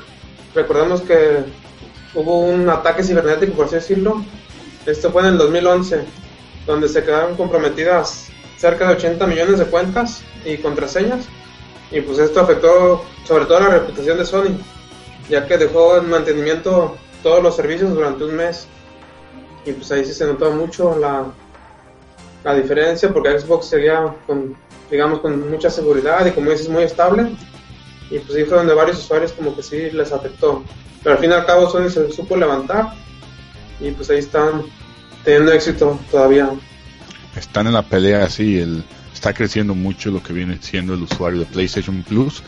recordemos 0.56 1.02
que 1.02 1.44
hubo 2.16 2.40
un 2.40 2.70
ataque 2.70 3.04
cibernético, 3.04 3.54
por 3.54 3.66
así 3.66 3.76
decirlo. 3.76 4.24
Esto 4.86 5.12
fue 5.12 5.24
en 5.24 5.30
el 5.30 5.38
2011, 5.38 6.06
donde 6.66 6.88
se 6.88 7.04
quedaron 7.04 7.36
comprometidas 7.36 8.30
cerca 8.58 8.88
de 8.88 8.96
80 8.96 9.28
millones 9.28 9.60
de 9.60 9.66
cuentas 9.66 10.22
y 10.46 10.58
contraseñas. 10.58 11.28
Y 11.92 12.00
pues 12.02 12.20
esto 12.20 12.40
afectó 12.40 13.04
sobre 13.26 13.46
todo 13.46 13.60
la 13.60 13.70
reputación 13.70 14.18
de 14.18 14.26
Sony, 14.26 14.58
ya 15.30 15.46
que 15.46 15.58
dejó 15.58 15.98
en 15.98 16.10
mantenimiento 16.10 16.96
todos 17.22 17.44
los 17.44 17.56
servicios 17.56 17.94
durante 17.94 18.24
un 18.24 18.36
mes. 18.36 18.66
Y 19.66 19.74
pues 19.74 19.92
ahí 19.92 20.06
sí 20.06 20.14
se 20.14 20.26
notó 20.26 20.52
mucho 20.52 20.98
la, 20.98 21.26
la 22.44 22.56
diferencia, 22.56 23.12
porque 23.12 23.40
Xbox 23.40 23.68
seguía 23.68 24.16
con, 24.26 24.56
digamos, 24.90 25.20
con 25.20 25.50
mucha 25.50 25.70
seguridad 25.70 26.26
y 26.26 26.32
como 26.32 26.52
dices, 26.52 26.70
muy 26.70 26.84
estable. 26.84 27.32
Y 28.10 28.20
pues 28.20 28.38
ahí 28.38 28.46
fue 28.46 28.58
donde 28.58 28.74
varios 28.74 28.98
usuarios 29.00 29.32
como 29.34 29.56
que 29.56 29.62
sí 29.62 29.92
les 29.92 30.12
afectó. 30.12 30.64
Pero 31.04 31.16
al 31.16 31.22
fin 31.22 31.32
y 31.32 31.34
al 31.34 31.46
cabo 31.46 31.70
Sony 31.70 31.90
se 31.90 32.12
supo 32.12 32.36
levantar 32.36 32.94
y 33.80 33.92
pues 33.92 34.10
ahí 34.10 34.20
están 34.20 34.64
teniendo 35.24 35.52
éxito 35.52 36.00
todavía. 36.12 36.50
Están 37.36 37.68
en 37.68 37.74
la 37.74 37.84
pelea 37.84 38.24
así, 38.24 38.60
el, 38.60 38.84
está 39.14 39.34
creciendo 39.34 39.76
mucho 39.76 40.10
lo 40.12 40.24
que 40.24 40.34
viene 40.34 40.58
siendo 40.62 40.94
el 40.94 41.04
usuario 41.04 41.40
de 41.40 41.46
PlayStation 41.46 42.04
Plus. 42.04 42.44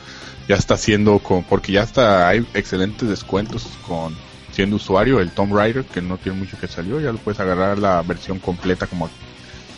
Ya 0.47 0.55
está 0.55 0.73
haciendo, 0.73 1.21
porque 1.47 1.71
ya 1.71 1.83
está, 1.83 2.27
hay 2.27 2.45
excelentes 2.53 3.07
descuentos 3.07 3.67
con 3.87 4.15
siendo 4.51 4.77
usuario. 4.77 5.19
El 5.19 5.31
Tomb 5.31 5.55
Raider, 5.55 5.85
que 5.85 6.01
no 6.01 6.17
tiene 6.17 6.39
mucho 6.39 6.57
que 6.59 6.67
salió, 6.67 6.99
ya 6.99 7.11
lo 7.11 7.19
puedes 7.19 7.39
agarrar 7.39 7.77
la 7.77 8.01
versión 8.01 8.39
completa 8.39 8.87
como 8.87 9.09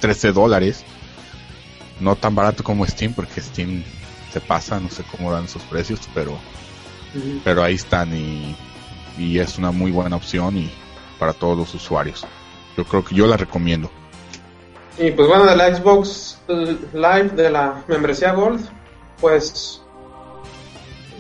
13 0.04 0.34
dólares. 0.34 0.84
No 2.02 2.18
tan 2.18 2.36
barato 2.36 2.62
como 2.62 2.86
Steam, 2.86 3.14
porque 3.14 3.40
Steam 3.40 3.86
se 4.34 4.42
pasa, 4.42 4.78
no 4.78 4.90
sé 4.90 5.02
cómo 5.10 5.32
dan 5.32 5.46
esos 5.46 5.62
precios, 5.64 6.02
pero 6.14 6.38
pero 7.46 7.64
ahí 7.64 7.76
están 7.76 8.14
y, 8.14 8.54
y 9.18 9.40
es 9.40 9.58
una 9.58 9.72
muy 9.72 9.92
buena 9.92 10.18
opción 10.18 10.58
y 10.58 10.70
para 11.20 11.32
todos 11.32 11.58
los 11.58 11.74
usuarios. 11.74 12.26
Yo 12.76 12.84
creo 12.84 13.06
que 13.06 13.16
yo 13.16 13.28
la 13.28 13.38
recomiendo. 13.38 13.90
Y 14.98 15.12
pues 15.12 15.26
bueno, 15.30 15.46
de 15.46 15.56
la 15.56 15.74
Xbox 15.74 16.42
Live, 16.48 17.30
de 17.36 17.50
la 17.50 17.82
membresía 17.88 18.34
Gold, 18.34 18.68
pues 19.22 19.82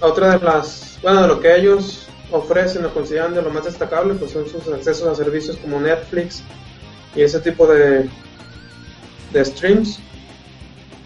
otra 0.02 0.38
de 0.38 0.44
las, 0.44 1.00
bueno, 1.02 1.22
de 1.22 1.28
lo 1.30 1.40
que 1.40 1.56
ellos 1.56 2.10
ofrecen 2.32 2.84
o 2.84 2.94
consideran 2.94 3.34
de 3.34 3.44
lo 3.44 3.50
más 3.50 3.64
destacable, 3.64 4.16
pues 4.16 4.32
son 4.32 4.46
sus 4.50 4.68
accesos 4.68 5.08
a 5.08 5.16
servicios 5.16 5.56
como 5.56 5.80
Netflix 5.80 6.44
y 7.16 7.22
ese 7.22 7.40
tipo 7.40 7.66
de, 7.68 8.10
de 9.34 9.44
streams. 9.46 10.00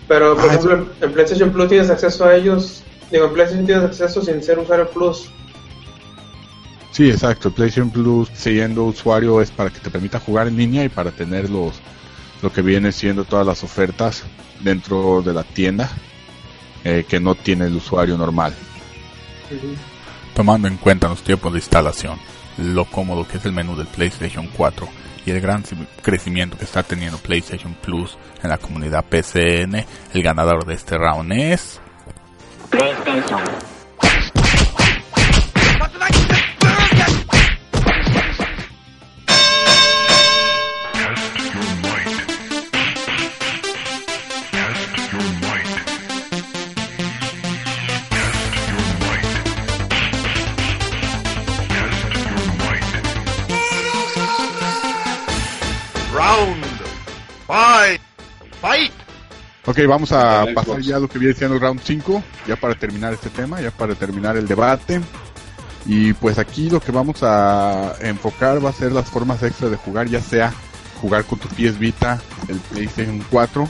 Pero, 0.08 0.36
por 0.36 0.46
Ah, 0.46 0.48
ejemplo, 0.54 0.74
en- 0.76 0.90
en 1.04 1.14
PlayStation 1.14 1.52
Plus 1.52 1.68
tienes 1.70 1.90
acceso 1.90 2.26
a 2.26 2.36
ellos, 2.36 2.84
digo, 3.12 3.26
en 3.26 3.34
PlayStation 3.34 3.66
tienes 3.66 3.84
acceso 3.86 4.22
sin 4.22 4.42
ser 4.44 4.60
usuario 4.60 4.90
Plus. 4.90 5.30
Sí, 6.92 7.10
exacto. 7.10 7.52
PlayStation 7.52 7.90
Plus, 7.92 8.30
siendo 8.34 8.86
usuario, 8.86 9.42
es 9.42 9.52
para 9.52 9.70
que 9.70 9.80
te 9.80 9.90
permita 9.90 10.20
jugar 10.20 10.48
en 10.48 10.58
línea 10.58 10.84
y 10.84 10.90
para 10.90 11.12
tener 11.12 11.50
los, 11.50 11.74
lo 12.42 12.52
que 12.52 12.62
viene 12.62 12.92
siendo 12.92 13.24
todas 13.26 13.46
las 13.46 13.64
ofertas 13.64 14.24
dentro 14.62 15.22
de 15.22 15.34
la 15.34 15.44
tienda 15.44 15.92
eh, 16.84 17.06
que 17.08 17.20
no 17.20 17.36
tiene 17.36 17.66
el 17.66 17.76
usuario 17.76 18.18
normal. 18.18 18.54
Tomando 20.34 20.68
en 20.68 20.78
cuenta 20.78 21.08
los 21.10 21.22
tiempos 21.22 21.52
de 21.54 21.60
instalación, 21.60 22.18
lo 22.58 22.86
cómodo 22.86 23.28
que 23.28 23.38
es 23.38 23.46
el 23.46 23.52
menú 23.52 23.76
del 23.76 23.88
PlayStation 23.88 24.48
4 24.56 24.88
y 25.28 25.32
el 25.32 25.42
gran 25.42 25.62
ci- 25.64 25.76
crecimiento 26.02 26.58
que 26.58 26.64
está 26.64 26.84
teniendo 26.84 27.18
PlayStation 27.18 27.74
Plus 27.76 28.18
en 28.42 28.50
la 28.50 28.58
comunidad 28.58 29.04
PCN, 29.04 29.76
el 30.14 30.24
ganador 30.24 30.66
de 30.66 30.74
este 30.74 30.98
round 30.98 31.34
es... 31.34 31.82
PlayStation. 32.70 33.42
Fight. 57.48 58.02
Fight. 58.62 58.92
Ok, 59.66 59.80
vamos 59.88 60.12
a 60.12 60.46
pasar 60.54 60.80
ya 60.82 60.98
a 60.98 61.00
lo 61.00 61.10
que 61.10 61.20
viene 61.20 61.34
siendo 61.34 61.56
el 61.56 61.62
round 61.62 61.82
5, 61.84 62.24
ya 62.48 62.56
para 62.56 62.76
terminar 62.76 63.14
este 63.14 63.30
tema, 63.30 63.60
ya 63.62 63.72
para 63.72 63.96
terminar 63.96 64.38
el 64.38 64.48
debate. 64.48 65.02
Y 65.86 66.14
pues 66.14 66.38
aquí 66.38 66.70
lo 66.70 66.80
que 66.80 66.92
vamos 66.92 67.24
a 67.24 67.96
enfocar 68.02 68.64
va 68.64 68.70
a 68.70 68.74
ser 68.74 68.92
las 68.92 69.10
formas 69.10 69.42
extra 69.44 69.70
de 69.70 69.78
jugar, 69.78 70.08
ya 70.08 70.22
sea 70.22 70.54
jugar 71.02 71.26
con 71.26 71.40
tu 71.40 71.48
PS 71.50 71.80
Vita, 71.80 72.22
el 72.48 72.60
PlayStation 72.60 73.24
4, 73.30 73.68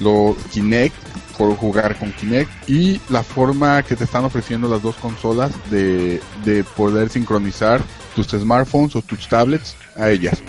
lo 0.00 0.36
Kinect, 0.50 0.94
por 1.36 1.54
jugar 1.56 1.98
con 1.98 2.12
Kinect, 2.12 2.50
y 2.68 3.00
la 3.08 3.22
forma 3.22 3.82
que 3.82 3.96
te 3.96 4.04
están 4.04 4.24
ofreciendo 4.24 4.68
las 4.68 4.82
dos 4.82 4.96
consolas 4.96 5.52
de, 5.70 6.20
de 6.44 6.64
poder 6.64 7.10
sincronizar 7.10 7.82
tus 8.14 8.28
smartphones 8.28 8.96
o 8.96 9.02
tus 9.02 9.28
tablets 9.28 9.76
a 9.96 10.10
ellas. 10.10 10.42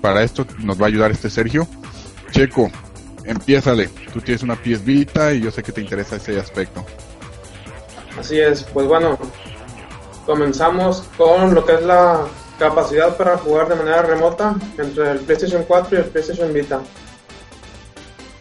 Para 0.00 0.22
esto 0.22 0.46
nos 0.58 0.80
va 0.80 0.84
a 0.84 0.88
ayudar 0.88 1.10
este 1.10 1.30
Sergio. 1.30 1.66
Checo, 2.30 2.70
empiézale. 3.24 3.88
Tú 4.12 4.20
tienes 4.20 4.42
una 4.42 4.56
PS 4.56 4.84
Vita 4.84 5.32
y 5.32 5.40
yo 5.40 5.50
sé 5.50 5.62
que 5.62 5.72
te 5.72 5.80
interesa 5.80 6.16
ese 6.16 6.38
aspecto. 6.38 6.84
Así 8.18 8.38
es, 8.40 8.62
pues 8.64 8.86
bueno, 8.86 9.18
comenzamos 10.24 11.02
con 11.16 11.54
lo 11.54 11.64
que 11.64 11.74
es 11.74 11.82
la 11.82 12.24
capacidad 12.58 13.16
para 13.16 13.36
jugar 13.36 13.68
de 13.68 13.74
manera 13.74 14.02
remota 14.02 14.54
entre 14.78 15.12
el 15.12 15.18
PlayStation 15.20 15.64
4 15.66 15.96
y 15.96 16.00
el 16.00 16.06
PlayStation 16.06 16.52
Vita. 16.52 16.80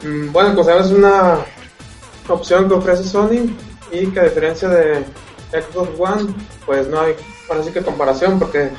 Mm, 0.03 0.32
Bueno, 0.32 0.56
pues 0.56 0.68
es 0.68 0.91
una 0.91 1.40
opción 2.27 2.68
que 2.68 2.73
ofrece 2.76 3.03
Sony 3.03 3.56
y 3.91 4.07
que 4.07 4.19
a 4.19 4.23
diferencia 4.23 4.69
de 4.69 5.06
Xbox 5.52 5.90
One, 5.99 6.34
pues 6.65 6.88
no 6.88 7.02
hay 7.02 7.15
sí 7.64 7.72
que 7.72 7.82
comparación 7.82 8.40
porque 8.40 8.72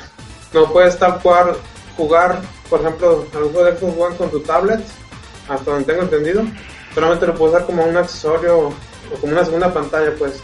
no 0.53 0.71
puedes 0.71 0.97
tal 0.97 1.19
cual 1.21 1.55
jugar, 1.95 2.41
por 2.69 2.81
ejemplo, 2.81 3.25
al 3.33 3.43
juego 3.43 3.63
de 3.63 3.77
Xbox 3.77 3.99
One 3.99 4.15
con 4.17 4.31
tu 4.31 4.39
tablet, 4.41 4.81
hasta 5.47 5.71
donde 5.71 5.85
tengo 5.85 6.03
entendido, 6.03 6.43
solamente 6.93 7.27
lo 7.27 7.35
puedes 7.35 7.55
usar 7.55 7.65
como 7.65 7.83
un 7.85 7.97
accesorio 7.97 8.69
o 8.69 9.21
como 9.21 9.33
una 9.33 9.45
segunda 9.45 9.73
pantalla, 9.73 10.13
pues. 10.17 10.41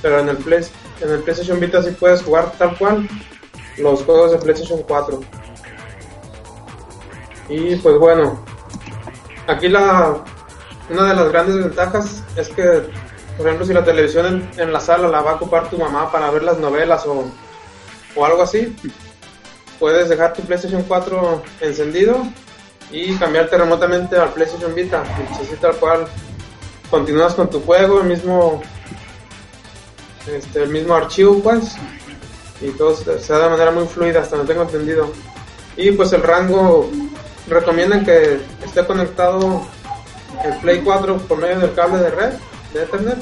Pero 0.00 0.20
en 0.20 0.28
el, 0.28 0.36
Play, 0.36 0.64
en 1.00 1.10
el 1.10 1.20
PlayStation 1.20 1.58
Vita 1.58 1.82
sí 1.82 1.90
puedes 1.90 2.22
jugar 2.22 2.52
tal 2.56 2.76
cual 2.78 3.08
los 3.78 4.02
juegos 4.04 4.32
de 4.32 4.38
PlayStation 4.38 4.82
4. 4.82 5.20
Y 7.48 7.76
pues 7.76 7.98
bueno, 7.98 8.44
aquí 9.46 9.68
la 9.68 10.22
una 10.90 11.08
de 11.08 11.14
las 11.14 11.28
grandes 11.30 11.56
ventajas 11.56 12.22
es 12.36 12.48
que, 12.48 12.82
por 13.36 13.46
ejemplo, 13.46 13.66
si 13.66 13.72
la 13.72 13.84
televisión 13.84 14.26
en, 14.26 14.60
en 14.60 14.72
la 14.72 14.80
sala 14.80 15.08
la 15.08 15.20
va 15.20 15.32
a 15.32 15.34
ocupar 15.34 15.68
tu 15.68 15.76
mamá 15.76 16.10
para 16.10 16.30
ver 16.30 16.42
las 16.42 16.58
novelas 16.58 17.04
o, 17.06 17.26
o 18.16 18.24
algo 18.24 18.42
así, 18.42 18.74
puedes 19.78 20.08
dejar 20.08 20.32
tu 20.32 20.42
PlayStation 20.42 20.82
4 20.82 21.42
encendido 21.60 22.26
y 22.90 23.14
cambiarte 23.16 23.58
remotamente 23.58 24.16
al 24.16 24.32
PlayStation 24.32 24.74
Vita. 24.74 25.02
Así 25.30 25.54
tal 25.60 25.76
cual 25.76 26.06
continúas 26.90 27.34
con 27.34 27.50
tu 27.50 27.60
juego, 27.60 28.00
el 28.00 28.06
mismo 28.06 28.62
este, 30.26 30.62
el 30.62 30.70
mismo 30.70 30.94
archivo 30.94 31.40
pues 31.42 31.76
y 32.60 32.70
todo 32.70 32.94
se, 32.96 33.32
da 33.32 33.44
de 33.44 33.50
manera 33.50 33.70
muy 33.70 33.86
fluida 33.86 34.20
hasta 34.20 34.36
donde 34.36 34.52
tengo 34.52 34.64
entendido. 34.66 35.12
Y 35.76 35.92
pues 35.92 36.12
el 36.12 36.22
rango 36.22 36.90
recomiendan 37.48 38.04
que 38.04 38.40
esté 38.64 38.84
conectado 38.84 39.62
el 40.44 40.56
Play 40.58 40.80
4 40.80 41.18
por 41.18 41.38
medio 41.38 41.60
del 41.60 41.74
cable 41.74 41.98
de 41.98 42.10
red 42.10 42.32
de 42.74 42.82
Ethernet 42.82 43.18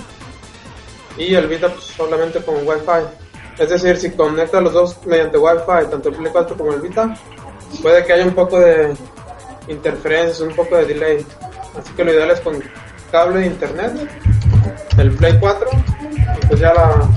y 1.18 1.34
el 1.34 1.46
Vita 1.46 1.68
pues, 1.68 1.84
solamente 1.84 2.40
con 2.40 2.66
Wi-Fi. 2.66 3.25
Es 3.58 3.70
decir, 3.70 3.96
si 3.96 4.10
conecta 4.10 4.60
los 4.60 4.72
dos 4.72 4.98
mediante 5.06 5.38
Wi-Fi, 5.38 5.90
tanto 5.90 6.10
el 6.10 6.16
Play 6.16 6.30
4 6.32 6.56
como 6.56 6.72
el 6.74 6.80
Vita, 6.80 7.16
puede 7.82 8.04
que 8.04 8.12
haya 8.12 8.24
un 8.26 8.34
poco 8.34 8.60
de 8.60 8.94
interferencias, 9.68 10.40
un 10.40 10.54
poco 10.54 10.76
de 10.76 10.84
delay. 10.86 11.26
Así 11.78 11.92
que 11.94 12.04
lo 12.04 12.12
ideal 12.12 12.30
es 12.30 12.40
con 12.40 12.62
cable 13.10 13.40
de 13.40 13.46
internet, 13.46 13.92
el 14.98 15.12
Play 15.12 15.36
4, 15.40 15.68
y 16.42 16.46
pues 16.46 16.60
ya 16.60 16.74
la- 16.74 17.08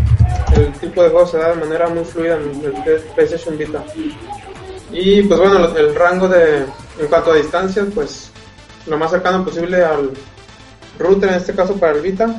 el 0.55 0.71
tipo 0.73 1.03
de 1.03 1.09
juego 1.09 1.27
se 1.27 1.37
da 1.37 1.49
de 1.49 1.55
manera 1.55 1.87
muy 1.89 2.03
fluida 2.05 2.37
en 2.37 2.63
el 2.65 3.01
PlayStation 3.15 3.57
Vita. 3.57 3.83
Y 4.91 5.21
pues 5.23 5.39
bueno, 5.39 5.75
el, 5.77 5.93
rango 5.95 6.27
de, 6.27 6.59
en 6.99 7.07
cuanto 7.09 7.31
a 7.31 7.35
distancia, 7.35 7.85
pues 7.93 8.31
lo 8.87 8.97
más 8.97 9.11
cercano 9.11 9.43
posible 9.45 9.83
al 9.83 10.11
router, 10.97 11.29
en 11.29 11.35
este 11.35 11.53
caso 11.53 11.75
para 11.75 11.93
el 11.93 12.01
Vita, 12.01 12.35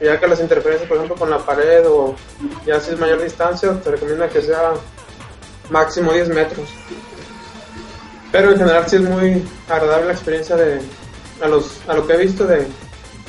ya 0.00 0.18
que 0.18 0.26
las 0.26 0.40
interferencias, 0.40 0.88
por 0.88 0.96
ejemplo, 0.96 1.16
con 1.16 1.30
la 1.30 1.38
pared 1.38 1.86
o 1.86 2.14
ya 2.66 2.80
si 2.80 2.92
es 2.92 2.98
mayor 2.98 3.22
distancia, 3.22 3.78
te 3.80 3.90
recomienda 3.90 4.28
que 4.28 4.40
sea 4.40 4.72
máximo 5.68 6.12
10 6.12 6.28
metros. 6.30 6.68
Pero 8.32 8.52
en 8.52 8.58
general 8.58 8.84
sí 8.88 8.96
es 8.96 9.02
muy 9.02 9.44
agradable 9.68 10.06
la 10.06 10.12
experiencia 10.12 10.56
de 10.56 10.80
a 11.42 11.48
los 11.48 11.80
a 11.88 11.94
lo 11.94 12.06
que 12.06 12.14
he 12.14 12.18
visto 12.18 12.46
de 12.46 12.66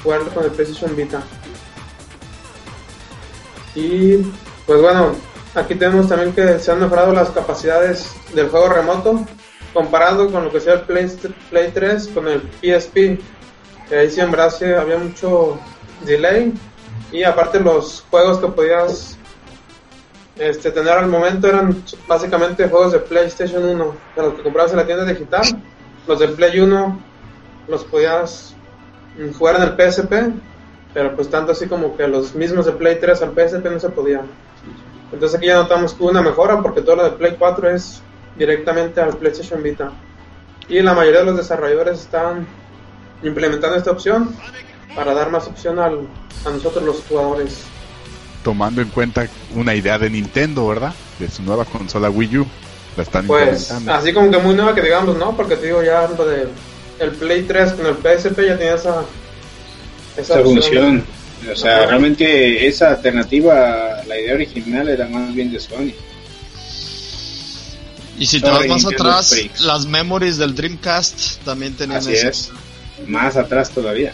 jugarlo 0.04 0.30
con 0.34 0.44
el 0.44 0.52
PlayStation 0.52 0.96
Vita. 0.96 1.22
Y 3.76 4.18
pues 4.66 4.82
bueno, 4.82 5.16
aquí 5.56 5.76
tenemos 5.76 6.08
también 6.08 6.34
que 6.34 6.60
se 6.60 6.72
han 6.72 6.80
mejorado 6.80 7.14
las 7.14 7.30
capacidades 7.30 8.12
del 8.34 8.50
juego 8.50 8.70
remoto 8.70 9.26
comparado 9.74 10.32
con 10.32 10.44
lo 10.44 10.52
que 10.52 10.60
sea 10.60 10.74
el 10.74 10.82
Play, 10.82 11.08
Play 11.50 11.72
3 11.74 12.10
con 12.10 12.28
el 12.28 12.42
PSP. 12.42 13.20
Que 13.88 13.98
ahí 13.98 14.10
sí 14.10 14.22
en 14.22 14.32
verdad 14.32 14.54
sí 14.58 14.66
había 14.66 14.98
mucho 14.98 15.60
delay 16.06 16.54
y 17.12 17.24
aparte 17.24 17.60
los 17.60 18.06
juegos 18.10 18.40
que 18.40 18.48
podías 18.48 19.18
este, 20.38 20.72
tener 20.72 20.94
al 20.94 21.08
momento 21.08 21.48
eran 21.48 21.84
básicamente 22.08 22.68
juegos 22.68 22.94
de 22.94 23.00
PlayStation 23.00 23.64
1, 23.64 23.96
de 24.16 24.22
los 24.22 24.34
que 24.36 24.44
comprabas 24.44 24.72
en 24.72 24.78
la 24.78 24.86
tienda 24.86 25.06
digital. 25.06 25.44
Los 26.08 26.20
de 26.20 26.30
Play 26.30 26.60
1 26.60 27.00
los 27.68 27.84
podías 27.84 28.56
mm, 29.20 29.34
jugar 29.34 29.58
en 29.58 29.64
el 29.64 29.76
PSP, 29.76 30.14
pero 30.94 31.16
pues 31.16 31.30
tanto 31.30 31.52
así 31.52 31.68
como 31.68 31.96
que 31.96 32.08
los 32.08 32.34
mismos 32.34 32.66
de 32.66 32.72
Play 32.72 33.00
3 33.00 33.22
al 33.22 33.34
PSP 33.34 33.66
no 33.66 33.80
se 33.80 33.90
podían. 33.90 34.24
Entonces 35.12 35.38
aquí 35.38 35.48
ya 35.48 35.56
notamos 35.56 35.94
que 35.94 36.02
hubo 36.02 36.10
una 36.10 36.22
mejora 36.22 36.62
porque 36.62 36.82
todo 36.82 36.96
lo 36.96 37.04
de 37.04 37.12
Play 37.12 37.36
4 37.38 37.70
es 37.70 38.02
directamente 38.38 39.02
al 39.02 39.18
PlayStation 39.18 39.62
Vita. 39.62 39.92
Y 40.70 40.82
la 40.82 40.94
mayoría 40.94 41.20
de 41.20 41.26
los 41.26 41.38
desarrolladores 41.38 42.00
están 42.00 42.48
implementando 43.22 43.76
esta 43.76 43.92
opción 43.92 44.34
para 44.96 45.14
dar 45.14 45.30
más 45.32 45.48
opción 45.48 45.80
al, 45.80 46.08
a 46.46 46.50
nosotros 46.50 46.84
los 46.84 46.98
jugadores. 47.08 47.60
Tomando 48.44 48.82
en 48.82 48.90
cuenta 48.90 49.28
una 49.56 49.76
idea 49.76 49.98
de 50.00 50.10
Nintendo, 50.10 50.68
¿verdad? 50.68 50.94
De 51.20 51.30
su 51.30 51.44
nueva 51.44 51.66
consola 51.66 52.10
Wii 52.10 52.38
U. 52.40 52.48
La 52.98 53.04
están 53.04 53.26
Pues 53.28 53.72
así 53.72 54.12
como 54.12 54.30
que 54.32 54.38
muy 54.40 54.54
nueva 54.56 54.76
que 54.76 54.82
digamos, 54.82 55.16
¿no? 55.18 55.36
Porque 55.38 55.56
te 55.56 55.68
digo 55.68 55.82
ya 55.84 56.08
lo 56.18 56.26
de 56.26 56.48
el 57.00 57.12
Play 57.12 57.44
3 57.44 57.74
con 57.74 57.86
el 57.86 57.96
PSP 57.96 58.38
ya 58.46 58.58
tenía 58.58 58.76
esa, 58.76 59.04
esa 60.18 60.42
función. 60.42 61.04
O 61.52 61.56
sea, 61.56 61.88
realmente 61.88 62.68
esa 62.68 62.90
alternativa, 62.92 64.04
la 64.08 64.20
idea 64.20 64.36
original 64.36 64.88
era 64.90 65.08
más 65.08 65.34
bien 65.34 65.52
de 65.52 65.60
Sony. 65.60 65.94
Y 68.20 68.26
si 68.28 68.40
te 68.40 68.48
Sobre 68.48 68.60
vas 68.60 68.68
más 68.68 68.84
Nintendo 68.84 69.10
atrás, 69.10 69.30
Freaks. 69.30 69.62
las 69.62 69.86
memories 69.88 70.38
del 70.38 70.54
Dreamcast 70.54 71.44
también 71.44 71.74
tenían 71.76 72.00
Así 72.00 72.14
eso. 72.14 72.28
es. 72.28 72.52
Más 73.08 73.36
atrás 73.36 73.72
todavía. 73.72 74.14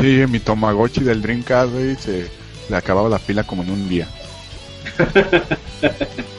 Sí, 0.00 0.24
mi 0.28 0.40
Tamagotchi 0.40 1.00
del 1.00 1.22
Dreamcast, 1.22 1.72
güey, 1.72 1.96
se 1.96 2.28
le 2.68 2.76
acababa 2.76 3.08
la 3.08 3.18
pila 3.18 3.44
como 3.44 3.62
en 3.62 3.70
un 3.70 3.88
día. 3.88 4.08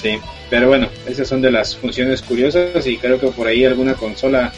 Sí, 0.00 0.18
pero 0.48 0.68
bueno, 0.68 0.88
esas 1.06 1.28
son 1.28 1.42
de 1.42 1.50
las 1.50 1.76
funciones 1.76 2.22
curiosas 2.22 2.86
y 2.86 2.96
creo 2.96 3.20
que 3.20 3.28
por 3.28 3.46
ahí 3.46 3.66
alguna 3.66 3.92
consola 3.94 4.50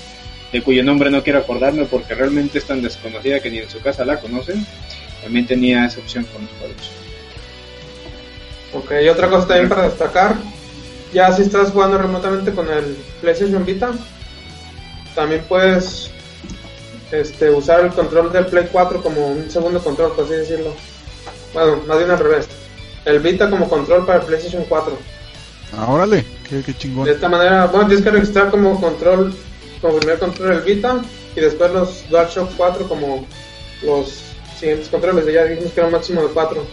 de 0.53 0.63
cuyo 0.63 0.85
nombre 0.85 1.11
no 1.11 1.25
quiero 1.25 1.41
acordarme 1.41 1.85
porque 1.85 2.15
realmente 2.15 2.59
es 2.59 2.65
tan 2.65 2.81
desconocida 2.81 3.41
que 3.41 3.51
ni 3.51 3.59
en 3.59 3.69
su 3.69 3.81
casa 3.81 4.05
la 4.05 4.21
conocen, 4.21 4.65
también 5.21 5.47
tenía 5.47 5.87
esa 5.87 5.99
opción 5.99 6.25
con 6.33 6.43
los 6.43 6.51
juegos. 6.61 6.91
Ok, 8.73 8.93
y 9.05 9.09
otra 9.09 9.29
cosa 9.29 9.49
también 9.49 9.69
para 9.69 9.89
destacar, 9.89 10.37
ya 11.13 11.33
si 11.33 11.43
estás 11.43 11.71
jugando 11.71 11.99
remotamente 11.99 12.53
con 12.53 12.71
el 12.71 12.97
PlayStation 13.21 13.65
Vita, 13.67 13.91
también 15.15 15.43
puedes 15.49 16.11
este, 17.13 17.51
usar 17.51 17.85
el 17.85 17.93
control 17.93 18.33
del 18.33 18.47
Play 18.47 18.69
4 18.73 19.03
como 19.03 19.29
un 19.29 19.51
segundo 19.51 19.81
control, 19.83 20.13
por 20.13 20.25
así 20.25 20.35
decirlo. 20.35 20.75
Bueno, 21.53 21.83
más 21.87 21.99
bien 21.99 22.11
al 22.11 22.19
revés. 22.19 22.49
El 23.05 23.21
Vita 23.21 23.51
como 23.51 23.69
control 23.69 24.07
para 24.07 24.21
el 24.21 24.27
PlayStation 24.27 24.65
4. 24.69 24.99
Ah, 25.77 25.87
órale, 25.93 26.25
qué, 26.49 26.63
qué 26.63 26.75
chingón. 26.75 27.05
De 27.05 27.13
esta 27.13 27.29
manera, 27.29 27.67
bueno, 27.67 27.87
tienes 27.87 28.05
que 28.05 28.11
registrar 28.11 28.51
como 28.51 28.81
control, 28.81 29.35
como 29.81 29.99
primer 29.99 30.19
control 30.19 30.53
el 30.53 30.61
Vita 30.63 31.01
y 31.37 31.41
después 31.41 31.71
los 31.73 32.09
DualShock 32.11 32.51
4 32.57 32.89
como 32.89 33.27
los 33.83 34.23
siguientes 34.59 34.89
controles. 34.89 35.27
Ya 35.33 35.45
dijimos 35.45 35.73
que 35.73 35.81
era 35.81 35.87
un 35.87 35.93
máximo 35.93 36.23
de 36.23 36.29
4. 36.29 36.67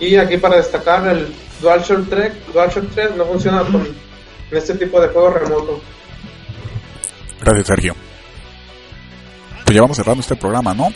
Y 0.00 0.16
aquí 0.16 0.36
para 0.36 0.56
destacar, 0.56 1.06
el 1.08 1.34
DualShock 1.60 2.08
3, 2.08 2.32
DualShock 2.52 2.90
3 2.94 3.16
no 3.16 3.26
funciona 3.26 3.62
con 3.64 4.08
en 4.50 4.56
este 4.56 4.74
tipo 4.74 5.00
de 5.00 5.08
juego 5.08 5.30
remoto. 5.30 5.80
Gracias, 7.40 7.66
Sergio. 7.66 8.07
Pues 9.68 9.76
ya 9.76 9.82
vamos 9.82 9.98
cerrando 9.98 10.22
este 10.22 10.34
programa, 10.34 10.72
¿no? 10.72 10.88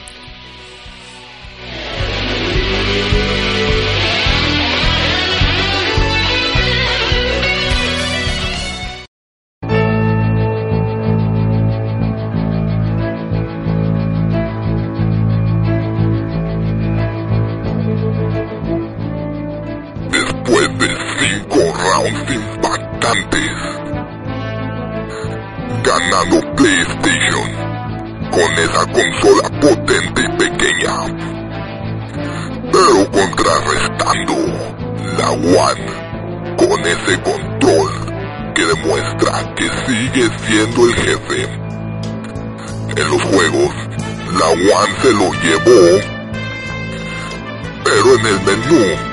Con 28.32 28.50
esa 28.54 28.86
consola 28.86 29.60
potente 29.60 30.22
y 30.22 30.28
pequeña, 30.38 30.94
pero 32.72 33.10
contrarrestando 33.10 34.34
la 35.18 35.30
One 35.32 36.56
con 36.56 36.80
ese 36.80 37.20
control 37.20 37.90
que 38.54 38.64
demuestra 38.64 39.54
que 39.54 39.68
sigue 39.86 40.30
siendo 40.46 40.86
el 40.86 40.94
jefe. 40.94 41.42
En 42.96 43.10
los 43.10 43.22
juegos, 43.22 43.74
la 44.38 44.48
One 44.48 44.94
se 45.02 45.12
lo 45.12 45.30
llevó, 45.42 46.00
pero 47.84 48.14
en 48.18 48.26
el 48.26 48.40
menú 48.46 49.12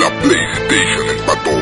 la 0.00 0.10
PlayStation 0.20 1.10
empató. 1.16 1.56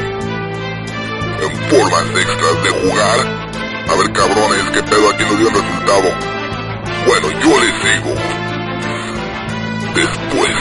En 1.44 1.56
formas 1.68 2.04
extras 2.04 2.64
de 2.64 2.70
jugar. 2.70 3.44
A 3.86 3.94
ver 3.96 4.12
cabrones, 4.12 4.70
qué 4.72 4.82
pedo 4.82 5.10
aquí 5.10 5.24
no 5.24 5.34
dio 5.36 5.48
el 5.48 5.54
resultado. 5.54 6.33
Bueno, 7.06 7.30
yo 7.30 7.60
les 7.60 7.74
digo. 7.84 8.14
Después 9.94 10.56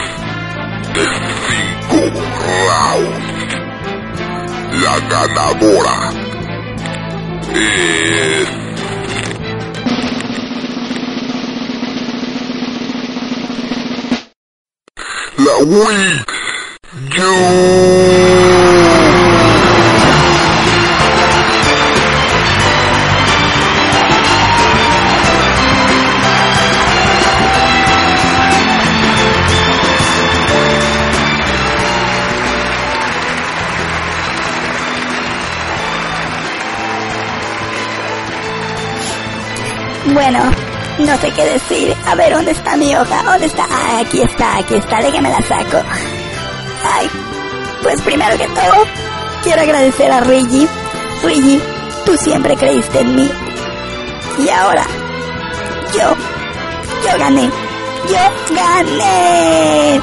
de 0.94 1.06
cinco 1.49 1.99
rounds, 2.68 3.53
la 4.84 4.95
ganadora 5.10 5.98
es... 7.56 8.48
La 15.38 15.56
Wii 15.65 16.34
Bueno, 17.15 18.43
qué 41.31 41.45
decir. 41.45 41.95
A 42.05 42.15
ver, 42.15 42.33
¿dónde 42.33 42.51
está 42.51 42.75
mi 42.75 42.95
hoja? 42.95 43.23
¿Dónde 43.23 43.45
está? 43.45 43.65
Ah, 43.69 43.99
aquí 43.99 44.21
está, 44.21 44.57
aquí 44.57 44.75
está. 44.75 45.01
Déjame 45.01 45.29
la 45.29 45.41
saco. 45.41 45.81
Ay, 46.83 47.09
pues 47.81 48.01
primero 48.01 48.37
que 48.37 48.47
todo, 48.47 48.85
quiero 49.43 49.61
agradecer 49.61 50.11
a 50.11 50.19
Rigi. 50.21 50.67
Rigi, 51.23 51.61
tú 52.05 52.17
siempre 52.17 52.55
creíste 52.55 52.99
en 52.99 53.15
mí. 53.15 53.31
Y 54.39 54.49
ahora, 54.49 54.85
yo, 55.93 56.15
yo 57.05 57.19
gané. 57.19 57.49
Yo 58.09 58.55
gané. 58.55 60.01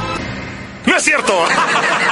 ¡No 0.85 0.97
es 0.97 1.03
cierto! 1.03 1.33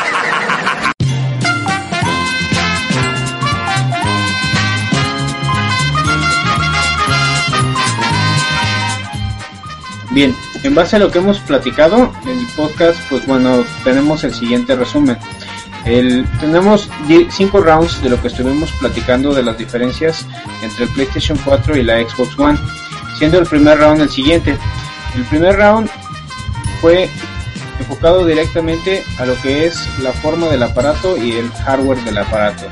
Bien, 10.11 10.36
en 10.64 10.73
base 10.73 10.95
a 10.95 10.99
lo 10.99 11.11
que 11.11 11.19
hemos 11.19 11.40
platicado 11.40 12.11
en 12.23 12.40
el 12.40 12.48
podcast, 12.56 12.99
pues 13.10 13.26
bueno, 13.27 13.64
tenemos 13.84 14.23
el 14.23 14.34
siguiente 14.34 14.76
resumen. 14.76 15.18
Tenemos 16.40 16.90
5 17.30 17.61
rounds 17.61 18.02
de 18.02 18.10
lo 18.10 18.22
que 18.22 18.27
estuvimos 18.27 18.72
platicando 18.73 19.34
de 19.34 19.44
las 19.44 19.57
diferencias 19.57 20.26
entre 20.61 20.86
el 20.86 20.90
PlayStation 20.91 21.38
4 21.44 21.77
y 21.77 21.84
la 21.84 22.02
Xbox 22.02 22.38
One, 22.38 22.60
siendo 23.18 23.40
el 23.40 23.45
primer 23.45 23.80
round 23.80 24.02
el 24.02 24.10
siguiente. 24.10 24.57
El 25.15 25.23
primer 25.26 25.56
round 25.57 25.90
fue 26.81 27.10
enfocado 27.80 28.26
directamente 28.26 29.03
a 29.19 29.26
lo 29.26 29.40
que 29.41 29.65
es 29.65 29.88
la 29.99 30.11
forma 30.11 30.48
del 30.48 30.64
aparato 30.64 31.18
y 31.18 31.31
el 31.31 31.52
hardware 31.52 32.03
del 32.03 32.18
aparato. 32.18 32.65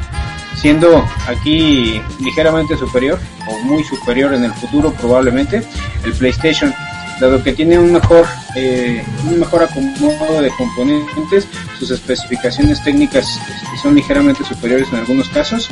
siendo 0.56 1.06
aquí 1.28 2.02
ligeramente 2.20 2.76
superior 2.78 3.20
o 3.48 3.60
muy 3.60 3.84
superior 3.84 4.34
en 4.34 4.44
el 4.44 4.54
futuro 4.54 4.92
probablemente 4.92 5.64
el 6.04 6.14
PlayStation 6.14 6.74
dado 7.20 7.44
que 7.44 7.54
tiene 7.54 7.80
un 7.80 7.92
mejor 7.92 8.26
eh, 8.56 9.04
un 9.26 9.40
mejor 9.40 9.64
acomodo 9.64 10.42
de 10.42 10.50
componentes 10.52 11.48
sus 11.80 11.92
especificaciones 11.92 12.84
técnicas 12.84 13.40
son 13.82 13.96
ligeramente 13.96 14.44
superiores 14.44 14.88
en 14.92 15.00
algunos 15.00 15.30
casos. 15.30 15.70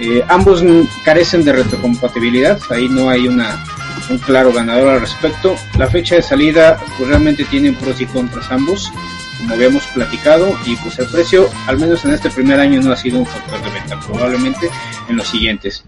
Eh, 0.00 0.22
ambos 0.28 0.62
carecen 1.04 1.44
de 1.44 1.52
retrocompatibilidad 1.52 2.58
ahí 2.70 2.88
no 2.88 3.10
hay 3.10 3.26
una 3.26 3.64
un 4.10 4.18
claro 4.18 4.52
ganador 4.52 4.88
al 4.88 5.00
respecto. 5.00 5.54
La 5.76 5.86
fecha 5.86 6.14
de 6.14 6.22
salida 6.22 6.78
pues 6.96 7.08
realmente 7.08 7.44
tienen 7.44 7.74
pros 7.74 8.00
y 8.00 8.06
contras 8.06 8.50
ambos 8.50 8.90
como 9.38 9.54
habíamos 9.54 9.84
platicado 9.88 10.56
y 10.66 10.76
pues 10.76 10.98
el 10.98 11.06
precio 11.06 11.48
al 11.66 11.78
menos 11.78 12.04
en 12.04 12.12
este 12.12 12.30
primer 12.30 12.58
año 12.58 12.80
no 12.80 12.92
ha 12.92 12.96
sido 12.96 13.20
un 13.20 13.26
factor 13.26 13.62
de 13.62 13.70
venta 13.70 14.00
probablemente 14.00 14.68
en 15.08 15.16
los 15.16 15.28
siguientes 15.28 15.84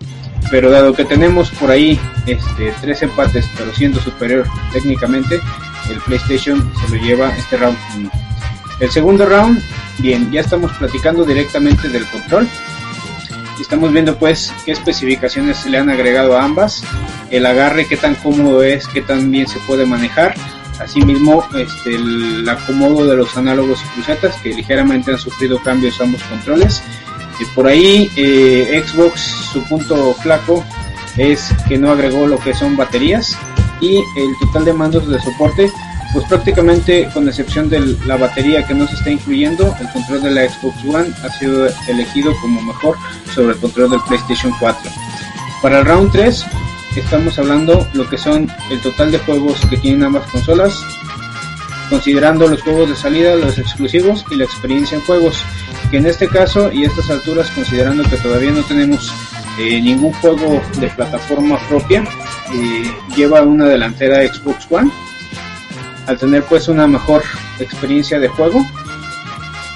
pero 0.51 0.71
dado 0.71 0.93
que 0.93 1.05
tenemos 1.05 1.51
por 1.51 1.71
ahí 1.71 1.99
este 2.27 2.73
tres 2.81 3.03
empates 3.03 3.49
pero 3.57 3.73
siendo 3.75 4.01
superior 4.01 4.47
técnicamente 4.73 5.41
el 5.91 5.99
PlayStation 6.01 6.71
se 6.81 6.97
lo 6.97 7.03
lleva 7.03 7.35
este 7.37 7.57
round 7.57 7.79
uno. 7.97 8.11
el 8.81 8.91
segundo 8.91 9.27
round 9.27 9.63
bien 9.99 10.31
ya 10.31 10.41
estamos 10.41 10.73
platicando 10.73 11.25
directamente 11.25 11.89
del 11.89 12.07
control 12.07 12.49
estamos 13.61 13.93
viendo 13.93 14.17
pues 14.17 14.53
qué 14.65 14.73
especificaciones 14.73 15.59
se 15.59 15.71
le 15.71 15.79
han 15.79 15.91
agregado 15.91 16.37
a 16.37 16.45
ambas 16.45 16.83
el 17.31 17.47
agarre 17.47 17.87
qué 17.87 17.97
tan 17.97 18.15
cómodo 18.17 18.63
es 18.63 18.89
qué 18.89 19.03
tan 19.03 19.31
bien 19.31 19.47
se 19.47 19.59
puede 19.61 19.87
manejar 19.87 20.35
asimismo 20.81 21.47
este, 21.55 21.95
el 21.95 22.49
acomodo 22.49 23.07
de 23.07 23.17
los 23.17 23.37
análogos 23.37 23.81
y 23.85 23.89
crucetas 23.95 24.37
que 24.37 24.55
ligeramente 24.55 25.13
han 25.13 25.19
sufrido 25.19 25.59
cambios 25.63 26.01
ambos 26.01 26.23
controles 26.25 26.83
y 27.41 27.45
por 27.55 27.67
ahí 27.67 28.11
eh, 28.17 28.83
Xbox 28.87 29.21
su 29.53 29.63
punto 29.65 30.15
flaco 30.15 30.65
es 31.17 31.53
que 31.69 31.79
no 31.79 31.91
agregó 31.91 32.27
lo 32.27 32.39
que 32.39 32.55
son 32.55 32.77
baterías 32.77 33.37
y 33.81 33.97
el 33.97 34.39
total 34.41 34.65
de 34.65 34.73
mandos 34.73 35.09
de 35.09 35.21
soporte 35.21 35.71
pues 36.13 36.25
prácticamente 36.27 37.09
con 37.15 37.29
excepción 37.29 37.69
de 37.69 37.97
la 38.07 38.17
batería 38.17 38.67
que 38.67 38.75
no 38.75 38.87
se 38.87 38.95
está 38.95 39.11
incluyendo 39.11 39.75
el 39.81 39.89
control 39.91 40.23
de 40.23 40.31
la 40.33 40.49
Xbox 40.49 40.85
One 40.85 41.13
ha 41.25 41.31
sido 41.39 41.69
elegido 41.89 42.35
como 42.41 42.61
mejor 42.63 42.97
sobre 43.35 43.55
el 43.55 43.61
control 43.61 43.91
del 43.91 44.01
PlayStation 44.09 44.53
4 44.59 44.91
para 45.63 45.81
el 45.81 45.87
round 45.87 46.13
3 46.13 46.45
estamos 46.97 47.39
hablando 47.39 47.87
lo 47.95 48.09
que 48.09 48.19
son 48.19 48.51
el 48.71 48.81
total 48.81 49.13
de 49.13 49.19
juegos 49.21 49.61
que 49.71 49.77
tienen 49.77 50.03
ambas 50.03 50.29
consolas 50.31 50.75
considerando 51.91 52.47
los 52.47 52.63
juegos 52.63 52.89
de 52.89 52.97
salida, 52.97 53.35
los 53.35 53.59
exclusivos 53.59 54.25
y 54.31 54.37
la 54.37 54.45
experiencia 54.45 54.97
en 54.97 55.05
juegos, 55.05 55.45
que 55.91 55.99
en 55.99 56.07
este 56.07 56.29
caso 56.29 56.73
y 56.73 56.85
a 56.85 56.87
estas 56.87 57.11
alturas 57.11 57.51
considerando 57.51 58.05
que 58.05 58.17
todavía 58.17 58.53
no 58.53 58.63
tenemos 58.63 59.13
eh, 59.59 59.81
ningún 59.83 60.13
juego 60.15 60.63
de 60.79 60.89
plataforma 60.89 61.59
propia, 61.69 62.05
eh, 62.55 62.95
lleva 63.17 63.43
una 63.43 63.67
delantera 63.67 64.27
Xbox 64.27 64.67
One, 64.71 64.91
al 66.07 66.17
tener 66.17 66.45
pues 66.45 66.69
una 66.69 66.87
mejor 66.87 67.23
experiencia 67.59 68.19
de 68.19 68.29
juego 68.29 68.65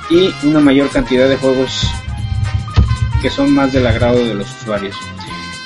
y 0.08 0.32
una 0.46 0.60
mayor 0.60 0.88
cantidad 0.90 1.28
de 1.28 1.36
juegos 1.36 1.90
que 3.20 3.30
son 3.30 3.52
más 3.52 3.72
del 3.72 3.86
agrado 3.86 4.24
de 4.24 4.34
los 4.34 4.50
usuarios. 4.62 4.96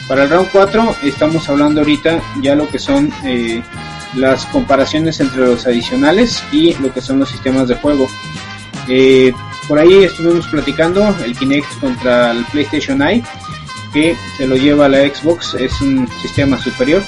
Para 0.08 0.24
el 0.24 0.30
round 0.30 0.48
4 0.50 0.96
estamos 1.02 1.48
hablando 1.48 1.80
ahorita 1.80 2.20
ya 2.40 2.54
lo 2.54 2.66
que 2.68 2.78
son 2.78 3.12
eh, 3.24 3.62
las 4.14 4.46
comparaciones 4.46 5.20
entre 5.20 5.46
los 5.46 5.66
adicionales 5.66 6.42
y 6.52 6.74
lo 6.74 6.92
que 6.92 7.00
son 7.00 7.18
los 7.18 7.28
sistemas 7.28 7.68
de 7.68 7.74
juego. 7.76 8.08
Eh, 8.88 9.32
por 9.66 9.78
ahí 9.78 10.04
estuvimos 10.04 10.46
platicando 10.46 11.14
el 11.24 11.36
Kinect 11.36 11.80
contra 11.80 12.30
el 12.30 12.44
PlayStation 12.46 13.02
Eye, 13.02 13.22
que 13.92 14.16
se 14.36 14.46
lo 14.46 14.56
lleva 14.56 14.86
a 14.86 14.88
la 14.88 14.98
Xbox, 14.98 15.54
es 15.54 15.80
un 15.80 16.08
sistema 16.22 16.58
superior. 16.58 17.02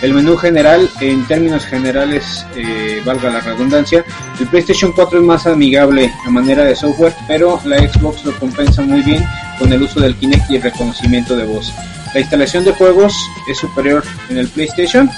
El 0.00 0.14
menú 0.14 0.36
general, 0.36 0.88
en 1.00 1.26
términos 1.26 1.66
generales, 1.66 2.46
eh, 2.54 3.02
valga 3.04 3.30
la 3.30 3.40
redundancia, 3.40 4.04
el 4.38 4.46
PlayStation 4.46 4.92
4 4.92 5.18
es 5.18 5.24
más 5.24 5.46
amigable 5.46 6.12
a 6.24 6.30
manera 6.30 6.64
de 6.64 6.76
software, 6.76 7.14
pero 7.26 7.60
la 7.64 7.78
Xbox 7.78 8.24
lo 8.24 8.32
compensa 8.38 8.80
muy 8.82 9.02
bien 9.02 9.24
con 9.58 9.72
el 9.72 9.82
uso 9.82 10.00
del 10.00 10.14
Kinect 10.14 10.50
y 10.50 10.56
el 10.56 10.62
reconocimiento 10.62 11.36
de 11.36 11.44
voz. 11.44 11.72
La 12.14 12.20
instalación 12.20 12.64
de 12.64 12.72
juegos 12.72 13.14
es 13.50 13.58
superior 13.58 14.04
en 14.30 14.38
el 14.38 14.48
PlayStation, 14.48 15.10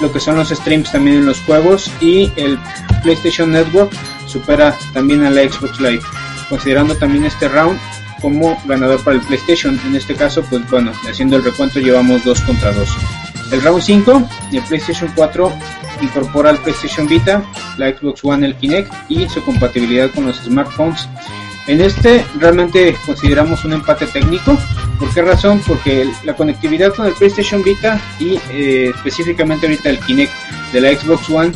lo 0.00 0.12
que 0.12 0.20
son 0.20 0.36
los 0.36 0.48
streams 0.48 0.90
también 0.90 1.18
en 1.18 1.26
los 1.26 1.40
juegos 1.40 1.90
y 2.00 2.30
el 2.36 2.58
PlayStation 3.02 3.50
Network 3.50 3.92
supera 4.26 4.76
también 4.92 5.24
a 5.24 5.30
la 5.30 5.42
Xbox 5.42 5.80
Live, 5.80 6.02
considerando 6.48 6.96
también 6.96 7.24
este 7.24 7.48
round 7.48 7.78
como 8.20 8.58
ganador 8.64 9.02
para 9.04 9.16
el 9.16 9.22
PlayStation. 9.22 9.78
En 9.86 9.94
este 9.94 10.14
caso, 10.14 10.42
pues 10.48 10.68
bueno, 10.70 10.92
haciendo 11.08 11.36
el 11.36 11.44
recuento 11.44 11.78
llevamos 11.78 12.24
2 12.24 12.40
contra 12.42 12.72
2. 12.72 12.88
El 13.52 13.62
round 13.62 13.82
5, 13.82 14.28
el 14.52 14.62
PlayStation 14.62 15.12
4 15.14 15.52
incorpora 16.00 16.50
el 16.50 16.58
PlayStation 16.58 17.06
Vita, 17.06 17.44
la 17.76 17.90
Xbox 17.90 18.24
One, 18.24 18.46
el 18.46 18.56
Kinect 18.56 18.92
y 19.08 19.28
su 19.28 19.42
compatibilidad 19.44 20.10
con 20.10 20.26
los 20.26 20.36
smartphones. 20.38 21.08
En 21.66 21.80
este 21.80 22.24
realmente 22.38 22.94
consideramos 23.06 23.64
un 23.64 23.72
empate 23.72 24.06
técnico. 24.06 24.58
¿Por 24.98 25.12
qué 25.14 25.22
razón? 25.22 25.62
Porque 25.66 26.10
la 26.24 26.34
conectividad 26.34 26.94
con 26.94 27.06
el 27.06 27.14
PlayStation 27.14 27.62
Vita 27.62 28.00
y 28.20 28.38
eh, 28.50 28.92
específicamente 28.94 29.66
ahorita 29.66 29.90
el 29.90 29.98
Kinect 30.00 30.32
de 30.72 30.80
la 30.80 30.94
Xbox 30.94 31.30
One 31.30 31.52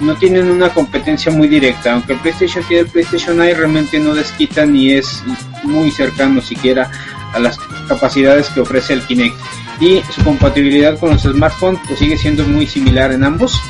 no 0.00 0.16
tienen 0.16 0.50
una 0.50 0.70
competencia 0.70 1.30
muy 1.30 1.46
directa. 1.46 1.92
Aunque 1.92 2.14
el 2.14 2.20
PlayStation 2.20 2.64
tiene 2.64 2.82
el 2.84 2.88
PlayStation 2.88 3.40
Eye, 3.42 3.54
realmente 3.54 3.98
no 4.00 4.14
desquita 4.14 4.64
ni 4.64 4.92
es 4.92 5.22
muy 5.62 5.90
cercano 5.90 6.40
siquiera 6.40 6.90
a 7.34 7.38
las 7.38 7.58
capacidades 7.86 8.48
que 8.48 8.60
ofrece 8.60 8.94
el 8.94 9.02
Kinect. 9.02 9.36
Y 9.78 10.00
su 10.10 10.24
compatibilidad 10.24 10.98
con 10.98 11.10
los 11.10 11.22
smartphones 11.22 11.80
pues 11.86 11.98
sigue 11.98 12.16
siendo 12.16 12.46
muy 12.46 12.66
similar 12.66 13.12
en 13.12 13.24
ambos 13.24 13.60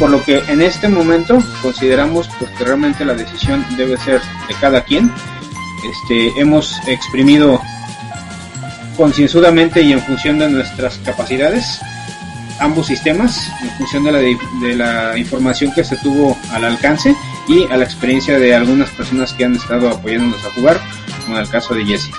por 0.00 0.08
lo 0.08 0.24
que 0.24 0.38
en 0.48 0.62
este 0.62 0.88
momento 0.88 1.38
consideramos 1.60 2.26
pues 2.38 2.58
realmente 2.58 3.04
la 3.04 3.12
decisión 3.12 3.64
debe 3.76 3.98
ser 3.98 4.22
de 4.48 4.54
cada 4.58 4.82
quien. 4.82 5.12
Este 5.92 6.40
hemos 6.40 6.80
exprimido 6.88 7.60
concienzudamente 8.96 9.82
y 9.82 9.92
en 9.92 10.00
función 10.00 10.38
de 10.38 10.48
nuestras 10.48 10.96
capacidades 11.04 11.80
ambos 12.60 12.86
sistemas 12.86 13.50
en 13.62 13.70
función 13.72 14.04
de 14.04 14.12
la, 14.12 14.18
de 14.18 14.76
la 14.76 15.18
información 15.18 15.72
que 15.72 15.84
se 15.84 15.96
tuvo 15.98 16.36
al 16.50 16.64
alcance 16.64 17.14
y 17.46 17.64
a 17.70 17.76
la 17.76 17.84
experiencia 17.84 18.38
de 18.38 18.54
algunas 18.54 18.88
personas 18.90 19.34
que 19.34 19.44
han 19.44 19.54
estado 19.54 19.90
apoyándonos 19.90 20.42
a 20.46 20.50
jugar 20.52 20.80
como 21.24 21.36
en 21.36 21.42
el 21.42 21.48
caso 21.50 21.74
de 21.74 21.84
Jesse. 21.84 22.10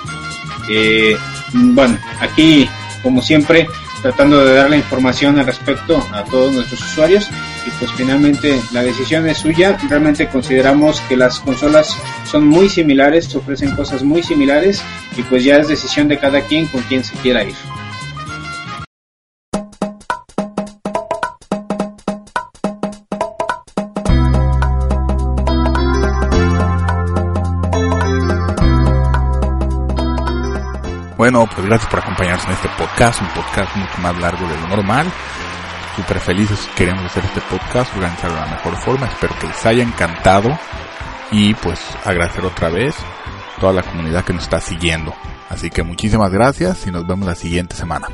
Eh, 0.70 1.16
bueno 1.52 1.98
aquí 2.20 2.68
como 3.02 3.20
siempre 3.22 3.66
tratando 4.02 4.44
de 4.44 4.54
dar 4.54 4.70
la 4.70 4.76
información 4.76 5.40
al 5.40 5.46
respecto 5.46 6.06
a 6.12 6.24
todos 6.24 6.52
nuestros 6.52 6.80
usuarios 6.80 7.28
y 7.66 7.70
pues 7.78 7.92
finalmente 7.92 8.60
la 8.72 8.82
decisión 8.82 9.28
es 9.28 9.38
suya. 9.38 9.76
Realmente 9.88 10.28
consideramos 10.28 11.00
que 11.02 11.16
las 11.16 11.40
consolas 11.40 11.96
son 12.24 12.46
muy 12.46 12.68
similares, 12.68 13.34
ofrecen 13.34 13.74
cosas 13.76 14.02
muy 14.02 14.22
similares 14.22 14.82
y 15.16 15.22
pues 15.22 15.44
ya 15.44 15.56
es 15.56 15.68
decisión 15.68 16.08
de 16.08 16.18
cada 16.18 16.40
quien 16.42 16.66
con 16.66 16.82
quien 16.82 17.04
se 17.04 17.14
quiera 17.16 17.44
ir. 17.44 17.54
Bueno, 31.22 31.48
pues 31.54 31.64
gracias 31.64 31.88
por 31.88 32.00
acompañarnos 32.00 32.44
en 32.46 32.50
este 32.50 32.68
podcast, 32.76 33.20
un 33.22 33.28
podcast 33.28 33.76
mucho 33.76 33.98
más 33.98 34.18
largo 34.18 34.44
de 34.48 34.56
lo 34.60 34.66
normal. 34.66 35.06
Súper 35.96 36.20
felices 36.20 36.68
queremos 36.76 37.04
hacer 37.04 37.24
este 37.24 37.40
podcast, 37.42 37.94
organizarlo 37.94 38.36
de 38.36 38.42
la 38.42 38.52
mejor 38.52 38.76
forma. 38.76 39.06
Espero 39.06 39.34
que 39.38 39.46
les 39.46 39.66
haya 39.66 39.82
encantado 39.82 40.58
y 41.30 41.54
pues 41.54 41.80
agradecer 42.04 42.44
otra 42.44 42.70
vez 42.70 42.94
toda 43.60 43.72
la 43.74 43.82
comunidad 43.82 44.24
que 44.24 44.32
nos 44.32 44.44
está 44.44 44.60
siguiendo. 44.60 45.14
Así 45.48 45.70
que 45.70 45.82
muchísimas 45.82 46.32
gracias 46.32 46.86
y 46.86 46.90
nos 46.90 47.06
vemos 47.06 47.26
la 47.26 47.34
siguiente 47.34 47.76
semana. 47.76 48.08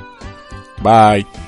Bye. 0.83 1.48